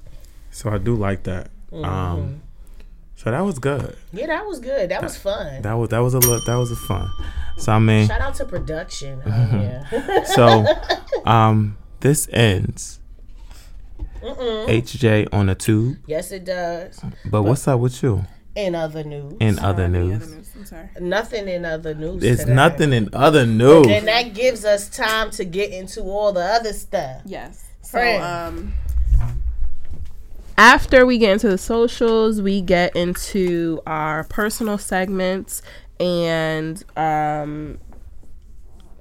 So 0.54 0.70
I 0.70 0.78
do 0.78 0.94
like 0.94 1.24
that. 1.24 1.50
Mm-hmm. 1.72 1.84
Um 1.84 2.42
so 3.16 3.30
that 3.30 3.40
was 3.40 3.58
good. 3.58 3.96
Yeah, 4.12 4.26
that 4.26 4.46
was 4.46 4.60
good. 4.60 4.90
That 4.90 5.02
was 5.02 5.16
fun. 5.16 5.62
That 5.62 5.74
was 5.74 5.88
that 5.90 5.98
was 5.98 6.14
a 6.14 6.20
look 6.20 6.44
that 6.46 6.54
was 6.56 6.70
a 6.70 6.76
fun. 6.76 7.08
So 7.58 7.72
I 7.72 7.78
mean 7.80 8.06
Shout 8.06 8.20
out 8.20 8.34
to 8.36 8.44
production. 8.44 9.20
out 9.26 9.50
here. 9.90 10.24
so 10.26 10.64
um 11.26 11.76
this 12.00 12.28
ends 12.32 13.00
HJ 14.22 15.28
on 15.32 15.48
a 15.48 15.54
tube. 15.54 15.98
yes, 16.06 16.30
it 16.32 16.44
does. 16.44 17.00
But 17.30 17.42
what's 17.42 17.66
up 17.68 17.80
with 17.80 18.02
you? 18.02 18.24
In 18.54 18.74
other 18.76 19.02
news, 19.02 19.34
in 19.40 19.58
other 19.58 19.88
news. 19.88 20.22
other 20.22 20.36
news? 20.36 20.50
I'm 20.56 20.64
sorry. 20.64 20.88
nothing 21.00 21.48
in 21.48 21.64
other 21.64 21.92
news. 21.94 22.22
There's 22.22 22.38
today. 22.40 22.54
nothing 22.54 22.92
in 22.92 23.08
other 23.12 23.44
news. 23.44 23.88
And 23.88 24.06
that 24.06 24.32
gives 24.32 24.64
us 24.64 24.88
time 24.88 25.30
to 25.32 25.44
get 25.44 25.72
into 25.72 26.02
all 26.02 26.32
the 26.32 26.40
other 26.44 26.72
stuff. 26.72 27.22
Yes. 27.26 27.64
So, 27.82 27.90
Friend. 27.98 28.22
um, 28.22 28.72
after 30.56 31.04
we 31.04 31.18
get 31.18 31.32
into 31.32 31.48
the 31.48 31.58
socials, 31.58 32.40
we 32.40 32.60
get 32.60 32.94
into 32.94 33.80
our 33.86 34.24
personal 34.24 34.78
segments, 34.78 35.62
and 35.98 36.82
um, 36.96 37.78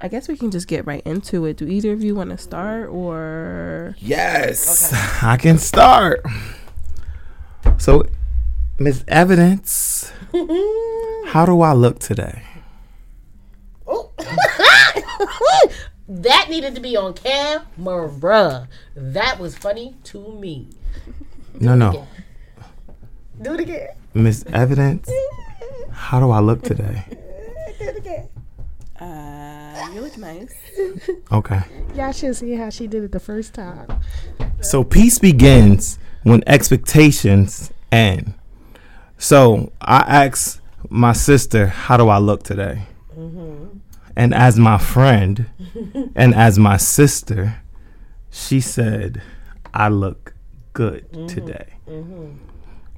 I 0.01 0.07
guess 0.07 0.27
we 0.27 0.35
can 0.35 0.51
just 0.51 0.67
get 0.67 0.85
right 0.85 1.01
into 1.05 1.45
it. 1.45 1.57
Do 1.57 1.67
either 1.67 1.91
of 1.91 2.03
you 2.03 2.15
want 2.15 2.31
to 2.31 2.37
start, 2.37 2.89
or 2.89 3.95
Yes, 3.99 4.91
I 5.23 5.37
can 5.37 5.57
start. 5.57 6.23
So, 7.77 8.07
Miss 8.79 9.03
Evidence, 9.07 10.11
how 11.27 11.45
do 11.45 11.61
I 11.61 11.73
look 11.73 11.99
today? 11.99 12.41
Oh. 13.85 14.11
that 16.07 16.47
needed 16.49 16.75
to 16.75 16.81
be 16.81 16.97
on 16.97 17.13
camera. 17.13 18.67
That 18.95 19.39
was 19.39 19.57
funny 19.57 19.95
to 20.05 20.31
me. 20.33 20.67
No, 21.59 21.75
no, 21.75 22.07
Do 23.41 23.53
it 23.53 23.59
again. 23.61 23.89
Miss 24.13 24.43
Evidence, 24.47 25.09
how 25.91 26.19
do 26.19 26.29
I 26.31 26.39
look 26.39 26.61
today? 26.61 27.03
Do 27.79 27.85
it 27.85 27.97
again. 27.97 28.29
uh, 28.99 29.89
you 29.93 30.01
look 30.01 30.17
nice. 30.17 30.53
Okay. 31.31 31.61
Y'all 31.95 32.11
should 32.11 32.35
see 32.35 32.53
how 32.55 32.69
she 32.69 32.87
did 32.87 33.03
it 33.03 33.11
the 33.11 33.19
first 33.19 33.53
time. 33.53 33.87
So 34.61 34.83
peace 34.83 35.19
begins 35.19 35.97
when 36.23 36.43
expectations 36.47 37.71
end. 37.91 38.33
So 39.17 39.71
I 39.81 39.99
asked 40.25 40.61
my 40.89 41.13
sister, 41.13 41.67
"How 41.67 41.97
do 41.97 42.07
I 42.09 42.17
look 42.17 42.43
today?" 42.43 42.83
And 44.15 44.33
as 44.33 44.59
my 44.59 44.77
friend, 44.77 45.45
and 46.15 46.35
as 46.35 46.59
my 46.59 46.77
sister, 46.77 47.55
she 48.29 48.59
said, 48.61 49.21
"I 49.73 49.87
look 49.89 50.32
good 50.73 51.11
mm-hmm. 51.11 51.27
today." 51.27 51.73
Mm-hmm. 51.87 52.37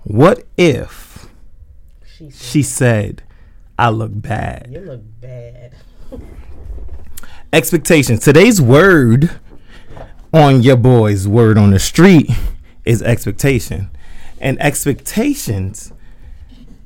What 0.04 0.44
if 0.58 1.28
She 2.06 2.30
said, 2.30 2.34
she 2.34 2.64
said, 2.64 3.24
"I 3.78 3.90
look 3.90 4.12
bad"? 4.14 4.70
You 4.72 4.80
look 4.80 5.02
bad. 5.22 5.76
expectations. 7.54 8.20
Today's 8.20 8.62
word 8.62 9.32
on 10.34 10.62
your 10.62 10.76
boy's 10.76 11.28
word 11.28 11.58
on 11.58 11.72
the 11.72 11.80
street 11.80 12.30
is 12.84 13.02
expectation. 13.02 13.90
And 14.40 14.62
expectations, 14.62 15.94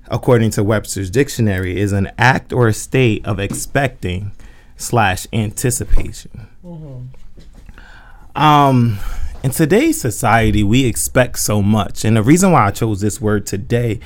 according 0.07 0.51
to 0.51 0.63
Webster's 0.63 1.09
dictionary, 1.09 1.79
is 1.79 1.91
an 1.91 2.11
act 2.17 2.53
or 2.53 2.67
a 2.67 2.73
state 2.73 3.25
of 3.25 3.39
expecting 3.39 4.31
slash 4.77 5.25
anticipation. 5.33 6.47
Mm-hmm. 6.63 8.39
Um, 8.39 8.99
in 9.43 9.51
today's 9.51 9.99
society, 9.99 10.63
we 10.63 10.85
expect 10.85 11.39
so 11.39 11.61
much, 11.61 12.03
and 12.03 12.17
the 12.17 12.23
reason 12.23 12.51
why 12.51 12.67
I 12.67 12.71
chose 12.71 12.99
this 12.99 13.21
word 13.21 13.45
today 13.45 13.99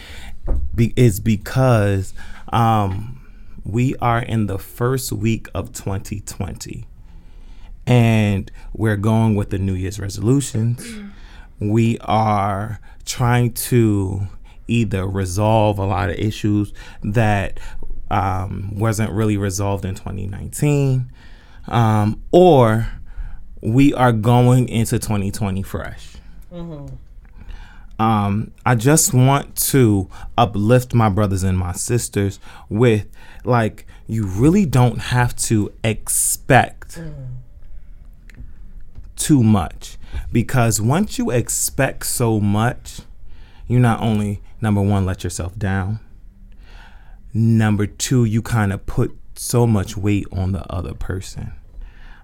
be, 0.76 0.94
is 0.96 1.20
because 1.20 2.14
um, 2.52 3.22
we 3.64 3.96
are 3.98 4.22
in 4.22 4.46
the 4.46 4.60
first 4.60 5.12
week 5.12 5.48
of 5.56 5.74
2020, 5.74 6.86
and 7.88 8.52
we're 8.74 8.98
going 8.98 9.36
with 9.36 9.50
the 9.50 9.58
New 9.58 9.74
Year's 9.74 10.00
resolutions. 10.00 10.86
We 11.60 11.98
are 12.00 12.80
trying 13.06 13.54
to 13.54 14.28
either 14.68 15.08
resolve 15.08 15.80
a 15.80 15.86
lot 15.86 16.10
of 16.10 16.16
issues 16.18 16.74
that 17.04 17.60
um, 18.12 18.78
wasn't 18.78 19.12
really 19.12 19.38
resolved 19.38 19.84
in 19.84 19.96
2019, 19.96 21.12
um, 21.68 22.22
or 22.32 22.88
we 23.64 23.94
are 23.94 24.12
going 24.12 24.68
into 24.68 25.00
2020 25.00 25.64
fresh. 25.64 26.16
Um, 27.98 28.52
I 28.66 28.76
just 28.76 29.14
want 29.14 29.56
to 29.70 30.10
uplift 30.38 30.94
my 30.94 31.08
brothers 31.08 31.44
and 31.44 31.58
my 31.58 31.72
sisters 31.72 32.40
with 32.68 33.08
like, 33.46 33.86
you 34.06 34.26
really 34.26 34.66
don't 34.66 34.98
have 34.98 35.34
to 35.38 35.72
expect 35.84 37.00
too 39.16 39.42
much 39.44 39.98
because 40.34 40.82
once 40.82 41.18
you 41.18 41.32
expect 41.32 42.06
so 42.06 42.42
much, 42.42 43.00
you 43.68 43.80
not 43.80 44.02
only, 44.02 44.42
number 44.60 44.82
one, 44.82 45.06
let 45.06 45.24
yourself 45.24 45.58
down, 45.58 46.02
number 47.34 47.86
two, 47.86 48.26
you 48.26 48.42
kind 48.42 48.74
of 48.74 48.86
put 48.86 49.18
so 49.36 49.66
much 49.66 49.96
weight 49.96 50.28
on 50.34 50.52
the 50.52 50.70
other 50.70 50.94
person. 50.94 51.54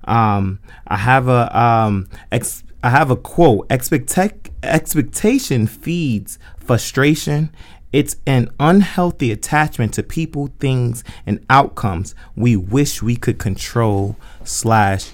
Um, 0.09 0.59
I 0.87 0.97
have 0.97 1.27
a 1.27 1.57
um, 1.57 2.09
ex- 2.31 2.63
I 2.83 2.89
have 2.89 3.11
a 3.11 3.15
quote. 3.15 3.67
Expect 3.69 4.49
expectation 4.63 5.67
feeds 5.67 6.39
frustration. 6.57 7.51
It's 7.91 8.17
an 8.27 8.51
unhealthy 8.59 9.31
attachment 9.31 9.93
to 9.95 10.03
people, 10.03 10.51
things, 10.59 11.03
and 11.25 11.43
outcomes 11.49 12.13
we 12.35 12.55
wish 12.55 13.01
we 13.01 13.15
could 13.15 13.39
control. 13.39 14.15
Slash, 14.43 15.11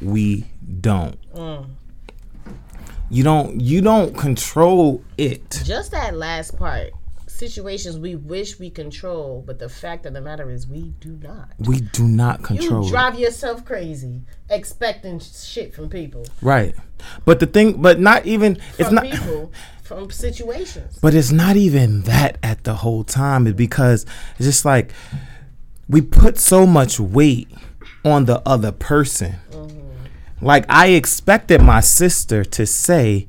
we 0.00 0.44
don't. 0.80 1.18
You 3.10 3.22
don't. 3.24 3.60
You 3.60 3.80
don't 3.80 4.16
control 4.16 5.02
it. 5.16 5.62
Just 5.64 5.92
that 5.92 6.14
last 6.14 6.58
part. 6.58 6.92
Situations 7.38 7.96
we 7.96 8.16
wish 8.16 8.58
we 8.58 8.68
control, 8.68 9.44
but 9.46 9.60
the 9.60 9.68
fact 9.68 10.04
of 10.06 10.12
the 10.12 10.20
matter 10.20 10.50
is 10.50 10.66
we 10.66 10.90
do 10.98 11.10
not. 11.22 11.50
We 11.60 11.82
do 11.82 12.08
not 12.08 12.42
control 12.42 12.84
it. 12.84 12.90
drive 12.90 13.16
yourself 13.16 13.64
crazy 13.64 14.22
expecting 14.50 15.20
shit 15.20 15.72
from 15.72 15.88
people. 15.88 16.26
Right. 16.42 16.74
But 17.24 17.38
the 17.38 17.46
thing, 17.46 17.80
but 17.80 18.00
not 18.00 18.26
even. 18.26 18.58
It's 18.76 18.88
From 18.88 18.96
not. 18.96 19.04
people, 19.04 19.52
from 19.84 20.10
situations. 20.10 20.98
But 21.00 21.14
it's 21.14 21.30
not 21.30 21.54
even 21.54 22.02
that 22.02 22.38
at 22.42 22.64
the 22.64 22.74
whole 22.74 23.04
time. 23.04 23.46
It's 23.46 23.56
because 23.56 24.04
it's 24.36 24.46
just 24.46 24.64
like 24.64 24.90
we 25.88 26.00
put 26.00 26.38
so 26.38 26.66
much 26.66 26.98
weight 26.98 27.48
on 28.04 28.24
the 28.24 28.42
other 28.44 28.72
person. 28.72 29.36
Mm-hmm. 29.52 30.44
Like 30.44 30.64
I 30.68 30.88
expected 30.88 31.62
my 31.62 31.78
sister 31.78 32.44
to 32.44 32.66
say, 32.66 33.28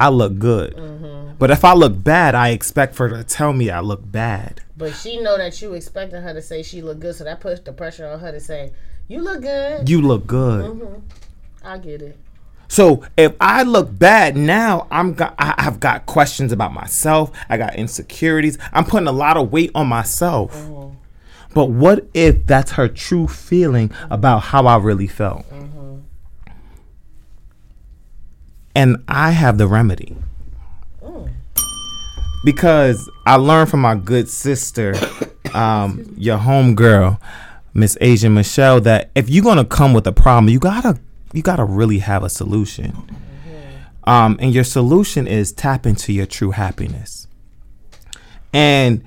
I 0.00 0.08
look 0.10 0.38
good. 0.38 0.76
Mm-hmm. 0.76 1.34
But 1.38 1.50
if 1.50 1.64
I 1.64 1.74
look 1.74 2.02
bad, 2.02 2.34
I 2.34 2.50
expect 2.50 2.94
for 2.94 3.08
her 3.08 3.16
to 3.16 3.24
tell 3.24 3.52
me 3.52 3.70
I 3.70 3.80
look 3.80 4.10
bad. 4.10 4.60
But 4.76 4.94
she 4.94 5.20
know 5.20 5.36
that 5.36 5.60
you 5.60 5.74
expecting 5.74 6.22
her 6.22 6.34
to 6.34 6.42
say 6.42 6.62
she 6.62 6.82
look 6.82 7.00
good, 7.00 7.14
so 7.14 7.24
that 7.24 7.40
puts 7.40 7.60
the 7.60 7.72
pressure 7.72 8.06
on 8.06 8.20
her 8.20 8.32
to 8.32 8.40
say, 8.40 8.72
You 9.08 9.22
look 9.22 9.42
good. 9.42 9.88
You 9.88 10.02
look 10.02 10.26
good. 10.26 10.64
Mm-hmm. 10.64 11.66
I 11.66 11.78
get 11.78 12.02
it. 12.02 12.16
So 12.68 13.02
if 13.16 13.34
I 13.40 13.62
look 13.62 13.98
bad 13.98 14.36
now, 14.36 14.86
I'm 14.90 15.14
got 15.14 15.34
I, 15.38 15.54
I've 15.56 15.80
got 15.80 16.06
questions 16.06 16.52
about 16.52 16.72
myself. 16.72 17.32
I 17.48 17.56
got 17.56 17.76
insecurities. 17.76 18.58
I'm 18.72 18.84
putting 18.84 19.08
a 19.08 19.12
lot 19.12 19.36
of 19.36 19.50
weight 19.50 19.70
on 19.74 19.88
myself. 19.88 20.54
Mm-hmm. 20.54 20.96
But 21.54 21.70
what 21.70 22.06
if 22.12 22.46
that's 22.46 22.72
her 22.72 22.88
true 22.88 23.26
feeling 23.26 23.90
about 24.10 24.40
how 24.40 24.66
I 24.66 24.76
really 24.76 25.06
felt? 25.06 25.46
And 28.78 29.02
I 29.08 29.32
have 29.32 29.58
the 29.58 29.66
remedy. 29.66 30.14
Because 32.44 33.10
I 33.26 33.34
learned 33.34 33.70
from 33.70 33.80
my 33.80 33.96
good 33.96 34.28
sister, 34.28 34.94
um, 35.52 36.14
your 36.16 36.36
home 36.36 36.76
girl, 36.76 37.20
Miss 37.74 37.98
Asia 38.00 38.30
Michelle, 38.30 38.80
that 38.82 39.10
if 39.16 39.28
you're 39.28 39.42
gonna 39.42 39.64
come 39.64 39.94
with 39.94 40.06
a 40.06 40.12
problem, 40.12 40.48
you 40.48 40.60
gotta 40.60 40.96
you 41.32 41.42
gotta 41.42 41.64
really 41.64 41.98
have 41.98 42.22
a 42.22 42.28
solution. 42.30 42.94
Um, 44.04 44.38
and 44.40 44.54
your 44.54 44.62
solution 44.62 45.26
is 45.26 45.50
tap 45.50 45.84
into 45.84 46.12
your 46.12 46.26
true 46.26 46.52
happiness. 46.52 47.26
And 48.52 49.02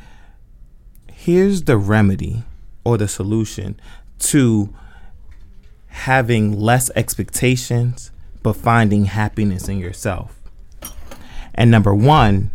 here's 1.09 1.61
the 1.61 1.77
remedy 1.77 2.43
or 2.83 2.97
the 2.97 3.07
solution 3.07 3.79
to 4.19 4.75
having 5.87 6.59
less 6.59 6.89
expectations 6.93 8.11
but 8.43 8.53
finding 8.53 9.05
happiness 9.05 9.67
in 9.67 9.79
yourself. 9.79 10.39
And 11.53 11.69
number 11.69 11.93
one 11.93 12.51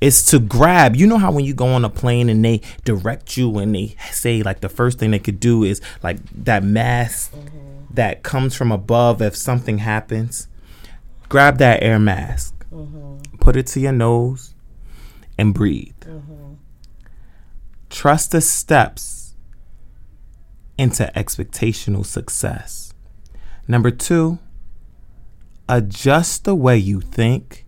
is 0.00 0.22
to 0.26 0.38
grab. 0.38 0.96
You 0.96 1.06
know 1.06 1.18
how 1.18 1.32
when 1.32 1.44
you 1.44 1.54
go 1.54 1.66
on 1.66 1.84
a 1.84 1.90
plane 1.90 2.28
and 2.28 2.44
they 2.44 2.60
direct 2.84 3.36
you 3.36 3.58
and 3.58 3.74
they 3.74 3.96
say 4.10 4.42
like 4.42 4.60
the 4.60 4.68
first 4.68 4.98
thing 4.98 5.10
they 5.10 5.18
could 5.18 5.40
do 5.40 5.64
is 5.64 5.80
like 6.02 6.18
that 6.44 6.62
mask 6.62 7.32
mm-hmm. 7.32 7.94
that 7.94 8.22
comes 8.22 8.54
from 8.54 8.70
above 8.70 9.22
if 9.22 9.34
something 9.34 9.78
happens. 9.78 10.48
Grab 11.28 11.58
that 11.58 11.82
air 11.82 11.98
mask, 11.98 12.66
mm-hmm. 12.70 13.36
put 13.38 13.56
it 13.56 13.66
to 13.68 13.80
your 13.80 13.92
nose, 13.92 14.54
and 15.38 15.54
breathe. 15.54 15.94
Mm-hmm. 16.00 16.54
Trust 17.88 18.32
the 18.32 18.40
steps 18.40 19.34
into 20.76 21.10
expectational 21.16 22.04
success. 22.04 22.92
Number 23.66 23.90
two, 23.90 24.38
adjust 25.68 26.44
the 26.44 26.54
way 26.54 26.76
you 26.76 27.00
think. 27.00 27.64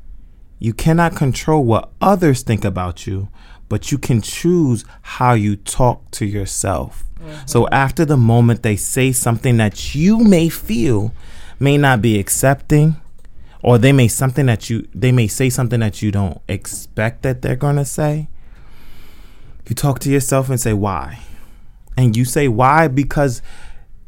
You 0.59 0.73
cannot 0.73 1.17
control 1.17 1.65
what 1.65 1.91
others 2.01 2.43
think 2.43 2.65
about 2.65 3.07
you, 3.07 3.29
but 3.69 3.93
you 3.93 3.99
can 3.99 4.23
choose 4.23 4.85
how 5.03 5.35
you 5.35 5.57
talk 5.57 6.11
to 6.13 6.27
yourself. 6.27 7.05
Mm-hmm. 7.21 7.47
So 7.47 7.69
after 7.69 8.05
the 8.05 8.17
moment 8.17 8.63
they 8.63 8.77
say 8.77 9.13
something 9.13 9.57
that 9.59 9.95
you 9.95 10.19
may 10.19 10.49
feel 10.49 11.13
may 11.59 11.79
not 11.79 12.03
be 12.03 12.19
accepting 12.19 12.97
or 13.63 13.79
they 13.79 13.93
may 13.93 14.09
something 14.09 14.47
that 14.47 14.71
you 14.71 14.87
they 14.95 15.13
may 15.13 15.27
say 15.27 15.51
something 15.51 15.81
that 15.81 16.03
you 16.03 16.13
don't 16.13 16.41
expect 16.49 17.23
that 17.23 17.43
they're 17.43 17.57
going 17.57 17.77
to 17.77 17.85
say. 17.85 18.29
You 19.69 19.75
talk 19.75 19.99
to 20.01 20.11
yourself 20.11 20.49
and 20.49 20.61
say 20.61 20.73
why. 20.73 21.21
And 21.97 22.17
you 22.17 22.25
say 22.25 22.47
why 22.47 22.89
because 22.89 23.43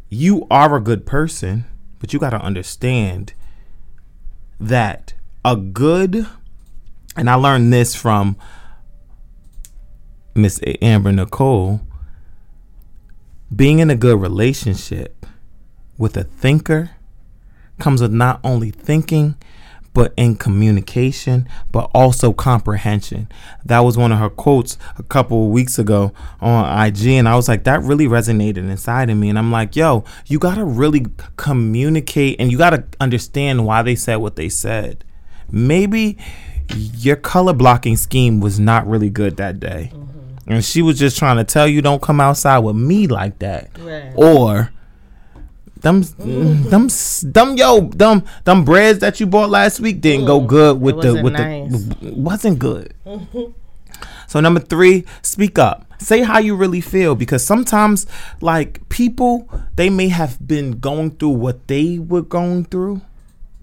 you 0.09 0.47
are 0.51 0.77
a 0.77 0.81
good 0.81 1.05
person, 1.06 1.65
but 1.98 2.12
you 2.12 2.19
got 2.19 2.31
to 2.31 2.40
understand 2.40 3.32
that 4.60 5.14
a 5.44 5.56
good 5.56 6.26
and 7.16 7.28
I 7.28 7.35
learned 7.35 7.72
this 7.72 7.94
from 7.94 8.36
Miss 10.35 10.60
Amber 10.80 11.12
Nicole 11.12 11.80
being 13.55 13.78
in 13.78 13.90
a 13.90 13.97
good 13.97 14.20
relationship 14.20 15.26
with 15.97 16.16
a 16.16 16.24
thinker 16.24 16.90
comes 17.78 18.01
with 18.02 18.12
not 18.12 18.40
only 18.44 18.70
thinking 18.70 19.36
but 19.94 20.12
in 20.16 20.36
communication 20.36 21.48
but 21.73 21.90
also 21.94 22.32
comprehension. 22.32 23.28
That 23.65 23.81
was 23.81 23.97
one 23.97 24.12
of 24.12 24.19
her 24.19 24.31
quotes 24.31 24.78
a 24.98 25.02
couple 25.02 25.47
of 25.47 25.51
weeks 25.51 25.78
ago 25.78 26.12
on 26.40 26.86
IG 26.86 27.06
and 27.09 27.28
I 27.28 27.36
was 27.36 27.48
like 27.48 27.65
that 27.65 27.82
really 27.82 28.06
resonated 28.06 28.59
inside 28.59 29.10
of 29.10 29.16
me. 29.16 29.28
And 29.28 29.39
I'm 29.39 29.51
like 29.51 29.77
yo 29.77 30.05
you 30.27 30.39
got 30.39 30.56
to 30.56 30.65
really 30.65 31.06
communicate 31.36 32.36
and 32.39 32.51
you 32.51 32.59
got 32.59 32.70
to 32.70 32.85
understand 33.01 33.66
why 33.66 33.82
they 33.82 33.94
said 33.94 34.16
what 34.16 34.36
they 34.36 34.48
said. 34.48 35.05
Maybe 35.51 36.19
your 36.77 37.16
color 37.16 37.52
blocking 37.52 37.97
scheme 37.97 38.40
was 38.40 38.60
not 38.60 38.86
really 38.86 39.10
good 39.10 39.36
that 39.39 39.59
day. 39.60 39.90
Mm-hmm. 39.93 40.52
And 40.52 40.65
she 40.65 40.82
was 40.82 40.98
just 40.98 41.19
trying 41.19 41.36
to 41.36 41.44
tell 41.44 41.69
you 41.69 41.82
don't 41.82 42.01
come 42.02 42.20
outside 42.20 42.59
with 42.59 42.77
me 42.77 43.06
like 43.06 43.39
that. 43.40 43.70
Right. 43.78 44.12
or 44.16 44.73
them 45.80 46.02
them 46.02 46.88
them 47.22 47.56
yo 47.56 47.80
them 47.88 48.24
them 48.44 48.64
breads 48.64 48.98
that 49.00 49.20
you 49.20 49.26
bought 49.26 49.50
last 49.50 49.80
week 49.80 50.00
didn't 50.00 50.26
go 50.26 50.36
oh, 50.36 50.46
good 50.46 50.80
with 50.80 51.00
the 51.00 51.14
wasn't 51.14 51.24
with 51.24 51.32
nice. 51.32 51.84
the 51.84 52.14
wasn't 52.14 52.59
good. 52.59 52.94
So 54.26 54.40
number 54.40 54.60
three 54.60 55.05
speak 55.22 55.59
up. 55.59 55.86
Say 55.98 56.20
how 56.22 56.38
you 56.38 56.55
really 56.55 56.80
feel 56.80 57.14
because 57.14 57.44
sometimes 57.44 58.06
like 58.40 58.88
people 58.88 59.48
they 59.76 59.90
may 59.90 60.09
have 60.09 60.46
been 60.46 60.78
going 60.78 61.12
through 61.12 61.30
what 61.30 61.66
they 61.66 61.98
were 61.98 62.22
going 62.22 62.66
through 62.66 63.00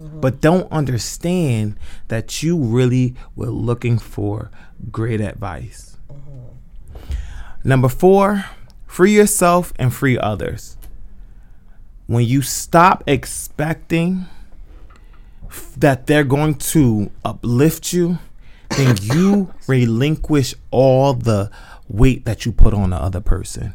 mm-hmm. 0.02 0.20
but 0.20 0.42
don't 0.42 0.72
understand 0.72 1.78
that 2.08 2.44
you 2.44 2.58
really 2.58 3.16
were 3.36 3.50
looking 3.50 3.98
for 3.98 4.52
great 4.92 5.22
advice. 5.22 5.98
Mm-hmm. 6.12 7.14
Number 7.64 7.90
four, 7.90 8.46
free 8.86 9.16
yourself 9.16 9.74
and 9.78 9.94
free 9.94 10.18
others. 10.18 10.75
When 12.08 12.26
you 12.26 12.42
stop 12.42 13.04
expecting 13.08 14.26
that 15.78 16.08
they're 16.08 16.24
going 16.24 16.56
to 16.56 17.10
uplift 17.24 17.94
you, 17.94 18.20
then 18.70 18.98
you 19.02 19.54
relinquish 19.68 20.54
all 20.72 21.14
the 21.14 21.50
weight 21.88 22.26
that 22.26 22.46
you 22.46 22.52
put 22.52 22.74
on 22.74 22.92
the 22.92 22.98
other 22.98 23.22
person. 23.22 23.74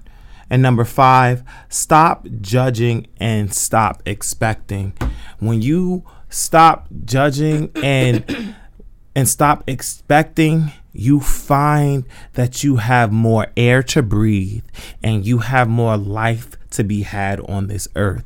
And 0.48 0.62
number 0.62 0.85
five, 0.85 1.44
stop 1.69 2.27
judging 2.40 3.07
and 3.19 3.55
stop 3.55 4.02
expecting. 4.05 4.93
When 5.39 5.62
you 5.62 6.05
stop 6.28 6.89
judging 7.05 7.70
and 7.77 8.55
and 9.15 9.28
stop 9.28 9.65
expecting, 9.66 10.73
you 10.92 11.20
find 11.20 12.04
that 12.34 12.64
you 12.64 12.76
have 12.76 13.12
more 13.12 13.46
air 13.56 13.82
to 13.84 14.02
breathe 14.02 14.64
and 15.02 15.26
you 15.26 15.38
have 15.38 15.68
more 15.68 15.96
life 15.96 16.56
to 16.70 16.84
be 16.84 17.02
had 17.02 17.40
on 17.40 17.66
this 17.68 17.88
earth. 17.96 18.24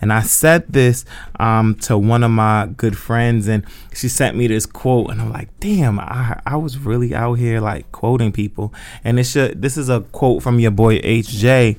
And 0.00 0.12
I 0.12 0.22
said 0.22 0.72
this 0.72 1.04
um, 1.38 1.74
to 1.80 1.98
one 1.98 2.24
of 2.24 2.30
my 2.30 2.70
good 2.76 2.96
friends, 2.96 3.46
and 3.48 3.64
she 3.94 4.08
sent 4.08 4.36
me 4.36 4.46
this 4.46 4.64
quote, 4.64 5.10
and 5.10 5.20
I'm 5.20 5.30
like, 5.30 5.48
"Damn, 5.60 6.00
I, 6.00 6.40
I 6.46 6.56
was 6.56 6.78
really 6.78 7.14
out 7.14 7.34
here 7.34 7.60
like 7.60 7.90
quoting 7.92 8.32
people." 8.32 8.72
And 9.04 9.20
it 9.20 9.24
should. 9.24 9.60
This 9.60 9.76
is 9.76 9.90
a 9.90 10.00
quote 10.00 10.42
from 10.42 10.58
your 10.58 10.70
boy 10.70 11.00
HJ. 11.00 11.78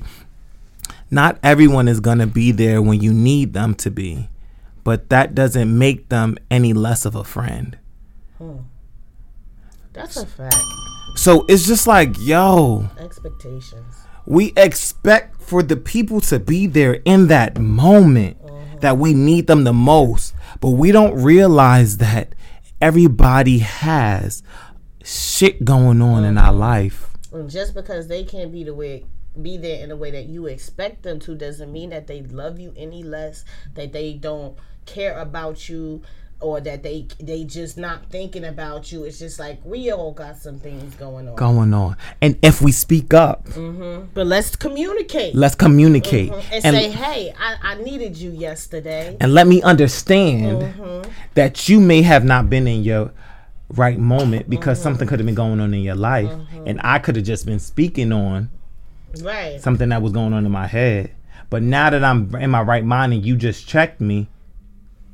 Not 1.10 1.38
everyone 1.42 1.88
is 1.88 2.00
gonna 2.00 2.28
be 2.28 2.52
there 2.52 2.80
when 2.80 3.00
you 3.00 3.12
need 3.12 3.54
them 3.54 3.74
to 3.76 3.90
be, 3.90 4.28
but 4.84 5.10
that 5.10 5.34
doesn't 5.34 5.76
make 5.76 6.08
them 6.08 6.38
any 6.50 6.72
less 6.72 7.04
of 7.04 7.16
a 7.16 7.24
friend. 7.24 7.76
That's 9.92 10.16
a 10.16 10.26
fact. 10.26 10.56
So 11.14 11.44
it's 11.48 11.66
just 11.66 11.86
like, 11.86 12.16
yo, 12.18 12.88
Expectations. 12.98 13.94
we 14.26 14.52
expect 14.56 15.42
for 15.42 15.62
the 15.62 15.76
people 15.76 16.20
to 16.22 16.38
be 16.38 16.66
there 16.66 16.94
in 17.04 17.28
that 17.28 17.58
moment 17.58 18.38
uh-huh. 18.42 18.78
that 18.80 18.98
we 18.98 19.12
need 19.12 19.46
them 19.46 19.64
the 19.64 19.72
most, 19.72 20.34
but 20.60 20.70
we 20.70 20.92
don't 20.92 21.22
realize 21.22 21.98
that 21.98 22.34
everybody 22.80 23.58
has 23.58 24.42
shit 25.04 25.64
going 25.64 26.00
on 26.00 26.24
in 26.24 26.38
our 26.38 26.44
uh-huh. 26.44 26.52
life. 26.52 27.10
And 27.32 27.50
just 27.50 27.74
because 27.74 28.08
they 28.08 28.24
can't 28.24 28.52
be 28.52 28.64
the 28.64 28.74
way 28.74 29.04
be 29.40 29.56
there 29.56 29.82
in 29.82 29.88
the 29.88 29.96
way 29.96 30.10
that 30.10 30.26
you 30.26 30.46
expect 30.46 31.02
them 31.02 31.18
to 31.20 31.34
doesn't 31.34 31.72
mean 31.72 31.90
that 31.90 32.06
they 32.06 32.20
love 32.22 32.58
you 32.58 32.74
any 32.76 33.02
less, 33.02 33.44
that 33.74 33.92
they 33.92 34.12
don't 34.12 34.58
care 34.84 35.18
about 35.18 35.68
you 35.68 36.02
or 36.42 36.60
that 36.60 36.82
they 36.82 37.06
they 37.20 37.44
just 37.44 37.78
not 37.78 38.10
thinking 38.10 38.44
about 38.44 38.92
you. 38.92 39.04
It's 39.04 39.18
just 39.18 39.38
like 39.38 39.60
we 39.64 39.90
all 39.90 40.12
got 40.12 40.36
some 40.36 40.58
things 40.58 40.94
going 40.96 41.28
on. 41.28 41.36
Going 41.36 41.72
on. 41.72 41.96
And 42.20 42.38
if 42.42 42.60
we 42.60 42.72
speak 42.72 43.14
up, 43.14 43.46
Mhm. 43.48 44.08
But 44.14 44.26
let's 44.26 44.56
communicate 44.56 45.34
let's 45.34 45.54
communicate 45.54 46.30
mm-hmm. 46.30 46.54
and, 46.54 46.64
and 46.64 46.76
say, 46.76 46.90
"Hey, 46.90 47.34
I, 47.38 47.72
I 47.72 47.82
needed 47.82 48.16
you 48.16 48.30
yesterday." 48.30 49.16
and 49.20 49.32
let 49.32 49.46
me 49.46 49.62
understand 49.62 50.62
mm-hmm. 50.62 51.10
that 51.34 51.68
you 51.68 51.80
may 51.80 52.02
have 52.02 52.24
not 52.24 52.50
been 52.50 52.66
in 52.66 52.82
your 52.82 53.12
right 53.70 53.98
moment 53.98 54.50
because 54.50 54.78
mm-hmm. 54.78 54.84
something 54.84 55.08
could 55.08 55.18
have 55.18 55.26
been 55.26 55.34
going 55.34 55.60
on 55.60 55.72
in 55.72 55.80
your 55.80 55.94
life 55.94 56.30
and 56.66 56.80
I 56.84 56.98
could 56.98 57.16
have 57.16 57.24
just 57.24 57.46
been 57.46 57.58
speaking 57.58 58.12
on 58.12 58.50
Right. 59.20 59.60
something 59.60 59.90
that 59.90 60.02
was 60.02 60.12
going 60.12 60.32
on 60.32 60.46
in 60.46 60.52
my 60.52 60.66
head. 60.66 61.10
But 61.50 61.62
now 61.62 61.90
that 61.90 62.02
I'm 62.02 62.34
in 62.34 62.50
my 62.50 62.62
right 62.62 62.84
mind 62.84 63.12
and 63.12 63.24
you 63.24 63.36
just 63.36 63.68
checked 63.68 64.00
me, 64.00 64.28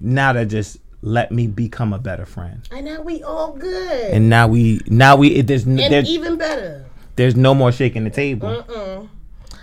now 0.01 0.33
that 0.33 0.47
just 0.47 0.79
let 1.03 1.31
me 1.33 1.47
become 1.47 1.93
a 1.93 1.99
better 1.99 2.27
friend. 2.27 2.69
And 2.73 2.85
now 2.87 3.01
we 3.03 3.23
all 3.23 3.53
good. 3.53 4.05
And, 4.07 4.15
And 4.15 4.29
now 4.31 4.49
we 4.49 4.81
now 4.87 5.17
we 5.17 5.29
it, 5.37 5.47
there's 5.47 5.67
n- 5.67 5.77
there, 5.77 6.03
even 6.07 6.37
better. 6.37 6.85
there's 7.17 7.37
no 7.37 7.55
more 7.55 7.71
shaking 7.73 8.05
the 8.05 8.11
table. 8.11 9.09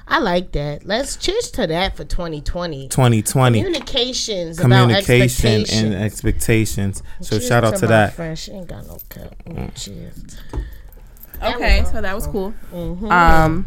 I 0.08 0.20
like 0.20 0.52
that. 0.52 0.86
Let's 0.86 1.16
cheers 1.16 1.50
to 1.52 1.66
that 1.66 1.98
for 1.98 2.04
2020. 2.06 2.90
2020 2.90 3.60
Communications, 3.64 4.60
communication 4.60 4.86
about 4.92 4.98
expectations. 5.00 5.72
and 5.84 5.94
expectations. 5.96 7.04
So 7.22 7.38
Cheers 7.40 7.48
shout 7.48 7.64
out 7.64 7.76
to 7.78 7.86
my 7.86 7.92
that. 7.92 8.14
Friend. 8.14 8.38
She 8.38 8.52
ain't 8.52 8.68
got 8.68 8.86
no 8.86 9.00
cup. 9.10 9.34
Mm, 9.46 9.74
Cheers. 9.76 10.38
Okay, 11.42 11.84
so 11.92 12.02
that 12.02 12.14
was 12.16 12.28
cool. 12.28 12.54
Um, 12.72 13.66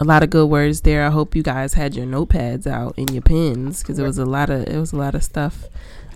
a 0.00 0.04
lot 0.04 0.22
of 0.22 0.30
good 0.30 0.46
words 0.46 0.80
there. 0.80 1.06
I 1.06 1.10
hope 1.10 1.36
you 1.36 1.42
guys 1.42 1.74
had 1.74 1.94
your 1.94 2.06
notepads 2.06 2.66
out 2.66 2.94
and 2.96 3.10
your 3.10 3.22
pens 3.22 3.82
because 3.82 3.98
it 3.98 4.02
was 4.02 4.16
a 4.16 4.24
lot 4.24 4.48
of 4.48 4.66
it 4.66 4.78
was 4.78 4.94
a 4.94 4.96
lot 4.96 5.14
of 5.14 5.22
stuff 5.22 5.66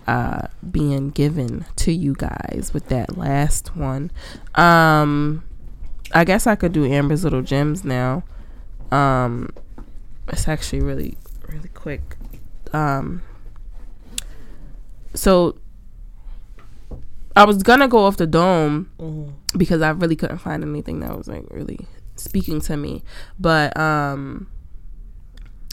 uh, 0.07 0.47
being 0.69 1.11
given 1.11 1.65
to 1.77 1.91
you 1.93 2.15
guys 2.17 2.71
with 2.73 2.87
that 2.87 3.15
last 3.15 3.75
one. 3.75 4.11
Um, 4.55 5.43
I 6.11 6.25
guess 6.25 6.47
I 6.47 6.55
could 6.55 6.73
do 6.73 6.83
Amber's 6.83 7.23
little 7.23 7.43
gems 7.43 7.85
now. 7.85 8.23
Um, 8.91 9.51
it's 10.29 10.47
actually 10.47 10.81
really 10.81 11.15
really 11.47 11.69
quick. 11.69 12.17
Um, 12.73 13.21
so 15.13 15.59
I 17.35 17.45
was 17.45 17.61
gonna 17.61 17.87
go 17.87 17.99
off 17.99 18.17
the 18.17 18.25
dome 18.25 19.35
because 19.55 19.83
I 19.83 19.91
really 19.91 20.15
couldn't 20.15 20.39
find 20.39 20.63
anything 20.63 21.01
that 21.01 21.15
was 21.15 21.27
like 21.27 21.45
really 21.51 21.85
speaking 22.15 22.61
to 22.61 22.77
me. 22.77 23.03
But 23.39 23.75
um 23.77 24.47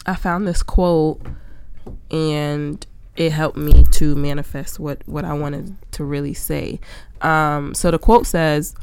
I 0.05 0.15
found 0.15 0.47
this 0.47 0.63
quote 0.63 1.21
and 2.11 2.85
it 3.15 3.31
helped 3.31 3.57
me 3.57 3.83
to 3.83 4.15
manifest 4.15 4.79
what 4.79 5.01
what 5.05 5.25
I 5.25 5.33
wanted 5.33 5.75
to 5.91 6.03
really 6.03 6.33
say. 6.33 6.79
Um 7.21 7.73
so 7.73 7.91
the 7.91 7.99
quote 7.99 8.25
says 8.27 8.75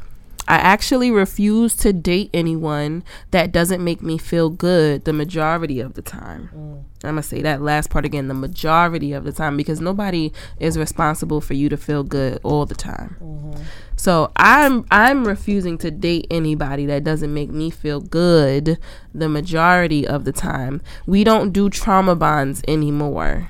I 0.51 0.55
actually 0.55 1.11
refuse 1.11 1.73
to 1.77 1.93
date 1.93 2.29
anyone 2.33 3.05
that 3.31 3.53
doesn't 3.53 3.81
make 3.81 4.01
me 4.01 4.17
feel 4.17 4.49
good 4.49 5.05
the 5.05 5.13
majority 5.13 5.79
of 5.79 5.93
the 5.93 6.01
time. 6.01 6.49
Mm. 6.53 6.83
I'm 7.05 7.11
gonna 7.11 7.23
say 7.23 7.41
that 7.41 7.61
last 7.61 7.89
part 7.89 8.03
again, 8.03 8.27
the 8.27 8.33
majority 8.33 9.13
of 9.13 9.23
the 9.23 9.31
time, 9.31 9.55
because 9.55 9.79
nobody 9.79 10.33
is 10.59 10.77
responsible 10.77 11.39
for 11.39 11.53
you 11.53 11.69
to 11.69 11.77
feel 11.77 12.03
good 12.03 12.41
all 12.43 12.65
the 12.65 12.75
time. 12.75 13.15
Mm-hmm. 13.23 13.63
So 13.95 14.29
I'm 14.35 14.85
I'm 14.91 15.25
refusing 15.25 15.77
to 15.77 15.89
date 15.89 16.27
anybody 16.29 16.85
that 16.85 17.05
doesn't 17.05 17.33
make 17.33 17.49
me 17.49 17.69
feel 17.69 18.01
good 18.01 18.77
the 19.15 19.29
majority 19.29 20.05
of 20.05 20.25
the 20.25 20.33
time. 20.33 20.81
We 21.05 21.23
don't 21.23 21.53
do 21.53 21.69
trauma 21.69 22.13
bonds 22.13 22.61
anymore. 22.67 23.49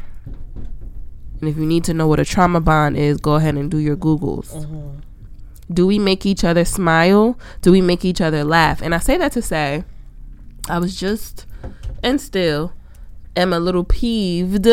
And 1.40 1.50
if 1.50 1.58
you 1.58 1.66
need 1.66 1.84
to 1.86 1.96
know 1.96 2.08
what 2.08 2.20
a 2.20 2.26
trauma 2.26 2.62
bond 2.62 2.96
is, 2.96 3.18
go 3.18 3.34
ahead 3.34 3.56
and 3.56 3.72
do 3.72 3.80
your 3.80 3.98
Googles. 3.98 4.54
Mm-hmm. 4.54 5.00
Do 5.72 5.88
we 5.88 6.00
make 6.00 6.26
each 6.26 6.44
other 6.44 6.66
smile? 6.66 7.38
Do 7.62 7.72
we 7.72 7.82
make 7.82 8.04
each 8.04 8.22
other 8.22 8.44
laugh? 8.44 8.82
And 8.82 8.94
I 8.94 8.98
say 8.98 9.18
that 9.18 9.32
to 9.34 9.42
say, 9.42 9.84
I 10.70 10.80
was 10.80 11.00
just 11.00 11.46
and 12.04 12.20
still 12.20 12.74
am 13.36 13.54
a 13.54 13.60
little 13.60 13.84
peeved, 13.84 14.68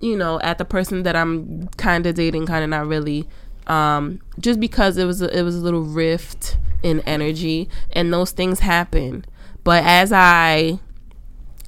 you 0.00 0.16
know, 0.16 0.40
at 0.40 0.58
the 0.58 0.64
person 0.64 1.02
that 1.04 1.16
I'm 1.16 1.68
kind 1.76 2.06
of 2.06 2.14
dating, 2.14 2.46
kind 2.46 2.64
of 2.64 2.70
not 2.70 2.86
really, 2.86 3.26
um, 3.66 4.20
just 4.38 4.60
because 4.60 4.96
it 4.96 5.04
was 5.04 5.22
a, 5.22 5.36
it 5.36 5.42
was 5.42 5.56
a 5.56 5.60
little 5.60 5.82
rift 5.82 6.58
in 6.82 7.00
energy, 7.00 7.68
and 7.92 8.12
those 8.12 8.30
things 8.32 8.60
happen. 8.60 9.24
But 9.64 9.84
as 9.84 10.12
I 10.12 10.80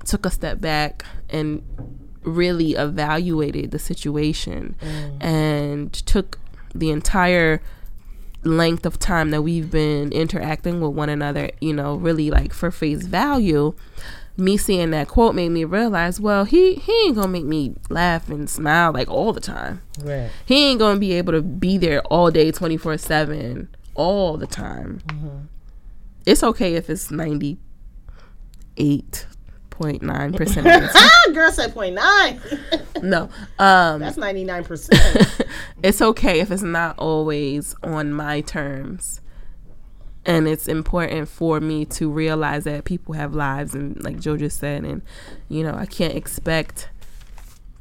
took 0.05 0.27
a 0.27 0.31
step 0.31 0.61
back 0.61 1.05
and 1.29 1.63
really 2.23 2.73
evaluated 2.73 3.71
the 3.71 3.79
situation 3.79 4.77
and 5.21 5.93
took 5.93 6.39
the 6.75 6.91
entire 6.91 7.61
length 8.45 8.87
of 8.87 8.99
time 8.99 9.31
that 9.31 9.43
we've 9.43 9.71
been 9.71 10.13
interacting 10.13 10.81
with 10.81 10.93
one 10.93 11.09
another, 11.09 11.51
you 11.61 11.73
know, 11.73 11.95
really 11.95 12.31
like 12.31 12.53
for 12.53 12.71
face 12.71 13.05
value, 13.07 13.75
me 14.37 14.57
seeing 14.57 14.91
that 14.91 15.09
quote 15.09 15.35
made 15.35 15.51
me 15.51 15.65
realize, 15.65 16.21
well, 16.21 16.45
he 16.45 16.75
he 16.75 16.93
ain't 17.07 17.17
gonna 17.17 17.29
make 17.29 17.45
me 17.45 17.75
laugh 17.91 18.29
and 18.29 18.49
smile 18.49 18.93
like 18.93 19.09
all 19.09 19.33
the 19.33 19.41
time. 19.41 19.83
Right. 20.03 20.31
He 20.47 20.71
ain't 20.71 20.79
gonna 20.79 20.99
be 20.99 21.13
able 21.13 21.33
to 21.33 21.43
be 21.43 21.79
there 21.79 22.01
all 22.03 22.31
day, 22.31 22.51
twenty 22.51 22.77
four 22.77 22.97
seven, 22.99 23.69
all 23.95 24.37
the 24.37 24.47
time. 24.47 25.03
Mm-hmm. 25.07 25.39
It's 26.27 26.43
okay 26.43 26.75
if 26.75 26.89
it's 26.89 27.11
ninety 27.11 27.59
eight 28.77 29.27
point 29.83 30.03
nine 30.03 30.33
percent 30.33 30.67
of 30.67 30.73
the 30.83 30.89
time. 30.89 30.95
Ah, 30.95 31.33
girl 31.33 31.51
said 31.51 31.75
point 31.75 31.95
nine. 31.95 32.41
No, 33.03 33.29
um, 33.59 33.99
That's 33.99 34.17
ninety 34.17 34.45
nine 34.45 34.63
percent. 34.63 35.45
it's 35.83 36.01
okay 36.01 36.39
if 36.39 36.53
it's 36.53 36.63
not 36.63 36.97
always 36.99 37.75
on 37.83 38.13
my 38.13 38.43
terms. 38.43 39.21
And 40.25 40.47
it's 40.47 40.69
important 40.69 41.29
for 41.29 41.59
me 41.59 41.85
to 41.87 42.09
realize 42.09 42.63
that 42.63 42.85
people 42.85 43.15
have 43.15 43.35
lives, 43.35 43.75
and 43.75 44.01
like 44.05 44.21
Joe 44.21 44.37
just 44.37 44.61
said, 44.61 44.85
and 44.85 45.03
you 45.49 45.65
know, 45.65 45.75
I 45.75 45.85
can't 45.85 46.15
expect 46.15 46.91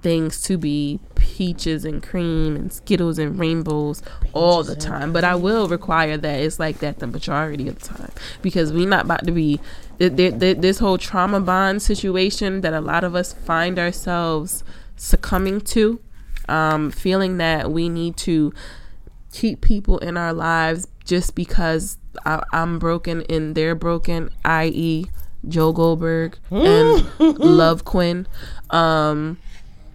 things 0.01 0.41
to 0.41 0.57
be 0.57 0.99
peaches 1.15 1.85
and 1.85 2.01
cream 2.01 2.55
and 2.55 2.73
skittles 2.73 3.17
and 3.19 3.37
rainbows 3.37 4.01
all 4.33 4.63
the 4.63 4.75
time 4.75 5.13
but 5.13 5.23
i 5.23 5.35
will 5.35 5.67
require 5.67 6.17
that 6.17 6.39
it's 6.39 6.59
like 6.59 6.79
that 6.79 6.99
the 6.99 7.07
majority 7.07 7.67
of 7.67 7.79
the 7.79 7.87
time 7.87 8.11
because 8.41 8.73
we're 8.73 8.87
not 8.87 9.05
about 9.05 9.25
to 9.25 9.31
be 9.31 9.59
th- 9.99 10.57
this 10.57 10.79
whole 10.79 10.97
trauma 10.97 11.39
bond 11.39 11.81
situation 11.81 12.61
that 12.61 12.73
a 12.73 12.81
lot 12.81 13.03
of 13.03 13.15
us 13.15 13.33
find 13.33 13.77
ourselves 13.77 14.63
succumbing 14.95 15.61
to 15.61 15.99
um, 16.49 16.91
feeling 16.91 17.37
that 17.37 17.71
we 17.71 17.89
need 17.89 18.17
to 18.17 18.53
keep 19.31 19.61
people 19.61 19.97
in 19.99 20.17
our 20.17 20.33
lives 20.33 20.87
just 21.05 21.35
because 21.35 21.97
I, 22.25 22.43
I'm 22.51 22.79
broken 22.79 23.23
and 23.29 23.55
they're 23.55 23.75
broken, 23.75 24.29
i.e., 24.43 25.05
Joe 25.47 25.71
Goldberg 25.71 26.37
and 26.51 27.07
Love 27.19 27.83
Quinn. 27.83 28.27
Um, 28.69 29.39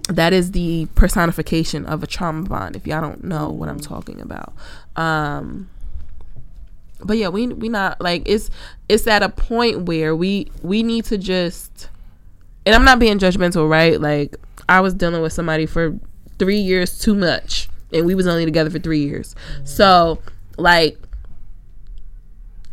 that 0.08 0.32
is 0.32 0.52
the 0.52 0.86
personification 0.94 1.84
of 1.86 2.02
a 2.02 2.06
trauma 2.06 2.48
bond. 2.48 2.76
If 2.76 2.86
y'all 2.86 3.00
don't 3.00 3.24
know 3.24 3.48
what 3.50 3.68
I'm 3.68 3.80
talking 3.80 4.20
about, 4.20 4.52
um, 4.94 5.68
but 7.02 7.18
yeah, 7.18 7.28
we 7.28 7.48
we 7.48 7.68
not 7.68 8.00
like 8.00 8.22
it's 8.26 8.50
it's 8.88 9.06
at 9.06 9.22
a 9.22 9.28
point 9.28 9.82
where 9.82 10.14
we 10.14 10.50
we 10.62 10.82
need 10.82 11.04
to 11.06 11.18
just, 11.18 11.88
and 12.64 12.74
I'm 12.74 12.84
not 12.84 12.98
being 12.98 13.18
judgmental, 13.18 13.68
right? 13.68 14.00
Like 14.00 14.36
I 14.68 14.80
was 14.80 14.94
dealing 14.94 15.22
with 15.22 15.32
somebody 15.32 15.66
for 15.66 15.98
three 16.38 16.58
years 16.58 16.98
too 16.98 17.14
much, 17.14 17.68
and 17.92 18.06
we 18.06 18.14
was 18.14 18.26
only 18.26 18.44
together 18.44 18.70
for 18.70 18.78
three 18.78 19.00
years, 19.00 19.34
so 19.64 20.20
like 20.56 20.98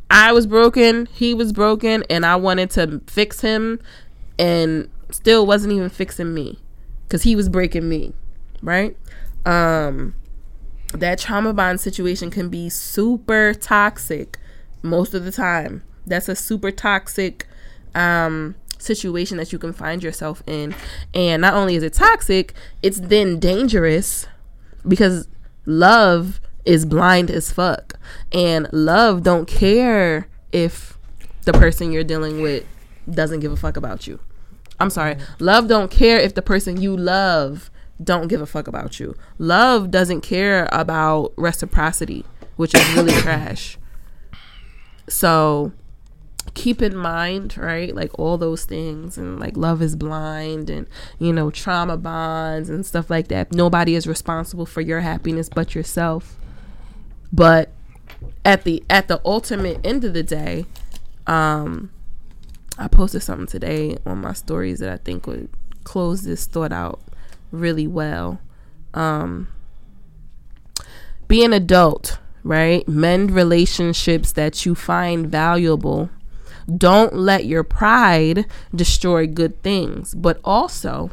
I 0.09 0.31
was 0.31 0.45
broken, 0.45 1.07
he 1.07 1.33
was 1.33 1.51
broken, 1.51 2.03
and 2.09 2.25
I 2.25 2.35
wanted 2.35 2.69
to 2.71 3.01
fix 3.07 3.41
him, 3.41 3.79
and 4.37 4.89
still 5.09 5.45
wasn't 5.45 5.73
even 5.73 5.89
fixing 5.89 6.33
me 6.33 6.59
because 7.07 7.23
he 7.23 7.35
was 7.35 7.49
breaking 7.49 7.87
me, 7.87 8.13
right? 8.61 8.97
Um, 9.45 10.15
that 10.93 11.19
trauma 11.19 11.53
bond 11.53 11.79
situation 11.79 12.29
can 12.29 12.49
be 12.49 12.69
super 12.69 13.53
toxic 13.53 14.39
most 14.81 15.13
of 15.13 15.25
the 15.25 15.31
time. 15.31 15.83
That's 16.05 16.29
a 16.29 16.35
super 16.35 16.71
toxic 16.71 17.47
um, 17.95 18.55
situation 18.77 19.37
that 19.37 19.51
you 19.51 19.59
can 19.59 19.73
find 19.73 20.03
yourself 20.03 20.43
in, 20.45 20.75
and 21.13 21.41
not 21.41 21.53
only 21.53 21.75
is 21.75 21.83
it 21.83 21.93
toxic, 21.93 22.53
it's 22.81 22.99
then 22.99 23.39
dangerous 23.39 24.27
because 24.87 25.27
love 25.65 26.41
is 26.65 26.85
blind 26.85 27.29
as 27.29 27.51
fuck 27.51 27.99
and 28.31 28.67
love 28.71 29.23
don't 29.23 29.47
care 29.47 30.27
if 30.51 30.97
the 31.43 31.53
person 31.53 31.91
you're 31.91 32.03
dealing 32.03 32.41
with 32.41 32.65
doesn't 33.09 33.41
give 33.41 33.51
a 33.51 33.55
fuck 33.57 33.75
about 33.75 34.07
you 34.07 34.19
i'm 34.83 34.89
sorry 34.89 35.17
love 35.39 35.67
don't 35.67 35.89
care 35.89 36.19
if 36.19 36.35
the 36.35 36.41
person 36.41 36.79
you 36.79 36.95
love 36.95 37.71
don't 38.03 38.27
give 38.27 38.41
a 38.41 38.45
fuck 38.45 38.67
about 38.67 38.99
you 38.99 39.15
love 39.37 39.89
doesn't 39.89 40.21
care 40.21 40.67
about 40.71 41.33
reciprocity 41.37 42.25
which 42.55 42.75
is 42.75 42.93
really 42.93 43.13
trash 43.21 43.77
so 45.07 45.71
keep 46.53 46.81
in 46.81 46.95
mind, 46.95 47.57
right? 47.57 47.95
Like 47.95 48.17
all 48.19 48.37
those 48.37 48.65
things 48.65 49.17
and 49.17 49.39
like 49.39 49.57
love 49.57 49.81
is 49.81 49.95
blind 49.95 50.69
and 50.69 50.87
you 51.19 51.33
know, 51.33 51.49
trauma 51.49 51.97
bonds 51.97 52.69
and 52.69 52.85
stuff 52.85 53.09
like 53.09 53.27
that. 53.29 53.51
Nobody 53.53 53.95
is 53.95 54.07
responsible 54.07 54.65
for 54.65 54.81
your 54.81 55.01
happiness 55.01 55.49
but 55.49 55.75
yourself. 55.75 56.37
But 57.31 57.71
at 58.45 58.63
the 58.63 58.83
at 58.89 59.07
the 59.07 59.21
ultimate 59.25 59.79
end 59.83 60.03
of 60.03 60.13
the 60.13 60.23
day, 60.23 60.65
um 61.27 61.91
I 62.77 62.87
posted 62.87 63.23
something 63.23 63.47
today 63.47 63.97
on 64.05 64.21
my 64.21 64.33
stories 64.33 64.79
that 64.79 64.89
I 64.89 64.97
think 64.97 65.27
would 65.27 65.49
close 65.83 66.23
this 66.23 66.45
thought 66.45 66.71
out 66.71 67.01
really 67.51 67.87
well. 67.87 68.39
Um 68.93 69.47
be 71.27 71.43
an 71.43 71.53
adult, 71.53 72.19
right? 72.43 72.87
Mend 72.87 73.31
relationships 73.31 74.31
that 74.33 74.65
you 74.65 74.75
find 74.75 75.27
valuable 75.27 76.09
don't 76.65 77.15
let 77.15 77.45
your 77.45 77.63
pride 77.63 78.45
destroy 78.73 79.27
good 79.27 79.61
things, 79.63 80.13
but 80.13 80.39
also 80.43 81.11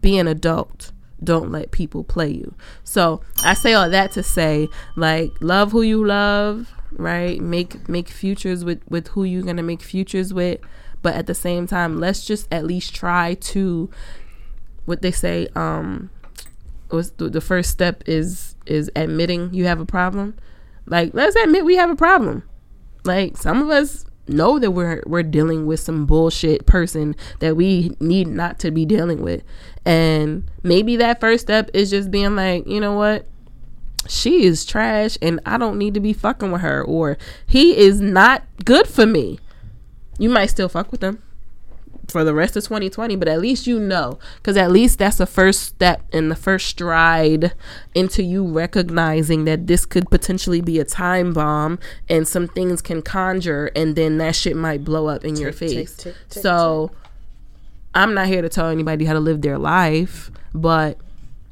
be 0.00 0.18
an 0.18 0.26
adult. 0.26 0.92
Don't 1.22 1.50
let 1.50 1.70
people 1.70 2.04
play 2.04 2.30
you. 2.30 2.54
So 2.84 3.20
I 3.42 3.54
say 3.54 3.74
all 3.74 3.90
that 3.90 4.12
to 4.12 4.22
say, 4.22 4.68
like, 4.94 5.32
love 5.40 5.72
who 5.72 5.82
you 5.82 6.04
love, 6.04 6.74
right? 6.96 7.40
Make 7.40 7.88
make 7.88 8.08
futures 8.08 8.64
with 8.64 8.80
with 8.88 9.08
who 9.08 9.24
you're 9.24 9.42
gonna 9.42 9.62
make 9.62 9.82
futures 9.82 10.32
with, 10.34 10.60
but 11.02 11.14
at 11.14 11.26
the 11.26 11.34
same 11.34 11.66
time, 11.66 11.98
let's 11.98 12.26
just 12.26 12.48
at 12.52 12.64
least 12.64 12.94
try 12.94 13.34
to, 13.34 13.90
what 14.86 15.02
they 15.02 15.12
say, 15.12 15.48
um, 15.54 16.10
was 16.90 17.12
the, 17.12 17.28
the 17.28 17.40
first 17.40 17.70
step 17.70 18.02
is 18.06 18.56
is 18.66 18.90
admitting 18.96 19.52
you 19.52 19.66
have 19.66 19.80
a 19.80 19.86
problem. 19.86 20.34
Like, 20.86 21.12
let's 21.14 21.36
admit 21.36 21.64
we 21.64 21.76
have 21.76 21.90
a 21.90 21.96
problem. 21.96 22.42
Like 23.04 23.36
some 23.36 23.62
of 23.62 23.70
us 23.70 24.04
know 24.28 24.58
that 24.58 24.72
we're 24.72 25.02
we're 25.06 25.22
dealing 25.22 25.66
with 25.66 25.78
some 25.80 26.06
bullshit 26.06 26.66
person 26.66 27.14
that 27.38 27.56
we 27.56 27.96
need 28.00 28.26
not 28.26 28.58
to 28.60 28.70
be 28.70 28.84
dealing 28.84 29.22
with. 29.22 29.42
And 29.84 30.50
maybe 30.62 30.96
that 30.96 31.20
first 31.20 31.42
step 31.42 31.70
is 31.72 31.90
just 31.90 32.10
being 32.10 32.34
like, 32.34 32.66
you 32.66 32.80
know 32.80 32.94
what? 32.94 33.26
She 34.08 34.44
is 34.44 34.64
trash 34.64 35.18
and 35.20 35.40
I 35.46 35.58
don't 35.58 35.78
need 35.78 35.94
to 35.94 36.00
be 36.00 36.12
fucking 36.12 36.52
with 36.52 36.62
her 36.62 36.82
or 36.82 37.18
he 37.46 37.76
is 37.76 38.00
not 38.00 38.42
good 38.64 38.86
for 38.86 39.06
me. 39.06 39.38
You 40.18 40.30
might 40.30 40.46
still 40.46 40.68
fuck 40.68 40.90
with 40.90 41.00
them 41.00 41.22
for 42.08 42.24
the 42.24 42.34
rest 42.34 42.56
of 42.56 42.64
2020 42.64 43.16
but 43.16 43.28
at 43.28 43.40
least 43.40 43.66
you 43.66 43.78
know 43.78 44.18
because 44.36 44.56
at 44.56 44.70
least 44.70 44.98
that's 44.98 45.18
the 45.18 45.26
first 45.26 45.62
step 45.62 46.02
and 46.12 46.30
the 46.30 46.36
first 46.36 46.66
stride 46.68 47.52
into 47.94 48.22
you 48.22 48.46
recognizing 48.46 49.44
that 49.44 49.66
this 49.66 49.84
could 49.84 50.08
potentially 50.10 50.60
be 50.60 50.78
a 50.78 50.84
time 50.84 51.32
bomb 51.32 51.78
and 52.08 52.28
some 52.28 52.46
things 52.48 52.80
can 52.80 53.02
conjure 53.02 53.70
and 53.74 53.96
then 53.96 54.18
that 54.18 54.36
shit 54.36 54.56
might 54.56 54.84
blow 54.84 55.06
up 55.08 55.24
in 55.24 55.36
your 55.36 55.50
Tick, 55.50 55.68
tick, 55.68 55.78
face 55.78 55.96
tick, 55.96 56.14
tick, 56.28 56.42
so 56.42 56.90
i'm 57.94 58.14
not 58.14 58.26
here 58.26 58.42
to 58.42 58.48
tell 58.48 58.68
anybody 58.68 59.04
how 59.04 59.12
to 59.12 59.20
live 59.20 59.42
their 59.42 59.58
life 59.58 60.30
but 60.54 60.98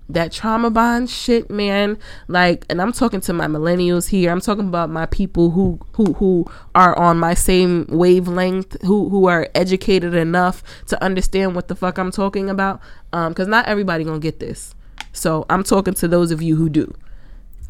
that 0.08 0.32
trauma 0.32 0.70
bond 0.70 1.08
shit 1.08 1.50
man. 1.50 1.98
Like 2.28 2.66
and 2.68 2.80
i'm 2.80 2.92
talking 2.92 3.20
to 3.22 3.32
my 3.32 3.46
millennials 3.46 4.08
here. 4.08 4.30
I'm 4.30 4.40
talking 4.40 4.68
about 4.68 4.90
my 4.90 5.06
people 5.06 5.50
who 5.50 5.80
who 5.92 6.14
who 6.14 6.46
are 6.74 6.96
on 6.98 7.18
my 7.18 7.34
same 7.34 7.86
wavelength 7.88 8.80
who 8.82 9.08
who 9.08 9.26
are 9.26 9.48
educated 9.54 10.14
enough 10.14 10.62
to 10.86 11.02
understand 11.02 11.54
what 11.54 11.68
the 11.68 11.74
fuck 11.74 11.98
i'm 11.98 12.10
talking 12.10 12.50
about. 12.50 12.80
Um 13.12 13.32
because 13.32 13.48
not 13.48 13.66
everybody 13.66 14.04
gonna 14.04 14.18
get 14.18 14.40
this. 14.40 14.74
So 15.12 15.46
i'm 15.48 15.64
talking 15.64 15.94
to 15.94 16.08
those 16.08 16.30
of 16.30 16.42
you 16.42 16.56
who 16.56 16.68
do. 16.68 16.94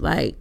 Like 0.00 0.36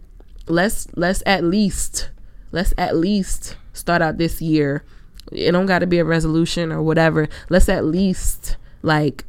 let's 0.48 0.88
let's 0.96 1.22
at 1.26 1.44
least 1.44 2.10
let's 2.52 2.74
at 2.76 2.96
least 2.96 3.56
start 3.72 4.02
out 4.02 4.18
this 4.18 4.40
year. 4.40 4.84
It 5.32 5.52
don't 5.52 5.66
got 5.66 5.78
to 5.80 5.86
be 5.86 5.98
a 5.98 6.04
resolution 6.04 6.70
or 6.70 6.82
whatever. 6.82 7.28
Let's 7.48 7.68
at 7.68 7.84
least 7.84 8.56
like 8.82 9.24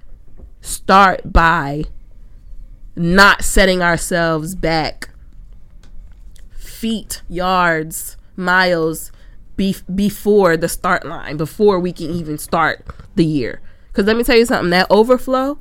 start 0.61 1.31
by 1.31 1.85
not 2.95 3.43
setting 3.43 3.81
ourselves 3.81 4.55
back 4.55 5.09
feet, 6.57 7.22
yards, 7.30 8.17
miles 8.35 9.11
be- 9.55 9.76
before 9.93 10.57
the 10.57 10.69
start 10.69 11.05
line, 11.05 11.38
before 11.38 11.80
we 11.80 11.91
can 11.91 12.09
even 12.11 12.38
start 12.38 12.85
the 13.15 13.26
year. 13.26 13.61
Because 13.88 14.05
let 14.05 14.17
me 14.17 14.23
tell 14.23 14.38
you 14.38 14.45
something 14.45 14.72
that 14.72 14.88
overflow 14.89 15.57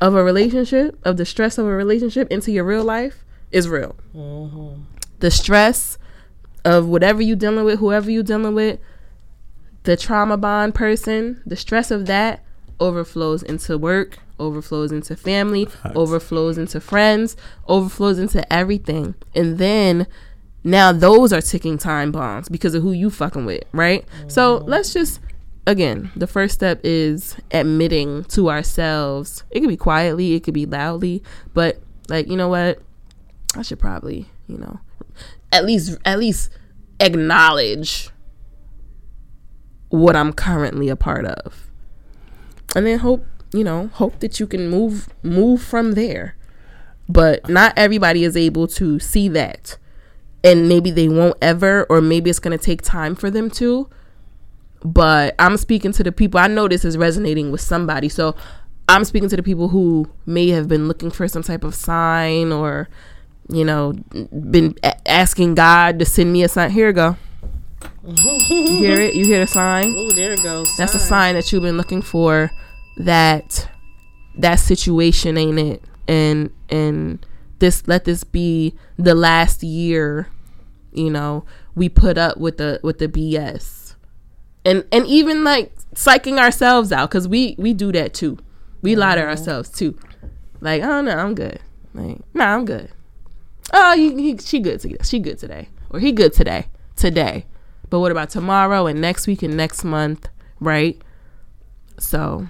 of 0.00 0.14
a 0.14 0.22
relationship, 0.22 0.98
of 1.04 1.16
the 1.16 1.24
stress 1.24 1.58
of 1.58 1.66
a 1.66 1.70
relationship 1.70 2.30
into 2.30 2.52
your 2.52 2.64
real 2.64 2.84
life 2.84 3.24
is 3.50 3.68
real. 3.68 3.96
Mm-hmm. 4.14 4.82
The 5.20 5.30
stress 5.30 5.98
of 6.64 6.86
whatever 6.86 7.22
you're 7.22 7.36
dealing 7.36 7.64
with, 7.64 7.78
whoever 7.78 8.10
you're 8.10 8.22
dealing 8.22 8.54
with, 8.54 8.78
the 9.84 9.96
trauma 9.96 10.36
bond 10.36 10.74
person, 10.74 11.42
the 11.46 11.56
stress 11.56 11.90
of 11.90 12.06
that 12.06 12.44
overflows 12.78 13.42
into 13.42 13.78
work, 13.78 14.18
overflows 14.38 14.92
into 14.92 15.16
family, 15.16 15.68
overflows 15.94 16.58
into 16.58 16.80
friends, 16.80 17.36
overflows 17.66 18.18
into 18.18 18.50
everything. 18.52 19.14
And 19.34 19.58
then 19.58 20.06
now 20.64 20.92
those 20.92 21.32
are 21.32 21.40
ticking 21.40 21.78
time 21.78 22.12
bombs 22.12 22.48
because 22.48 22.74
of 22.74 22.82
who 22.82 22.92
you 22.92 23.10
fucking 23.10 23.44
with, 23.44 23.64
right? 23.72 24.04
So 24.28 24.58
mm-hmm. 24.58 24.68
let's 24.68 24.92
just 24.92 25.20
again, 25.66 26.10
the 26.16 26.26
first 26.26 26.54
step 26.54 26.80
is 26.82 27.36
admitting 27.50 28.24
to 28.24 28.48
ourselves. 28.48 29.44
It 29.50 29.60
could 29.60 29.68
be 29.68 29.76
quietly, 29.76 30.34
it 30.34 30.42
could 30.42 30.54
be 30.54 30.66
loudly, 30.66 31.22
but 31.52 31.80
like, 32.08 32.28
you 32.28 32.36
know 32.36 32.48
what? 32.48 32.80
I 33.54 33.62
should 33.62 33.78
probably, 33.78 34.26
you 34.46 34.58
know, 34.58 34.80
at 35.52 35.64
least 35.64 35.98
at 36.04 36.18
least 36.18 36.50
acknowledge 37.00 38.10
what 39.88 40.16
I'm 40.16 40.32
currently 40.32 40.88
a 40.88 40.96
part 40.96 41.24
of. 41.24 41.70
And 42.76 42.86
then 42.86 42.98
hope, 42.98 43.24
you 43.52 43.64
know, 43.64 43.90
hope 43.94 44.20
that 44.20 44.38
you 44.40 44.46
can 44.46 44.68
move 44.68 45.08
move 45.22 45.62
from 45.62 45.92
there. 45.92 46.36
But 47.08 47.48
not 47.48 47.72
everybody 47.76 48.24
is 48.24 48.36
able 48.36 48.66
to 48.68 48.98
see 48.98 49.28
that. 49.28 49.78
And 50.44 50.68
maybe 50.68 50.90
they 50.90 51.08
won't 51.08 51.36
ever 51.40 51.84
or 51.88 52.00
maybe 52.00 52.30
it's 52.30 52.38
going 52.38 52.56
to 52.56 52.62
take 52.62 52.82
time 52.82 53.14
for 53.14 53.30
them 53.30 53.50
to. 53.52 53.88
But 54.84 55.34
I'm 55.38 55.56
speaking 55.56 55.92
to 55.92 56.04
the 56.04 56.12
people. 56.12 56.38
I 56.38 56.46
know 56.46 56.68
this 56.68 56.84
is 56.84 56.96
resonating 56.96 57.50
with 57.50 57.60
somebody. 57.60 58.08
So 58.08 58.36
I'm 58.88 59.04
speaking 59.04 59.28
to 59.30 59.36
the 59.36 59.42
people 59.42 59.68
who 59.68 60.08
may 60.26 60.48
have 60.50 60.68
been 60.68 60.86
looking 60.86 61.10
for 61.10 61.26
some 61.26 61.42
type 61.42 61.64
of 61.64 61.74
sign 61.74 62.52
or 62.52 62.88
you 63.48 63.64
know, 63.64 63.94
been 64.50 64.76
a- 64.82 65.08
asking 65.08 65.54
God 65.54 65.98
to 65.98 66.04
send 66.04 66.32
me 66.32 66.42
a 66.42 66.48
sign. 66.48 66.70
Here 66.70 66.88
you 66.88 66.92
go. 66.92 67.16
you 68.04 68.76
hear 68.76 69.00
it? 69.00 69.14
You 69.14 69.24
hear 69.24 69.40
the 69.40 69.46
sign? 69.46 69.86
Ooh, 69.86 70.12
there 70.12 70.32
it 70.32 70.42
goes. 70.42 70.76
That's 70.76 70.94
a 70.94 70.98
sign 70.98 71.34
that 71.34 71.50
you've 71.50 71.62
been 71.62 71.76
looking 71.76 72.02
for. 72.02 72.50
That 72.98 73.68
that 74.36 74.56
situation 74.56 75.36
ain't 75.36 75.58
it, 75.58 75.82
and 76.06 76.50
and 76.68 77.24
this 77.58 77.86
let 77.86 78.04
this 78.04 78.24
be 78.24 78.74
the 78.96 79.14
last 79.14 79.62
year. 79.62 80.28
You 80.92 81.10
know, 81.10 81.44
we 81.74 81.88
put 81.88 82.18
up 82.18 82.38
with 82.38 82.56
the 82.56 82.80
with 82.82 82.98
the 82.98 83.08
BS, 83.08 83.94
and 84.64 84.84
and 84.90 85.06
even 85.06 85.44
like 85.44 85.72
psyching 85.94 86.38
ourselves 86.38 86.92
out 86.92 87.10
because 87.10 87.28
we 87.28 87.54
we 87.58 87.72
do 87.72 87.92
that 87.92 88.14
too. 88.14 88.38
We 88.82 88.96
lie 88.96 89.14
to 89.14 89.20
mm-hmm. 89.20 89.30
ourselves 89.30 89.70
too. 89.70 89.98
Like, 90.60 90.82
oh 90.82 91.00
no, 91.00 91.16
I'm 91.16 91.34
good. 91.34 91.60
Like, 91.94 92.20
nah, 92.34 92.54
I'm 92.54 92.64
good. 92.64 92.90
Oh, 93.72 93.96
he, 93.96 94.14
he, 94.22 94.38
she 94.38 94.60
good 94.60 94.80
today. 94.80 94.96
She 95.02 95.18
good 95.18 95.38
today, 95.38 95.68
or 95.90 96.00
he 96.00 96.12
good 96.12 96.32
today. 96.32 96.66
Today, 96.96 97.46
but 97.90 98.00
what 98.00 98.10
about 98.10 98.30
tomorrow 98.30 98.86
and 98.86 99.00
next 99.00 99.28
week 99.28 99.42
and 99.44 99.56
next 99.56 99.84
month, 99.84 100.28
right? 100.58 101.00
So, 102.00 102.48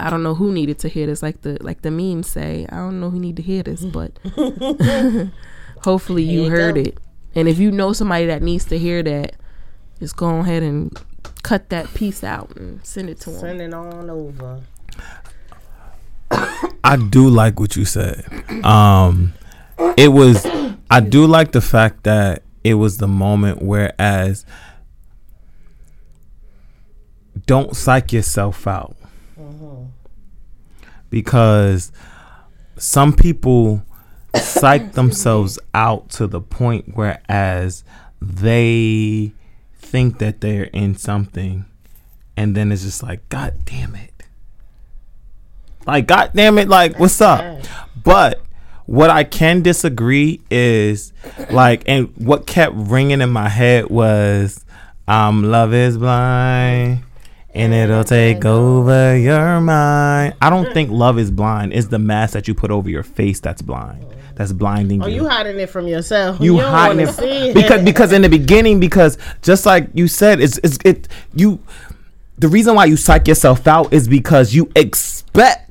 I 0.00 0.10
don't 0.10 0.22
know 0.22 0.34
who 0.34 0.52
needed 0.52 0.78
to 0.80 0.88
hear 0.88 1.06
this. 1.06 1.22
Like 1.22 1.42
the 1.42 1.58
like 1.60 1.82
the 1.82 1.90
memes 1.90 2.28
say, 2.28 2.66
I 2.70 2.76
don't 2.76 3.00
know 3.00 3.10
who 3.10 3.18
need 3.18 3.36
to 3.36 3.42
hear 3.42 3.62
this, 3.62 3.84
but 3.84 4.18
hopefully 5.82 6.22
you 6.22 6.44
you 6.44 6.50
heard 6.50 6.76
go. 6.76 6.80
it. 6.82 6.98
And 7.34 7.48
if 7.48 7.58
you 7.58 7.70
know 7.70 7.92
somebody 7.92 8.26
that 8.26 8.42
needs 8.42 8.64
to 8.66 8.78
hear 8.78 9.02
that, 9.02 9.36
just 9.98 10.16
go 10.16 10.38
ahead 10.38 10.62
and 10.62 10.98
cut 11.42 11.68
that 11.68 11.92
piece 11.94 12.24
out 12.24 12.56
and 12.56 12.84
send 12.84 13.08
it 13.10 13.20
to 13.20 13.30
them. 13.30 13.40
Send 13.40 13.60
it 13.60 13.74
on 13.74 14.10
over. 14.10 14.60
I 16.84 16.96
do 16.96 17.28
like 17.28 17.60
what 17.60 17.76
you 17.76 17.84
said. 17.84 18.24
Um, 18.64 19.34
it 19.96 20.08
was. 20.08 20.46
I 20.90 21.00
do 21.00 21.26
like 21.26 21.52
the 21.52 21.60
fact 21.60 22.02
that 22.04 22.42
it 22.64 22.74
was 22.74 22.98
the 22.98 23.08
moment 23.08 23.62
whereas 23.62 24.44
don't 27.46 27.76
psych 27.76 28.12
yourself 28.12 28.66
out 28.66 28.96
because 31.10 31.92
some 32.76 33.12
people 33.12 33.82
psych 34.34 34.92
themselves 34.94 35.58
out 35.74 36.08
to 36.10 36.26
the 36.26 36.40
point 36.40 36.94
whereas 36.94 37.84
they 38.22 39.32
think 39.74 40.18
that 40.18 40.40
they're 40.40 40.64
in 40.64 40.94
something 40.96 41.66
and 42.36 42.56
then 42.56 42.72
it's 42.72 42.82
just 42.82 43.02
like 43.02 43.28
god 43.28 43.54
damn 43.64 43.94
it. 43.94 44.12
Like 45.86 46.06
god 46.06 46.30
damn 46.34 46.58
it 46.58 46.68
like 46.68 46.98
what's 46.98 47.20
up? 47.20 47.64
but 48.02 48.42
what 48.86 49.08
i 49.08 49.22
can 49.22 49.62
disagree 49.62 50.40
is 50.50 51.12
like 51.50 51.84
and 51.86 52.12
what 52.16 52.44
kept 52.46 52.74
ringing 52.74 53.20
in 53.20 53.30
my 53.30 53.48
head 53.48 53.88
was 53.88 54.64
um 55.06 55.44
love 55.44 55.72
is 55.72 55.96
blind 55.96 57.04
and 57.54 57.74
it'll 57.74 58.04
take 58.04 58.44
over 58.44 59.16
your 59.16 59.60
mind. 59.60 60.34
I 60.40 60.50
don't 60.50 60.72
think 60.72 60.90
love 60.90 61.18
is 61.18 61.30
blind. 61.30 61.72
It's 61.72 61.88
the 61.88 61.98
mask 61.98 62.34
that 62.34 62.46
you 62.46 62.54
put 62.54 62.70
over 62.70 62.88
your 62.88 63.02
face 63.02 63.40
that's 63.40 63.62
blind. 63.62 64.06
That's 64.36 64.52
blinding 64.52 65.02
oh, 65.02 65.06
you. 65.06 65.20
Oh, 65.20 65.24
you 65.24 65.28
hiding 65.28 65.58
it 65.58 65.68
from 65.68 65.86
yourself. 65.86 66.40
you 66.40 66.56
don't 66.56 66.70
hiding 66.70 67.06
see 67.08 67.50
it 67.50 67.54
because 67.54 67.82
because 67.84 68.12
in 68.12 68.22
the 68.22 68.28
beginning 68.28 68.80
because 68.80 69.18
just 69.42 69.66
like 69.66 69.88
you 69.92 70.08
said 70.08 70.40
it's 70.40 70.58
it's 70.64 70.78
it 70.84 71.08
you 71.34 71.62
the 72.38 72.48
reason 72.48 72.74
why 72.74 72.86
you 72.86 72.96
psych 72.96 73.28
yourself 73.28 73.66
out 73.66 73.92
is 73.92 74.08
because 74.08 74.54
you 74.54 74.70
expect 74.74 75.69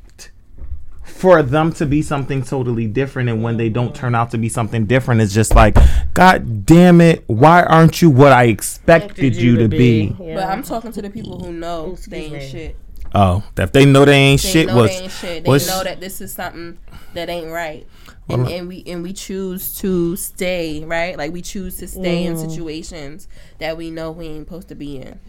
for 1.20 1.44
them 1.44 1.74
to 1.74 1.86
be 1.86 2.02
something 2.02 2.42
totally 2.42 2.88
different 2.88 3.28
and 3.28 3.44
when 3.44 3.58
they 3.58 3.68
don't 3.68 3.94
turn 3.94 4.16
out 4.16 4.32
to 4.32 4.38
be 4.38 4.48
something 4.48 4.86
different 4.86 5.20
it's 5.20 5.34
just 5.34 5.54
like 5.54 5.76
god 6.14 6.66
damn 6.66 7.02
it 7.02 7.26
why 7.28 7.62
aren't 7.64 8.02
you 8.02 8.10
what 8.10 8.32
i 8.32 8.46
expected 8.46 9.36
you 9.36 9.58
to 9.58 9.68
be, 9.68 10.16
Yeah. 10.18 10.36
But 10.36 10.46
I'm 10.46 10.64
talking 10.64 10.94
to 10.94 11.02
the 11.02 11.10
people 11.10 11.38
who 11.38 11.52
know 11.52 11.96
they 12.08 12.26
ain't 12.26 12.34
me. 12.34 12.48
shit. 12.48 12.78
oh 13.14 13.44
if 13.58 13.74
they 13.74 13.84
know 13.84 14.06
they 14.06 14.14
ain't 14.14 14.42
They 14.42 14.50
shit 14.50 14.68
know 14.68 14.78
was 14.78 14.92
they 14.92 15.04
ain't 15.04 15.12
shit. 15.12 15.44
They 15.44 15.50
was- 15.50 15.68
know 15.68 15.84
that 15.84 16.00
this 16.00 16.22
is 16.22 16.34
something 16.34 16.78
that 17.14 17.30
ain't 17.30 17.52
right. 17.52 17.86
And, 18.30 18.48
and 18.48 18.68
we 18.68 18.84
and 18.86 19.02
we 19.02 19.12
choose 19.12 19.76
to 19.78 20.16
stay 20.16 20.86
right, 20.86 21.18
like 21.18 21.34
we 21.34 21.42
choose 21.42 21.78
to 21.78 21.88
stay 21.88 22.26
in 22.26 22.36
mm. 22.36 22.50
situations 22.50 23.28
that 23.58 23.76
we 23.76 23.90
know 23.90 24.12
we 24.12 24.28
ain't 24.28 24.48
supposed 24.48 24.68
to 24.68 24.76
be 24.76 24.98
in. 24.98 25.20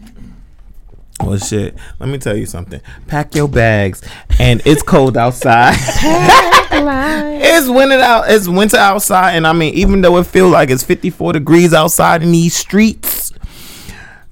Well, 1.19 1.37
shit. 1.37 1.75
Let 1.99 2.09
me 2.09 2.17
tell 2.17 2.35
you 2.35 2.45
something. 2.45 2.81
Pack 3.07 3.35
your 3.35 3.47
bags, 3.47 4.01
and 4.39 4.61
it's 4.65 4.81
cold 4.81 5.17
outside. 5.17 5.75
it's 6.71 7.69
winter 7.69 7.99
out. 7.99 8.29
It's 8.29 8.47
winter 8.47 8.77
outside, 8.77 9.35
and 9.35 9.45
I 9.45 9.53
mean, 9.53 9.73
even 9.73 10.01
though 10.01 10.17
it 10.17 10.25
feels 10.25 10.51
like 10.51 10.69
it's 10.69 10.83
54 10.83 11.33
degrees 11.33 11.73
outside 11.73 12.23
in 12.23 12.31
these 12.31 12.55
streets, 12.55 13.33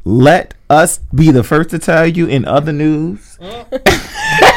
let 0.03 0.53
us 0.69 0.99
be 1.13 1.31
the 1.31 1.43
first 1.43 1.69
to 1.71 1.79
tell 1.79 2.07
you 2.07 2.27
in 2.27 2.45
other 2.45 2.71
news. 2.71 3.37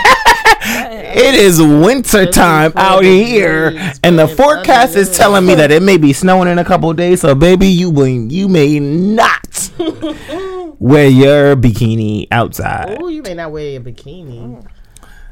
it 0.64 1.34
is 1.34 1.60
winter 1.60 2.26
time 2.26 2.72
out 2.76 3.04
here, 3.04 3.76
and 4.02 4.18
the 4.18 4.28
forecast 4.28 4.96
is 4.96 5.16
telling 5.16 5.46
me 5.46 5.54
that 5.54 5.70
it 5.70 5.82
may 5.82 5.96
be 5.96 6.12
snowing 6.12 6.48
in 6.48 6.58
a 6.58 6.64
couple 6.64 6.90
of 6.90 6.96
days. 6.96 7.20
So, 7.20 7.34
baby, 7.34 7.66
you 7.66 7.90
will, 7.90 8.06
you 8.06 8.48
may 8.48 8.78
not 8.78 9.70
wear 10.78 11.08
your 11.08 11.56
bikini 11.56 12.28
outside. 12.30 12.98
Oh, 13.00 13.08
you 13.08 13.22
may 13.22 13.34
not 13.34 13.52
wear 13.52 13.78
a 13.78 13.82
bikini. 13.82 14.66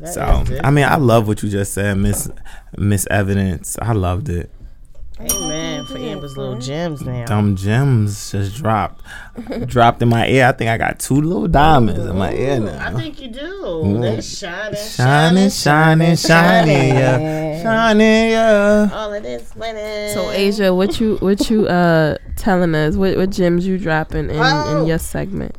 That 0.01 0.15
So. 0.15 0.45
I 0.65 0.71
mean, 0.71 0.85
I 0.85 0.97
love 0.97 1.29
what 1.29 1.43
you 1.43 1.49
just 1.51 1.75
said, 1.75 1.97
Miss 1.99 2.31
Miss 2.77 3.07
Evidence. 3.11 3.77
I 3.81 3.93
loved 3.93 4.29
it. 4.29 4.51
Amen 5.21 5.85
for 5.85 5.99
Amber's 5.99 6.37
little 6.37 6.57
gems 6.59 7.03
now. 7.03 7.25
Dumb 7.27 7.57
gems 7.57 8.31
just 8.33 8.57
dropped, 8.57 9.03
dropped 9.67 10.01
in 10.03 10.09
my 10.09 10.27
ear. 10.29 10.47
I 10.47 10.53
think 10.53 10.71
I 10.71 10.79
got 10.79 10.99
two 10.99 11.21
little 11.21 11.49
diamonds 11.49 12.07
in 12.07 12.17
my 12.17 12.33
ear 12.33 12.61
now. 12.61 12.89
I 12.89 12.93
think 12.95 13.21
you 13.21 13.29
do. 13.29 13.99
They're 14.01 14.23
shining, 14.23 14.77
Shining, 14.77 15.51
shining, 15.51 16.17
shining, 16.17 16.95
yeah, 16.95 17.50
shining, 17.63 18.31
yeah. 18.31 18.89
All 18.93 19.13
of 19.13 19.23
this 19.23 19.55
winning. 19.57 20.13
So 20.15 20.31
Asia, 20.31 20.75
what 20.75 21.01
you 21.01 21.17
what 21.19 21.51
you 21.51 21.67
uh 21.67 22.17
telling 22.37 22.75
us? 22.75 22.97
What 22.97 23.17
what 23.17 23.31
gems 23.31 23.67
you 23.67 23.79
dropping 23.79 24.31
in, 24.31 24.37
Oh. 24.41 24.81
in 24.81 24.87
your 24.87 24.99
segment? 24.99 25.57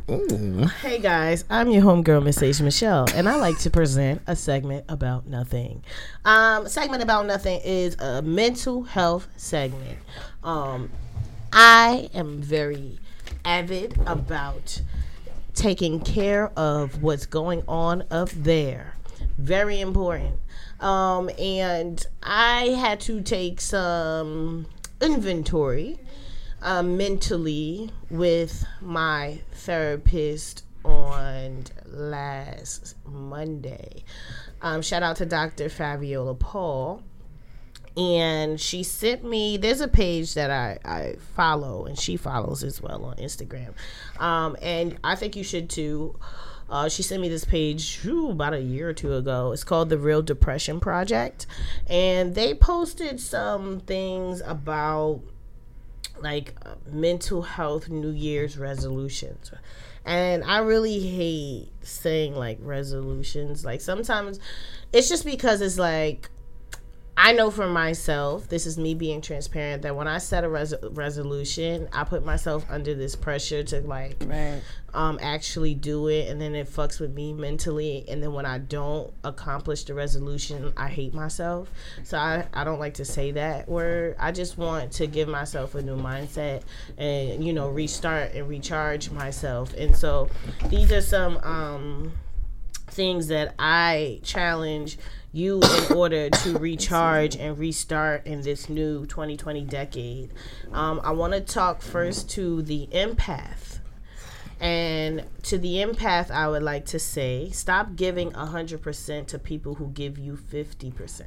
Hey 0.81 0.99
guys, 0.99 1.45
I'm 1.49 1.69
your 1.69 1.83
homegirl, 1.83 2.23
Miss 2.23 2.41
Asia 2.41 2.63
Michelle, 2.63 3.05
and 3.15 3.27
I 3.29 3.35
like 3.35 3.57
to 3.59 3.69
present 3.69 4.21
a 4.27 4.35
segment 4.35 4.85
about 4.89 5.27
nothing. 5.27 5.83
Um, 6.25 6.67
segment 6.67 7.03
about 7.03 7.25
nothing 7.25 7.59
is 7.63 7.95
a 7.99 8.21
mental 8.21 8.83
health 8.83 9.27
segment. 9.37 9.99
Um, 10.43 10.89
I 11.53 12.09
am 12.13 12.41
very 12.41 12.99
avid 13.45 13.97
about 14.05 14.81
taking 15.53 15.99
care 15.99 16.47
of 16.57 17.01
what's 17.03 17.25
going 17.25 17.63
on 17.67 18.03
up 18.09 18.29
there. 18.29 18.95
Very 19.37 19.81
important. 19.81 20.35
Um, 20.81 21.29
and 21.37 22.05
I 22.23 22.69
had 22.69 22.99
to 23.01 23.21
take 23.21 23.61
some 23.61 24.65
inventory 24.99 25.99
uh, 26.61 26.83
mentally 26.83 27.91
with 28.09 28.65
my 28.81 29.39
therapist 29.53 30.65
on 30.83 31.65
last 31.85 32.95
Monday. 33.05 34.03
Um, 34.61 34.81
shout 34.81 35.03
out 35.03 35.17
to 35.17 35.25
Dr. 35.25 35.69
Fabiola 35.69 36.35
Paul. 36.35 37.03
And 37.97 38.59
she 38.59 38.83
sent 38.83 39.23
me, 39.23 39.57
there's 39.57 39.81
a 39.81 39.87
page 39.87 40.33
that 40.35 40.49
I, 40.49 40.79
I 40.85 41.15
follow, 41.35 41.85
and 41.85 41.99
she 41.99 42.15
follows 42.15 42.63
as 42.63 42.81
well 42.81 43.03
on 43.03 43.17
Instagram. 43.17 43.73
Um, 44.17 44.55
and 44.61 44.97
I 45.03 45.15
think 45.15 45.35
you 45.35 45.43
should 45.43 45.69
too. 45.69 46.17
Uh, 46.71 46.87
she 46.87 47.03
sent 47.03 47.21
me 47.21 47.27
this 47.27 47.43
page 47.43 47.99
whew, 48.01 48.31
about 48.31 48.53
a 48.53 48.61
year 48.61 48.89
or 48.89 48.93
two 48.93 49.13
ago. 49.13 49.51
It's 49.51 49.65
called 49.65 49.89
the 49.89 49.97
Real 49.97 50.21
Depression 50.21 50.79
Project, 50.79 51.45
and 51.87 52.33
they 52.33 52.53
posted 52.53 53.19
some 53.19 53.81
things 53.81 54.41
about 54.45 55.19
like 56.21 56.55
uh, 56.65 56.75
mental 56.89 57.41
health 57.41 57.89
New 57.89 58.11
Year's 58.11 58.57
resolutions. 58.57 59.51
And 60.05 60.43
I 60.43 60.59
really 60.59 60.99
hate 60.99 61.69
saying 61.81 62.35
like 62.35 62.57
resolutions. 62.61 63.65
Like 63.65 63.81
sometimes 63.81 64.39
it's 64.93 65.09
just 65.09 65.25
because 65.25 65.61
it's 65.61 65.77
like 65.77 66.29
I 67.23 67.33
know 67.33 67.51
for 67.51 67.67
myself, 67.67 68.49
this 68.49 68.65
is 68.65 68.79
me 68.79 68.95
being 68.95 69.21
transparent, 69.21 69.83
that 69.83 69.95
when 69.95 70.07
I 70.07 70.17
set 70.17 70.43
a 70.43 70.49
res- 70.49 70.73
resolution, 70.81 71.87
I 71.93 72.03
put 72.03 72.25
myself 72.25 72.65
under 72.67 72.95
this 72.95 73.15
pressure 73.15 73.61
to 73.65 73.81
like 73.81 74.17
Right. 74.25 74.59
um, 74.95 75.19
actually 75.21 75.75
do 75.75 76.07
it, 76.07 76.29
and 76.29 76.41
then 76.41 76.55
it 76.55 76.67
fucks 76.67 76.99
with 76.99 77.13
me 77.13 77.31
mentally. 77.31 78.05
And 78.09 78.23
then 78.23 78.33
when 78.33 78.47
I 78.47 78.57
don't 78.57 79.13
accomplish 79.23 79.83
the 79.83 79.93
resolution, 79.93 80.73
I 80.75 80.87
hate 80.87 81.13
myself. 81.13 81.69
So 82.03 82.17
I, 82.17 82.47
I 82.55 82.63
don't 82.63 82.79
like 82.79 82.95
to 82.95 83.05
say 83.05 83.29
that 83.33 83.69
word. 83.69 84.15
I 84.17 84.31
just 84.31 84.57
want 84.57 84.91
to 84.93 85.05
give 85.05 85.29
myself 85.29 85.75
a 85.75 85.81
new 85.83 85.95
mindset 85.97 86.63
and, 86.97 87.45
you 87.45 87.53
know, 87.53 87.69
restart 87.69 88.33
and 88.33 88.49
recharge 88.49 89.11
myself. 89.11 89.75
And 89.75 89.95
so 89.95 90.27
these 90.69 90.91
are 90.91 91.01
some 91.01 91.37
um, 91.43 92.13
things 92.91 93.27
that 93.27 93.55
I 93.57 94.19
challenge 94.23 94.97
you 95.33 95.61
in 95.61 95.93
order 95.95 96.29
to 96.29 96.57
recharge 96.57 97.37
and 97.37 97.57
restart 97.57 98.27
in 98.27 98.41
this 98.41 98.69
new 98.69 99.05
2020 99.05 99.63
decade. 99.65 100.31
Um, 100.73 100.99
I 101.03 101.11
want 101.11 101.33
to 101.33 101.41
talk 101.41 101.81
first 101.81 102.29
to 102.31 102.61
the 102.61 102.87
empath. 102.91 103.79
And 104.59 105.25
to 105.43 105.57
the 105.57 105.77
empath, 105.77 106.29
I 106.29 106.47
would 106.47 106.61
like 106.61 106.85
to 106.87 106.99
say 106.99 107.49
stop 107.49 107.95
giving 107.95 108.31
100% 108.31 109.27
to 109.27 109.39
people 109.39 109.75
who 109.75 109.87
give 109.87 110.19
you 110.19 110.37
50%. 110.37 111.23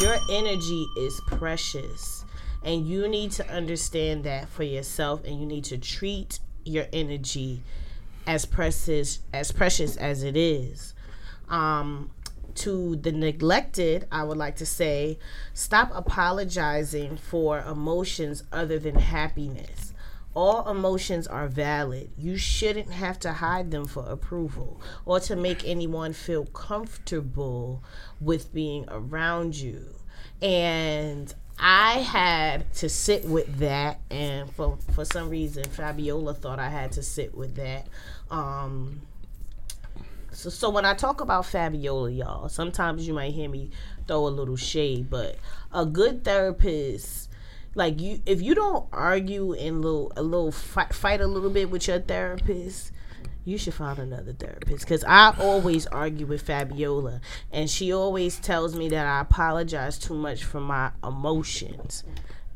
Your 0.00 0.16
energy 0.30 0.86
is 0.98 1.20
precious, 1.26 2.24
and 2.62 2.86
you 2.86 3.08
need 3.08 3.32
to 3.32 3.48
understand 3.50 4.24
that 4.24 4.48
for 4.48 4.62
yourself, 4.62 5.24
and 5.24 5.40
you 5.40 5.46
need 5.46 5.64
to 5.64 5.78
treat 5.78 6.40
your 6.64 6.86
energy 6.92 7.62
as 8.28 8.44
precious 8.44 9.20
as 9.32 9.50
precious 9.50 9.96
as 9.96 10.22
it 10.22 10.36
is. 10.36 10.94
Um, 11.48 12.10
to 12.56 12.96
the 12.96 13.10
neglected, 13.10 14.06
I 14.12 14.22
would 14.24 14.36
like 14.36 14.56
to 14.56 14.66
say, 14.66 15.18
stop 15.54 15.90
apologizing 15.94 17.16
for 17.16 17.60
emotions 17.60 18.44
other 18.52 18.78
than 18.78 18.96
happiness. 18.96 19.94
All 20.34 20.68
emotions 20.68 21.26
are 21.26 21.48
valid. 21.48 22.10
You 22.18 22.36
shouldn't 22.36 22.92
have 22.92 23.18
to 23.20 23.32
hide 23.32 23.70
them 23.70 23.86
for 23.86 24.04
approval 24.04 24.80
or 25.06 25.20
to 25.20 25.34
make 25.34 25.66
anyone 25.66 26.12
feel 26.12 26.44
comfortable 26.44 27.82
with 28.20 28.52
being 28.52 28.84
around 28.88 29.56
you. 29.56 29.94
And 30.42 31.34
I 31.60 31.94
had 32.00 32.72
to 32.74 32.88
sit 32.88 33.24
with 33.24 33.58
that, 33.58 34.00
and 34.10 34.48
for 34.54 34.78
for 34.92 35.04
some 35.04 35.28
reason, 35.28 35.64
Fabiola 35.64 36.34
thought 36.34 36.60
I 36.60 36.68
had 36.68 36.92
to 36.92 37.02
sit 37.02 37.34
with 37.34 37.56
that. 37.56 37.88
Um, 38.30 39.02
so, 40.30 40.50
so 40.50 40.70
when 40.70 40.84
I 40.84 40.94
talk 40.94 41.20
about 41.20 41.46
Fabiola, 41.46 42.10
y'all, 42.10 42.48
sometimes 42.48 43.06
you 43.06 43.14
might 43.14 43.32
hear 43.32 43.48
me 43.48 43.70
throw 44.06 44.26
a 44.26 44.28
little 44.28 44.56
shade, 44.56 45.10
but 45.10 45.36
a 45.72 45.84
good 45.84 46.24
therapist, 46.24 47.30
like 47.74 48.00
you, 48.00 48.20
if 48.26 48.40
you 48.40 48.54
don't 48.54 48.86
argue 48.92 49.52
and 49.54 49.82
little 49.82 50.12
a 50.16 50.22
little 50.22 50.52
fight, 50.52 50.94
fight 50.94 51.20
a 51.20 51.26
little 51.26 51.50
bit 51.50 51.70
with 51.70 51.88
your 51.88 52.00
therapist, 52.00 52.92
you 53.44 53.56
should 53.56 53.74
find 53.74 53.98
another 53.98 54.32
therapist. 54.32 54.84
Because 54.84 55.04
I 55.04 55.34
always 55.40 55.86
argue 55.86 56.26
with 56.26 56.42
Fabiola, 56.42 57.20
and 57.50 57.68
she 57.68 57.92
always 57.92 58.38
tells 58.38 58.76
me 58.76 58.88
that 58.90 59.06
I 59.06 59.20
apologize 59.20 59.98
too 59.98 60.14
much 60.14 60.44
for 60.44 60.60
my 60.60 60.92
emotions, 61.02 62.04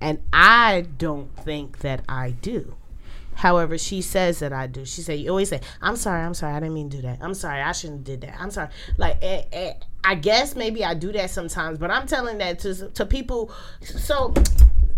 and 0.01 0.23
I 0.33 0.87
don't 0.99 1.35
think 1.37 1.79
that 1.79 2.05
I 2.09 2.31
do. 2.31 2.77
However, 3.35 3.79
she 3.79 4.03
says 4.03 4.39
that 4.41 4.53
I 4.53 4.67
do. 4.67 4.85
She 4.85 5.01
said, 5.03 5.19
"You 5.19 5.31
always 5.31 5.49
say, 5.49 5.61
I'm 5.81 5.97
sorry, 5.97 6.23
I'm 6.23 6.35
sorry, 6.35 6.55
I 6.55 6.61
didn't 6.61 6.75
mean 6.75 6.91
to 6.91 6.97
do 6.99 7.03
that. 7.03 7.19
I'm 7.21 7.35
sorry, 7.35 7.61
I 7.61 7.73
shouldn't 7.73 8.01
have 8.01 8.21
did 8.21 8.29
that. 8.29 8.41
I'm 8.41 8.51
sorry." 8.51 8.69
Like, 8.97 9.19
eh, 9.23 9.45
eh, 9.53 9.75
I 10.05 10.15
guess 10.15 10.57
maybe 10.57 10.85
I 10.85 10.95
do 10.95 11.13
that 11.13 11.31
sometimes, 11.31 11.79
but 11.79 11.91
I'm 11.91 12.07
telling 12.07 12.39
that 12.39 12.59
to 12.61 12.89
to 12.91 13.07
people. 13.07 13.53
So, 13.83 14.35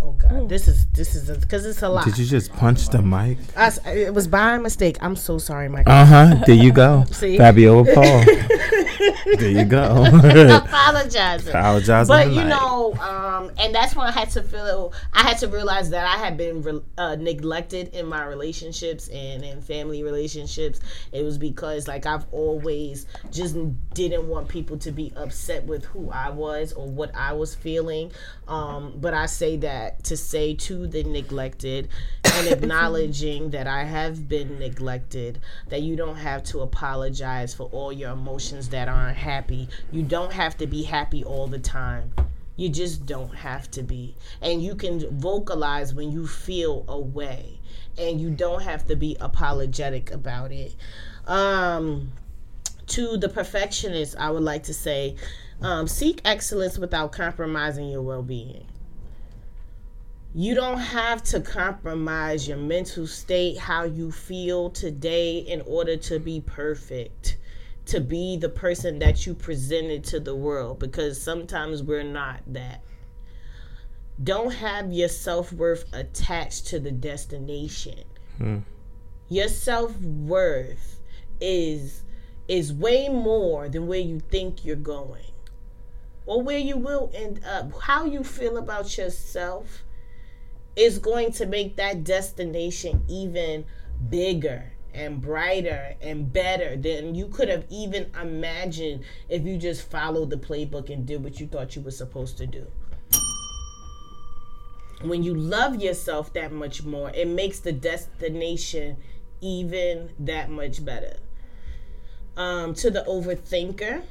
oh 0.01 0.13
god, 0.13 0.49
this 0.49 0.67
is 0.67 0.87
this 0.95 1.15
is 1.15 1.37
because 1.39 1.67
it's 1.67 1.83
a 1.83 1.89
lot. 1.89 2.05
Did 2.05 2.19
you 2.19 2.25
just 2.25 2.53
punch 2.53 2.89
the 2.89 3.03
mic? 3.03 3.39
I 3.57 3.71
it 3.87 4.15
was 4.15 4.27
by 4.27 4.59
mistake. 4.59 4.97
I'm 5.03 5.17
so 5.17 5.39
sorry, 5.39 5.69
Mike. 5.69 5.87
Uh 5.87 6.05
huh. 6.07 6.35
There 6.47 6.55
you 6.57 6.73
go. 6.73 7.05
See? 7.11 7.37
Fabiola 7.37 7.85
Paul. 7.95 8.25
there 9.39 9.51
you 9.51 9.65
go. 9.65 10.05
apologizing. 10.05 11.49
Apologizing. 11.49 12.09
But 12.09 12.33
you 12.33 12.45
know, 12.45 12.95
um, 12.95 13.51
and 13.59 13.75
that's 13.75 13.95
when 13.97 14.07
I 14.07 14.13
had 14.13 14.31
to 14.31 14.43
feel. 14.43 14.93
I 15.13 15.23
had 15.23 15.39
to 15.39 15.49
realize 15.49 15.91
that 15.91 16.07
I 16.07 16.19
had 16.19 16.37
been 16.37 16.63
re- 16.63 16.83
uh, 16.99 17.17
neglected 17.17 17.89
in 17.95 18.07
my 18.07 18.25
relationships 18.25 19.09
and 19.09 19.45
in 19.45 19.61
family 19.61 20.03
relationships. 20.03 20.81
It 21.13 21.23
was 21.23 21.39
because 21.39 21.89
like 21.89 22.07
I've 22.07 22.27
always 22.33 23.07
just 23.31 23.57
didn't 23.95 24.29
want 24.29 24.49
people 24.49 24.79
to 24.79 24.93
be 24.95 25.13
upset 25.17 25.65
with 25.65 25.85
who 25.87 26.11
I 26.11 26.31
was 26.31 26.73
or 26.73 26.89
what 26.89 27.15
I 27.15 27.33
was 27.33 27.55
feeling. 27.55 28.13
Um, 28.49 28.95
but 28.97 29.15
I 29.15 29.27
say 29.27 29.57
that 29.59 30.05
to 30.05 30.17
say 30.17 30.55
to 30.55 30.87
the 30.87 31.05
neglected 31.05 31.89
and 32.25 32.49
acknowledging 32.53 33.51
that 33.51 33.67
I 33.67 33.85
have 33.85 34.29
been 34.29 34.59
neglected, 34.59 35.41
that 35.69 35.83
you 35.83 35.97
don't 35.97 36.17
have 36.17 36.43
to 36.45 36.61
apologize 36.61 37.55
for 37.55 37.69
all 37.73 37.93
your 37.93 38.13
emotions 38.13 38.69
that 38.71 38.89
aren't 38.89 39.17
happy. 39.17 39.69
You 39.93 40.03
don't 40.03 40.33
have 40.33 40.57
to 40.59 40.67
be 40.67 40.83
happy 40.83 41.25
all 41.25 41.47
the 41.47 41.59
time. 41.59 42.13
You 42.57 42.69
just 42.69 43.07
don't 43.07 43.35
have 43.35 43.71
to 43.73 43.83
be. 43.83 44.15
And 44.41 44.63
you 44.63 44.77
can 44.77 45.19
vocalize 45.19 45.93
when 45.93 46.13
you 46.13 46.27
feel 46.27 46.85
a 46.89 46.99
way. 46.99 47.59
And 47.99 48.21
you 48.21 48.31
don't 48.31 48.63
have 48.63 48.87
to 48.87 48.97
be 48.97 49.17
apologetic 49.21 50.11
about 50.11 50.53
it. 50.53 50.75
Um, 51.27 52.13
to 52.89 53.17
the 53.17 53.29
perfectionist, 53.29 54.17
I 54.19 54.31
would 54.31 54.43
like 54.43 54.65
to 54.65 54.75
say 54.75 55.17
um, 55.61 55.87
seek 55.87 56.21
excellence 56.25 56.79
without 56.79 57.13
compromising 57.13 57.89
your 57.89 58.03
well 58.03 58.23
being. 58.23 58.67
You 60.35 60.57
don't 60.57 60.79
have 60.79 61.23
to 61.25 61.41
compromise 61.41 62.49
your 62.49 62.57
mental 62.57 63.07
state, 63.07 63.57
how 63.57 63.85
you 63.85 64.11
feel 64.11 64.71
today, 64.71 65.39
in 65.39 65.61
order 65.61 65.97
to 65.97 66.19
be 66.19 66.41
perfect, 66.41 67.37
to 67.87 68.01
be 68.01 68.37
the 68.37 68.49
person 68.49 68.99
that 68.99 69.27
you 69.27 69.35
presented 69.35 70.03
to 70.05 70.19
the 70.19 70.35
world, 70.35 70.81
because 70.81 71.23
sometimes 71.23 71.85
we're 71.85 72.03
not 72.03 72.41
that. 72.49 72.83
Don't 74.23 74.53
have 74.53 74.93
your 74.93 75.09
self 75.09 75.53
worth 75.53 75.85
attached 75.93 76.67
to 76.69 76.81
the 76.81 76.93
destination. 76.93 78.01
Your 79.29 79.49
self 79.49 79.97
worth 80.01 81.01
is 81.41 82.04
is 82.49 82.73
way 82.73 83.09
more 83.09 83.69
than 83.69 83.87
where 83.87 84.01
you 84.01 84.21
think 84.21 84.65
you're 84.65 84.77
going 84.77 85.33
or 86.27 86.43
where 86.43 86.59
you 86.59 86.77
will 86.77 87.11
end 87.15 87.41
up. 87.45 87.73
How 87.81 88.05
you 88.05 88.23
feel 88.25 88.57
about 88.57 88.97
yourself 88.97 89.85
is 90.77 90.99
going 90.99 91.33
to 91.33 91.47
make 91.47 91.77
that 91.77 92.05
destination 92.05 93.03
even 93.09 93.65
bigger 94.09 94.73
and 94.93 95.21
brighter 95.21 95.95
and 96.01 96.33
better 96.33 96.77
than 96.77 97.15
you 97.15 97.29
could 97.29 97.49
have 97.49 97.65
even 97.69 98.11
imagined 98.21 99.05
if 99.29 99.43
you 99.45 99.57
just 99.57 99.91
followed 99.91 100.31
the 100.31 100.37
playbook 100.37 100.89
and 100.91 101.07
did 101.07 101.23
what 101.23 101.41
you 101.41 101.47
thought 101.47 101.75
you 101.75 101.83
were 101.83 101.91
supposed 101.91 102.39
to 102.39 102.47
do. 102.47 102.67
When 105.03 105.23
you 105.23 105.35
love 105.35 105.83
yourself 105.83 106.33
that 106.35 106.53
much 106.53 106.85
more, 106.85 107.11
it 107.11 107.29
makes 107.29 107.59
the 107.59 107.73
destination 107.73 108.97
even 109.41 110.11
that 110.21 110.49
much 110.49 110.85
better. 110.85 111.17
Um, 112.37 112.75
to 112.75 112.91
the 112.91 113.05
overthinker, 113.05 114.03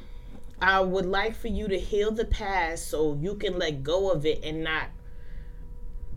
I 0.60 0.80
would 0.80 1.06
like 1.06 1.36
for 1.36 1.48
you 1.48 1.68
to 1.68 1.78
heal 1.78 2.10
the 2.10 2.24
past 2.24 2.88
so 2.88 3.18
you 3.20 3.34
can 3.34 3.58
let 3.58 3.82
go 3.82 4.10
of 4.10 4.24
it 4.24 4.42
and 4.42 4.64
not 4.64 4.88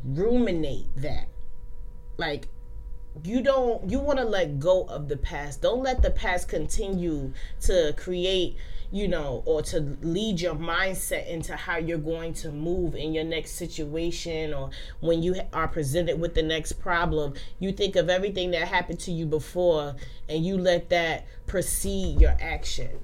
ruminate 0.05 0.87
that. 0.95 1.27
Like, 2.17 2.47
you 3.23 3.41
don't 3.41 3.89
you 3.89 3.99
want 3.99 4.19
to 4.19 4.25
let 4.25 4.59
go 4.59 4.83
of 4.83 5.07
the 5.07 5.17
past 5.17 5.61
don't 5.61 5.81
let 5.81 6.01
the 6.01 6.11
past 6.11 6.47
continue 6.47 7.33
to 7.59 7.93
create 7.97 8.55
you 8.91 9.07
know 9.07 9.43
or 9.45 9.61
to 9.61 9.79
lead 10.01 10.39
your 10.39 10.55
mindset 10.55 11.27
into 11.27 11.55
how 11.55 11.77
you're 11.77 11.97
going 11.97 12.33
to 12.33 12.51
move 12.51 12.95
in 12.95 13.13
your 13.13 13.23
next 13.23 13.51
situation 13.51 14.53
or 14.53 14.69
when 14.99 15.21
you 15.21 15.35
are 15.53 15.67
presented 15.67 16.19
with 16.19 16.35
the 16.35 16.43
next 16.43 16.73
problem. 16.73 17.33
You 17.59 17.71
think 17.71 17.95
of 17.95 18.09
everything 18.09 18.51
that 18.51 18.67
happened 18.67 18.99
to 19.01 19.11
you 19.11 19.25
before 19.25 19.95
and 20.29 20.45
you 20.45 20.57
let 20.57 20.89
that 20.89 21.25
precede 21.45 22.21
your 22.21 22.35
action. 22.39 22.99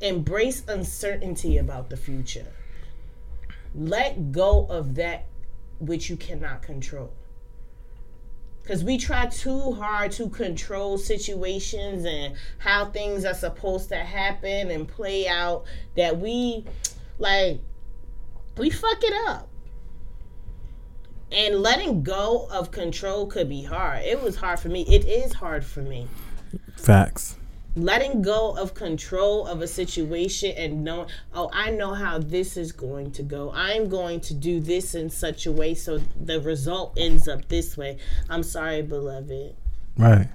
Embrace 0.00 0.62
uncertainty 0.66 1.58
about 1.58 1.90
the 1.90 1.96
future. 1.96 2.46
Let 3.74 4.32
go 4.32 4.66
of 4.68 4.94
that 4.96 5.26
which 5.78 6.10
you 6.10 6.16
cannot 6.16 6.62
control 6.62 7.12
because 8.62 8.84
we 8.84 8.96
try 8.96 9.26
too 9.26 9.72
hard 9.72 10.12
to 10.12 10.28
control 10.28 10.96
situations 10.96 12.04
and 12.04 12.34
how 12.58 12.86
things 12.86 13.24
are 13.24 13.34
supposed 13.34 13.88
to 13.88 13.96
happen 13.96 14.70
and 14.70 14.86
play 14.86 15.26
out 15.26 15.64
that 15.96 16.18
we 16.18 16.64
like 17.18 17.60
we 18.56 18.70
fuck 18.70 19.02
it 19.02 19.14
up. 19.28 19.48
And 21.30 21.60
letting 21.60 22.02
go 22.02 22.46
of 22.50 22.70
control 22.70 23.26
could 23.26 23.48
be 23.48 23.62
hard. 23.62 24.02
It 24.02 24.22
was 24.22 24.36
hard 24.36 24.60
for 24.60 24.68
me. 24.68 24.82
It 24.82 25.06
is 25.06 25.32
hard 25.32 25.64
for 25.64 25.80
me. 25.80 26.06
Facts. 26.76 27.36
Letting 27.74 28.20
go 28.20 28.56
of 28.56 28.74
control 28.74 29.46
of 29.46 29.62
a 29.62 29.66
situation 29.66 30.52
and 30.56 30.84
know 30.84 31.06
oh 31.32 31.50
i 31.54 31.70
know 31.70 31.94
how 31.94 32.18
this 32.18 32.56
is 32.56 32.70
going 32.72 33.10
to 33.10 33.22
go. 33.22 33.50
I'm 33.54 33.88
going 33.88 34.20
to 34.22 34.34
do 34.34 34.60
this 34.60 34.94
in 34.94 35.08
such 35.08 35.46
a 35.46 35.52
way 35.52 35.74
so 35.74 36.00
the 36.20 36.40
result 36.40 36.94
ends 36.96 37.28
up 37.28 37.48
this 37.48 37.76
way. 37.76 37.98
I'm 38.28 38.42
sorry 38.42 38.82
beloved. 38.82 39.56
Right. 39.96 40.28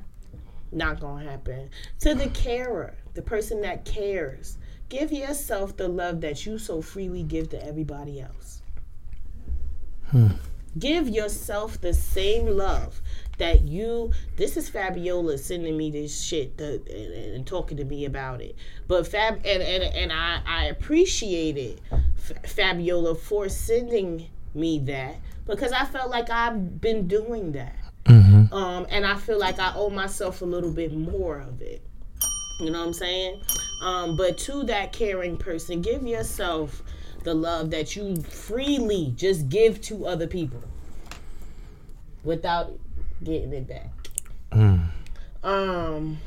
not 0.72 1.00
gonna 1.00 1.30
happen. 1.30 1.70
To 2.00 2.16
the 2.16 2.30
carer 2.30 2.96
the 3.14 3.22
person 3.22 3.62
that 3.62 3.86
cares 3.86 4.58
give 4.90 5.12
yourself 5.12 5.78
the 5.78 5.88
love 5.88 6.22
that 6.22 6.46
you 6.46 6.58
so 6.58 6.82
freely 6.82 7.24
give 7.24 7.50
to 7.50 7.66
everybody 7.66 8.22
else. 8.22 8.62
Hmm. 10.10 10.28
give 10.80 11.10
yourself 11.10 11.82
the 11.82 11.94
same 11.94 12.48
love 12.48 13.02
that 13.38 13.62
you 13.62 14.12
this 14.36 14.58
is 14.58 14.70
fabiola 14.70 15.38
sending 15.38 15.78
me 15.78 15.92
this 15.92 16.22
shit 16.22 16.58
the, 16.58 16.82
and, 16.90 17.36
and 17.36 17.48
talking 17.48 17.78
to 17.78 17.86
me 17.86 18.06
about 18.06 18.42
it. 18.42 18.56
But 18.88 19.08
fab 19.08 19.36
and 19.46 19.64
and, 19.64 19.84
and 19.84 20.14
i 20.14 20.42
i 20.46 20.66
appreciate 20.66 21.58
it 21.58 21.80
F- 21.92 22.52
fabiola 22.52 23.16
for 23.16 23.48
sending 23.50 24.28
me 24.54 24.80
that 24.80 25.16
because 25.46 25.72
i 25.72 25.86
felt 25.86 26.10
like 26.10 26.30
i've 26.30 26.82
been 26.82 27.08
doing 27.08 27.52
that. 27.54 27.76
Um 28.52 28.88
and 28.90 29.06
i 29.06 29.16
feel 29.16 29.40
like 29.40 29.60
i 29.60 29.72
owe 29.76 29.90
myself 29.90 30.42
a 30.42 30.46
little 30.46 30.72
bit 30.72 30.94
more 30.94 31.40
of 31.40 31.62
it. 31.62 31.82
You 32.60 32.72
know 32.72 32.80
what 32.80 32.88
i'm 32.88 32.94
saying? 32.94 33.42
Um 33.82 34.18
but 34.18 34.38
to 34.40 34.64
that 34.64 34.94
caring 34.94 35.38
person 35.38 35.82
give 35.82 36.04
yourself 36.08 36.82
the 37.24 37.34
love 37.34 37.70
that 37.72 37.96
you 37.96 38.16
freely 38.22 39.14
just 39.16 39.50
give 39.50 39.82
to 39.82 40.08
other 40.08 40.28
people 40.28 40.64
without 42.24 42.80
getting 43.24 43.54
it 43.54 43.68
back. 43.68 43.92
Um, 45.44 46.18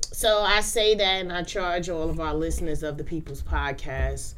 so 0.00 0.42
I 0.42 0.60
say 0.60 0.94
that, 0.94 1.20
and 1.20 1.32
I 1.32 1.42
charge 1.42 1.88
all 1.88 2.08
of 2.10 2.20
our 2.20 2.34
listeners 2.34 2.82
of 2.82 2.98
the 2.98 3.04
People's 3.04 3.42
Podcast. 3.42 4.34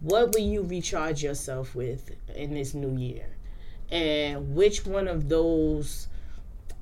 What 0.00 0.32
will 0.32 0.40
you 0.40 0.62
recharge 0.62 1.22
yourself 1.22 1.74
with 1.74 2.10
in 2.34 2.54
this 2.54 2.74
new 2.74 2.96
year? 2.96 3.26
And 3.90 4.54
which 4.54 4.84
one 4.84 5.08
of 5.08 5.28
those 5.28 6.08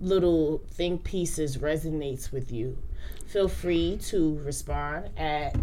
little 0.00 0.62
think 0.70 1.04
pieces 1.04 1.58
resonates 1.58 2.32
with 2.32 2.50
you? 2.50 2.78
Feel 3.26 3.48
free 3.48 3.98
to 4.04 4.38
respond 4.38 5.10
at 5.16 5.56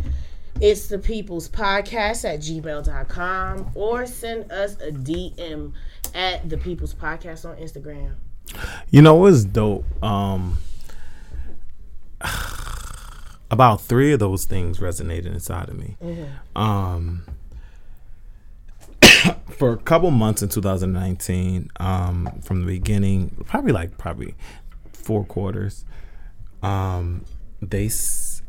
it's 0.60 0.88
the 0.88 1.00
people's 1.00 1.50
podcast 1.50 2.26
at 2.26 2.40
gmail.com 2.42 3.72
or 3.74 4.06
send 4.06 4.52
us 4.52 4.76
a 4.82 4.92
DM 4.92 5.74
at 6.14 6.50
the 6.50 6.58
people's 6.58 6.94
podcast 6.94 7.50
on 7.50 7.56
Instagram. 7.58 8.16
You 8.90 9.02
know 9.02 9.16
what's 9.16 9.44
dope? 9.44 9.86
Um, 10.04 10.58
about 13.52 13.82
three 13.82 14.14
of 14.14 14.20
those 14.20 14.46
things 14.46 14.80
resonated 14.80 15.28
inside 15.28 15.70
of 15.70 15.78
me. 15.78 15.98
Um, 16.56 17.26
for 19.50 19.74
a 19.74 19.78
couple 19.78 20.12
months 20.12 20.42
in 20.42 20.50
2019, 20.50 21.70
um, 21.80 22.30
from 22.42 22.62
the 22.62 22.66
beginning, 22.66 23.44
probably 23.48 23.72
like 23.72 23.98
probably 23.98 24.36
four 24.94 25.24
quarters, 25.26 25.86
um, 26.64 27.26
they 27.62 27.90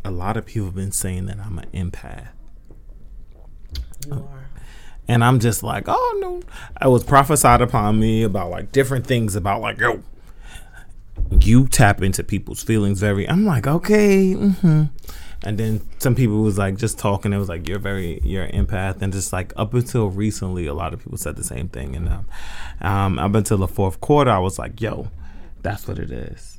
a 0.05 0.11
lot 0.11 0.37
of 0.37 0.47
people 0.47 0.67
have 0.67 0.75
been 0.75 0.93
saying 0.93 1.27
that 1.27 1.39
I'm 1.39 1.59
an 1.59 1.69
empath. 1.73 2.29
You 4.07 4.15
are. 4.15 4.52
And 5.09 5.25
I'm 5.25 5.41
just 5.41 5.63
like, 5.63 5.85
oh 5.89 6.19
no. 6.21 6.43
I 6.77 6.89
was 6.89 7.05
prophesied 7.05 7.61
upon 7.61 7.99
me 7.99 8.23
about 8.23 8.51
like 8.51 8.73
different 8.73 9.07
things 9.07 9.35
about 9.37 9.61
like, 9.61 9.79
yo, 9.79 10.03
you 11.41 11.67
tap 11.69 12.03
into 12.03 12.23
people's 12.23 12.63
feelings 12.63 13.01
very. 13.01 13.29
I'm 13.29 13.45
like, 13.45 13.67
okay. 13.67 14.33
hmm 14.33 14.85
And 15.45 15.59
then 15.59 15.81
some 15.99 16.15
people 16.15 16.43
was 16.43 16.57
like 16.59 16.77
just 16.77 16.99
talking. 16.99 17.33
It 17.33 17.39
was 17.39 17.49
like 17.49 17.69
you're 17.69 17.79
very 17.81 18.21
you're 18.23 18.45
an 18.45 18.67
empath, 18.67 19.03
and 19.03 19.13
just 19.13 19.33
like 19.33 19.53
up 19.57 19.75
until 19.75 20.09
recently, 20.09 20.67
a 20.67 20.75
lot 20.75 20.95
of 20.95 21.03
people 21.03 21.19
said 21.19 21.37
the 21.37 21.45
same 21.45 21.69
thing. 21.69 21.97
And 21.97 22.09
um, 22.09 22.27
um 22.81 23.19
up 23.19 23.35
until 23.35 23.59
the 23.59 23.69
fourth 23.69 24.01
quarter, 24.01 24.31
I 24.31 24.39
was 24.39 24.59
like, 24.59 24.81
yo, 24.81 25.11
that's 25.63 25.89
what 25.89 25.99
it 25.99 26.11
is. 26.11 26.59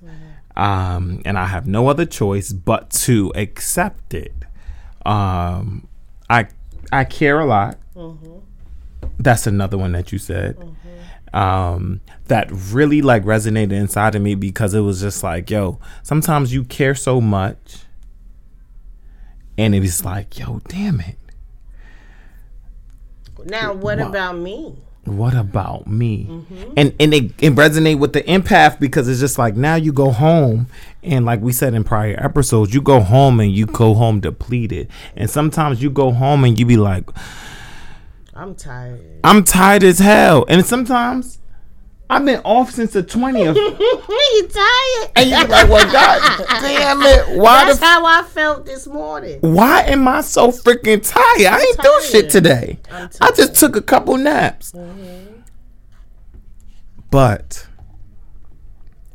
Um, 0.56 1.22
and 1.26 1.38
I 1.38 1.48
have 1.48 1.66
no 1.66 1.88
other 1.88 2.06
choice 2.06 2.52
but 2.52 2.92
to 3.06 3.32
accept 3.36 4.14
it. 4.14 4.34
Um, 5.06 5.88
I 6.30 6.48
I 6.92 7.04
care 7.06 7.40
a 7.40 7.46
lot. 7.46 7.78
Mm-hmm. 7.96 9.08
That's 9.20 9.48
another 9.48 9.78
one 9.78 9.92
that 9.94 10.12
you 10.12 10.18
said. 10.18 10.58
Mm-hmm. 10.58 11.36
Um, 11.36 12.02
that 12.28 12.48
really 12.52 13.02
like 13.02 13.24
resonated 13.24 13.72
inside 13.72 14.14
of 14.16 14.22
me 14.22 14.36
because 14.36 14.74
it 14.76 14.82
was 14.82 15.02
just 15.02 15.24
like, 15.24 15.50
yo, 15.50 15.80
sometimes 16.04 16.54
you 16.54 16.64
care 16.64 16.94
so 16.94 17.20
much, 17.20 17.78
and 19.58 19.74
it 19.74 19.84
is 19.84 20.06
like, 20.06 20.38
yo, 20.38 20.62
damn 20.68 21.00
it. 21.00 21.18
Now, 23.46 23.74
what 23.74 24.00
Wow. 24.00 24.10
about 24.10 24.38
me? 24.38 24.76
What 25.06 25.34
about 25.36 25.86
me? 25.86 26.28
Mm-hmm. 26.30 26.74
And 26.78 26.94
and 26.98 27.14
it, 27.14 27.24
it 27.40 27.54
resonate 27.56 28.00
with 28.00 28.14
the 28.14 28.22
empath 28.24 28.80
because 28.80 29.10
it's 29.10 29.20
just 29.20 29.38
like 29.38 29.54
now 29.56 29.76
you 29.76 29.92
go 29.92 30.12
home 30.12 30.68
and 31.04 31.26
like 31.26 31.42
we 31.42 31.52
said 31.52 31.74
in 31.74 31.84
prior 31.84 32.16
episodes, 32.24 32.74
you 32.74 32.82
go 32.82 33.02
home 33.02 33.42
and 33.42 33.52
you 33.52 33.66
go 33.66 33.96
home 33.96 34.22
depleted. 34.22 34.88
And 35.18 35.30
sometimes 35.30 35.82
you 35.84 35.90
go 35.90 36.12
home 36.12 36.46
and 36.46 36.58
you 36.58 36.66
be 36.66 36.78
like, 36.78 37.10
I'm 38.36 38.56
tired. 38.56 39.20
I'm 39.24 39.44
tired 39.44 39.84
as 39.84 40.00
hell. 40.00 40.46
And 40.48 40.66
sometimes 40.66 41.40
I've 42.10 42.26
been 42.26 42.42
off 42.44 42.72
since 42.72 42.94
the 42.94 43.04
20th. 43.04 43.56
you 43.80 44.48
tired? 44.48 45.12
and 45.16 45.30
you 45.30 45.46
be 45.46 45.52
like, 45.52 45.70
well, 45.70 45.92
God 45.92 46.46
damn 46.62 47.02
it. 47.02 47.38
Why 47.40 47.66
That's 47.66 47.80
the 47.80 47.86
how 47.86 48.06
I 48.06 48.24
felt 48.24 48.66
this 48.66 48.88
morning. 48.88 49.40
why 49.42 49.82
am 49.84 50.08
I 50.08 50.22
so 50.22 50.50
freaking 50.52 51.08
tired? 51.08 51.46
I 51.54 51.62
ain't 51.62 51.82
do 51.82 52.02
shit 52.04 52.30
today. 52.30 52.80
I'm 52.92 53.10
I 53.22 53.32
just 53.32 53.56
took 53.56 53.76
a 53.76 53.82
couple 53.82 54.18
naps. 54.18 54.74
But 57.10 57.68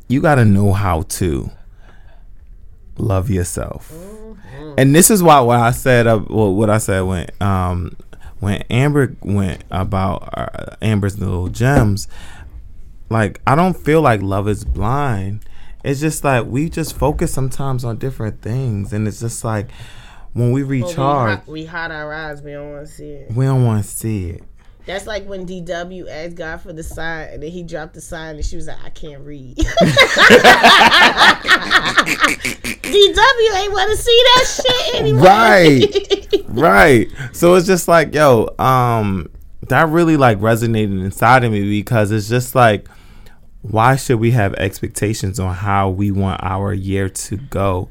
you 0.09 0.20
got 0.20 0.36
to 0.36 0.45
know 0.45 0.73
how 0.73 1.03
to 1.03 1.51
love 2.97 3.31
yourself. 3.31 3.93
And 4.77 4.95
this 4.95 5.11
is 5.11 5.23
why 5.23 5.40
what 5.40 5.59
I 5.59 5.73
said 5.73 6.07
uh, 6.07 6.20
well, 6.28 6.55
what 6.55 6.70
I 6.70 6.78
said 6.78 7.01
when 7.03 7.27
um 7.40 7.97
when 8.40 8.62
Amber 8.70 9.16
went 9.23 9.65
about 9.70 10.28
uh, 10.36 10.77
Amber's 10.81 11.19
little 11.19 11.48
gems 11.48 12.09
like 13.10 13.40
I 13.47 13.55
don't 13.55 13.77
feel 13.77 14.02
like 14.02 14.23
love 14.23 14.48
is 14.48 14.65
blind. 14.65 15.44
It's 15.85 16.01
just 16.01 16.24
like 16.24 16.47
we 16.47 16.69
just 16.69 16.97
focus 16.97 17.32
sometimes 17.32 17.85
on 17.85 17.98
different 17.98 18.43
things 18.43 18.93
and 18.93 19.09
it's 19.09 19.20
just 19.20 19.44
like 19.44 19.70
when 20.32 20.52
we 20.52 20.62
we, 20.62 20.82
recharge 20.82 21.39
hot, 21.39 21.48
we 21.48 21.65
hot 21.65 21.90
our 21.90 22.12
eyes. 22.12 22.43
We 22.43 22.52
don't 22.52 22.73
want 22.73 22.86
to 22.86 22.93
see 22.93 23.10
it. 23.10 23.32
we 23.32 23.44
don't 23.47 23.65
want 23.65 23.85
to 23.85 23.90
see 23.90 24.31
it. 24.31 24.44
That's 24.89 25.06
like 25.06 25.27
when 25.27 25.47
DW 25.47 26.09
asked 26.10 26.36
God 26.36 26.62
for 26.62 26.73
the 26.73 26.82
sign, 26.82 27.28
and 27.28 27.43
then 27.43 27.51
he 27.51 27.62
dropped 27.62 27.93
the 27.93 28.01
sign, 28.01 28.36
and 28.36 28.44
she 28.44 28.56
was 28.56 28.69
like, 28.69 28.82
"I 28.82 28.89
can't 28.89 29.23
read." 29.23 29.55
DW 29.59 29.66
ain't 33.55 33.73
want 33.74 33.90
to 33.90 33.97
see 33.98 34.23
that 34.24 34.47
shit 34.47 34.94
anymore. 34.94 35.24
Right. 35.24 35.85
right. 36.48 37.06
So 37.32 37.55
it's 37.55 37.66
just 37.66 37.86
like, 37.86 38.15
yo, 38.15 38.48
um, 38.59 39.28
that 39.69 39.90
really 39.90 40.16
like 40.16 40.39
resonated 40.39 41.05
inside 41.05 41.44
of 41.44 41.52
me 41.52 41.69
because 41.69 42.10
it's 42.10 42.31
just 42.31 42.55
like, 42.55 42.89
why 43.60 43.94
should 43.94 44.20
we 44.20 44.31
have 44.31 44.55
expectations 44.55 45.39
on 45.39 45.55
how 45.55 45.90
we 45.90 46.10
want 46.10 46.43
our 46.43 46.73
year 46.73 47.10
to 47.10 47.36
go 47.36 47.90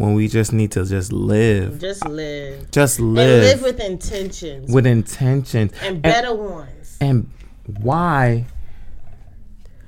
when 0.00 0.14
we 0.14 0.28
just 0.28 0.50
need 0.54 0.72
to 0.72 0.86
just 0.86 1.12
live? 1.12 1.78
Just 1.78 2.08
live. 2.08 2.70
Just 2.70 3.00
live. 3.00 3.42
And 3.42 3.60
live, 3.60 3.62
with 3.62 3.80
intentions 3.80 4.72
with 4.72 4.86
intentions. 4.86 5.72
and 5.82 6.00
better 6.00 6.34
ones. 6.34 6.96
And 7.02 7.30
why 7.82 8.46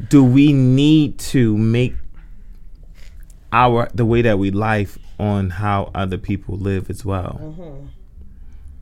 do 0.08 0.22
we 0.22 0.52
need 0.52 1.18
to 1.18 1.56
make 1.56 1.94
our 3.52 3.88
the 3.94 4.04
way 4.04 4.20
that 4.20 4.38
we 4.38 4.50
life 4.50 4.98
on 5.18 5.48
how 5.48 5.90
other 5.94 6.18
people 6.18 6.58
live 6.58 6.90
as 6.90 7.06
well. 7.06 7.38
Mm-hmm. 7.40 7.86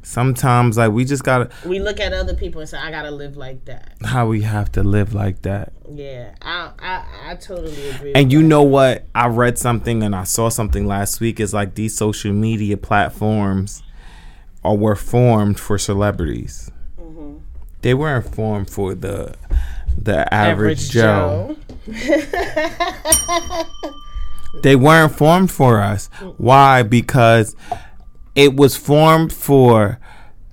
Sometimes 0.03 0.77
like 0.79 0.93
we 0.93 1.05
just 1.05 1.25
gotta 1.25 1.51
We 1.65 1.79
look 1.79 2.01
at 2.01 2.13
other 2.13 2.35
people 2.35 2.61
and 2.61 2.69
say, 2.69 2.79
"I 2.79 2.91
gotta 2.91 3.11
live 3.11 3.37
like 3.37 3.65
that." 3.67 3.95
how 4.05 4.27
we 4.27 4.43
have 4.43 4.73
to 4.73 4.83
live 4.83 5.15
like 5.15 5.43
that. 5.43 5.73
Yeah, 5.91 6.35
I 6.43 6.71
I, 6.79 7.31
I 7.31 7.35
totally 7.37 7.91
agree. 7.91 8.13
And 8.15 8.33
you 8.33 8.43
that. 8.43 8.49
know 8.49 8.63
what? 8.63 9.07
I 9.15 9.27
read 9.29 9.59
something 9.59 10.03
and 10.03 10.15
I 10.15 10.25
saw 10.25 10.49
something 10.49 10.87
last 10.87 11.21
week. 11.21 11.39
Is 11.39 11.53
like 11.53 11.75
these 11.75 11.97
social 11.97 12.33
media 12.33 12.77
platforms 12.77 13.83
are 14.65 14.75
were 14.77 14.97
formed 14.97 15.61
for 15.61 15.79
celebrities. 15.79 16.71
Mm-hmm. 16.99 17.39
They 17.83 17.95
weren't 17.95 18.35
formed 18.35 18.71
for 18.71 18.95
the 18.95 19.35
the 19.97 20.33
average, 20.33 20.91
Joe. 20.91 21.57
They 24.63 24.77
weren't 24.77 25.15
formed 25.15 25.51
for 25.51 25.81
us. 25.81 26.09
Why? 26.37 26.83
Because 26.83 27.55
it 28.35 28.55
was 28.55 28.77
formed 28.77 29.33
for 29.33 29.99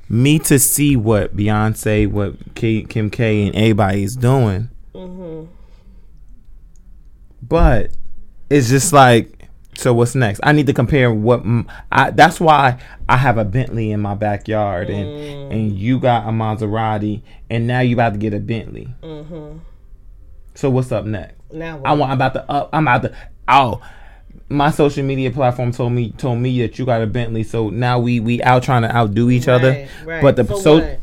me 0.10 0.40
to 0.40 0.58
see 0.60 0.96
what 0.96 1.36
Beyonce, 1.36 2.10
what 2.10 2.56
K, 2.56 2.84
Kim 2.84 3.10
K, 3.10 3.48
and 3.48 3.56
everybody 3.56 4.04
is 4.04 4.16
doing. 4.16 4.70
Mm-hmm. 4.94 5.52
But 7.42 7.92
it's 8.50 8.70
just 8.70 8.94
like, 8.94 9.48
so 9.76 9.94
what's 9.94 10.16
next? 10.16 10.40
I 10.44 10.54
need 10.54 10.68
to 10.68 10.74
compare 10.74 11.14
what 11.14 11.44
I 11.92 12.10
that's 12.12 12.40
why 12.40 12.80
I 13.08 13.18
have 13.18 13.38
a 13.38 13.46
Bentley 13.46 13.92
in 13.92 14.02
my 14.02 14.16
backyard, 14.16 14.90
and 14.90 15.06
mm. 15.06 15.52
and 15.52 15.78
you 15.78 16.00
got 16.00 16.28
a 16.28 16.32
Maserati, 16.32 17.22
and 17.50 17.68
now 17.68 17.82
you 17.82 17.96
about 17.96 18.14
to 18.14 18.20
get 18.20 18.34
a 18.34 18.40
Bentley. 18.40 18.94
Mm-hmm. 19.04 19.60
So 20.56 20.72
what's 20.72 20.92
up 20.92 21.06
next? 21.06 21.36
Now 21.54 21.80
I 21.86 21.94
want. 21.94 22.12
I'm 22.12 22.18
about 22.18 22.34
to 22.34 22.52
up. 22.52 22.70
I'm 22.74 22.88
about 22.88 23.04
to. 23.04 23.16
Oh, 23.48 23.82
my 24.50 24.72
social 24.72 25.04
media 25.04 25.32
platform 25.32 25.72
told 25.72 25.94
me 25.94 26.12
told 26.12 26.40
me 26.40 26.62
that 26.62 26.80
you 26.80 26.86
got 26.86 27.02
a 27.02 27.08
Bentley. 27.08 27.44
So 27.44 27.70
now 27.70 28.00
we 28.00 28.20
we 28.20 28.42
out 28.44 28.64
trying 28.64 28.84
to 28.84 28.96
outdo 28.96 29.30
each 29.30 29.48
other. 29.48 29.72
Right, 29.72 29.90
right. 30.06 30.22
But 30.22 30.36
the 30.36 30.46
so 30.58 30.80
what? 30.80 31.00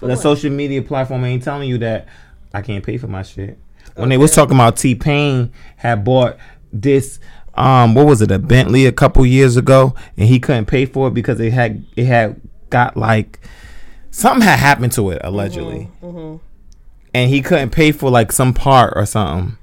The 0.00 0.08
what? 0.08 0.18
social 0.18 0.50
media 0.50 0.82
platform 0.82 1.24
ain't 1.24 1.44
telling 1.44 1.68
you 1.68 1.78
that 1.78 2.08
I 2.52 2.62
can't 2.62 2.84
pay 2.84 2.98
for 2.98 3.06
my 3.06 3.22
shit. 3.22 3.58
When 3.94 4.08
they 4.08 4.18
was 4.18 4.34
talking 4.34 4.56
about 4.56 4.76
T 4.76 4.94
Pain 4.94 5.52
had 5.76 6.04
bought 6.04 6.36
this. 6.72 7.18
Um, 7.54 7.94
what 7.94 8.06
was 8.06 8.22
it? 8.22 8.30
A 8.30 8.38
Bentley 8.38 8.86
a 8.86 8.92
couple 8.92 9.26
years 9.26 9.58
ago, 9.58 9.94
and 10.16 10.26
he 10.26 10.40
couldn't 10.40 10.64
pay 10.64 10.86
for 10.86 11.08
it 11.08 11.14
because 11.14 11.38
it 11.38 11.52
had 11.52 11.84
it 11.96 12.06
had 12.06 12.40
got 12.70 12.96
like 12.96 13.40
something 14.10 14.40
had 14.40 14.58
happened 14.58 14.92
to 14.92 15.10
it 15.10 15.20
allegedly, 15.22 15.90
and 16.00 17.30
he 17.30 17.42
couldn't 17.42 17.68
pay 17.68 17.92
for 17.92 18.10
like 18.10 18.32
some 18.32 18.54
part 18.54 18.94
or 18.96 19.04
something. 19.04 19.58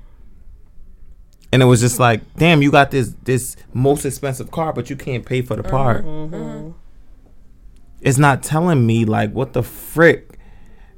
And 1.52 1.62
it 1.64 1.66
was 1.66 1.80
just 1.82 2.00
like, 2.00 2.22
damn, 2.36 2.62
you 2.62 2.72
got 2.72 2.92
this 2.92 3.14
this 3.24 3.56
most 3.74 4.06
expensive 4.06 4.52
car, 4.52 4.72
but 4.74 4.90
you 4.90 4.96
can't 4.96 5.26
pay 5.26 5.42
for 5.42 5.56
the 5.56 5.64
part. 5.64 6.06
It's 8.02 8.18
not 8.18 8.44
telling 8.44 8.86
me 8.86 9.06
like 9.06 9.32
what 9.34 9.54
the 9.54 9.64
frick. 9.64 10.38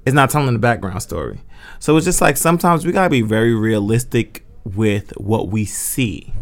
It's 0.05 0.13
not 0.13 0.29
telling 0.29 0.51
the 0.53 0.59
background 0.59 1.01
story. 1.01 1.39
So 1.79 1.95
it's 1.97 2.05
just 2.05 2.21
like 2.21 2.37
sometimes 2.37 2.85
we 2.85 2.91
gotta 2.91 3.09
be 3.09 3.21
very 3.21 3.53
realistic 3.55 4.45
with 4.63 5.11
what 5.17 5.47
we 5.49 5.65
see. 5.65 6.33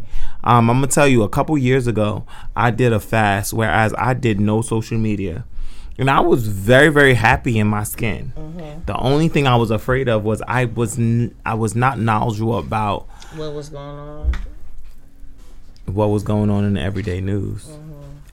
Um, 0.43 0.69
I'm 0.69 0.77
gonna 0.77 0.87
tell 0.87 1.07
you, 1.07 1.23
a 1.23 1.29
couple 1.29 1.57
years 1.57 1.87
ago, 1.87 2.25
I 2.55 2.71
did 2.71 2.91
a 2.93 2.99
fast, 2.99 3.53
whereas 3.53 3.93
I 3.97 4.13
did 4.13 4.39
no 4.39 4.61
social 4.61 4.97
media, 4.97 5.45
and 5.97 6.09
I 6.09 6.21
was 6.21 6.47
very, 6.47 6.89
very 6.89 7.13
happy 7.13 7.59
in 7.59 7.67
my 7.67 7.83
skin. 7.83 8.33
The 8.85 8.97
only 8.97 9.27
thing 9.29 9.47
I 9.47 9.55
was 9.55 9.71
afraid 9.71 10.07
of 10.09 10.23
was 10.23 10.41
I 10.47 10.65
was 10.65 10.97
n- 10.97 11.35
I 11.45 11.53
was 11.53 11.75
not 11.75 11.99
knowledgeable 11.99 12.57
about 12.57 13.07
what 13.35 13.53
was 13.53 13.69
going 13.69 13.99
on? 13.99 14.31
what 15.85 16.07
was 16.09 16.23
going 16.23 16.49
on 16.49 16.63
in 16.65 16.73
the 16.73 16.81
everyday 16.81 17.21
news. 17.21 17.69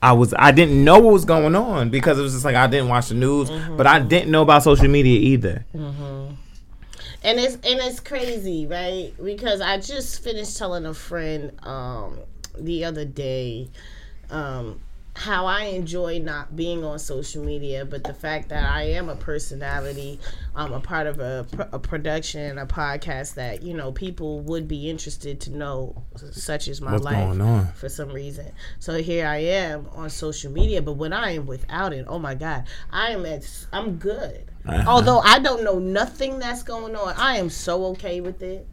I 0.01 0.11
was 0.11 0.33
I 0.37 0.51
didn't 0.51 0.83
know 0.83 0.99
what 0.99 1.13
was 1.13 1.25
going 1.25 1.55
on 1.55 1.89
because 1.89 2.19
it 2.19 2.21
was 2.21 2.33
just 2.33 2.45
like 2.45 2.55
I 2.55 2.67
didn't 2.67 2.89
watch 2.89 3.09
the 3.09 3.15
news, 3.15 3.49
but 3.75 3.87
I 3.87 3.99
didn't 3.99 4.31
know 4.31 4.43
about 4.43 4.63
social 4.63 4.87
media 4.87 5.19
either. 5.19 5.65
and 5.73 6.37
it's 7.23 7.55
and 7.55 7.79
it's 7.79 7.99
crazy, 7.99 8.67
right? 8.67 9.11
Because 9.23 9.59
I 9.59 9.79
just 9.79 10.23
finished 10.23 10.57
telling 10.57 10.85
a 10.85 10.93
friend 10.93 11.51
um, 11.65 12.19
the 12.59 12.85
other 12.85 13.05
day 13.05 13.69
um, 14.29 14.79
how 15.17 15.47
I 15.47 15.63
enjoy 15.63 16.19
not 16.19 16.55
being 16.55 16.83
on 16.83 16.99
social 16.99 17.43
media, 17.43 17.83
but 17.85 18.03
the 18.03 18.13
fact 18.13 18.49
that 18.49 18.63
I 18.63 18.83
am 18.83 19.09
a 19.09 19.15
personality, 19.15 20.19
I'm 20.55 20.73
a 20.73 20.79
part 20.79 21.07
of 21.07 21.19
a, 21.19 21.43
a 21.71 21.79
production, 21.79 22.59
a 22.59 22.67
podcast 22.67 23.33
that 23.33 23.63
you 23.63 23.73
know 23.73 23.91
people 23.91 24.41
would 24.41 24.67
be 24.67 24.89
interested 24.91 25.41
to 25.41 25.49
know, 25.51 26.03
such 26.31 26.67
as 26.67 26.81
my 26.81 26.91
What's 26.91 27.03
life 27.03 27.15
going 27.15 27.41
on? 27.41 27.67
for 27.73 27.89
some 27.89 28.09
reason. 28.09 28.51
So 28.77 29.01
here 29.01 29.25
I 29.25 29.37
am 29.37 29.87
on 29.93 30.11
social 30.11 30.51
media, 30.51 30.83
but 30.83 30.93
when 30.93 31.13
I 31.13 31.31
am 31.31 31.47
without 31.47 31.93
it, 31.93 32.05
oh 32.07 32.19
my 32.19 32.35
god, 32.35 32.65
I 32.91 33.09
am 33.09 33.25
at 33.25 33.43
I'm 33.73 33.97
good. 33.97 34.45
Uh-huh. 34.67 34.83
Although 34.87 35.19
I 35.19 35.39
don't 35.39 35.63
know 35.63 35.79
nothing 35.79 36.37
that's 36.37 36.61
going 36.61 36.95
on, 36.95 37.15
I 37.17 37.37
am 37.37 37.49
so 37.49 37.85
okay 37.87 38.21
with 38.21 38.43
it. 38.43 38.67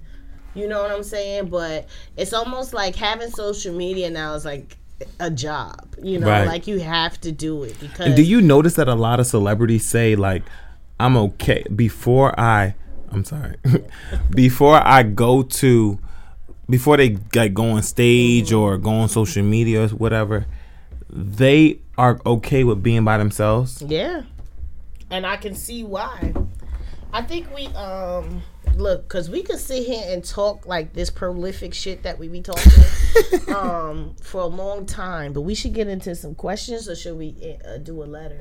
You 0.54 0.68
know 0.68 0.82
what 0.82 0.90
I'm 0.90 1.04
saying? 1.04 1.48
But 1.48 1.88
it's 2.18 2.34
almost 2.34 2.74
like 2.74 2.96
having 2.96 3.30
social 3.30 3.74
media 3.74 4.10
now 4.10 4.34
is 4.34 4.44
like 4.44 4.76
a 5.20 5.30
job. 5.30 5.94
You 6.02 6.18
know, 6.18 6.28
Right. 6.28 6.46
like 6.46 6.66
you 6.66 6.80
have 6.80 7.20
to 7.22 7.32
do 7.32 7.62
it 7.64 7.78
because 7.80 8.06
And 8.06 8.16
do 8.16 8.22
you 8.22 8.40
notice 8.40 8.74
that 8.74 8.88
a 8.88 8.94
lot 8.94 9.20
of 9.20 9.26
celebrities 9.26 9.84
say 9.84 10.16
like 10.16 10.42
I'm 11.00 11.16
okay 11.16 11.64
before 11.74 12.38
I 12.38 12.74
I'm 13.10 13.24
sorry. 13.24 13.56
before 14.30 14.80
I 14.86 15.02
go 15.04 15.42
to 15.42 15.98
before 16.68 16.96
they 16.96 17.18
like 17.34 17.54
go 17.54 17.70
on 17.70 17.82
stage 17.82 18.52
or 18.52 18.78
go 18.78 18.90
on 18.90 19.08
social 19.08 19.42
media 19.44 19.84
or 19.84 19.88
whatever, 19.88 20.46
they 21.10 21.78
are 21.96 22.20
okay 22.26 22.64
with 22.64 22.82
being 22.82 23.04
by 23.04 23.18
themselves. 23.18 23.82
Yeah. 23.86 24.22
And 25.10 25.26
I 25.26 25.36
can 25.36 25.54
see 25.54 25.84
why. 25.84 26.32
I 27.12 27.22
think 27.22 27.54
we 27.54 27.66
um 27.68 28.42
look 28.76 29.08
cuz 29.08 29.30
we 29.30 29.42
could 29.42 29.58
sit 29.58 29.86
here 29.86 30.04
and 30.06 30.24
talk 30.24 30.66
like 30.66 30.92
this 30.92 31.10
prolific 31.10 31.74
shit 31.74 32.02
that 32.02 32.18
we 32.18 32.28
be 32.28 32.40
talking 32.40 32.72
um 33.54 34.14
for 34.20 34.40
a 34.42 34.46
long 34.46 34.86
time, 34.86 35.32
but 35.32 35.42
we 35.42 35.54
should 35.54 35.74
get 35.74 35.88
into 35.88 36.14
some 36.14 36.34
questions 36.34 36.88
or 36.88 36.94
should 36.94 37.16
we 37.16 37.58
uh, 37.66 37.78
do 37.78 38.02
a 38.02 38.04
letter? 38.04 38.40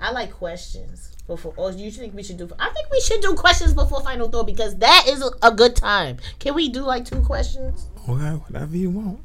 I 0.00 0.10
like 0.10 0.32
questions 0.32 1.10
before 1.26 1.54
or 1.56 1.70
you 1.72 1.90
think 1.90 2.14
we 2.14 2.22
should 2.22 2.36
do 2.36 2.48
I 2.58 2.70
think 2.70 2.90
we 2.90 3.00
should 3.00 3.20
do 3.20 3.34
questions 3.34 3.72
before 3.72 4.00
final 4.00 4.28
thought 4.28 4.46
because 4.46 4.76
that 4.78 5.06
is 5.08 5.22
a, 5.22 5.30
a 5.42 5.52
good 5.52 5.76
time. 5.76 6.18
Can 6.40 6.54
we 6.54 6.68
do 6.68 6.82
like 6.82 7.04
two 7.04 7.20
questions? 7.20 7.86
Okay, 8.08 8.30
whatever 8.46 8.76
you 8.76 8.90
want. 8.90 9.20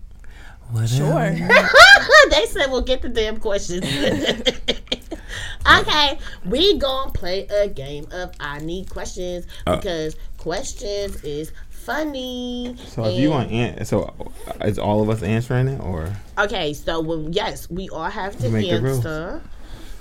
Whatever. 0.71 0.87
Sure. 0.87 1.47
they 2.29 2.45
said 2.45 2.71
we'll 2.71 2.81
get 2.81 3.01
the 3.01 3.09
damn 3.09 3.37
questions. 3.37 3.85
okay, 5.79 6.17
we 6.45 6.77
gonna 6.77 7.11
play 7.11 7.47
a 7.47 7.67
game 7.67 8.07
of 8.11 8.31
I 8.39 8.59
need 8.59 8.89
questions 8.89 9.45
uh. 9.65 9.77
because 9.77 10.15
questions 10.37 11.23
is 11.23 11.51
funny. 11.69 12.75
So 12.87 13.05
if 13.05 13.19
you 13.19 13.29
want, 13.29 13.51
an- 13.51 13.85
so 13.85 14.13
uh, 14.47 14.65
is 14.65 14.77
all 14.77 15.01
of 15.01 15.09
us 15.09 15.23
answering 15.23 15.69
it 15.69 15.81
or? 15.81 16.13
okay, 16.37 16.73
so 16.73 16.99
when 17.01 17.33
yes, 17.33 17.69
we 17.69 17.89
all 17.89 18.09
have 18.09 18.37
to 18.39 18.49
Make 18.49 18.69
the 18.69 18.71
answer 18.71 19.41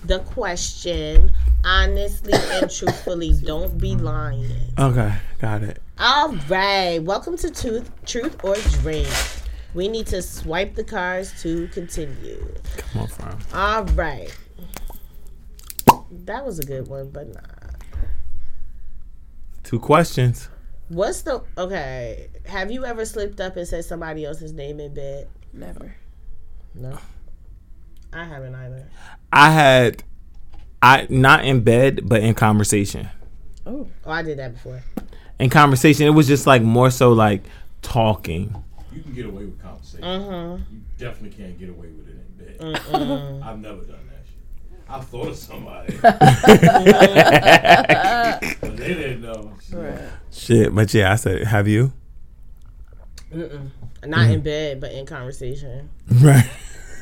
the 0.05 0.20
question 0.20 1.33
honestly 1.65 2.33
and 2.35 2.70
truthfully. 2.77 3.33
Don't 3.45 3.78
be 3.78 3.97
lying. 3.97 4.51
Okay, 4.78 5.15
got 5.41 5.62
it. 5.62 5.81
All 5.99 6.35
right, 6.49 6.99
welcome 7.03 7.37
to 7.39 7.51
Tooth, 7.51 7.91
Truth 8.05 8.45
or 8.45 8.55
Drink. 8.83 9.09
We 9.74 9.89
need 9.89 10.07
to 10.09 10.23
swipe 10.23 10.74
the 10.74 10.85
cards 10.85 11.41
to 11.43 11.69
continue. 11.69 12.55
Come 12.77 13.03
on, 13.03 13.09
fam. 13.09 13.39
All 13.53 13.85
right. 13.95 14.37
That 16.11 16.45
was 16.45 16.59
a 16.59 16.65
good 16.65 16.89
one, 16.89 17.11
but 17.11 17.28
nah. 17.33 17.41
Two 19.62 19.81
questions. 19.81 20.49
What's 20.89 21.23
the 21.23 21.43
okay? 21.59 22.28
Have 22.47 22.70
you 22.70 22.85
ever 22.85 23.05
slipped 23.05 23.41
up 23.41 23.57
and 23.57 23.66
said 23.66 23.85
somebody 23.85 24.24
else's 24.24 24.53
name 24.53 24.78
in 24.78 24.95
bed? 24.95 25.28
Never. 25.53 25.97
No, 26.74 26.99
I 28.12 28.24
haven't 28.24 28.55
either. 28.55 28.89
I 29.33 29.51
had, 29.51 30.05
I 30.81 31.07
not 31.11 31.45
in 31.45 31.62
bed, 31.62 32.03
but 32.05 32.23
in 32.23 32.35
conversation. 32.35 33.09
Oh, 33.66 33.89
I 34.07 34.23
did 34.23 34.39
that 34.39 34.55
before. 34.55 34.83
In 35.41 35.51
conversation, 35.51 36.07
it 36.07 36.11
was 36.11 36.28
just 36.28 36.47
like 36.47 36.62
more 36.62 36.91
so 36.91 37.12
like 37.12 37.43
talking. 37.83 38.55
You 38.93 39.03
can 39.03 39.15
get 39.15 39.27
away 39.27 39.47
with 39.47 39.61
conversation. 39.61 40.05
Mm-hmm. 40.05 40.74
You 40.74 40.83
definitely 40.99 41.37
can't 41.37 41.59
get 41.59 41.70
away 41.70 41.89
with 41.89 42.09
it 42.09 42.59
in 42.61 42.70
bed. 42.70 43.43
I've 43.43 43.59
never 43.59 43.81
done 43.83 43.99
that 44.06 44.06
shit. 44.86 44.94
I've 44.94 45.08
thought 45.08 45.28
of 45.28 45.36
somebody. 45.36 45.96
but 46.02 46.18
they 48.76 48.94
didn't 48.94 49.22
know. 49.22 49.52
Shit, 50.32 50.74
but 50.74 50.92
yeah, 50.94 51.12
I 51.12 51.16
said, 51.16 51.44
have 51.44 51.68
you? 51.68 51.92
Mm-mm. 53.32 53.70
Not 54.04 54.30
in 54.30 54.40
bed, 54.40 54.80
but 54.80 54.92
in 54.92 55.06
conversation. 55.06 55.90
Right. 56.08 56.48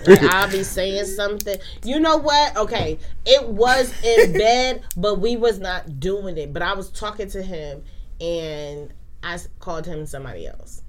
Like, 0.06 0.23
I'll 0.23 0.51
be 0.51 0.62
saying 0.62 1.06
something. 1.06 1.59
You 1.85 2.01
know 2.01 2.16
what? 2.16 2.56
Okay, 2.56 2.98
it 3.24 3.48
was 3.48 3.93
in 4.02 4.32
bed, 4.32 4.82
but 4.97 5.20
we 5.20 5.36
was 5.36 5.59
not 5.59 6.01
doing 6.01 6.36
it. 6.39 6.52
But 6.52 6.62
I 6.62 6.74
was 6.74 6.90
talking 6.90 7.28
to 7.31 7.43
him, 7.43 7.82
and 8.20 8.93
I 9.23 9.39
called 9.61 9.86
him 9.86 10.06
somebody 10.06 10.47
else. 10.47 10.82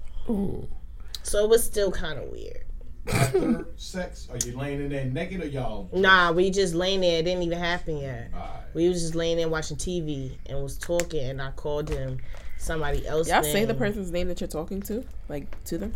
So 1.22 1.44
it 1.44 1.48
was 1.48 1.64
still 1.64 1.90
kind 1.90 2.18
of 2.18 2.30
weird. 2.30 2.64
After 3.08 3.66
sex, 3.76 4.28
are 4.30 4.38
you 4.46 4.56
laying 4.56 4.80
in 4.80 4.88
there 4.90 5.04
naked 5.04 5.42
or 5.42 5.46
y'all? 5.46 5.88
Nah, 5.92 6.32
we 6.32 6.50
just 6.50 6.74
laying 6.74 7.00
there. 7.00 7.20
It 7.20 7.24
didn't 7.24 7.42
even 7.42 7.58
happen 7.58 7.98
yet. 7.98 8.30
Alright. 8.34 8.60
We 8.74 8.88
was 8.88 9.00
just 9.00 9.14
laying 9.14 9.36
there 9.36 9.48
watching 9.48 9.76
TV 9.76 10.36
and 10.46 10.62
was 10.62 10.76
talking, 10.76 11.24
and 11.24 11.40
I 11.40 11.50
called 11.52 11.88
him 11.88 12.18
somebody 12.58 13.06
else. 13.06 13.28
Y'all 13.28 13.42
say 13.42 13.64
the 13.64 13.74
person's 13.74 14.10
name 14.10 14.28
that 14.28 14.40
you're 14.40 14.48
talking 14.48 14.82
to, 14.82 15.04
like 15.28 15.64
to 15.64 15.78
them. 15.78 15.94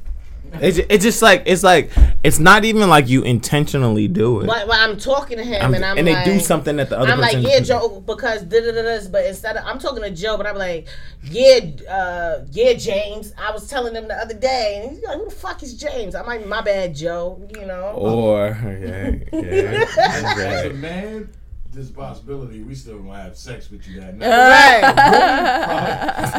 It's, 0.55 0.79
it's 0.79 1.05
just 1.05 1.23
like 1.23 1.45
it's 1.47 1.63
like 1.63 1.91
it's 2.23 2.39
not 2.39 2.65
even 2.65 2.89
like 2.89 3.09
you 3.09 3.23
intentionally 3.23 4.09
do 4.09 4.41
it, 4.41 4.47
But, 4.47 4.67
but 4.67 4.77
I'm 4.77 4.99
talking 4.99 5.39
to 5.39 5.45
him, 5.45 5.63
I'm- 5.63 5.75
and 5.75 5.85
I'm 5.85 5.97
and 5.97 6.07
they 6.07 6.23
do 6.25 6.39
something 6.41 6.77
that 6.77 6.91
the 6.91 6.99
other 6.99 7.13
I'm 7.13 7.21
like, 7.21 7.37
yeah, 7.41 7.61
Joe, 7.61 8.03
because 8.05 8.43
da 8.43 8.61
da 8.61 8.73
da 8.73 8.83
da. 8.83 9.09
But 9.11 9.27
instead 9.27 9.57
of 9.57 9.65
I'm 9.65 9.79
talking 9.79 10.03
to 10.03 10.11
Joe, 10.11 10.37
but 10.37 10.47
I'm 10.47 10.57
like, 10.57 10.89
yeah, 11.25 11.61
uh, 11.89 12.45
yeah, 12.51 12.73
James. 12.75 13.33
I 13.39 13.53
was 13.53 13.69
telling 13.69 13.95
him 13.95 14.09
the 14.09 14.15
other 14.17 14.35
day, 14.35 14.83
and 14.83 14.97
he's 14.97 15.05
like, 15.05 15.17
who 15.19 15.25
the 15.27 15.31
fuck 15.35 15.63
is 15.63 15.75
James? 15.75 16.15
I'm 16.15 16.27
like, 16.27 16.45
my 16.47 16.61
bad, 16.61 16.95
Joe. 16.95 17.41
You 17.57 17.67
know. 17.67 17.93
Or 17.95 18.49
yeah, 18.61 19.11
yeah, 19.33 19.85
As 19.99 20.67
yeah. 20.67 20.73
man, 20.73 21.31
this 21.73 21.91
possibility 21.91 22.63
we 22.63 22.75
still 22.75 22.99
gonna 22.99 23.23
have 23.23 23.37
sex 23.37 23.71
with 23.71 23.87
you 23.87 24.01
that 24.01 24.17
night. 24.17 24.29
Right. 24.29 24.83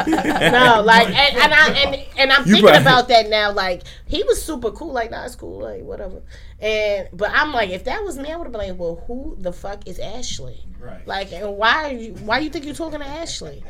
no, 0.52 0.82
like, 0.86 1.08
and, 1.08 1.38
and 1.38 1.54
I 1.54 1.70
and, 1.70 2.06
and 2.18 2.32
I'm 2.32 2.46
You 2.46 2.56
thinking 2.56 2.72
right. 2.72 2.82
about 2.82 3.08
that 3.08 3.30
now. 3.30 3.52
Like, 3.52 3.84
he 4.08 4.24
was 4.24 4.44
super 4.44 4.72
cool. 4.72 4.92
Like, 4.92 5.12
nah, 5.12 5.26
it's 5.26 5.36
cool. 5.36 5.60
Like, 5.60 5.84
whatever. 5.84 6.22
And 6.60 7.08
but 7.14 7.32
I'm 7.34 7.54
like, 7.54 7.70
if 7.70 7.86
that 7.86 8.04
was 8.04 8.18
me, 8.18 8.32
I 8.32 8.36
would 8.36 8.46
have 8.46 8.52
been 8.52 8.62
like, 8.62 8.80
well, 8.80 9.04
who 9.08 9.36
the 9.40 9.54
fuck 9.54 9.88
is 9.88 10.00
Ashley? 10.00 10.60
Right. 10.80 11.06
Like, 11.08 11.32
and 11.32 11.58
why? 11.58 11.90
Are 11.90 11.94
you, 11.94 12.14
why 12.16 12.40
you 12.40 12.50
think 12.50 12.66
you're 12.66 12.76
talking 12.76 13.00
to 13.00 13.08
Ashley? 13.08 13.64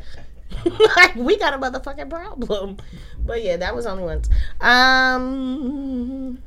like, 0.96 1.14
we 1.14 1.38
got 1.38 1.54
a 1.54 1.58
motherfucking 1.58 2.10
problem. 2.10 2.78
But 3.24 3.42
yeah, 3.42 3.56
that 3.56 3.74
was 3.74 3.86
only 3.86 4.04
once. 4.04 4.28
Um, 4.60 6.42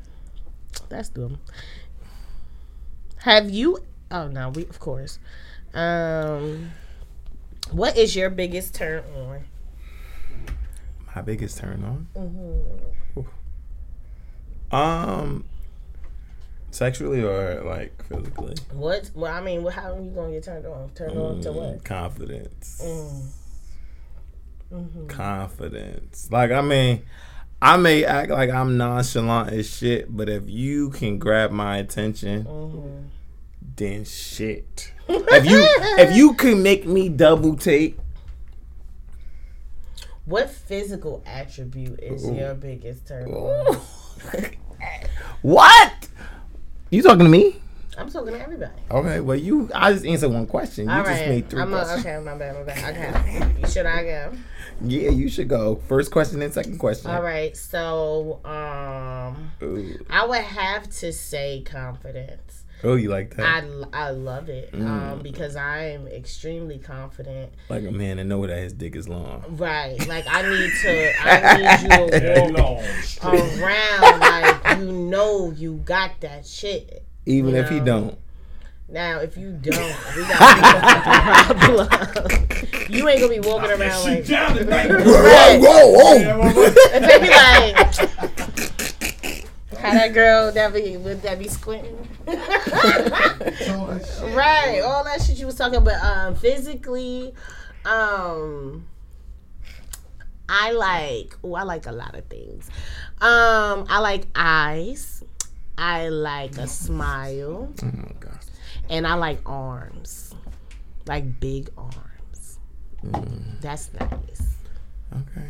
that's 0.90 1.10
dumb. 1.10 1.40
Have 3.20 3.50
you? 3.50 3.80
Oh 4.12 4.28
no, 4.28 4.50
we 4.50 4.64
of 4.64 4.80
course. 4.80 5.20
Um, 5.74 6.72
what 7.72 7.98
is 7.98 8.16
your 8.16 8.30
biggest 8.30 8.76
turn 8.76 9.04
on? 9.16 9.44
My 11.16 11.22
biggest 11.22 11.58
turn 11.58 11.84
on. 11.84 12.08
Mm-hmm. 12.16 13.22
Um, 14.76 15.46
sexually 16.72 17.24
or 17.24 17.62
like 17.66 18.04
physically? 18.08 18.56
What? 18.74 19.10
Well, 19.14 19.32
I 19.34 19.42
mean, 19.42 19.66
how 19.66 19.96
are 19.96 20.02
you 20.02 20.10
gonna 20.12 20.34
get 20.34 20.44
turned 20.44 20.66
on? 20.66 20.90
Turned 20.96 21.18
on 21.18 21.42
to 21.42 21.50
Mm, 21.50 21.56
what? 21.56 21.84
Confidence. 21.86 22.82
Mm. 22.84 23.28
Mm-hmm. 24.74 25.08
Confidence. 25.08 26.30
Like 26.32 26.52
I 26.52 26.62
mean, 26.62 27.04
I 27.62 27.78
may 27.78 28.04
act 28.04 28.30
like 28.32 28.50
I'm 28.50 28.78
nonchalant 28.78 29.54
as 29.54 29.70
shit, 29.70 30.16
but 30.16 30.28
if 30.30 30.50
you 30.50 30.90
can 30.90 31.18
grab 31.18 31.52
my 31.52 31.78
attention, 31.78 32.44
Mm-hmm. 32.44 32.98
Then 33.76 34.06
shit. 34.06 34.92
if 35.08 35.46
you 35.46 35.60
if 36.00 36.16
you 36.16 36.34
can 36.34 36.64
make 36.64 36.86
me 36.86 37.10
double 37.10 37.56
take, 37.56 37.98
What 40.26 40.50
physical 40.50 41.24
attribute 41.26 42.00
is 42.02 42.28
your 42.30 42.54
biggest 42.56 43.08
turn 43.08 43.32
on? 43.32 43.76
what? 45.42 46.08
You 46.90 47.02
talking 47.02 47.20
to 47.26 47.30
me? 47.30 47.62
I'm 47.98 48.10
talking 48.12 48.34
to 48.34 48.42
everybody. 48.42 48.72
Okay, 48.92 49.20
well 49.22 49.38
you 49.38 49.70
I 49.74 49.94
just 49.94 50.06
answered 50.06 50.30
one 50.32 50.48
question. 50.48 50.86
You 50.86 50.92
All 50.92 51.04
just 51.04 51.10
right. 51.12 51.30
made 51.30 51.50
3 51.50 51.62
I'm 51.62 51.74
a, 51.74 51.78
questions. 51.84 52.06
okay. 52.06 52.20
My 52.26 52.36
bad. 52.36 52.56
My 52.56 52.64
bad. 52.64 53.56
Okay. 53.56 53.70
Should 53.72 53.86
I 53.86 54.04
go? 54.04 54.34
Yeah, 54.82 55.12
you 55.12 55.30
should 55.30 55.48
go. 55.48 55.78
First 55.88 56.12
question 56.12 56.42
and 56.42 56.54
second 56.54 56.78
question. 56.78 57.10
All 57.10 57.22
right. 57.22 57.56
So, 57.56 58.42
um, 58.44 59.52
Ooh. 59.64 60.06
I 60.10 60.26
would 60.26 60.42
have 60.42 60.90
to 61.00 61.14
say 61.14 61.62
confidence. 61.66 62.45
Oh, 62.86 62.96
you 62.96 63.10
like 63.10 63.36
that? 63.36 63.46
I, 63.94 64.06
I 64.06 64.10
love 64.12 64.48
it 64.50 64.70
um, 64.74 65.22
because 65.24 65.56
I 65.56 65.86
am 65.88 66.08
extremely 66.08 66.78
confident. 66.78 67.52
like 67.70 67.84
a 67.84 67.92
man 67.92 68.18
that 68.18 68.26
know 68.26 68.46
that 68.46 68.58
his 68.58 68.74
dick 68.74 68.96
is 68.96 69.10
long. 69.10 69.44
Right. 69.50 70.06
Like 70.08 70.26
I 70.30 70.42
need 70.44 70.72
to. 70.84 71.14
I 71.24 71.58
need 71.58 71.82
you 71.82 71.90
to 71.90 72.76
walk 73.24 73.34
around 73.60 74.20
like 74.20 74.78
you 74.80 74.92
know 74.92 75.52
you 75.52 75.76
got 75.86 76.20
that 76.22 76.46
shit. 76.46 77.04
Even 77.26 77.56
You 77.56 77.62
if 77.62 77.70
he 77.70 77.80
don't. 77.80 78.18
Now, 78.88 79.18
if 79.20 79.36
you 79.36 79.52
don't, 79.52 79.96
we 80.16 80.22
got 80.28 81.50
a 81.50 81.56
problem. 81.56 82.48
you 82.88 83.10
ain't 83.10 83.20
gonna 83.20 83.34
be 83.34 83.40
walking 83.40 83.72
around 83.72 84.04
shit 84.04 84.18
like. 84.20 84.28
down 84.28 84.56
tonight. 84.56 84.90
Right. 84.92 85.60
Yeah, 85.60 85.60
well, 85.60 85.92
well, 85.92 86.76
And 86.94 87.04
they 87.04 87.20
be 87.20 87.30
like, 87.30 87.76
how 89.80 89.92
that 89.94 90.14
girl 90.14 90.52
that 90.52 90.72
be 90.72 90.98
would 90.98 91.24
that 91.24 91.40
be 91.40 91.48
squinting? 91.48 91.98
right, 94.36 94.82
all 94.84 95.04
that 95.04 95.22
shit 95.26 95.38
you 95.38 95.46
was 95.46 95.56
talking 95.56 95.78
about. 95.78 96.04
Um, 96.04 96.36
physically, 96.36 97.34
um, 97.86 98.86
I 100.50 100.72
like. 100.72 101.36
Oh, 101.44 101.54
I 101.56 101.64
like 101.64 101.86
a 101.86 101.92
lot 101.92 102.16
of 102.16 102.26
things. 102.26 102.70
Um, 103.22 103.86
I 103.90 104.00
like 104.00 104.28
eyes. 104.36 105.24
I 105.78 106.08
like 106.08 106.58
a 106.58 106.68
smile, 106.68 107.68
Oh 107.84 107.86
my 107.86 108.12
god. 108.22 108.40
and 108.90 109.06
I 109.06 109.16
like 109.16 109.40
arms, 109.46 110.34
like 111.06 111.42
big 111.42 111.70
arms. 111.78 112.60
That's 113.60 113.92
nice. 114.00 114.56
Okay. 115.14 115.50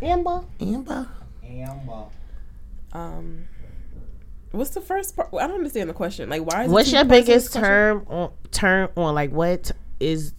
Amber. 0.00 0.42
Amber. 0.58 1.06
Amber. 1.44 2.04
Um, 2.94 3.46
what's 4.52 4.70
the 4.70 4.80
first 4.80 5.16
part? 5.16 5.28
I 5.34 5.46
don't 5.46 5.56
understand 5.56 5.90
the 5.90 5.94
question. 5.94 6.28
Like, 6.30 6.42
why? 6.44 6.64
Is 6.64 6.70
What's 6.70 6.92
your 6.92 7.04
parts 7.04 7.26
to 7.26 7.32
this 7.32 7.48
biggest 7.48 7.54
term 7.54 8.06
on 8.08 8.30
turn 8.50 8.88
on? 8.96 9.14
Like 9.14 9.30
what 9.32 9.72
is 10.00 10.34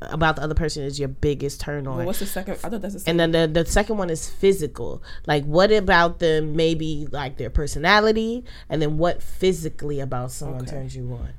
about 0.00 0.36
the 0.36 0.42
other 0.42 0.54
person 0.54 0.82
is 0.84 0.98
your 1.00 1.08
biggest 1.08 1.60
turn 1.62 1.86
on? 1.86 1.96
Well, 1.98 2.06
what's 2.06 2.18
the 2.18 2.26
second? 2.26 2.54
I 2.62 2.68
thought 2.68 2.82
that's 2.82 2.94
the 2.94 3.00
second. 3.00 3.20
and 3.20 3.34
then 3.34 3.52
the, 3.52 3.62
the 3.64 3.70
second 3.70 3.96
one 3.96 4.10
is 4.10 4.28
physical. 4.28 5.02
Like 5.26 5.44
what 5.44 5.72
about 5.72 6.18
them 6.18 6.54
maybe 6.56 7.08
like 7.10 7.38
their 7.38 7.48
personality 7.50 8.44
and 8.68 8.82
then 8.82 8.98
what 8.98 9.22
physically 9.22 10.00
about 10.00 10.30
someone 10.30 10.62
Okay. 10.62 10.72
turns 10.72 10.94
you 10.94 11.18
on? 11.18 11.32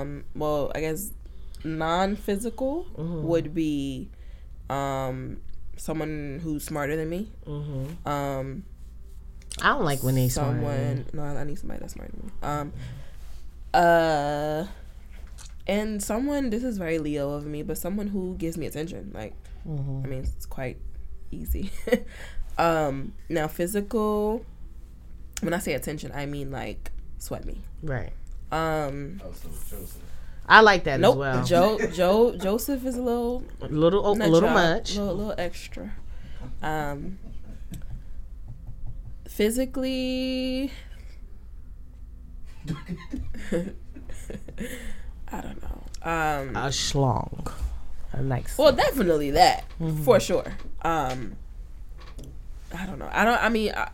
Um, 0.00 0.24
well, 0.34 0.72
I 0.74 0.80
guess 0.80 1.12
non-physical 1.64 2.86
Mm-hmm. 2.98 3.22
would 3.22 3.54
be 3.54 4.10
um 4.68 5.40
someone 5.76 6.40
who's 6.42 6.64
smarter 6.64 6.96
than 6.96 7.08
me. 7.08 7.30
Mm-hmm. 7.46 8.08
Um, 8.08 8.64
I 9.60 9.68
don't 9.68 9.84
like 9.84 10.02
when 10.02 10.14
they 10.14 10.28
someone. 10.28 11.06
No, 11.12 11.22
I 11.22 11.44
need 11.44 11.58
somebody 11.58 11.80
that's 11.80 11.92
smarter 11.92 12.12
than 12.12 12.26
me. 12.26 12.32
Um, 12.42 12.72
uh, 13.74 14.66
and 15.66 16.02
someone. 16.02 16.50
This 16.50 16.64
is 16.64 16.78
very 16.78 16.98
Leo 16.98 17.30
of 17.32 17.46
me, 17.46 17.62
but 17.62 17.78
someone 17.78 18.08
who 18.08 18.34
gives 18.36 18.56
me 18.56 18.66
attention. 18.66 19.10
Like, 19.14 19.34
Mm-hmm. 19.68 20.00
I 20.04 20.08
mean, 20.08 20.18
it's 20.24 20.44
quite 20.46 20.76
easy. 21.30 21.70
um, 22.58 23.12
now 23.28 23.46
physical. 23.46 24.44
When 25.40 25.54
I 25.54 25.58
say 25.58 25.74
attention, 25.74 26.10
I 26.12 26.26
mean 26.26 26.50
like 26.50 26.90
sweat 27.18 27.44
me. 27.44 27.60
Right. 27.82 28.12
Um, 28.50 29.20
Oh, 29.24 29.30
so 29.32 29.48
Joseph. 29.70 29.96
I 30.48 30.62
like 30.62 30.82
that 30.84 30.98
nope. 30.98 31.14
as 31.14 31.18
well. 31.18 31.44
Joe, 31.44 31.78
Joe, 31.92 32.36
Joseph 32.36 32.84
is 32.84 32.96
a 32.96 33.02
little 33.02 33.44
a 33.60 33.68
little 33.68 34.04
a 34.04 34.12
little 34.14 34.40
y'all, 34.48 34.52
much. 34.54 34.96
little, 34.96 35.14
little 35.14 35.34
extra. 35.38 35.92
Um, 36.60 37.18
physically, 39.32 40.70
I 45.32 45.40
don't 45.40 45.62
know. 45.62 45.82
Um, 46.02 46.56
A 46.56 46.68
schlong. 46.68 47.50
A 48.12 48.22
nice. 48.22 48.58
well, 48.58 48.72
definitely 48.72 49.30
that 49.30 49.64
for 50.04 50.20
sure. 50.20 50.44
Um, 50.82 51.36
I 52.76 52.84
don't 52.86 52.98
know. 52.98 53.08
I 53.10 53.24
don't. 53.24 53.42
I 53.42 53.48
mean, 53.48 53.72
I, 53.74 53.88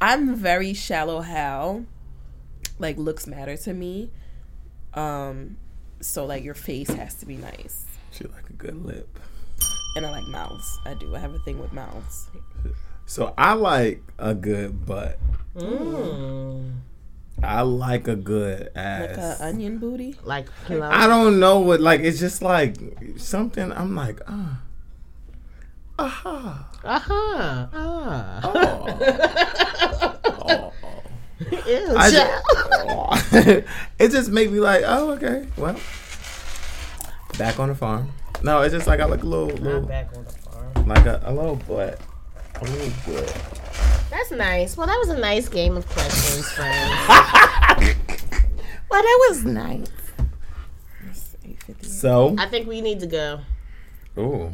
I'm 0.00 0.36
very 0.36 0.74
shallow. 0.74 1.20
How 1.22 1.82
like 2.78 2.96
looks 2.96 3.26
matter 3.26 3.56
to 3.56 3.72
me. 3.74 4.10
Um, 4.94 5.56
so 6.00 6.24
like 6.24 6.44
your 6.44 6.54
face 6.54 6.88
has 6.90 7.14
to 7.16 7.26
be 7.26 7.36
nice. 7.36 7.84
She 8.12 8.24
like 8.24 8.48
a 8.48 8.52
good 8.52 8.84
lip. 8.84 9.18
And 9.96 10.06
I 10.06 10.10
like 10.10 10.26
mouths. 10.28 10.78
I 10.84 10.94
do. 10.94 11.14
I 11.16 11.18
have 11.18 11.34
a 11.34 11.38
thing 11.40 11.58
with 11.58 11.72
mouths. 11.72 12.28
So 13.06 13.34
I 13.36 13.52
like 13.54 14.02
a 14.18 14.34
good 14.34 14.86
butt. 14.86 15.18
Mm. 15.56 16.72
I 17.42 17.60
like 17.62 18.08
a 18.08 18.16
good 18.16 18.70
ass. 18.74 19.00
Like 19.10 19.18
ass. 19.18 19.40
a 19.40 19.44
onion 19.46 19.78
booty. 19.78 20.16
Like 20.24 20.46
plump. 20.64 20.82
I 20.84 21.06
don't 21.06 21.38
know 21.38 21.60
what 21.60 21.80
like 21.80 22.00
it's 22.00 22.18
just 22.18 22.42
like 22.42 22.76
something 23.16 23.70
I'm 23.72 23.94
like 23.94 24.20
ah 24.26 24.60
aha 25.98 26.68
Uh-huh. 26.84 27.68
Ah. 27.74 28.40
oh. 30.48 30.72
Ew, 31.66 31.94
I 31.96 32.10
child. 32.10 32.42
just, 33.32 33.64
it 33.98 34.08
just 34.10 34.30
made 34.30 34.50
me 34.50 34.60
like 34.60 34.82
oh 34.86 35.10
okay 35.12 35.46
well 35.56 35.76
back 37.38 37.58
on 37.58 37.68
the 37.68 37.74
farm 37.74 38.10
no 38.42 38.62
it's 38.62 38.72
just 38.72 38.86
like 38.86 39.00
I 39.00 39.04
like 39.04 39.22
a 39.22 39.26
little 39.26 39.48
little 39.48 39.82
back 39.82 40.08
on 40.16 40.24
the 40.24 40.30
farm. 40.32 40.86
like 40.88 41.06
a, 41.06 41.20
a 41.24 41.32
little 41.32 41.56
butt 41.56 42.00
a 42.60 42.64
little 42.64 43.24
That's 44.10 44.30
nice. 44.30 44.76
Well, 44.76 44.86
that 44.86 44.98
was 44.98 45.08
a 45.08 45.18
nice 45.18 45.48
game 45.48 45.76
of 45.76 45.86
questions, 45.88 46.50
friends. 46.52 47.96
Well, 48.90 49.02
that 49.02 49.26
was 49.28 49.44
nice. 49.44 49.88
So, 51.82 52.36
I 52.38 52.46
think 52.46 52.68
we 52.68 52.80
need 52.80 53.00
to 53.00 53.08
go. 53.08 53.40
oh, 54.16 54.52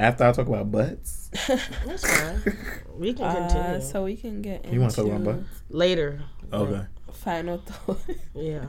after 0.00 0.24
I 0.24 0.32
talk 0.32 0.48
about 0.48 0.72
butts, 0.72 1.30
That's 1.86 2.04
fine. 2.04 2.56
We 2.96 3.12
can 3.12 3.32
continue 3.32 3.78
Uh, 3.78 3.80
so 3.80 4.04
we 4.04 4.16
can 4.16 4.42
get 4.42 4.64
into 4.64 4.74
you 4.74 4.80
want 4.80 4.90
to 4.92 4.96
talk 4.96 5.06
about 5.06 5.24
butts? 5.24 5.62
later. 5.68 6.20
Okay. 6.52 6.84
final 7.12 7.58
thought. 7.58 8.00
Yeah. 8.34 8.64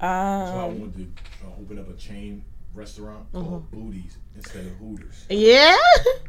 So 0.00 0.06
I 0.06 0.64
um, 0.68 0.80
wanted 0.80 0.94
to 0.94 1.46
uh, 1.46 1.60
open 1.60 1.78
up 1.80 1.90
a 1.90 1.94
chain 1.94 2.44
restaurant 2.74 3.26
called 3.32 3.70
Booties 3.72 4.18
instead 4.44 4.66
of 4.66 4.72
Hooters. 4.78 5.26
Yeah. 5.28 5.76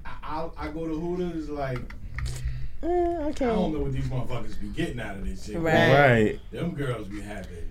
I, 0.05 0.11
I, 0.23 0.49
I 0.57 0.67
go 0.69 0.85
to 0.88 0.93
Hooters 0.99 1.49
like 1.49 1.79
Uh, 2.83 2.88
I 2.88 3.31
don't 3.31 3.73
know 3.73 3.79
what 3.79 3.93
these 3.93 4.05
motherfuckers 4.05 4.59
be 4.59 4.67
getting 4.69 4.99
out 4.99 5.15
of 5.17 5.25
this 5.25 5.45
shit. 5.45 5.57
Right. 5.59 5.93
Right. 5.93 6.39
Them 6.51 6.71
girls 6.73 7.07
be 7.07 7.21
having 7.21 7.69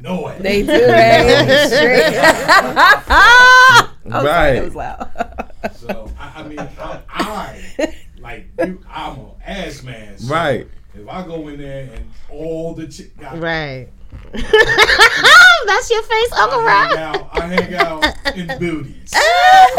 no 0.00 0.28
ass. 0.28 0.40
they 0.42 0.62
do 0.62 0.72
right. 0.88 1.66
Straight. 1.68 2.16
right. 4.24 4.56
It 4.56 4.64
was 4.64 4.74
loud. 4.76 5.52
So 5.74 6.10
I, 6.18 6.32
I 6.40 6.42
mean, 6.48 6.58
I, 6.58 7.00
I 7.08 7.94
like 8.20 8.46
you. 8.58 8.80
I'm 8.90 9.18
an 9.18 9.30
ass 9.44 9.82
man. 9.82 10.18
So 10.18 10.32
Right. 10.32 10.68
If 10.94 11.08
I 11.08 11.26
go 11.26 11.48
in 11.48 11.58
there 11.58 11.90
and 11.92 12.10
all 12.30 12.74
the 12.74 12.86
chick 12.88 13.16
got 13.18 13.38
Right. 13.38 13.88
That's 15.66 15.90
your 15.90 16.02
face, 16.02 16.32
Uncle 16.32 16.60
I 16.60 16.70
hang 16.70 16.96
Rob. 16.96 17.16
out. 17.16 17.28
I 17.32 17.40
hang 17.46 17.74
out 17.74 18.36
in 18.36 18.58
booties. 18.58 19.14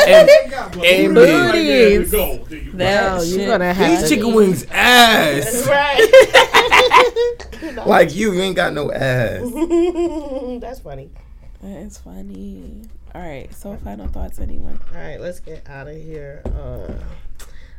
And, 0.07 0.29
Hang 0.29 0.53
out 0.53 0.75
with 0.75 0.85
right 0.85 1.13
there 1.53 2.03
to 2.03 2.05
booties. 2.05 2.11
go. 2.11 2.45
Do 2.47 2.55
you- 2.55 2.71
That 2.73 3.21
shit. 3.23 3.37
you're 3.39 3.47
gonna 3.47 3.73
have 3.73 3.89
these 3.91 4.03
to 4.03 4.09
chicken 4.15 4.27
eat. 4.27 4.35
wings 4.35 4.65
ass. 4.71 5.67
Right. 5.67 6.07
like 7.85 8.15
you, 8.15 8.31
you 8.33 8.41
ain't 8.41 8.55
got 8.55 8.73
no 8.73 8.91
ass. 8.91 9.41
That's 10.61 10.79
funny. 10.79 11.09
That 11.61 11.77
is 11.81 11.97
funny. 11.97 12.83
All 13.15 13.21
right. 13.21 13.53
So 13.53 13.75
final 13.77 14.07
thoughts, 14.07 14.39
anyone? 14.39 14.79
All 14.93 14.99
right, 15.01 15.19
let's 15.19 15.39
get 15.39 15.67
out 15.67 15.87
of 15.87 15.95
here. 15.95 16.41
Uh, 16.45 16.91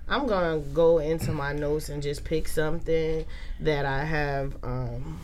I'm 0.09 0.27
gonna 0.27 0.59
go 0.59 0.99
into 0.99 1.33
my 1.33 1.53
notes 1.53 1.89
and 1.89 2.03
just 2.03 2.25
pick 2.25 2.49
something 2.49 3.25
that 3.61 3.87
I 3.87 4.05
have. 4.05 4.57
Um, 4.63 5.21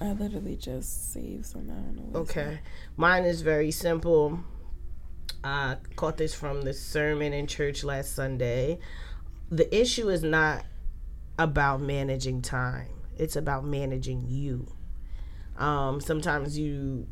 I 0.00 0.12
literally 0.12 0.56
just 0.56 1.12
saved 1.12 1.46
some. 1.46 1.70
I 1.70 1.74
don't 1.74 2.12
know. 2.12 2.20
Okay, 2.20 2.60
mine 2.96 3.24
is 3.24 3.42
very 3.42 3.70
simple. 3.70 4.40
I 5.44 5.76
caught 5.96 6.16
this 6.16 6.34
from 6.34 6.62
the 6.62 6.72
sermon 6.72 7.32
in 7.32 7.46
church 7.46 7.84
last 7.84 8.14
Sunday. 8.14 8.78
The 9.50 9.74
issue 9.78 10.08
is 10.08 10.22
not 10.22 10.64
about 11.38 11.80
managing 11.80 12.40
time; 12.40 12.88
it's 13.18 13.36
about 13.36 13.64
managing 13.64 14.24
you. 14.28 14.66
Um, 15.58 16.00
sometimes 16.00 16.58
you 16.58 17.06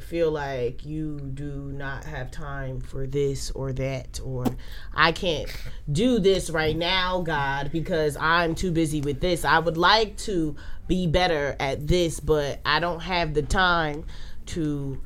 feel 0.00 0.30
like 0.30 0.84
you 0.84 1.20
do 1.20 1.70
not 1.72 2.04
have 2.04 2.30
time 2.30 2.80
for 2.80 3.06
this 3.06 3.50
or 3.52 3.72
that 3.72 4.20
or 4.24 4.44
I 4.92 5.12
can't 5.12 5.48
do 5.90 6.18
this 6.18 6.50
right 6.50 6.76
now 6.76 7.20
God 7.22 7.70
because 7.72 8.16
I'm 8.16 8.54
too 8.54 8.72
busy 8.72 9.00
with 9.00 9.20
this. 9.20 9.44
I 9.44 9.58
would 9.58 9.76
like 9.76 10.16
to 10.18 10.56
be 10.88 11.06
better 11.06 11.56
at 11.60 11.86
this 11.86 12.20
but 12.20 12.60
I 12.64 12.80
don't 12.80 13.00
have 13.00 13.34
the 13.34 13.42
time 13.42 14.04
to 14.46 15.00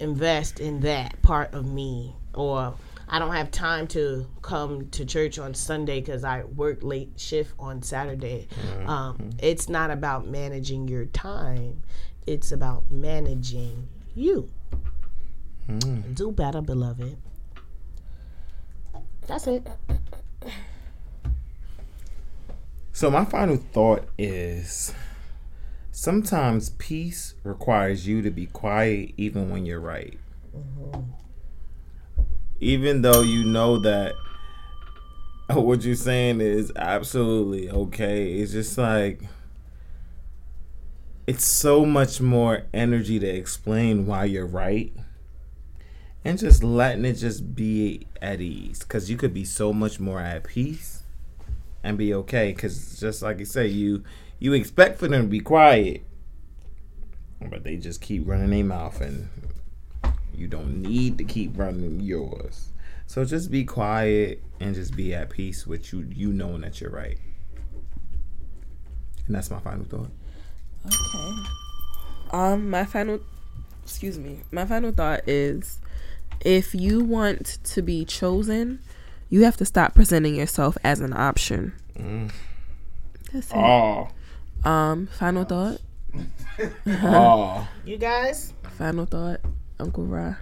invest 0.00 0.60
in 0.60 0.80
that 0.80 1.20
part 1.22 1.52
of 1.52 1.66
me 1.66 2.14
or 2.34 2.74
I 3.10 3.18
don't 3.18 3.34
have 3.34 3.50
time 3.50 3.86
to 3.88 4.26
come 4.42 4.90
to 4.90 5.04
church 5.04 5.38
on 5.38 5.54
Sunday 5.54 6.00
because 6.00 6.24
I 6.24 6.44
work 6.44 6.82
late 6.82 7.12
shift 7.16 7.54
on 7.58 7.82
Saturday. 7.82 8.48
Um, 8.86 9.30
it's 9.38 9.68
not 9.68 9.90
about 9.90 10.26
managing 10.26 10.88
your 10.88 11.06
time, 11.06 11.82
it's 12.26 12.52
about 12.52 12.90
managing 12.90 13.88
you. 14.18 14.50
Mm. 15.68 16.14
Do 16.14 16.32
better, 16.32 16.60
beloved. 16.60 17.16
That's 19.26 19.46
it. 19.46 19.66
So 22.92 23.10
my 23.10 23.24
final 23.24 23.56
thought 23.56 24.08
is 24.18 24.92
sometimes 25.92 26.70
peace 26.70 27.34
requires 27.44 28.08
you 28.08 28.22
to 28.22 28.30
be 28.30 28.46
quiet 28.46 29.12
even 29.16 29.50
when 29.50 29.66
you're 29.66 29.78
right. 29.78 30.18
Mm-hmm. 30.56 31.02
Even 32.60 33.02
though 33.02 33.20
you 33.20 33.44
know 33.44 33.78
that 33.78 34.14
what 35.50 35.84
you're 35.84 35.94
saying 35.94 36.40
is 36.40 36.72
absolutely 36.74 37.70
okay. 37.70 38.32
It's 38.32 38.52
just 38.52 38.76
like 38.76 39.22
it's 41.28 41.44
so 41.44 41.84
much 41.84 42.22
more 42.22 42.62
energy 42.72 43.18
to 43.18 43.26
explain 43.26 44.06
why 44.06 44.24
you're 44.24 44.46
right. 44.46 44.90
And 46.24 46.38
just 46.38 46.64
letting 46.64 47.04
it 47.04 47.14
just 47.14 47.54
be 47.54 48.06
at 48.22 48.40
ease. 48.40 48.82
Cause 48.82 49.10
you 49.10 49.18
could 49.18 49.34
be 49.34 49.44
so 49.44 49.74
much 49.74 50.00
more 50.00 50.20
at 50.20 50.44
peace 50.44 51.02
and 51.82 51.98
be 51.98 52.14
okay 52.14 52.52
because 52.52 52.98
just 52.98 53.20
like 53.20 53.40
you 53.40 53.44
say 53.44 53.66
you 53.66 54.02
you 54.38 54.54
expect 54.54 54.98
for 54.98 55.06
them 55.06 55.24
to 55.24 55.28
be 55.28 55.40
quiet 55.40 56.02
but 57.50 57.62
they 57.62 57.76
just 57.76 58.00
keep 58.00 58.26
running 58.26 58.50
their 58.50 58.64
mouth 58.64 59.00
and 59.00 59.28
you 60.34 60.48
don't 60.48 60.82
need 60.82 61.18
to 61.18 61.24
keep 61.24 61.56
running 61.56 62.00
yours 62.00 62.70
so 63.06 63.24
just 63.24 63.50
be 63.50 63.64
quiet 63.64 64.42
and 64.58 64.74
just 64.74 64.96
be 64.96 65.14
at 65.14 65.30
peace 65.30 65.66
with 65.66 65.92
you 65.92 66.04
you 66.10 66.32
knowing 66.32 66.62
that 66.62 66.80
you're 66.80 66.90
right 66.90 67.18
and 69.26 69.36
that's 69.36 69.50
my 69.50 69.60
final 69.60 69.84
thought 69.84 70.10
Okay. 70.86 71.48
Um, 72.30 72.70
my 72.70 72.84
final, 72.84 73.20
excuse 73.84 74.18
me, 74.18 74.40
my 74.52 74.64
final 74.64 74.92
thought 74.92 75.26
is, 75.28 75.80
if 76.44 76.74
you 76.74 77.02
want 77.02 77.58
to 77.64 77.82
be 77.82 78.04
chosen, 78.04 78.80
you 79.30 79.44
have 79.44 79.56
to 79.58 79.64
stop 79.64 79.94
presenting 79.94 80.34
yourself 80.36 80.76
as 80.84 81.00
an 81.00 81.12
option. 81.12 81.72
That's 83.32 83.50
it. 83.50 83.56
oh 83.56 84.08
Um, 84.64 85.06
final 85.08 85.44
thought. 85.44 85.78
oh 86.86 87.68
You 87.84 87.98
guys? 87.98 88.52
Final 88.76 89.06
thought. 89.06 89.40
Uncle 89.80 90.04
Ra. 90.04 90.34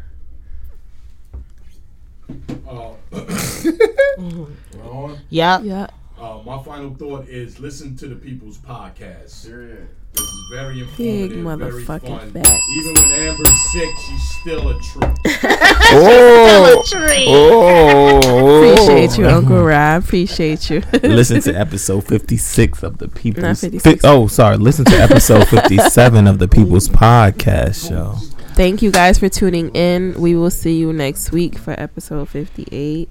Uh, 2.68 2.92
we're 3.12 4.46
on. 4.84 5.18
Yep. 5.30 5.60
Yeah. 5.64 5.86
Uh, 6.18 6.40
my 6.44 6.62
final 6.62 6.94
thought 6.94 7.28
is 7.28 7.60
listen 7.60 7.96
to 7.96 8.08
the 8.08 8.16
people's 8.16 8.58
podcast. 8.58 9.46
Period. 9.46 9.88
This 10.16 10.26
is 10.26 10.44
very 10.51 10.82
Big 10.97 11.32
informative, 11.32 11.72
very 11.72 11.84
motherfucking 11.84 12.18
fun. 12.20 12.30
facts. 12.32 12.62
Even 12.78 12.94
when 12.94 13.12
Amber's 13.12 13.72
sick, 13.72 13.88
she's 13.98 14.28
still 14.40 14.68
a 14.70 14.80
truth. 14.80 15.18
oh, 15.93 16.82
Tree. 16.86 17.24
oh 17.28 18.72
Appreciate 18.72 19.18
you, 19.18 19.28
Uncle 19.28 19.62
Rob. 19.64 20.02
Appreciate 20.05 20.70
you. 20.70 20.82
listen 21.02 21.40
to 21.43 21.52
episode 21.55 22.05
56 22.06 22.82
of 22.82 22.98
the 22.98 23.09
people's 23.09 23.43
Not 23.44 23.59
56. 23.59 24.02
Fi- 24.02 24.09
oh 24.09 24.26
sorry 24.26 24.56
listen 24.56 24.84
to 24.86 24.97
episode 24.97 25.47
57 25.48 26.26
of 26.26 26.38
the 26.38 26.48
people's 26.48 26.88
podcast 26.88 27.88
show 27.88 28.16
Thank 28.56 28.80
you 28.80 28.90
guys 28.90 29.18
for 29.18 29.28
tuning 29.28 29.68
in. 29.74 30.18
We 30.18 30.34
will 30.34 30.48
see 30.50 30.78
you 30.78 30.90
next 30.90 31.30
week 31.30 31.58
for 31.58 31.78
episode 31.78 32.30
58. 32.30 33.06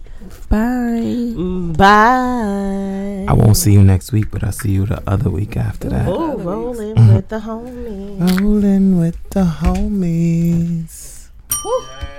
Bye. 0.50 1.34
Bye. 1.78 3.26
I 3.30 3.34
won't 3.34 3.56
see 3.56 3.72
you 3.72 3.84
next 3.84 4.12
week, 4.12 4.32
but 4.32 4.44
I'll 4.44 4.52
see 4.52 4.72
you 4.72 4.88
the 4.88 5.04
other 5.08 5.30
week 5.30 5.56
after 5.56 5.88
that. 5.90 6.08
Oh, 6.08 6.36
rolling 6.40 6.96
mm-hmm. 6.96 7.14
with 7.14 7.30
the 7.30 7.42
homies. 7.42 8.42
Rolling 8.42 8.98
with 8.98 9.30
the 9.30 9.44
homies. 9.44 11.30
Woo. 11.64 11.86
Yeah. 12.02 12.15